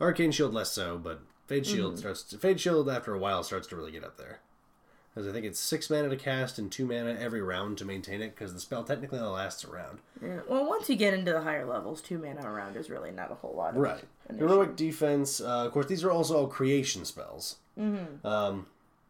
Arcane 0.00 0.30
Shield 0.30 0.54
less 0.54 0.70
so, 0.70 0.96
but 0.96 1.22
Fade 1.48 1.66
Shield 1.66 1.98
starts. 1.98 2.22
To, 2.22 2.38
Fade 2.38 2.60
Shield 2.60 2.88
after 2.88 3.12
a 3.14 3.18
while 3.18 3.42
starts 3.42 3.66
to 3.66 3.74
really 3.74 3.90
get 3.90 4.04
up 4.04 4.16
there, 4.16 4.38
because 5.12 5.26
I 5.28 5.32
think 5.32 5.44
it's 5.44 5.58
six 5.58 5.90
mana 5.90 6.08
to 6.08 6.16
cast 6.16 6.56
and 6.56 6.70
two 6.70 6.86
mana 6.86 7.16
every 7.18 7.42
round 7.42 7.78
to 7.78 7.84
maintain 7.84 8.22
it, 8.22 8.36
because 8.36 8.54
the 8.54 8.60
spell 8.60 8.84
technically 8.84 9.18
only 9.18 9.32
lasts 9.32 9.64
a 9.64 9.68
round. 9.68 9.98
Yeah. 10.22 10.38
Well, 10.48 10.68
once 10.68 10.88
you 10.88 10.94
get 10.94 11.14
into 11.14 11.32
the 11.32 11.40
higher 11.40 11.66
levels, 11.66 12.00
two 12.00 12.16
mana 12.18 12.46
a 12.46 12.50
round 12.52 12.76
is 12.76 12.88
really 12.90 13.10
not 13.10 13.32
a 13.32 13.34
whole 13.34 13.56
lot. 13.56 13.70
Of 13.70 13.76
Right. 13.80 14.04
Heroic. 14.38 14.76
Defense. 14.76 15.40
Uh, 15.40 15.66
of 15.66 15.72
course, 15.72 15.86
these 15.86 16.04
are 16.04 16.12
also 16.12 16.36
all 16.36 16.46
creation 16.46 17.04
spells. 17.04 17.56
Um, 18.24 18.66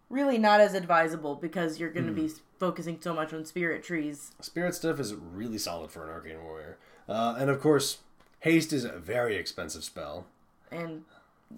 Really 0.09 0.39
not 0.39 0.61
as 0.61 0.73
advisable 0.73 1.35
because 1.35 1.79
you're 1.81 1.91
going 1.91 2.07
to 2.07 2.13
Hmm. 2.13 2.27
be 2.29 2.33
focusing 2.61 2.99
so 3.03 3.13
much 3.13 3.35
on 3.35 3.45
spirit 3.45 3.83
trees. 3.83 4.31
Spirit 4.41 4.75
stuff 4.75 5.01
is 5.01 5.13
really 5.15 5.59
solid 5.59 5.91
for 5.91 6.05
an 6.05 6.11
Arcane 6.11 6.43
Warrior, 6.45 6.79
uh, 7.09 7.35
and 7.39 7.51
of 7.51 7.61
course, 7.61 7.99
Haste 8.47 8.73
is 8.73 8.85
a 8.85 8.93
very 8.99 9.37
expensive 9.37 9.85
spell. 9.85 10.27
and 10.71 11.05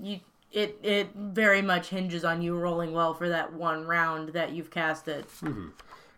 you 0.03 0.21
it 0.53 0.79
it 0.83 1.09
very 1.15 1.61
much 1.63 1.89
hinges 1.89 2.25
on 2.25 2.41
you 2.43 2.57
rolling 2.57 2.93
well 2.93 3.13
for 3.15 3.29
that 3.29 3.53
one 3.53 3.85
round 3.87 4.31
that 4.31 4.53
you've 4.53 4.71
cast 4.71 5.07
it. 5.09 5.27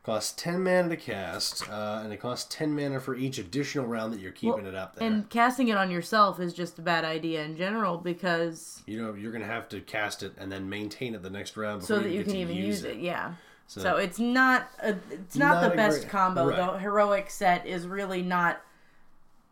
Costs 0.03 0.33
10 0.43 0.63
mana 0.65 0.89
to 0.89 0.97
cast, 0.97 1.69
uh, 1.69 2.01
and 2.03 2.11
it 2.11 2.17
costs 2.21 2.47
10 2.57 2.75
mana 2.75 2.99
for 3.01 3.15
each 3.15 3.37
additional 3.37 3.85
round 3.87 4.15
that 4.15 4.21
you're 4.21 4.33
keeping 4.33 4.65
it 4.65 4.75
up 4.75 4.95
there. 4.97 5.07
And 5.07 5.29
casting 5.29 5.69
it 5.69 5.77
on 5.77 5.91
yourself 5.91 6.41
is 6.41 6.55
just 6.55 6.79
a 6.79 6.83
bad 6.83 7.05
idea 7.05 7.45
in 7.45 7.55
general 7.55 7.99
because 7.99 8.83
you 8.87 9.01
know, 9.01 9.13
you're 9.13 9.31
going 9.31 9.43
to 9.43 9.47
have 9.49 9.69
to 9.71 9.81
cast 9.83 10.23
it 10.23 10.33
and 10.39 10.51
then 10.51 10.71
maintain 10.71 11.15
it 11.15 11.23
the 11.23 11.29
next 11.29 11.55
round 11.57 11.83
before 11.83 11.99
so 11.99 12.03
that 12.03 12.09
you 12.11 12.19
get 12.25 12.29
can 12.29 12.37
even 12.37 12.57
use 12.57 12.83
it. 12.85 12.97
Yeah. 12.97 13.35
So- 13.67 13.83
So, 13.83 13.97
it's 13.97 14.19
not 14.19 14.69
a, 14.83 14.97
it's 15.11 15.37
not, 15.37 15.61
Not 15.63 15.71
the 15.71 15.77
best 15.77 16.01
great- 16.01 16.11
combo. 16.11 16.47
right. 16.49 16.57
The 16.57 16.79
heroic 16.79 17.29
set 17.31 17.67
is 17.67 17.87
really 17.87 18.23
not. 18.23 18.63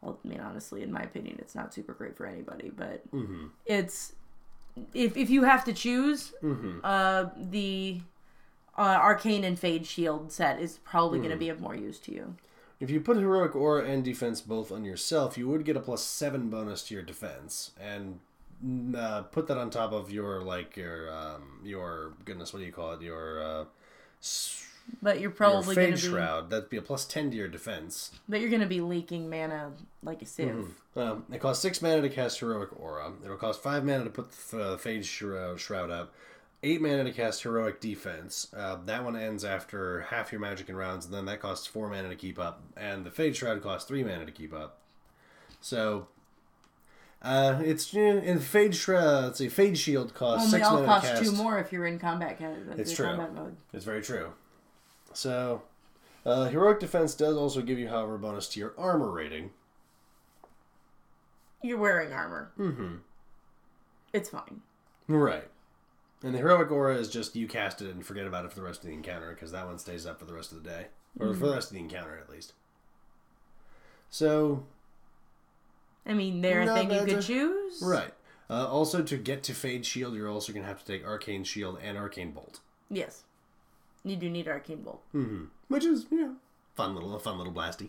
I 0.05 0.12
mean, 0.24 0.40
honestly, 0.40 0.82
in 0.82 0.92
my 0.92 1.03
opinion, 1.03 1.36
it's 1.40 1.55
not 1.55 1.74
super 1.74 1.92
great 1.92 2.16
for 2.16 2.26
anybody. 2.26 2.70
But 2.74 3.05
Mm-hmm. 3.12 3.46
it's 3.66 4.12
if 4.94 5.16
if 5.16 5.30
you 5.30 5.44
have 5.44 5.64
to 5.64 5.72
choose, 5.72 6.32
Mm-hmm. 6.42 6.78
uh, 6.84 7.26
the 7.36 8.01
uh, 8.76 8.82
arcane 9.01 9.44
and 9.44 9.59
fade 9.59 9.86
shield 9.86 10.32
set 10.32 10.61
is 10.61 10.78
probably 10.78 11.18
Mm. 11.18 11.22
going 11.22 11.32
to 11.32 11.36
be 11.38 11.49
of 11.49 11.61
more 11.61 11.74
use 11.74 11.99
to 12.01 12.12
you. 12.12 12.34
If 12.80 12.90
you 12.90 13.01
put 13.01 13.16
heroic 13.16 13.57
aura 13.57 13.84
and 13.84 14.05
defense 14.05 14.40
both 14.40 14.70
on 14.70 14.84
yourself, 14.84 15.36
you 15.36 15.49
would 15.49 15.64
get 15.64 15.76
a 15.76 15.80
plus 15.80 16.03
7 16.03 16.49
bonus 16.49 16.82
to 16.84 16.94
your 16.94 17.03
defense 17.03 17.72
and 17.80 18.20
mm, 18.64 18.94
uh, 18.94 19.22
put 19.22 19.49
that 19.49 19.59
on 19.59 19.70
top 19.70 19.92
of 19.92 20.12
your 20.12 20.42
like 20.42 20.76
your 20.76 21.12
um 21.12 21.61
your 21.64 22.12
goodness, 22.24 22.53
what 22.53 22.61
do 22.61 22.66
you 22.66 22.72
call 22.72 22.92
it? 22.92 23.03
Your 23.03 23.42
uh 23.42 23.64
But 25.03 25.16
you're 25.16 25.22
your 25.22 25.30
probably 25.30 25.74
going 25.74 25.93
fade 25.93 25.97
to 25.97 26.03
be, 26.03 26.09
shroud. 26.09 26.51
That'd 26.51 26.70
be 26.70 26.76
a 26.76 26.82
plus 26.82 27.05
10 27.05 27.30
to 27.30 27.36
your 27.36 27.49
defense. 27.49 28.11
but 28.28 28.41
you're 28.41 28.51
going 28.51 28.62
to 28.62 28.66
be 28.66 28.80
leaking 28.80 29.30
mana 29.30 29.72
like 30.03 30.22
a 30.22 30.26
sieve. 30.26 30.49
Mm-hmm. 30.49 30.99
Um, 30.99 31.24
it 31.32 31.41
costs 31.41 31.62
six 31.62 31.80
mana 31.80 32.03
to 32.03 32.09
cast 32.09 32.41
heroic 32.41 32.70
aura. 32.78 33.12
It'll 33.24 33.36
cost 33.36 33.62
five 33.62 33.84
mana 33.84 34.05
to 34.05 34.11
put 34.11 34.32
the 34.51 34.72
uh, 34.72 34.76
fade 34.76 35.05
shroud, 35.07 35.91
up. 35.91 36.12
Eight 36.64 36.80
mana 36.82 37.05
to 37.05 37.12
cast 37.12 37.45
heroic 37.45 37.80
defense. 37.80 38.49
Uh, 38.57 38.78
that 38.86 39.05
one 39.05 39.14
ends 39.14 39.45
after 39.45 40.01
half 40.11 40.32
your 40.32 40.41
magic 40.41 40.68
in 40.68 40.74
rounds, 40.74 41.05
and 41.05 41.14
then 41.14 41.26
that 41.26 41.41
costs 41.41 41.66
four 41.66 41.89
mana 41.89 42.09
to 42.09 42.16
keep 42.16 42.39
up. 42.39 42.62
And 42.76 43.05
the 43.07 43.11
fade 43.11 43.36
shroud 43.36 43.62
costs 43.62 43.86
three 43.86 44.03
mana 44.03 44.26
to 44.26 44.32
keep 44.32 44.53
up. 44.53 44.78
So, 45.61 46.09
uh, 47.22 47.61
it's 47.64 47.95
in 47.95 48.41
fade 48.41 48.74
shroud. 48.74 49.24
Let's 49.24 49.39
see, 49.39 49.49
fade 49.49 49.78
shield 49.78 50.14
costs 50.14 50.51
six 50.51 50.66
all 50.66 50.74
mana 50.74 50.86
cost 50.86 51.07
to 51.07 51.12
cast. 51.12 51.24
two 51.24 51.32
more 51.32 51.61
if 51.61 51.72
you're 51.72 51.86
in 51.86 52.01
combat. 52.01 52.41
It's 52.76 52.93
true. 52.93 53.07
Combat 53.07 53.34
mode. 53.34 53.57
It's 53.72 53.84
very 53.84 54.03
true. 54.03 54.32
So, 55.18 55.62
uh, 56.24 56.44
heroic 56.44 56.78
defense 56.78 57.16
does 57.16 57.36
also 57.36 57.60
give 57.60 57.76
you, 57.76 57.88
however, 57.88 58.14
a 58.14 58.18
bonus 58.20 58.46
to 58.50 58.60
your 58.60 58.72
armor 58.78 59.10
rating. 59.10 59.50
You're 61.60 61.76
wearing 61.78 62.12
armor. 62.12 62.52
Mm-hmm. 62.56 62.98
It's 64.12 64.28
fine. 64.30 64.60
Right. 65.08 65.48
And 66.22 66.32
the 66.34 66.38
heroic 66.38 66.70
aura 66.70 66.94
is 66.94 67.08
just 67.08 67.34
you 67.34 67.48
cast 67.48 67.82
it 67.82 67.90
and 67.92 68.06
forget 68.06 68.28
about 68.28 68.44
it 68.44 68.52
for 68.52 68.60
the 68.60 68.62
rest 68.64 68.82
of 68.82 68.86
the 68.86 68.94
encounter 68.94 69.30
because 69.30 69.50
that 69.50 69.66
one 69.66 69.80
stays 69.80 70.06
up 70.06 70.20
for 70.20 70.24
the 70.24 70.34
rest 70.34 70.52
of 70.52 70.62
the 70.62 70.68
day, 70.70 70.86
or 71.18 71.34
for 71.34 71.46
the 71.48 71.54
rest 71.54 71.70
of 71.70 71.74
the 71.74 71.80
encounter 71.80 72.16
at 72.16 72.30
least. 72.30 72.52
So 74.10 74.62
I 76.06 76.14
mean, 76.14 76.42
they're 76.42 76.64
No, 76.64 76.74
a 76.74 76.78
thing 76.78 76.92
you 76.92 77.00
could 77.06 77.18
a- 77.18 77.22
choose. 77.22 77.82
right. 77.82 78.14
Uh, 78.48 78.68
also, 78.68 79.02
to 79.02 79.16
get 79.16 79.42
to 79.42 79.52
Fade 79.52 79.84
Shield, 79.84 80.14
you're 80.14 80.28
also 80.30 80.52
going 80.52 80.62
to 80.62 80.68
have 80.68 80.78
to 80.84 80.86
take 80.86 81.04
Arcane 81.04 81.42
Shield 81.44 81.78
and 81.82 81.98
Arcane 81.98 82.30
Bolt, 82.30 82.60
Yes. 82.88 83.24
You 84.09 84.16
do 84.16 84.30
need 84.30 84.48
Arcane 84.48 84.82
Bolt. 84.82 85.02
which 85.68 85.84
is 85.84 86.06
you 86.11 86.20
know 86.20 86.34
fun 86.74 86.94
little 86.94 87.14
a 87.14 87.18
fun 87.20 87.38
little 87.38 87.52
blasty. 87.52 87.88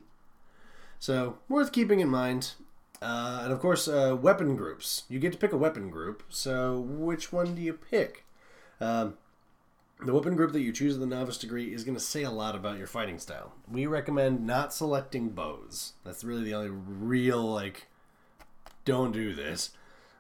So 1.00 1.38
worth 1.48 1.72
keeping 1.72 2.00
in 2.00 2.10
mind. 2.10 2.54
Uh, 3.02 3.42
and 3.44 3.54
of 3.54 3.60
course, 3.62 3.88
uh, 3.88 4.18
weapon 4.22 4.58
groups. 4.58 5.04
You 5.08 5.20
get 5.20 5.32
to 5.32 5.38
pick 5.38 5.54
a 5.54 5.58
weapon 5.58 5.90
group. 5.90 6.24
So 6.28 6.80
which 6.80 7.32
one 7.32 7.56
do 7.56 7.62
you 7.62 7.72
pick? 7.74 8.26
Um, 8.82 9.18
The 10.02 10.14
weapon 10.14 10.36
group 10.36 10.52
that 10.52 10.62
you 10.62 10.74
choose 10.74 10.96
in 10.96 11.00
the 11.02 11.06
novice 11.16 11.38
degree 11.38 11.74
is 11.74 11.84
going 11.86 11.96
to 11.98 12.04
say 12.04 12.24
a 12.24 12.32
lot 12.32 12.56
about 12.56 12.78
your 12.78 12.88
fighting 12.88 13.18
style. 13.20 13.54
We 13.72 13.86
recommend 13.86 14.46
not 14.46 14.74
selecting 14.74 15.30
bows. 15.30 15.94
That's 16.04 16.24
really 16.26 16.44
the 16.44 16.54
only 16.56 16.70
real 16.72 17.42
like. 17.42 17.88
Don't 18.86 19.12
do 19.14 19.34
this. 19.34 19.72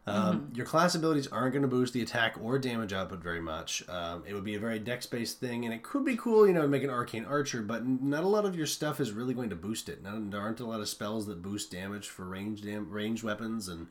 Um, 0.09 0.51
Your 0.55 0.65
class 0.65 0.95
abilities 0.95 1.27
aren't 1.27 1.53
going 1.53 1.61
to 1.61 1.67
boost 1.67 1.93
the 1.93 2.01
attack 2.01 2.35
or 2.41 2.57
damage 2.57 2.93
output 2.93 3.19
very 3.19 3.41
much. 3.41 3.83
Um, 3.89 4.23
it 4.27 4.33
would 4.33 4.43
be 4.43 4.55
a 4.55 4.59
very 4.59 4.79
dex 4.79 5.05
based 5.05 5.39
thing, 5.39 5.65
and 5.65 5.73
it 5.73 5.83
could 5.83 6.03
be 6.05 6.15
cool, 6.15 6.47
you 6.47 6.53
know, 6.53 6.63
to 6.63 6.67
make 6.67 6.83
an 6.83 6.89
arcane 6.89 7.25
archer, 7.25 7.61
but 7.61 7.85
not 7.85 8.23
a 8.23 8.27
lot 8.27 8.45
of 8.45 8.55
your 8.55 8.65
stuff 8.65 8.99
is 8.99 9.11
really 9.11 9.33
going 9.33 9.49
to 9.49 9.55
boost 9.55 9.89
it. 9.89 10.01
Not, 10.01 10.31
there 10.31 10.39
aren't 10.41 10.59
a 10.59 10.65
lot 10.65 10.79
of 10.79 10.89
spells 10.89 11.27
that 11.27 11.41
boost 11.41 11.71
damage 11.71 12.07
for 12.07 12.25
range 12.25 12.61
dam- 12.61 12.89
ranged 12.89 13.23
weapons, 13.23 13.67
and 13.67 13.87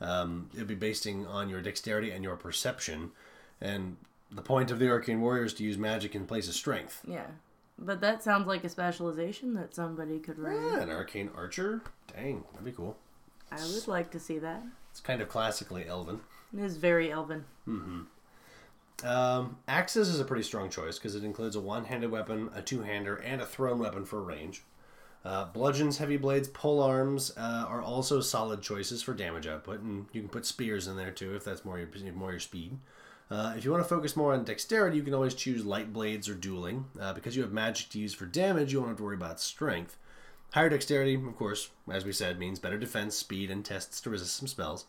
um, 0.00 0.50
it'd 0.54 0.66
be 0.66 0.74
basing 0.74 1.26
on 1.26 1.48
your 1.48 1.62
dexterity 1.62 2.10
and 2.10 2.22
your 2.22 2.36
perception. 2.36 3.12
And 3.60 3.96
the 4.30 4.42
point 4.42 4.70
of 4.70 4.78
the 4.78 4.90
arcane 4.90 5.20
warrior 5.20 5.44
is 5.44 5.54
to 5.54 5.64
use 5.64 5.78
magic 5.78 6.14
in 6.14 6.26
place 6.26 6.48
of 6.48 6.54
strength. 6.54 7.00
Yeah. 7.06 7.26
But 7.78 8.00
that 8.00 8.22
sounds 8.22 8.46
like 8.46 8.64
a 8.64 8.68
specialization 8.68 9.54
that 9.54 9.74
somebody 9.74 10.18
could 10.18 10.38
run. 10.38 10.54
Yeah, 10.54 10.80
an 10.80 10.90
arcane 10.90 11.30
archer. 11.36 11.82
Dang, 12.14 12.44
that'd 12.52 12.64
be 12.64 12.72
cool. 12.72 12.96
I 13.50 13.56
would 13.56 13.88
like 13.88 14.10
to 14.10 14.20
see 14.20 14.38
that. 14.38 14.62
It's 14.90 15.00
kind 15.00 15.20
of 15.20 15.28
classically 15.28 15.86
elven. 15.86 16.20
It 16.56 16.62
is 16.62 16.76
very 16.76 17.10
elven. 17.10 17.44
Um, 19.04 19.58
axes 19.68 20.08
is 20.08 20.20
a 20.20 20.24
pretty 20.24 20.42
strong 20.42 20.70
choice 20.70 20.98
because 20.98 21.14
it 21.14 21.24
includes 21.24 21.54
a 21.54 21.60
one-handed 21.60 22.10
weapon, 22.10 22.50
a 22.54 22.62
two-hander, 22.62 23.16
and 23.16 23.40
a 23.40 23.46
thrown 23.46 23.78
weapon 23.78 24.04
for 24.04 24.22
range. 24.22 24.62
Uh, 25.24 25.44
bludgeons, 25.46 25.98
heavy 25.98 26.16
blades, 26.16 26.48
pole 26.48 26.80
arms 26.80 27.32
uh, 27.36 27.66
are 27.68 27.82
also 27.82 28.20
solid 28.20 28.62
choices 28.62 29.02
for 29.02 29.12
damage 29.12 29.46
output, 29.46 29.80
and 29.80 30.06
you 30.12 30.20
can 30.20 30.30
put 30.30 30.46
spears 30.46 30.86
in 30.86 30.96
there 30.96 31.10
too 31.10 31.34
if 31.34 31.44
that's 31.44 31.64
more 31.64 31.78
your 31.78 31.88
more 32.14 32.30
your 32.30 32.40
speed. 32.40 32.78
Uh, 33.28 33.54
if 33.56 33.64
you 33.64 33.72
want 33.72 33.82
to 33.82 33.88
focus 33.88 34.14
more 34.14 34.32
on 34.32 34.44
dexterity, 34.44 34.96
you 34.96 35.02
can 35.02 35.14
always 35.14 35.34
choose 35.34 35.66
light 35.66 35.92
blades 35.92 36.28
or 36.28 36.34
dueling. 36.34 36.84
Uh, 37.00 37.12
because 37.12 37.34
you 37.36 37.42
have 37.42 37.52
magic 37.52 37.88
to 37.88 37.98
use 37.98 38.14
for 38.14 38.24
damage, 38.24 38.72
you 38.72 38.78
won't 38.78 38.90
have 38.90 38.98
to 38.98 39.02
worry 39.02 39.16
about 39.16 39.40
strength. 39.40 39.98
Higher 40.52 40.68
dexterity, 40.70 41.14
of 41.14 41.36
course, 41.36 41.70
as 41.90 42.04
we 42.04 42.12
said, 42.12 42.38
means 42.38 42.58
better 42.58 42.78
defense, 42.78 43.14
speed, 43.14 43.50
and 43.50 43.64
tests 43.64 44.00
to 44.02 44.10
resist 44.10 44.36
some 44.36 44.46
spells. 44.48 44.86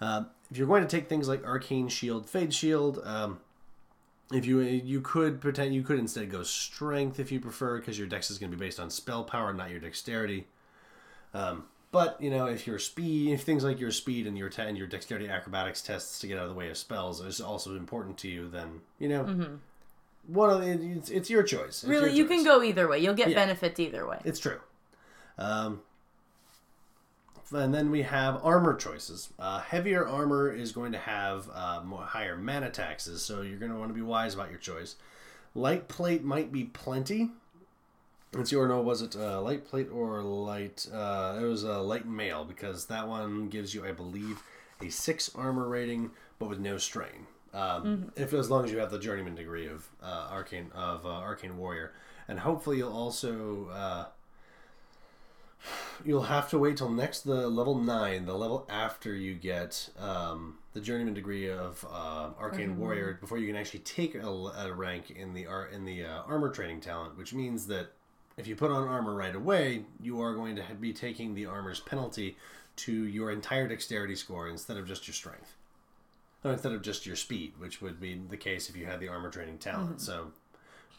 Uh, 0.00 0.24
if 0.50 0.58
you're 0.58 0.66
going 0.66 0.82
to 0.82 0.88
take 0.88 1.08
things 1.08 1.26
like 1.26 1.42
arcane 1.44 1.88
shield, 1.88 2.28
fade 2.28 2.52
shield, 2.52 3.00
um, 3.04 3.38
if 4.30 4.44
you 4.44 4.60
you 4.60 5.00
could 5.00 5.40
pretend 5.40 5.74
you 5.74 5.82
could 5.82 5.98
instead 5.98 6.30
go 6.30 6.42
strength 6.42 7.18
if 7.18 7.32
you 7.32 7.40
prefer, 7.40 7.78
because 7.78 7.98
your 7.98 8.06
dex 8.06 8.30
is 8.30 8.36
going 8.38 8.50
to 8.52 8.56
be 8.58 8.62
based 8.62 8.78
on 8.78 8.90
spell 8.90 9.24
power, 9.24 9.54
not 9.54 9.70
your 9.70 9.80
dexterity. 9.80 10.46
Um, 11.32 11.64
but 11.92 12.20
you 12.20 12.28
know, 12.28 12.44
if 12.46 12.66
your 12.66 12.78
speed, 12.78 13.32
if 13.32 13.42
things 13.42 13.64
like 13.64 13.80
your 13.80 13.90
speed 13.90 14.26
and 14.26 14.36
your 14.36 14.50
te- 14.50 14.62
and 14.62 14.76
your 14.76 14.86
dexterity 14.86 15.28
acrobatics 15.28 15.80
tests 15.80 16.18
to 16.20 16.26
get 16.26 16.36
out 16.36 16.44
of 16.44 16.50
the 16.50 16.54
way 16.56 16.68
of 16.68 16.76
spells 16.76 17.20
is 17.24 17.40
also 17.40 17.74
important 17.76 18.18
to 18.18 18.28
you, 18.28 18.48
then 18.48 18.80
you 18.98 19.08
know, 19.08 19.58
one 20.26 20.50
of 20.50 20.60
the, 20.60 20.70
it's, 20.98 21.08
it's 21.08 21.30
your 21.30 21.42
choice. 21.42 21.82
It's 21.82 21.84
Really, 21.84 22.08
your 22.08 22.16
you 22.16 22.24
choice. 22.28 22.36
can 22.36 22.44
go 22.44 22.62
either 22.62 22.86
way. 22.86 22.98
You'll 22.98 23.14
get 23.14 23.28
Yeah. 23.30 23.36
benefits 23.36 23.80
either 23.80 24.06
way. 24.06 24.20
It's 24.24 24.40
true. 24.40 24.60
Um, 25.38 25.80
and 27.52 27.74
then 27.74 27.90
we 27.90 28.02
have 28.02 28.44
armor 28.44 28.74
choices. 28.74 29.30
Uh, 29.38 29.60
heavier 29.60 30.06
armor 30.06 30.52
is 30.52 30.72
going 30.72 30.92
to 30.92 30.98
have 30.98 31.48
uh, 31.54 31.82
more 31.84 32.02
higher 32.02 32.36
mana 32.36 32.70
taxes, 32.70 33.22
so 33.22 33.42
you're 33.42 33.58
going 33.58 33.72
to 33.72 33.78
want 33.78 33.90
to 33.90 33.94
be 33.94 34.02
wise 34.02 34.34
about 34.34 34.50
your 34.50 34.58
choice. 34.58 34.96
Light 35.54 35.86
plate 35.88 36.24
might 36.24 36.50
be 36.50 36.64
plenty. 36.64 37.30
Let's 38.32 38.50
see, 38.50 38.56
or 38.56 38.66
no, 38.66 38.80
was 38.80 39.02
it 39.02 39.14
uh, 39.14 39.40
light 39.40 39.64
plate 39.64 39.88
or 39.92 40.20
light? 40.22 40.88
Uh, 40.92 41.38
it 41.40 41.44
was 41.44 41.62
a 41.62 41.78
light 41.78 42.06
mail 42.06 42.44
because 42.44 42.86
that 42.86 43.06
one 43.06 43.48
gives 43.48 43.74
you, 43.74 43.86
I 43.86 43.92
believe, 43.92 44.42
a 44.80 44.88
six 44.88 45.30
armor 45.36 45.68
rating, 45.68 46.10
but 46.40 46.48
with 46.48 46.58
no 46.58 46.76
strain. 46.78 47.26
Um, 47.52 48.10
If 48.16 48.32
as 48.32 48.50
long 48.50 48.64
as 48.64 48.72
you 48.72 48.78
have 48.78 48.90
the 48.90 48.98
journeyman 48.98 49.36
degree 49.36 49.68
of 49.68 49.88
uh, 50.02 50.28
arcane 50.32 50.72
of 50.74 51.06
uh, 51.06 51.10
arcane 51.10 51.56
warrior, 51.56 51.92
and 52.26 52.40
hopefully 52.40 52.78
you'll 52.78 52.92
also 52.92 53.68
uh, 53.72 54.06
you'll 56.04 56.22
have 56.22 56.50
to 56.50 56.58
wait 56.58 56.76
till 56.76 56.90
next 56.90 57.20
the 57.20 57.48
level 57.48 57.78
nine, 57.78 58.26
the 58.26 58.34
level 58.34 58.66
after 58.68 59.14
you 59.14 59.34
get 59.34 59.88
um, 59.98 60.58
the 60.72 60.80
journeyman 60.80 61.14
degree 61.14 61.50
of 61.50 61.84
uh, 61.90 62.30
arcane 62.38 62.78
warrior, 62.78 63.18
before 63.20 63.38
you 63.38 63.46
can 63.46 63.56
actually 63.56 63.80
take 63.80 64.14
a, 64.14 64.26
a 64.26 64.72
rank 64.72 65.10
in 65.10 65.34
the 65.34 65.46
ar- 65.46 65.66
in 65.68 65.84
the 65.84 66.04
uh, 66.04 66.22
armor 66.26 66.50
training 66.50 66.80
talent, 66.80 67.16
which 67.16 67.32
means 67.32 67.66
that 67.68 67.92
if 68.36 68.46
you 68.46 68.56
put 68.56 68.70
on 68.70 68.88
armor 68.88 69.14
right 69.14 69.34
away, 69.34 69.84
you 70.00 70.20
are 70.20 70.34
going 70.34 70.56
to 70.56 70.62
be 70.80 70.92
taking 70.92 71.34
the 71.34 71.46
armor's 71.46 71.80
penalty 71.80 72.36
to 72.76 72.92
your 72.92 73.30
entire 73.30 73.68
dexterity 73.68 74.16
score 74.16 74.48
instead 74.48 74.76
of 74.76 74.86
just 74.86 75.06
your 75.06 75.14
strength. 75.14 75.54
No, 76.42 76.50
instead 76.50 76.72
of 76.72 76.82
just 76.82 77.06
your 77.06 77.16
speed, 77.16 77.54
which 77.58 77.80
would 77.80 78.00
be 78.00 78.20
the 78.28 78.36
case 78.36 78.68
if 78.68 78.76
you 78.76 78.86
had 78.86 79.00
the 79.00 79.08
armor 79.08 79.30
training 79.30 79.58
talent. 79.58 80.00
So, 80.00 80.32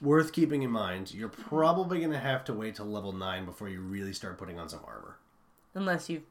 worth 0.01 0.31
keeping 0.33 0.63
in 0.63 0.71
mind. 0.71 1.13
You're 1.13 1.29
probably 1.29 1.99
going 1.99 2.11
to 2.11 2.19
have 2.19 2.43
to 2.45 2.53
wait 2.53 2.75
till 2.75 2.85
level 2.85 3.11
nine 3.11 3.45
before 3.45 3.69
you 3.69 3.79
really 3.81 4.13
start 4.13 4.37
putting 4.37 4.59
on 4.59 4.69
some 4.69 4.81
armor. 4.85 5.17
Unless 5.73 6.09
you've 6.09 6.23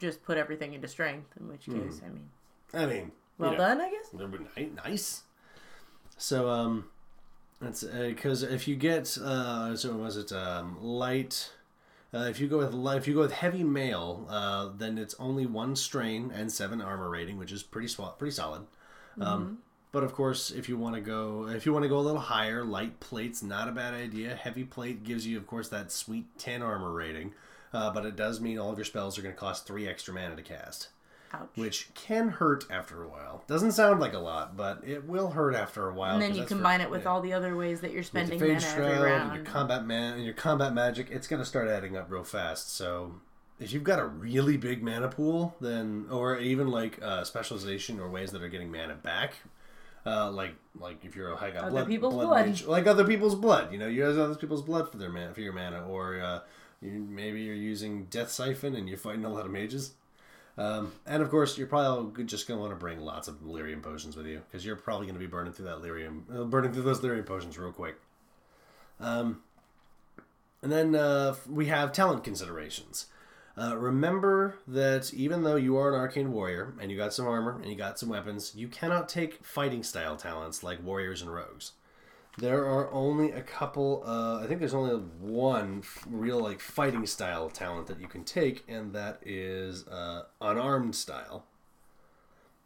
just 0.00 0.22
put 0.22 0.36
everything 0.38 0.74
into 0.74 0.88
strength, 0.88 1.30
in 1.38 1.48
which 1.48 1.66
case, 1.66 2.00
I 2.04 2.08
mean, 2.08 2.28
I 2.74 2.86
mean, 2.86 3.12
well 3.38 3.52
you 3.52 3.58
know, 3.58 3.64
done, 3.64 3.80
I 3.80 3.90
guess. 3.90 4.08
That 4.10 4.30
would 4.30 4.32
be 4.32 4.62
ni- 4.62 4.70
nice. 4.84 5.22
So, 6.18 6.48
um, 6.48 6.86
that's 7.60 7.84
because 7.84 8.42
if 8.42 8.66
you 8.68 8.76
get 8.76 9.16
uh, 9.18 9.76
so 9.76 9.94
was 9.94 10.16
it 10.16 10.32
um, 10.32 10.82
light? 10.82 11.52
Uh, 12.14 12.28
if 12.30 12.40
you 12.40 12.48
go 12.48 12.58
with 12.58 12.72
light, 12.72 12.96
if 12.98 13.06
you 13.08 13.14
go 13.14 13.20
with 13.20 13.32
heavy 13.32 13.64
mail, 13.64 14.26
uh, 14.30 14.70
then 14.76 14.96
it's 14.96 15.14
only 15.18 15.44
one 15.44 15.76
strain 15.76 16.30
and 16.34 16.50
seven 16.50 16.80
armor 16.80 17.10
rating, 17.10 17.36
which 17.38 17.52
is 17.52 17.62
pretty 17.62 17.88
swa- 17.88 18.16
pretty 18.18 18.32
solid. 18.32 18.62
Um, 19.20 19.58
but 19.96 20.04
of 20.04 20.12
course, 20.12 20.50
if 20.50 20.68
you 20.68 20.76
want 20.76 20.94
to 20.94 21.00
go, 21.00 21.48
if 21.48 21.64
you 21.64 21.72
want 21.72 21.82
to 21.82 21.88
go 21.88 21.96
a 21.96 22.00
little 22.04 22.20
higher, 22.20 22.62
light 22.62 23.00
plate's 23.00 23.42
not 23.42 23.66
a 23.66 23.72
bad 23.72 23.94
idea. 23.94 24.34
Heavy 24.34 24.62
plate 24.62 25.04
gives 25.04 25.26
you, 25.26 25.38
of 25.38 25.46
course, 25.46 25.70
that 25.70 25.90
sweet 25.90 26.26
ten 26.38 26.60
armor 26.60 26.92
rating, 26.92 27.32
uh, 27.72 27.90
but 27.94 28.04
it 28.04 28.14
does 28.14 28.38
mean 28.38 28.58
all 28.58 28.70
of 28.70 28.76
your 28.76 28.84
spells 28.84 29.18
are 29.18 29.22
going 29.22 29.34
to 29.34 29.40
cost 29.40 29.66
three 29.66 29.88
extra 29.88 30.12
mana 30.12 30.36
to 30.36 30.42
cast 30.42 30.88
Ouch. 31.32 31.48
which 31.54 31.88
can 31.94 32.28
hurt 32.28 32.66
after 32.70 33.02
a 33.02 33.08
while. 33.08 33.42
Doesn't 33.46 33.72
sound 33.72 33.98
like 33.98 34.12
a 34.12 34.18
lot, 34.18 34.54
but 34.54 34.82
it 34.86 35.08
will 35.08 35.30
hurt 35.30 35.54
after 35.54 35.88
a 35.88 35.94
while. 35.94 36.12
and 36.12 36.20
then 36.22 36.28
'cause 36.32 36.36
you 36.36 36.42
that's 36.42 36.52
for- 36.52 36.56
combine 36.56 36.82
it 36.82 36.90
with 36.90 37.04
yeah. 37.04 37.08
all 37.08 37.22
the 37.22 37.32
other 37.32 37.56
ways 37.56 37.80
that 37.80 37.90
you're 37.92 38.00
With 38.00 38.06
spending 38.08 38.38
mana 38.38 38.52
every 38.52 38.60
Shroud, 38.68 38.92
and 38.92 39.02
round. 39.02 39.34
your 39.36 39.44
combat 39.46 39.86
man, 39.86 40.12
and 40.16 40.24
your 40.26 40.34
combat 40.34 40.74
magic. 40.74 41.08
It's 41.10 41.26
going 41.26 41.40
to 41.40 41.46
start 41.46 41.68
adding 41.68 41.96
up 41.96 42.10
real 42.10 42.22
fast. 42.22 42.70
So 42.76 43.14
if 43.58 43.72
you've 43.72 43.82
got 43.84 43.98
a 43.98 44.04
really 44.04 44.58
big 44.58 44.82
mana 44.82 45.08
pool, 45.08 45.56
then 45.58 46.04
or 46.10 46.36
even 46.38 46.68
like 46.68 47.00
uh, 47.02 47.24
specialization 47.24 47.98
or 47.98 48.10
ways 48.10 48.30
that 48.32 48.42
are 48.42 48.48
getting 48.50 48.70
mana 48.70 48.94
back. 48.94 49.36
Uh, 50.06 50.30
like 50.30 50.54
like 50.78 51.04
if 51.04 51.16
you're 51.16 51.32
a 51.32 51.36
high 51.36 51.50
got 51.50 51.64
Other 51.64 51.70
blood, 51.72 51.88
people's 51.88 52.14
blood 52.14 52.26
blood. 52.28 52.62
like 52.66 52.86
other 52.86 53.04
people's 53.04 53.34
blood, 53.34 53.72
you 53.72 53.78
know, 53.78 53.88
you 53.88 54.06
use 54.06 54.16
other 54.16 54.36
people's 54.36 54.62
blood 54.62 54.90
for 54.90 54.98
their 54.98 55.10
mana 55.10 55.34
for 55.34 55.40
your 55.40 55.52
mana, 55.52 55.84
or 55.88 56.20
uh, 56.20 56.40
you, 56.80 56.92
maybe 56.92 57.42
you're 57.42 57.54
using 57.56 58.04
Death 58.04 58.30
Siphon 58.30 58.76
and 58.76 58.88
you're 58.88 58.98
fighting 58.98 59.24
a 59.24 59.28
lot 59.28 59.44
of 59.44 59.50
mages. 59.50 59.94
Um, 60.58 60.92
and 61.06 61.22
of 61.22 61.30
course, 61.30 61.58
you're 61.58 61.66
probably 61.66 62.24
just 62.24 62.46
going 62.48 62.56
to 62.58 62.62
want 62.62 62.72
to 62.72 62.78
bring 62.78 63.00
lots 63.00 63.28
of 63.28 63.42
lyrium 63.42 63.82
potions 63.82 64.16
with 64.16 64.26
you 64.26 64.42
because 64.48 64.64
you're 64.64 64.76
probably 64.76 65.06
going 65.06 65.16
to 65.16 65.20
be 65.20 65.26
burning 65.26 65.52
through 65.52 65.66
that 65.66 65.82
lyrium, 65.82 66.22
uh, 66.34 66.44
burning 66.44 66.72
through 66.72 66.84
those 66.84 67.00
lyrium 67.00 67.26
potions 67.26 67.58
real 67.58 67.72
quick. 67.72 67.96
Um, 69.00 69.42
and 70.62 70.72
then 70.72 70.94
uh, 70.94 71.34
we 71.48 71.66
have 71.66 71.92
talent 71.92 72.24
considerations. 72.24 73.06
Uh, 73.58 73.74
remember 73.76 74.58
that 74.68 75.14
even 75.14 75.42
though 75.42 75.56
you 75.56 75.76
are 75.78 75.94
an 75.94 75.98
arcane 75.98 76.30
warrior 76.30 76.74
and 76.78 76.90
you 76.90 76.96
got 76.96 77.14
some 77.14 77.26
armor 77.26 77.58
and 77.62 77.70
you 77.70 77.76
got 77.76 77.98
some 77.98 78.10
weapons, 78.10 78.52
you 78.54 78.68
cannot 78.68 79.08
take 79.08 79.42
fighting 79.44 79.82
style 79.82 80.16
talents 80.16 80.62
like 80.62 80.82
warriors 80.84 81.22
and 81.22 81.32
rogues. 81.32 81.72
There 82.38 82.66
are 82.66 82.92
only 82.92 83.32
a 83.32 83.40
couple. 83.40 84.02
Uh, 84.06 84.40
I 84.42 84.46
think 84.46 84.60
there's 84.60 84.74
only 84.74 84.94
one 84.94 85.82
real 86.06 86.38
like 86.38 86.60
fighting 86.60 87.06
style 87.06 87.48
talent 87.48 87.86
that 87.86 87.98
you 87.98 88.08
can 88.08 88.24
take, 88.24 88.62
and 88.68 88.92
that 88.92 89.20
is 89.24 89.88
uh, 89.88 90.24
unarmed 90.42 90.94
style, 90.94 91.46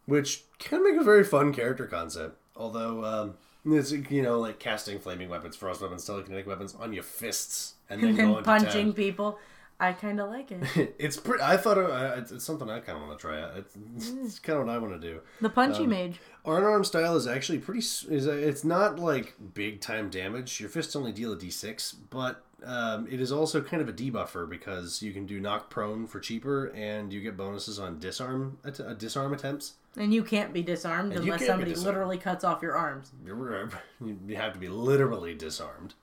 which 0.05 0.43
can 0.59 0.83
make 0.83 0.99
a 0.99 1.03
very 1.05 1.23
fun 1.23 1.53
character 1.53 1.85
concept. 1.85 2.37
Although 2.57 3.05
um, 3.05 3.33
it's 3.65 3.93
you 3.93 4.21
know 4.21 4.41
like 4.41 4.59
casting 4.59 4.99
flaming 4.99 5.29
weapons, 5.29 5.55
frost 5.55 5.81
weapons, 5.81 6.05
telekinetic 6.05 6.47
weapons 6.47 6.75
on 6.77 6.91
your 6.91 7.03
fists, 7.03 7.75
and 7.89 8.01
then, 8.01 8.09
and 8.09 8.17
going 8.17 8.33
then 8.33 8.43
punching 8.43 8.91
people. 8.91 9.39
I 9.81 9.93
kind 9.93 10.19
of 10.19 10.29
like 10.29 10.51
it. 10.51 10.95
it's 10.99 11.17
pretty. 11.17 11.43
I 11.43 11.57
thought 11.57 11.77
it, 11.77 11.89
uh, 11.89 12.13
it's, 12.17 12.31
it's 12.31 12.45
something 12.45 12.69
I 12.69 12.79
kind 12.79 12.97
of 13.01 13.07
want 13.07 13.19
to 13.19 13.21
try 13.21 13.41
out. 13.41 13.57
It's, 13.57 13.75
it's 14.23 14.37
kind 14.39 14.59
of 14.59 14.67
what 14.67 14.73
I 14.73 14.77
want 14.77 14.93
to 14.93 14.99
do. 14.99 15.21
The 15.41 15.49
punchy 15.49 15.83
Um, 15.85 15.89
mage. 15.89 16.19
arm 16.45 16.83
style 16.83 17.15
is 17.15 17.25
actually 17.25 17.57
pretty. 17.57 17.79
Is 17.79 18.27
uh, 18.27 18.31
it's 18.31 18.63
not 18.63 18.99
like 18.99 19.33
big 19.55 19.81
time 19.81 20.09
damage. 20.11 20.59
Your 20.59 20.69
fists 20.69 20.95
only 20.95 21.11
deal 21.11 21.33
a 21.33 21.35
d6, 21.35 21.95
but 22.11 22.43
um, 22.63 23.07
it 23.09 23.19
is 23.19 23.31
also 23.31 23.59
kind 23.59 23.81
of 23.81 23.89
a 23.89 23.93
debuffer 23.93 24.47
because 24.47 25.01
you 25.01 25.13
can 25.13 25.25
do 25.25 25.39
knock 25.39 25.71
prone 25.71 26.05
for 26.05 26.19
cheaper, 26.19 26.67
and 26.75 27.11
you 27.11 27.19
get 27.19 27.35
bonuses 27.35 27.79
on 27.79 27.97
disarm 27.97 28.59
uh, 28.63 28.93
disarm 28.93 29.33
attempts. 29.33 29.73
And 29.97 30.13
you 30.13 30.23
can't 30.23 30.53
be 30.53 30.61
disarmed 30.61 31.11
And 31.11 31.23
unless 31.23 31.45
somebody 31.45 31.71
disarmed. 31.71 31.87
literally 31.87 32.17
cuts 32.19 32.43
off 32.43 32.61
your 32.61 32.77
arms. 32.77 33.11
You're, 33.25 33.67
you 34.27 34.35
have 34.37 34.53
to 34.53 34.59
be 34.59 34.69
literally 34.69 35.33
disarmed. 35.33 35.95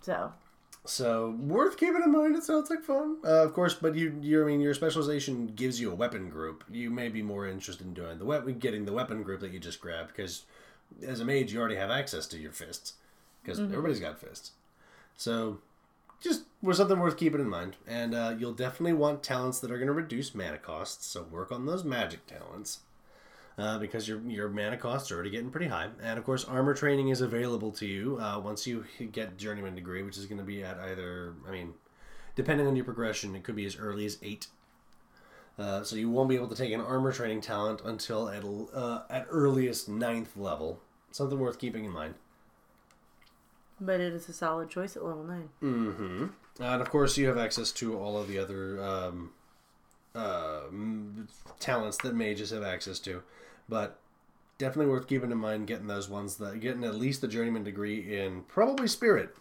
So, 0.00 0.32
So 0.90 1.36
worth 1.38 1.76
keeping 1.76 2.02
in 2.02 2.10
mind. 2.10 2.34
It 2.34 2.42
sounds 2.42 2.68
like 2.68 2.82
fun, 2.82 3.18
uh, 3.24 3.44
of 3.44 3.54
course. 3.54 3.74
But 3.74 3.94
you, 3.94 4.18
you, 4.20 4.42
I 4.42 4.46
mean, 4.46 4.60
your 4.60 4.74
specialization 4.74 5.46
gives 5.54 5.80
you 5.80 5.92
a 5.92 5.94
weapon 5.94 6.28
group. 6.28 6.64
You 6.68 6.90
may 6.90 7.08
be 7.08 7.22
more 7.22 7.46
interested 7.46 7.86
in 7.86 7.94
doing 7.94 8.18
the 8.18 8.24
weapon, 8.24 8.58
getting 8.58 8.84
the 8.84 8.92
weapon 8.92 9.22
group 9.22 9.40
that 9.40 9.52
you 9.52 9.60
just 9.60 9.80
grabbed, 9.80 10.08
because 10.08 10.42
as 11.06 11.20
a 11.20 11.24
mage, 11.24 11.52
you 11.52 11.60
already 11.60 11.76
have 11.76 11.90
access 11.90 12.26
to 12.26 12.38
your 12.38 12.50
fists 12.50 12.94
because 13.40 13.60
everybody's 13.60 14.00
got 14.00 14.20
fists. 14.20 14.50
So 15.16 15.60
just 16.20 16.42
was 16.60 16.78
something 16.78 16.98
worth 16.98 17.16
keeping 17.16 17.40
in 17.40 17.48
mind. 17.48 17.76
And 17.86 18.12
uh, 18.12 18.34
you'll 18.36 18.52
definitely 18.52 18.94
want 18.94 19.22
talents 19.22 19.60
that 19.60 19.70
are 19.70 19.78
going 19.78 19.86
to 19.86 19.92
reduce 19.92 20.34
mana 20.34 20.58
costs. 20.58 21.06
So 21.06 21.22
work 21.22 21.52
on 21.52 21.66
those 21.66 21.84
magic 21.84 22.26
talents. 22.26 22.80
Uh, 23.58 23.78
because 23.78 24.08
your 24.08 24.20
your 24.22 24.48
mana 24.48 24.76
costs 24.76 25.10
are 25.10 25.16
already 25.16 25.28
getting 25.28 25.50
pretty 25.50 25.66
high, 25.66 25.88
and 26.02 26.18
of 26.18 26.24
course, 26.24 26.44
armor 26.44 26.72
training 26.72 27.08
is 27.08 27.20
available 27.20 27.70
to 27.70 27.84
you 27.84 28.16
uh, 28.18 28.38
once 28.38 28.66
you 28.66 28.86
get 29.12 29.36
journeyman 29.36 29.74
degree, 29.74 30.02
which 30.02 30.16
is 30.16 30.24
going 30.24 30.38
to 30.38 30.44
be 30.44 30.62
at 30.62 30.78
either, 30.78 31.34
I 31.46 31.50
mean, 31.50 31.74
depending 32.36 32.66
on 32.66 32.74
your 32.74 32.86
progression, 32.86 33.34
it 33.34 33.42
could 33.42 33.56
be 33.56 33.66
as 33.66 33.76
early 33.76 34.06
as 34.06 34.16
eight. 34.22 34.46
Uh, 35.58 35.82
so 35.82 35.94
you 35.94 36.08
won't 36.08 36.30
be 36.30 36.36
able 36.36 36.48
to 36.48 36.54
take 36.54 36.72
an 36.72 36.80
armor 36.80 37.12
training 37.12 37.42
talent 37.42 37.82
until 37.84 38.30
at 38.30 38.44
uh, 38.74 39.02
at 39.10 39.26
earliest 39.28 39.88
ninth 39.88 40.36
level. 40.36 40.80
Something 41.10 41.38
worth 41.38 41.58
keeping 41.58 41.84
in 41.84 41.90
mind. 41.90 42.14
But 43.80 44.00
it 44.00 44.12
is 44.12 44.28
a 44.28 44.32
solid 44.32 44.68
choice 44.68 44.96
at 44.96 45.04
level 45.04 45.24
9. 45.24 45.48
Mm-hmm. 45.62 46.26
And 46.62 46.82
of 46.82 46.90
course, 46.90 47.16
you 47.16 47.26
have 47.28 47.38
access 47.38 47.72
to 47.72 47.98
all 47.98 48.18
of 48.18 48.28
the 48.28 48.38
other 48.38 48.82
um, 48.82 49.32
uh, 50.14 50.60
talents 51.58 51.98
that 51.98 52.14
mages 52.14 52.50
have 52.50 52.62
access 52.62 52.98
to, 53.00 53.22
but 53.68 53.98
definitely 54.58 54.90
worth 54.90 55.06
keeping 55.06 55.30
in 55.30 55.38
mind 55.38 55.66
getting 55.66 55.86
those 55.86 56.08
ones 56.08 56.36
that 56.36 56.60
getting 56.60 56.84
at 56.84 56.94
least 56.94 57.20
the 57.20 57.28
journeyman 57.28 57.64
degree 57.64 58.18
in 58.20 58.42
probably 58.42 58.88
spirit. 58.88 59.34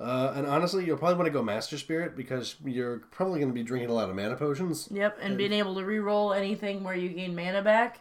Uh, 0.00 0.32
and 0.34 0.46
honestly, 0.46 0.84
you'll 0.84 0.96
probably 0.96 1.16
want 1.16 1.26
to 1.26 1.30
go 1.32 1.42
master 1.42 1.78
spirit 1.78 2.16
because 2.16 2.56
you're 2.64 2.98
probably 3.12 3.38
going 3.38 3.50
to 3.50 3.54
be 3.54 3.62
drinking 3.62 3.88
a 3.88 3.92
lot 3.92 4.10
of 4.10 4.16
mana 4.16 4.34
potions. 4.34 4.88
Yep, 4.90 5.18
and 5.20 5.38
being 5.38 5.52
able 5.52 5.74
to 5.76 5.84
re-roll 5.84 6.32
anything 6.32 6.82
where 6.82 6.94
you 6.94 7.08
gain 7.10 7.36
mana 7.36 7.62
back, 7.62 8.00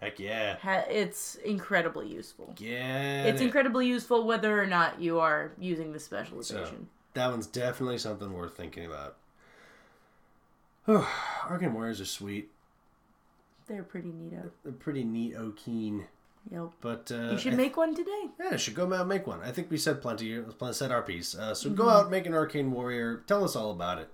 Heck 0.00 0.18
yeah, 0.20 0.56
ha- 0.62 0.84
it's 0.88 1.34
incredibly 1.36 2.06
useful. 2.08 2.54
yeah. 2.58 3.24
It's 3.24 3.40
incredibly 3.42 3.86
useful 3.86 4.26
whether 4.26 4.62
or 4.62 4.66
not 4.66 5.00
you 5.00 5.18
are 5.18 5.52
using 5.58 5.92
the 5.92 5.98
So 6.00 6.06
specialization. 6.06 6.88
that 7.14 7.30
one's 7.30 7.46
definitely 7.46 7.98
something 7.98 8.32
worth 8.32 8.56
thinking 8.56 8.86
about. 8.86 9.16
Arcane 11.48 11.74
Warriors 11.74 12.00
are 12.00 12.04
sweet. 12.06 12.50
They're 13.66 13.82
pretty 13.82 14.08
neato. 14.08 14.50
They're 14.64 14.72
pretty 14.72 15.04
neat, 15.04 15.34
keen. 15.56 16.06
Yep. 16.50 16.70
But 16.80 17.12
uh, 17.14 17.32
You 17.32 17.38
should 17.38 17.56
make 17.56 17.76
one 17.76 17.94
today. 17.94 18.28
Yeah, 18.40 18.56
should 18.56 18.74
go 18.74 18.86
out 18.92 19.00
and 19.00 19.08
make 19.08 19.26
one. 19.26 19.40
I 19.42 19.52
think 19.52 19.70
we 19.70 19.76
said 19.76 20.00
plenty. 20.02 20.40
Let's 20.60 20.78
said 20.78 20.90
our 20.90 21.02
piece. 21.02 21.34
Uh, 21.36 21.54
so 21.54 21.68
Mm-hmm. 21.68 21.76
go 21.78 21.88
out, 21.88 22.10
make 22.10 22.26
an 22.26 22.34
arcane 22.34 22.72
warrior. 22.72 23.22
Tell 23.26 23.44
us 23.44 23.54
all 23.54 23.70
about 23.70 23.98
it. 23.98 24.08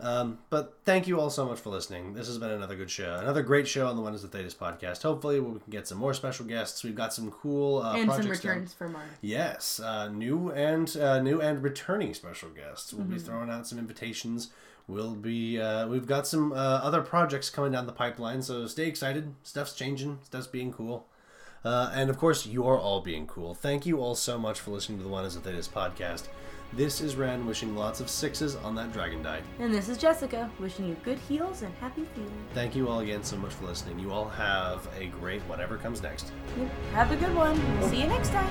Um, 0.00 0.38
but 0.50 0.76
thank 0.84 1.06
you 1.06 1.20
all 1.20 1.30
so 1.30 1.46
much 1.46 1.60
for 1.60 1.70
listening. 1.70 2.14
This 2.14 2.26
has 2.26 2.36
been 2.38 2.50
another 2.50 2.74
good 2.74 2.90
show, 2.90 3.14
another 3.14 3.42
great 3.44 3.68
show 3.68 3.86
on 3.86 3.94
the 3.94 4.02
Wonders 4.02 4.22
the 4.22 4.28
Thedas 4.28 4.56
podcast. 4.56 5.02
Hopefully, 5.02 5.38
we 5.38 5.52
can 5.60 5.70
get 5.70 5.86
some 5.86 5.98
more 5.98 6.12
special 6.14 6.44
guests. 6.46 6.82
We've 6.82 6.96
got 6.96 7.14
some 7.14 7.30
cool 7.30 7.80
uh, 7.80 7.94
and 7.94 8.10
some 8.10 8.26
returns 8.28 8.74
for 8.74 8.88
Mark. 8.88 9.04
Yes, 9.20 9.78
uh, 9.78 10.08
new 10.08 10.50
and 10.50 10.94
uh, 10.96 11.20
new 11.20 11.40
and 11.40 11.62
returning 11.62 12.12
special 12.12 12.48
guests. 12.48 12.92
We'll 12.92 13.04
Mm-hmm. 13.04 13.14
be 13.14 13.20
throwing 13.20 13.50
out 13.50 13.68
some 13.68 13.78
invitations. 13.78 14.50
We'll 14.86 15.14
be 15.14 15.60
uh, 15.60 15.88
we've 15.88 16.06
got 16.06 16.26
some 16.26 16.52
uh, 16.52 16.56
other 16.56 17.00
projects 17.00 17.48
coming 17.48 17.72
down 17.72 17.86
the 17.86 17.92
pipeline, 17.92 18.42
so 18.42 18.66
stay 18.66 18.86
excited. 18.86 19.34
Stuff's 19.42 19.74
changing. 19.74 20.18
Stuff's 20.22 20.46
being 20.46 20.72
cool. 20.72 21.06
Uh, 21.64 21.90
and 21.94 22.10
of 22.10 22.18
course, 22.18 22.44
you 22.44 22.66
are 22.66 22.78
all 22.78 23.00
being 23.00 23.26
cool. 23.26 23.54
Thank 23.54 23.86
you 23.86 23.98
all 23.98 24.14
so 24.14 24.38
much 24.38 24.60
for 24.60 24.70
listening 24.70 24.98
to 24.98 25.04
the 25.04 25.08
Wonders 25.08 25.34
of 25.36 25.42
Thedas 25.42 25.68
podcast. 25.68 26.28
This 26.74 27.00
is 27.00 27.16
Ren 27.16 27.46
wishing 27.46 27.76
lots 27.76 28.00
of 28.00 28.10
sixes 28.10 28.56
on 28.56 28.74
that 28.74 28.92
dragon 28.92 29.22
die. 29.22 29.40
And 29.60 29.72
this 29.72 29.88
is 29.88 29.96
Jessica, 29.96 30.50
wishing 30.58 30.86
you 30.88 30.96
good 31.04 31.18
heals 31.20 31.62
and 31.62 31.72
happy 31.76 32.04
feeling. 32.14 32.44
Thank 32.52 32.74
you 32.74 32.88
all 32.88 32.98
again 33.00 33.22
so 33.22 33.36
much 33.36 33.52
for 33.52 33.66
listening. 33.66 33.98
You 34.00 34.10
all 34.12 34.28
have 34.28 34.86
a 34.98 35.06
great 35.06 35.40
whatever 35.42 35.78
comes 35.78 36.02
next. 36.02 36.32
Yep. 36.58 36.68
Have 36.92 37.12
a 37.12 37.16
good 37.16 37.34
one. 37.34 37.78
We'll 37.78 37.88
see 37.88 38.02
you 38.02 38.08
next 38.08 38.30
time. 38.30 38.50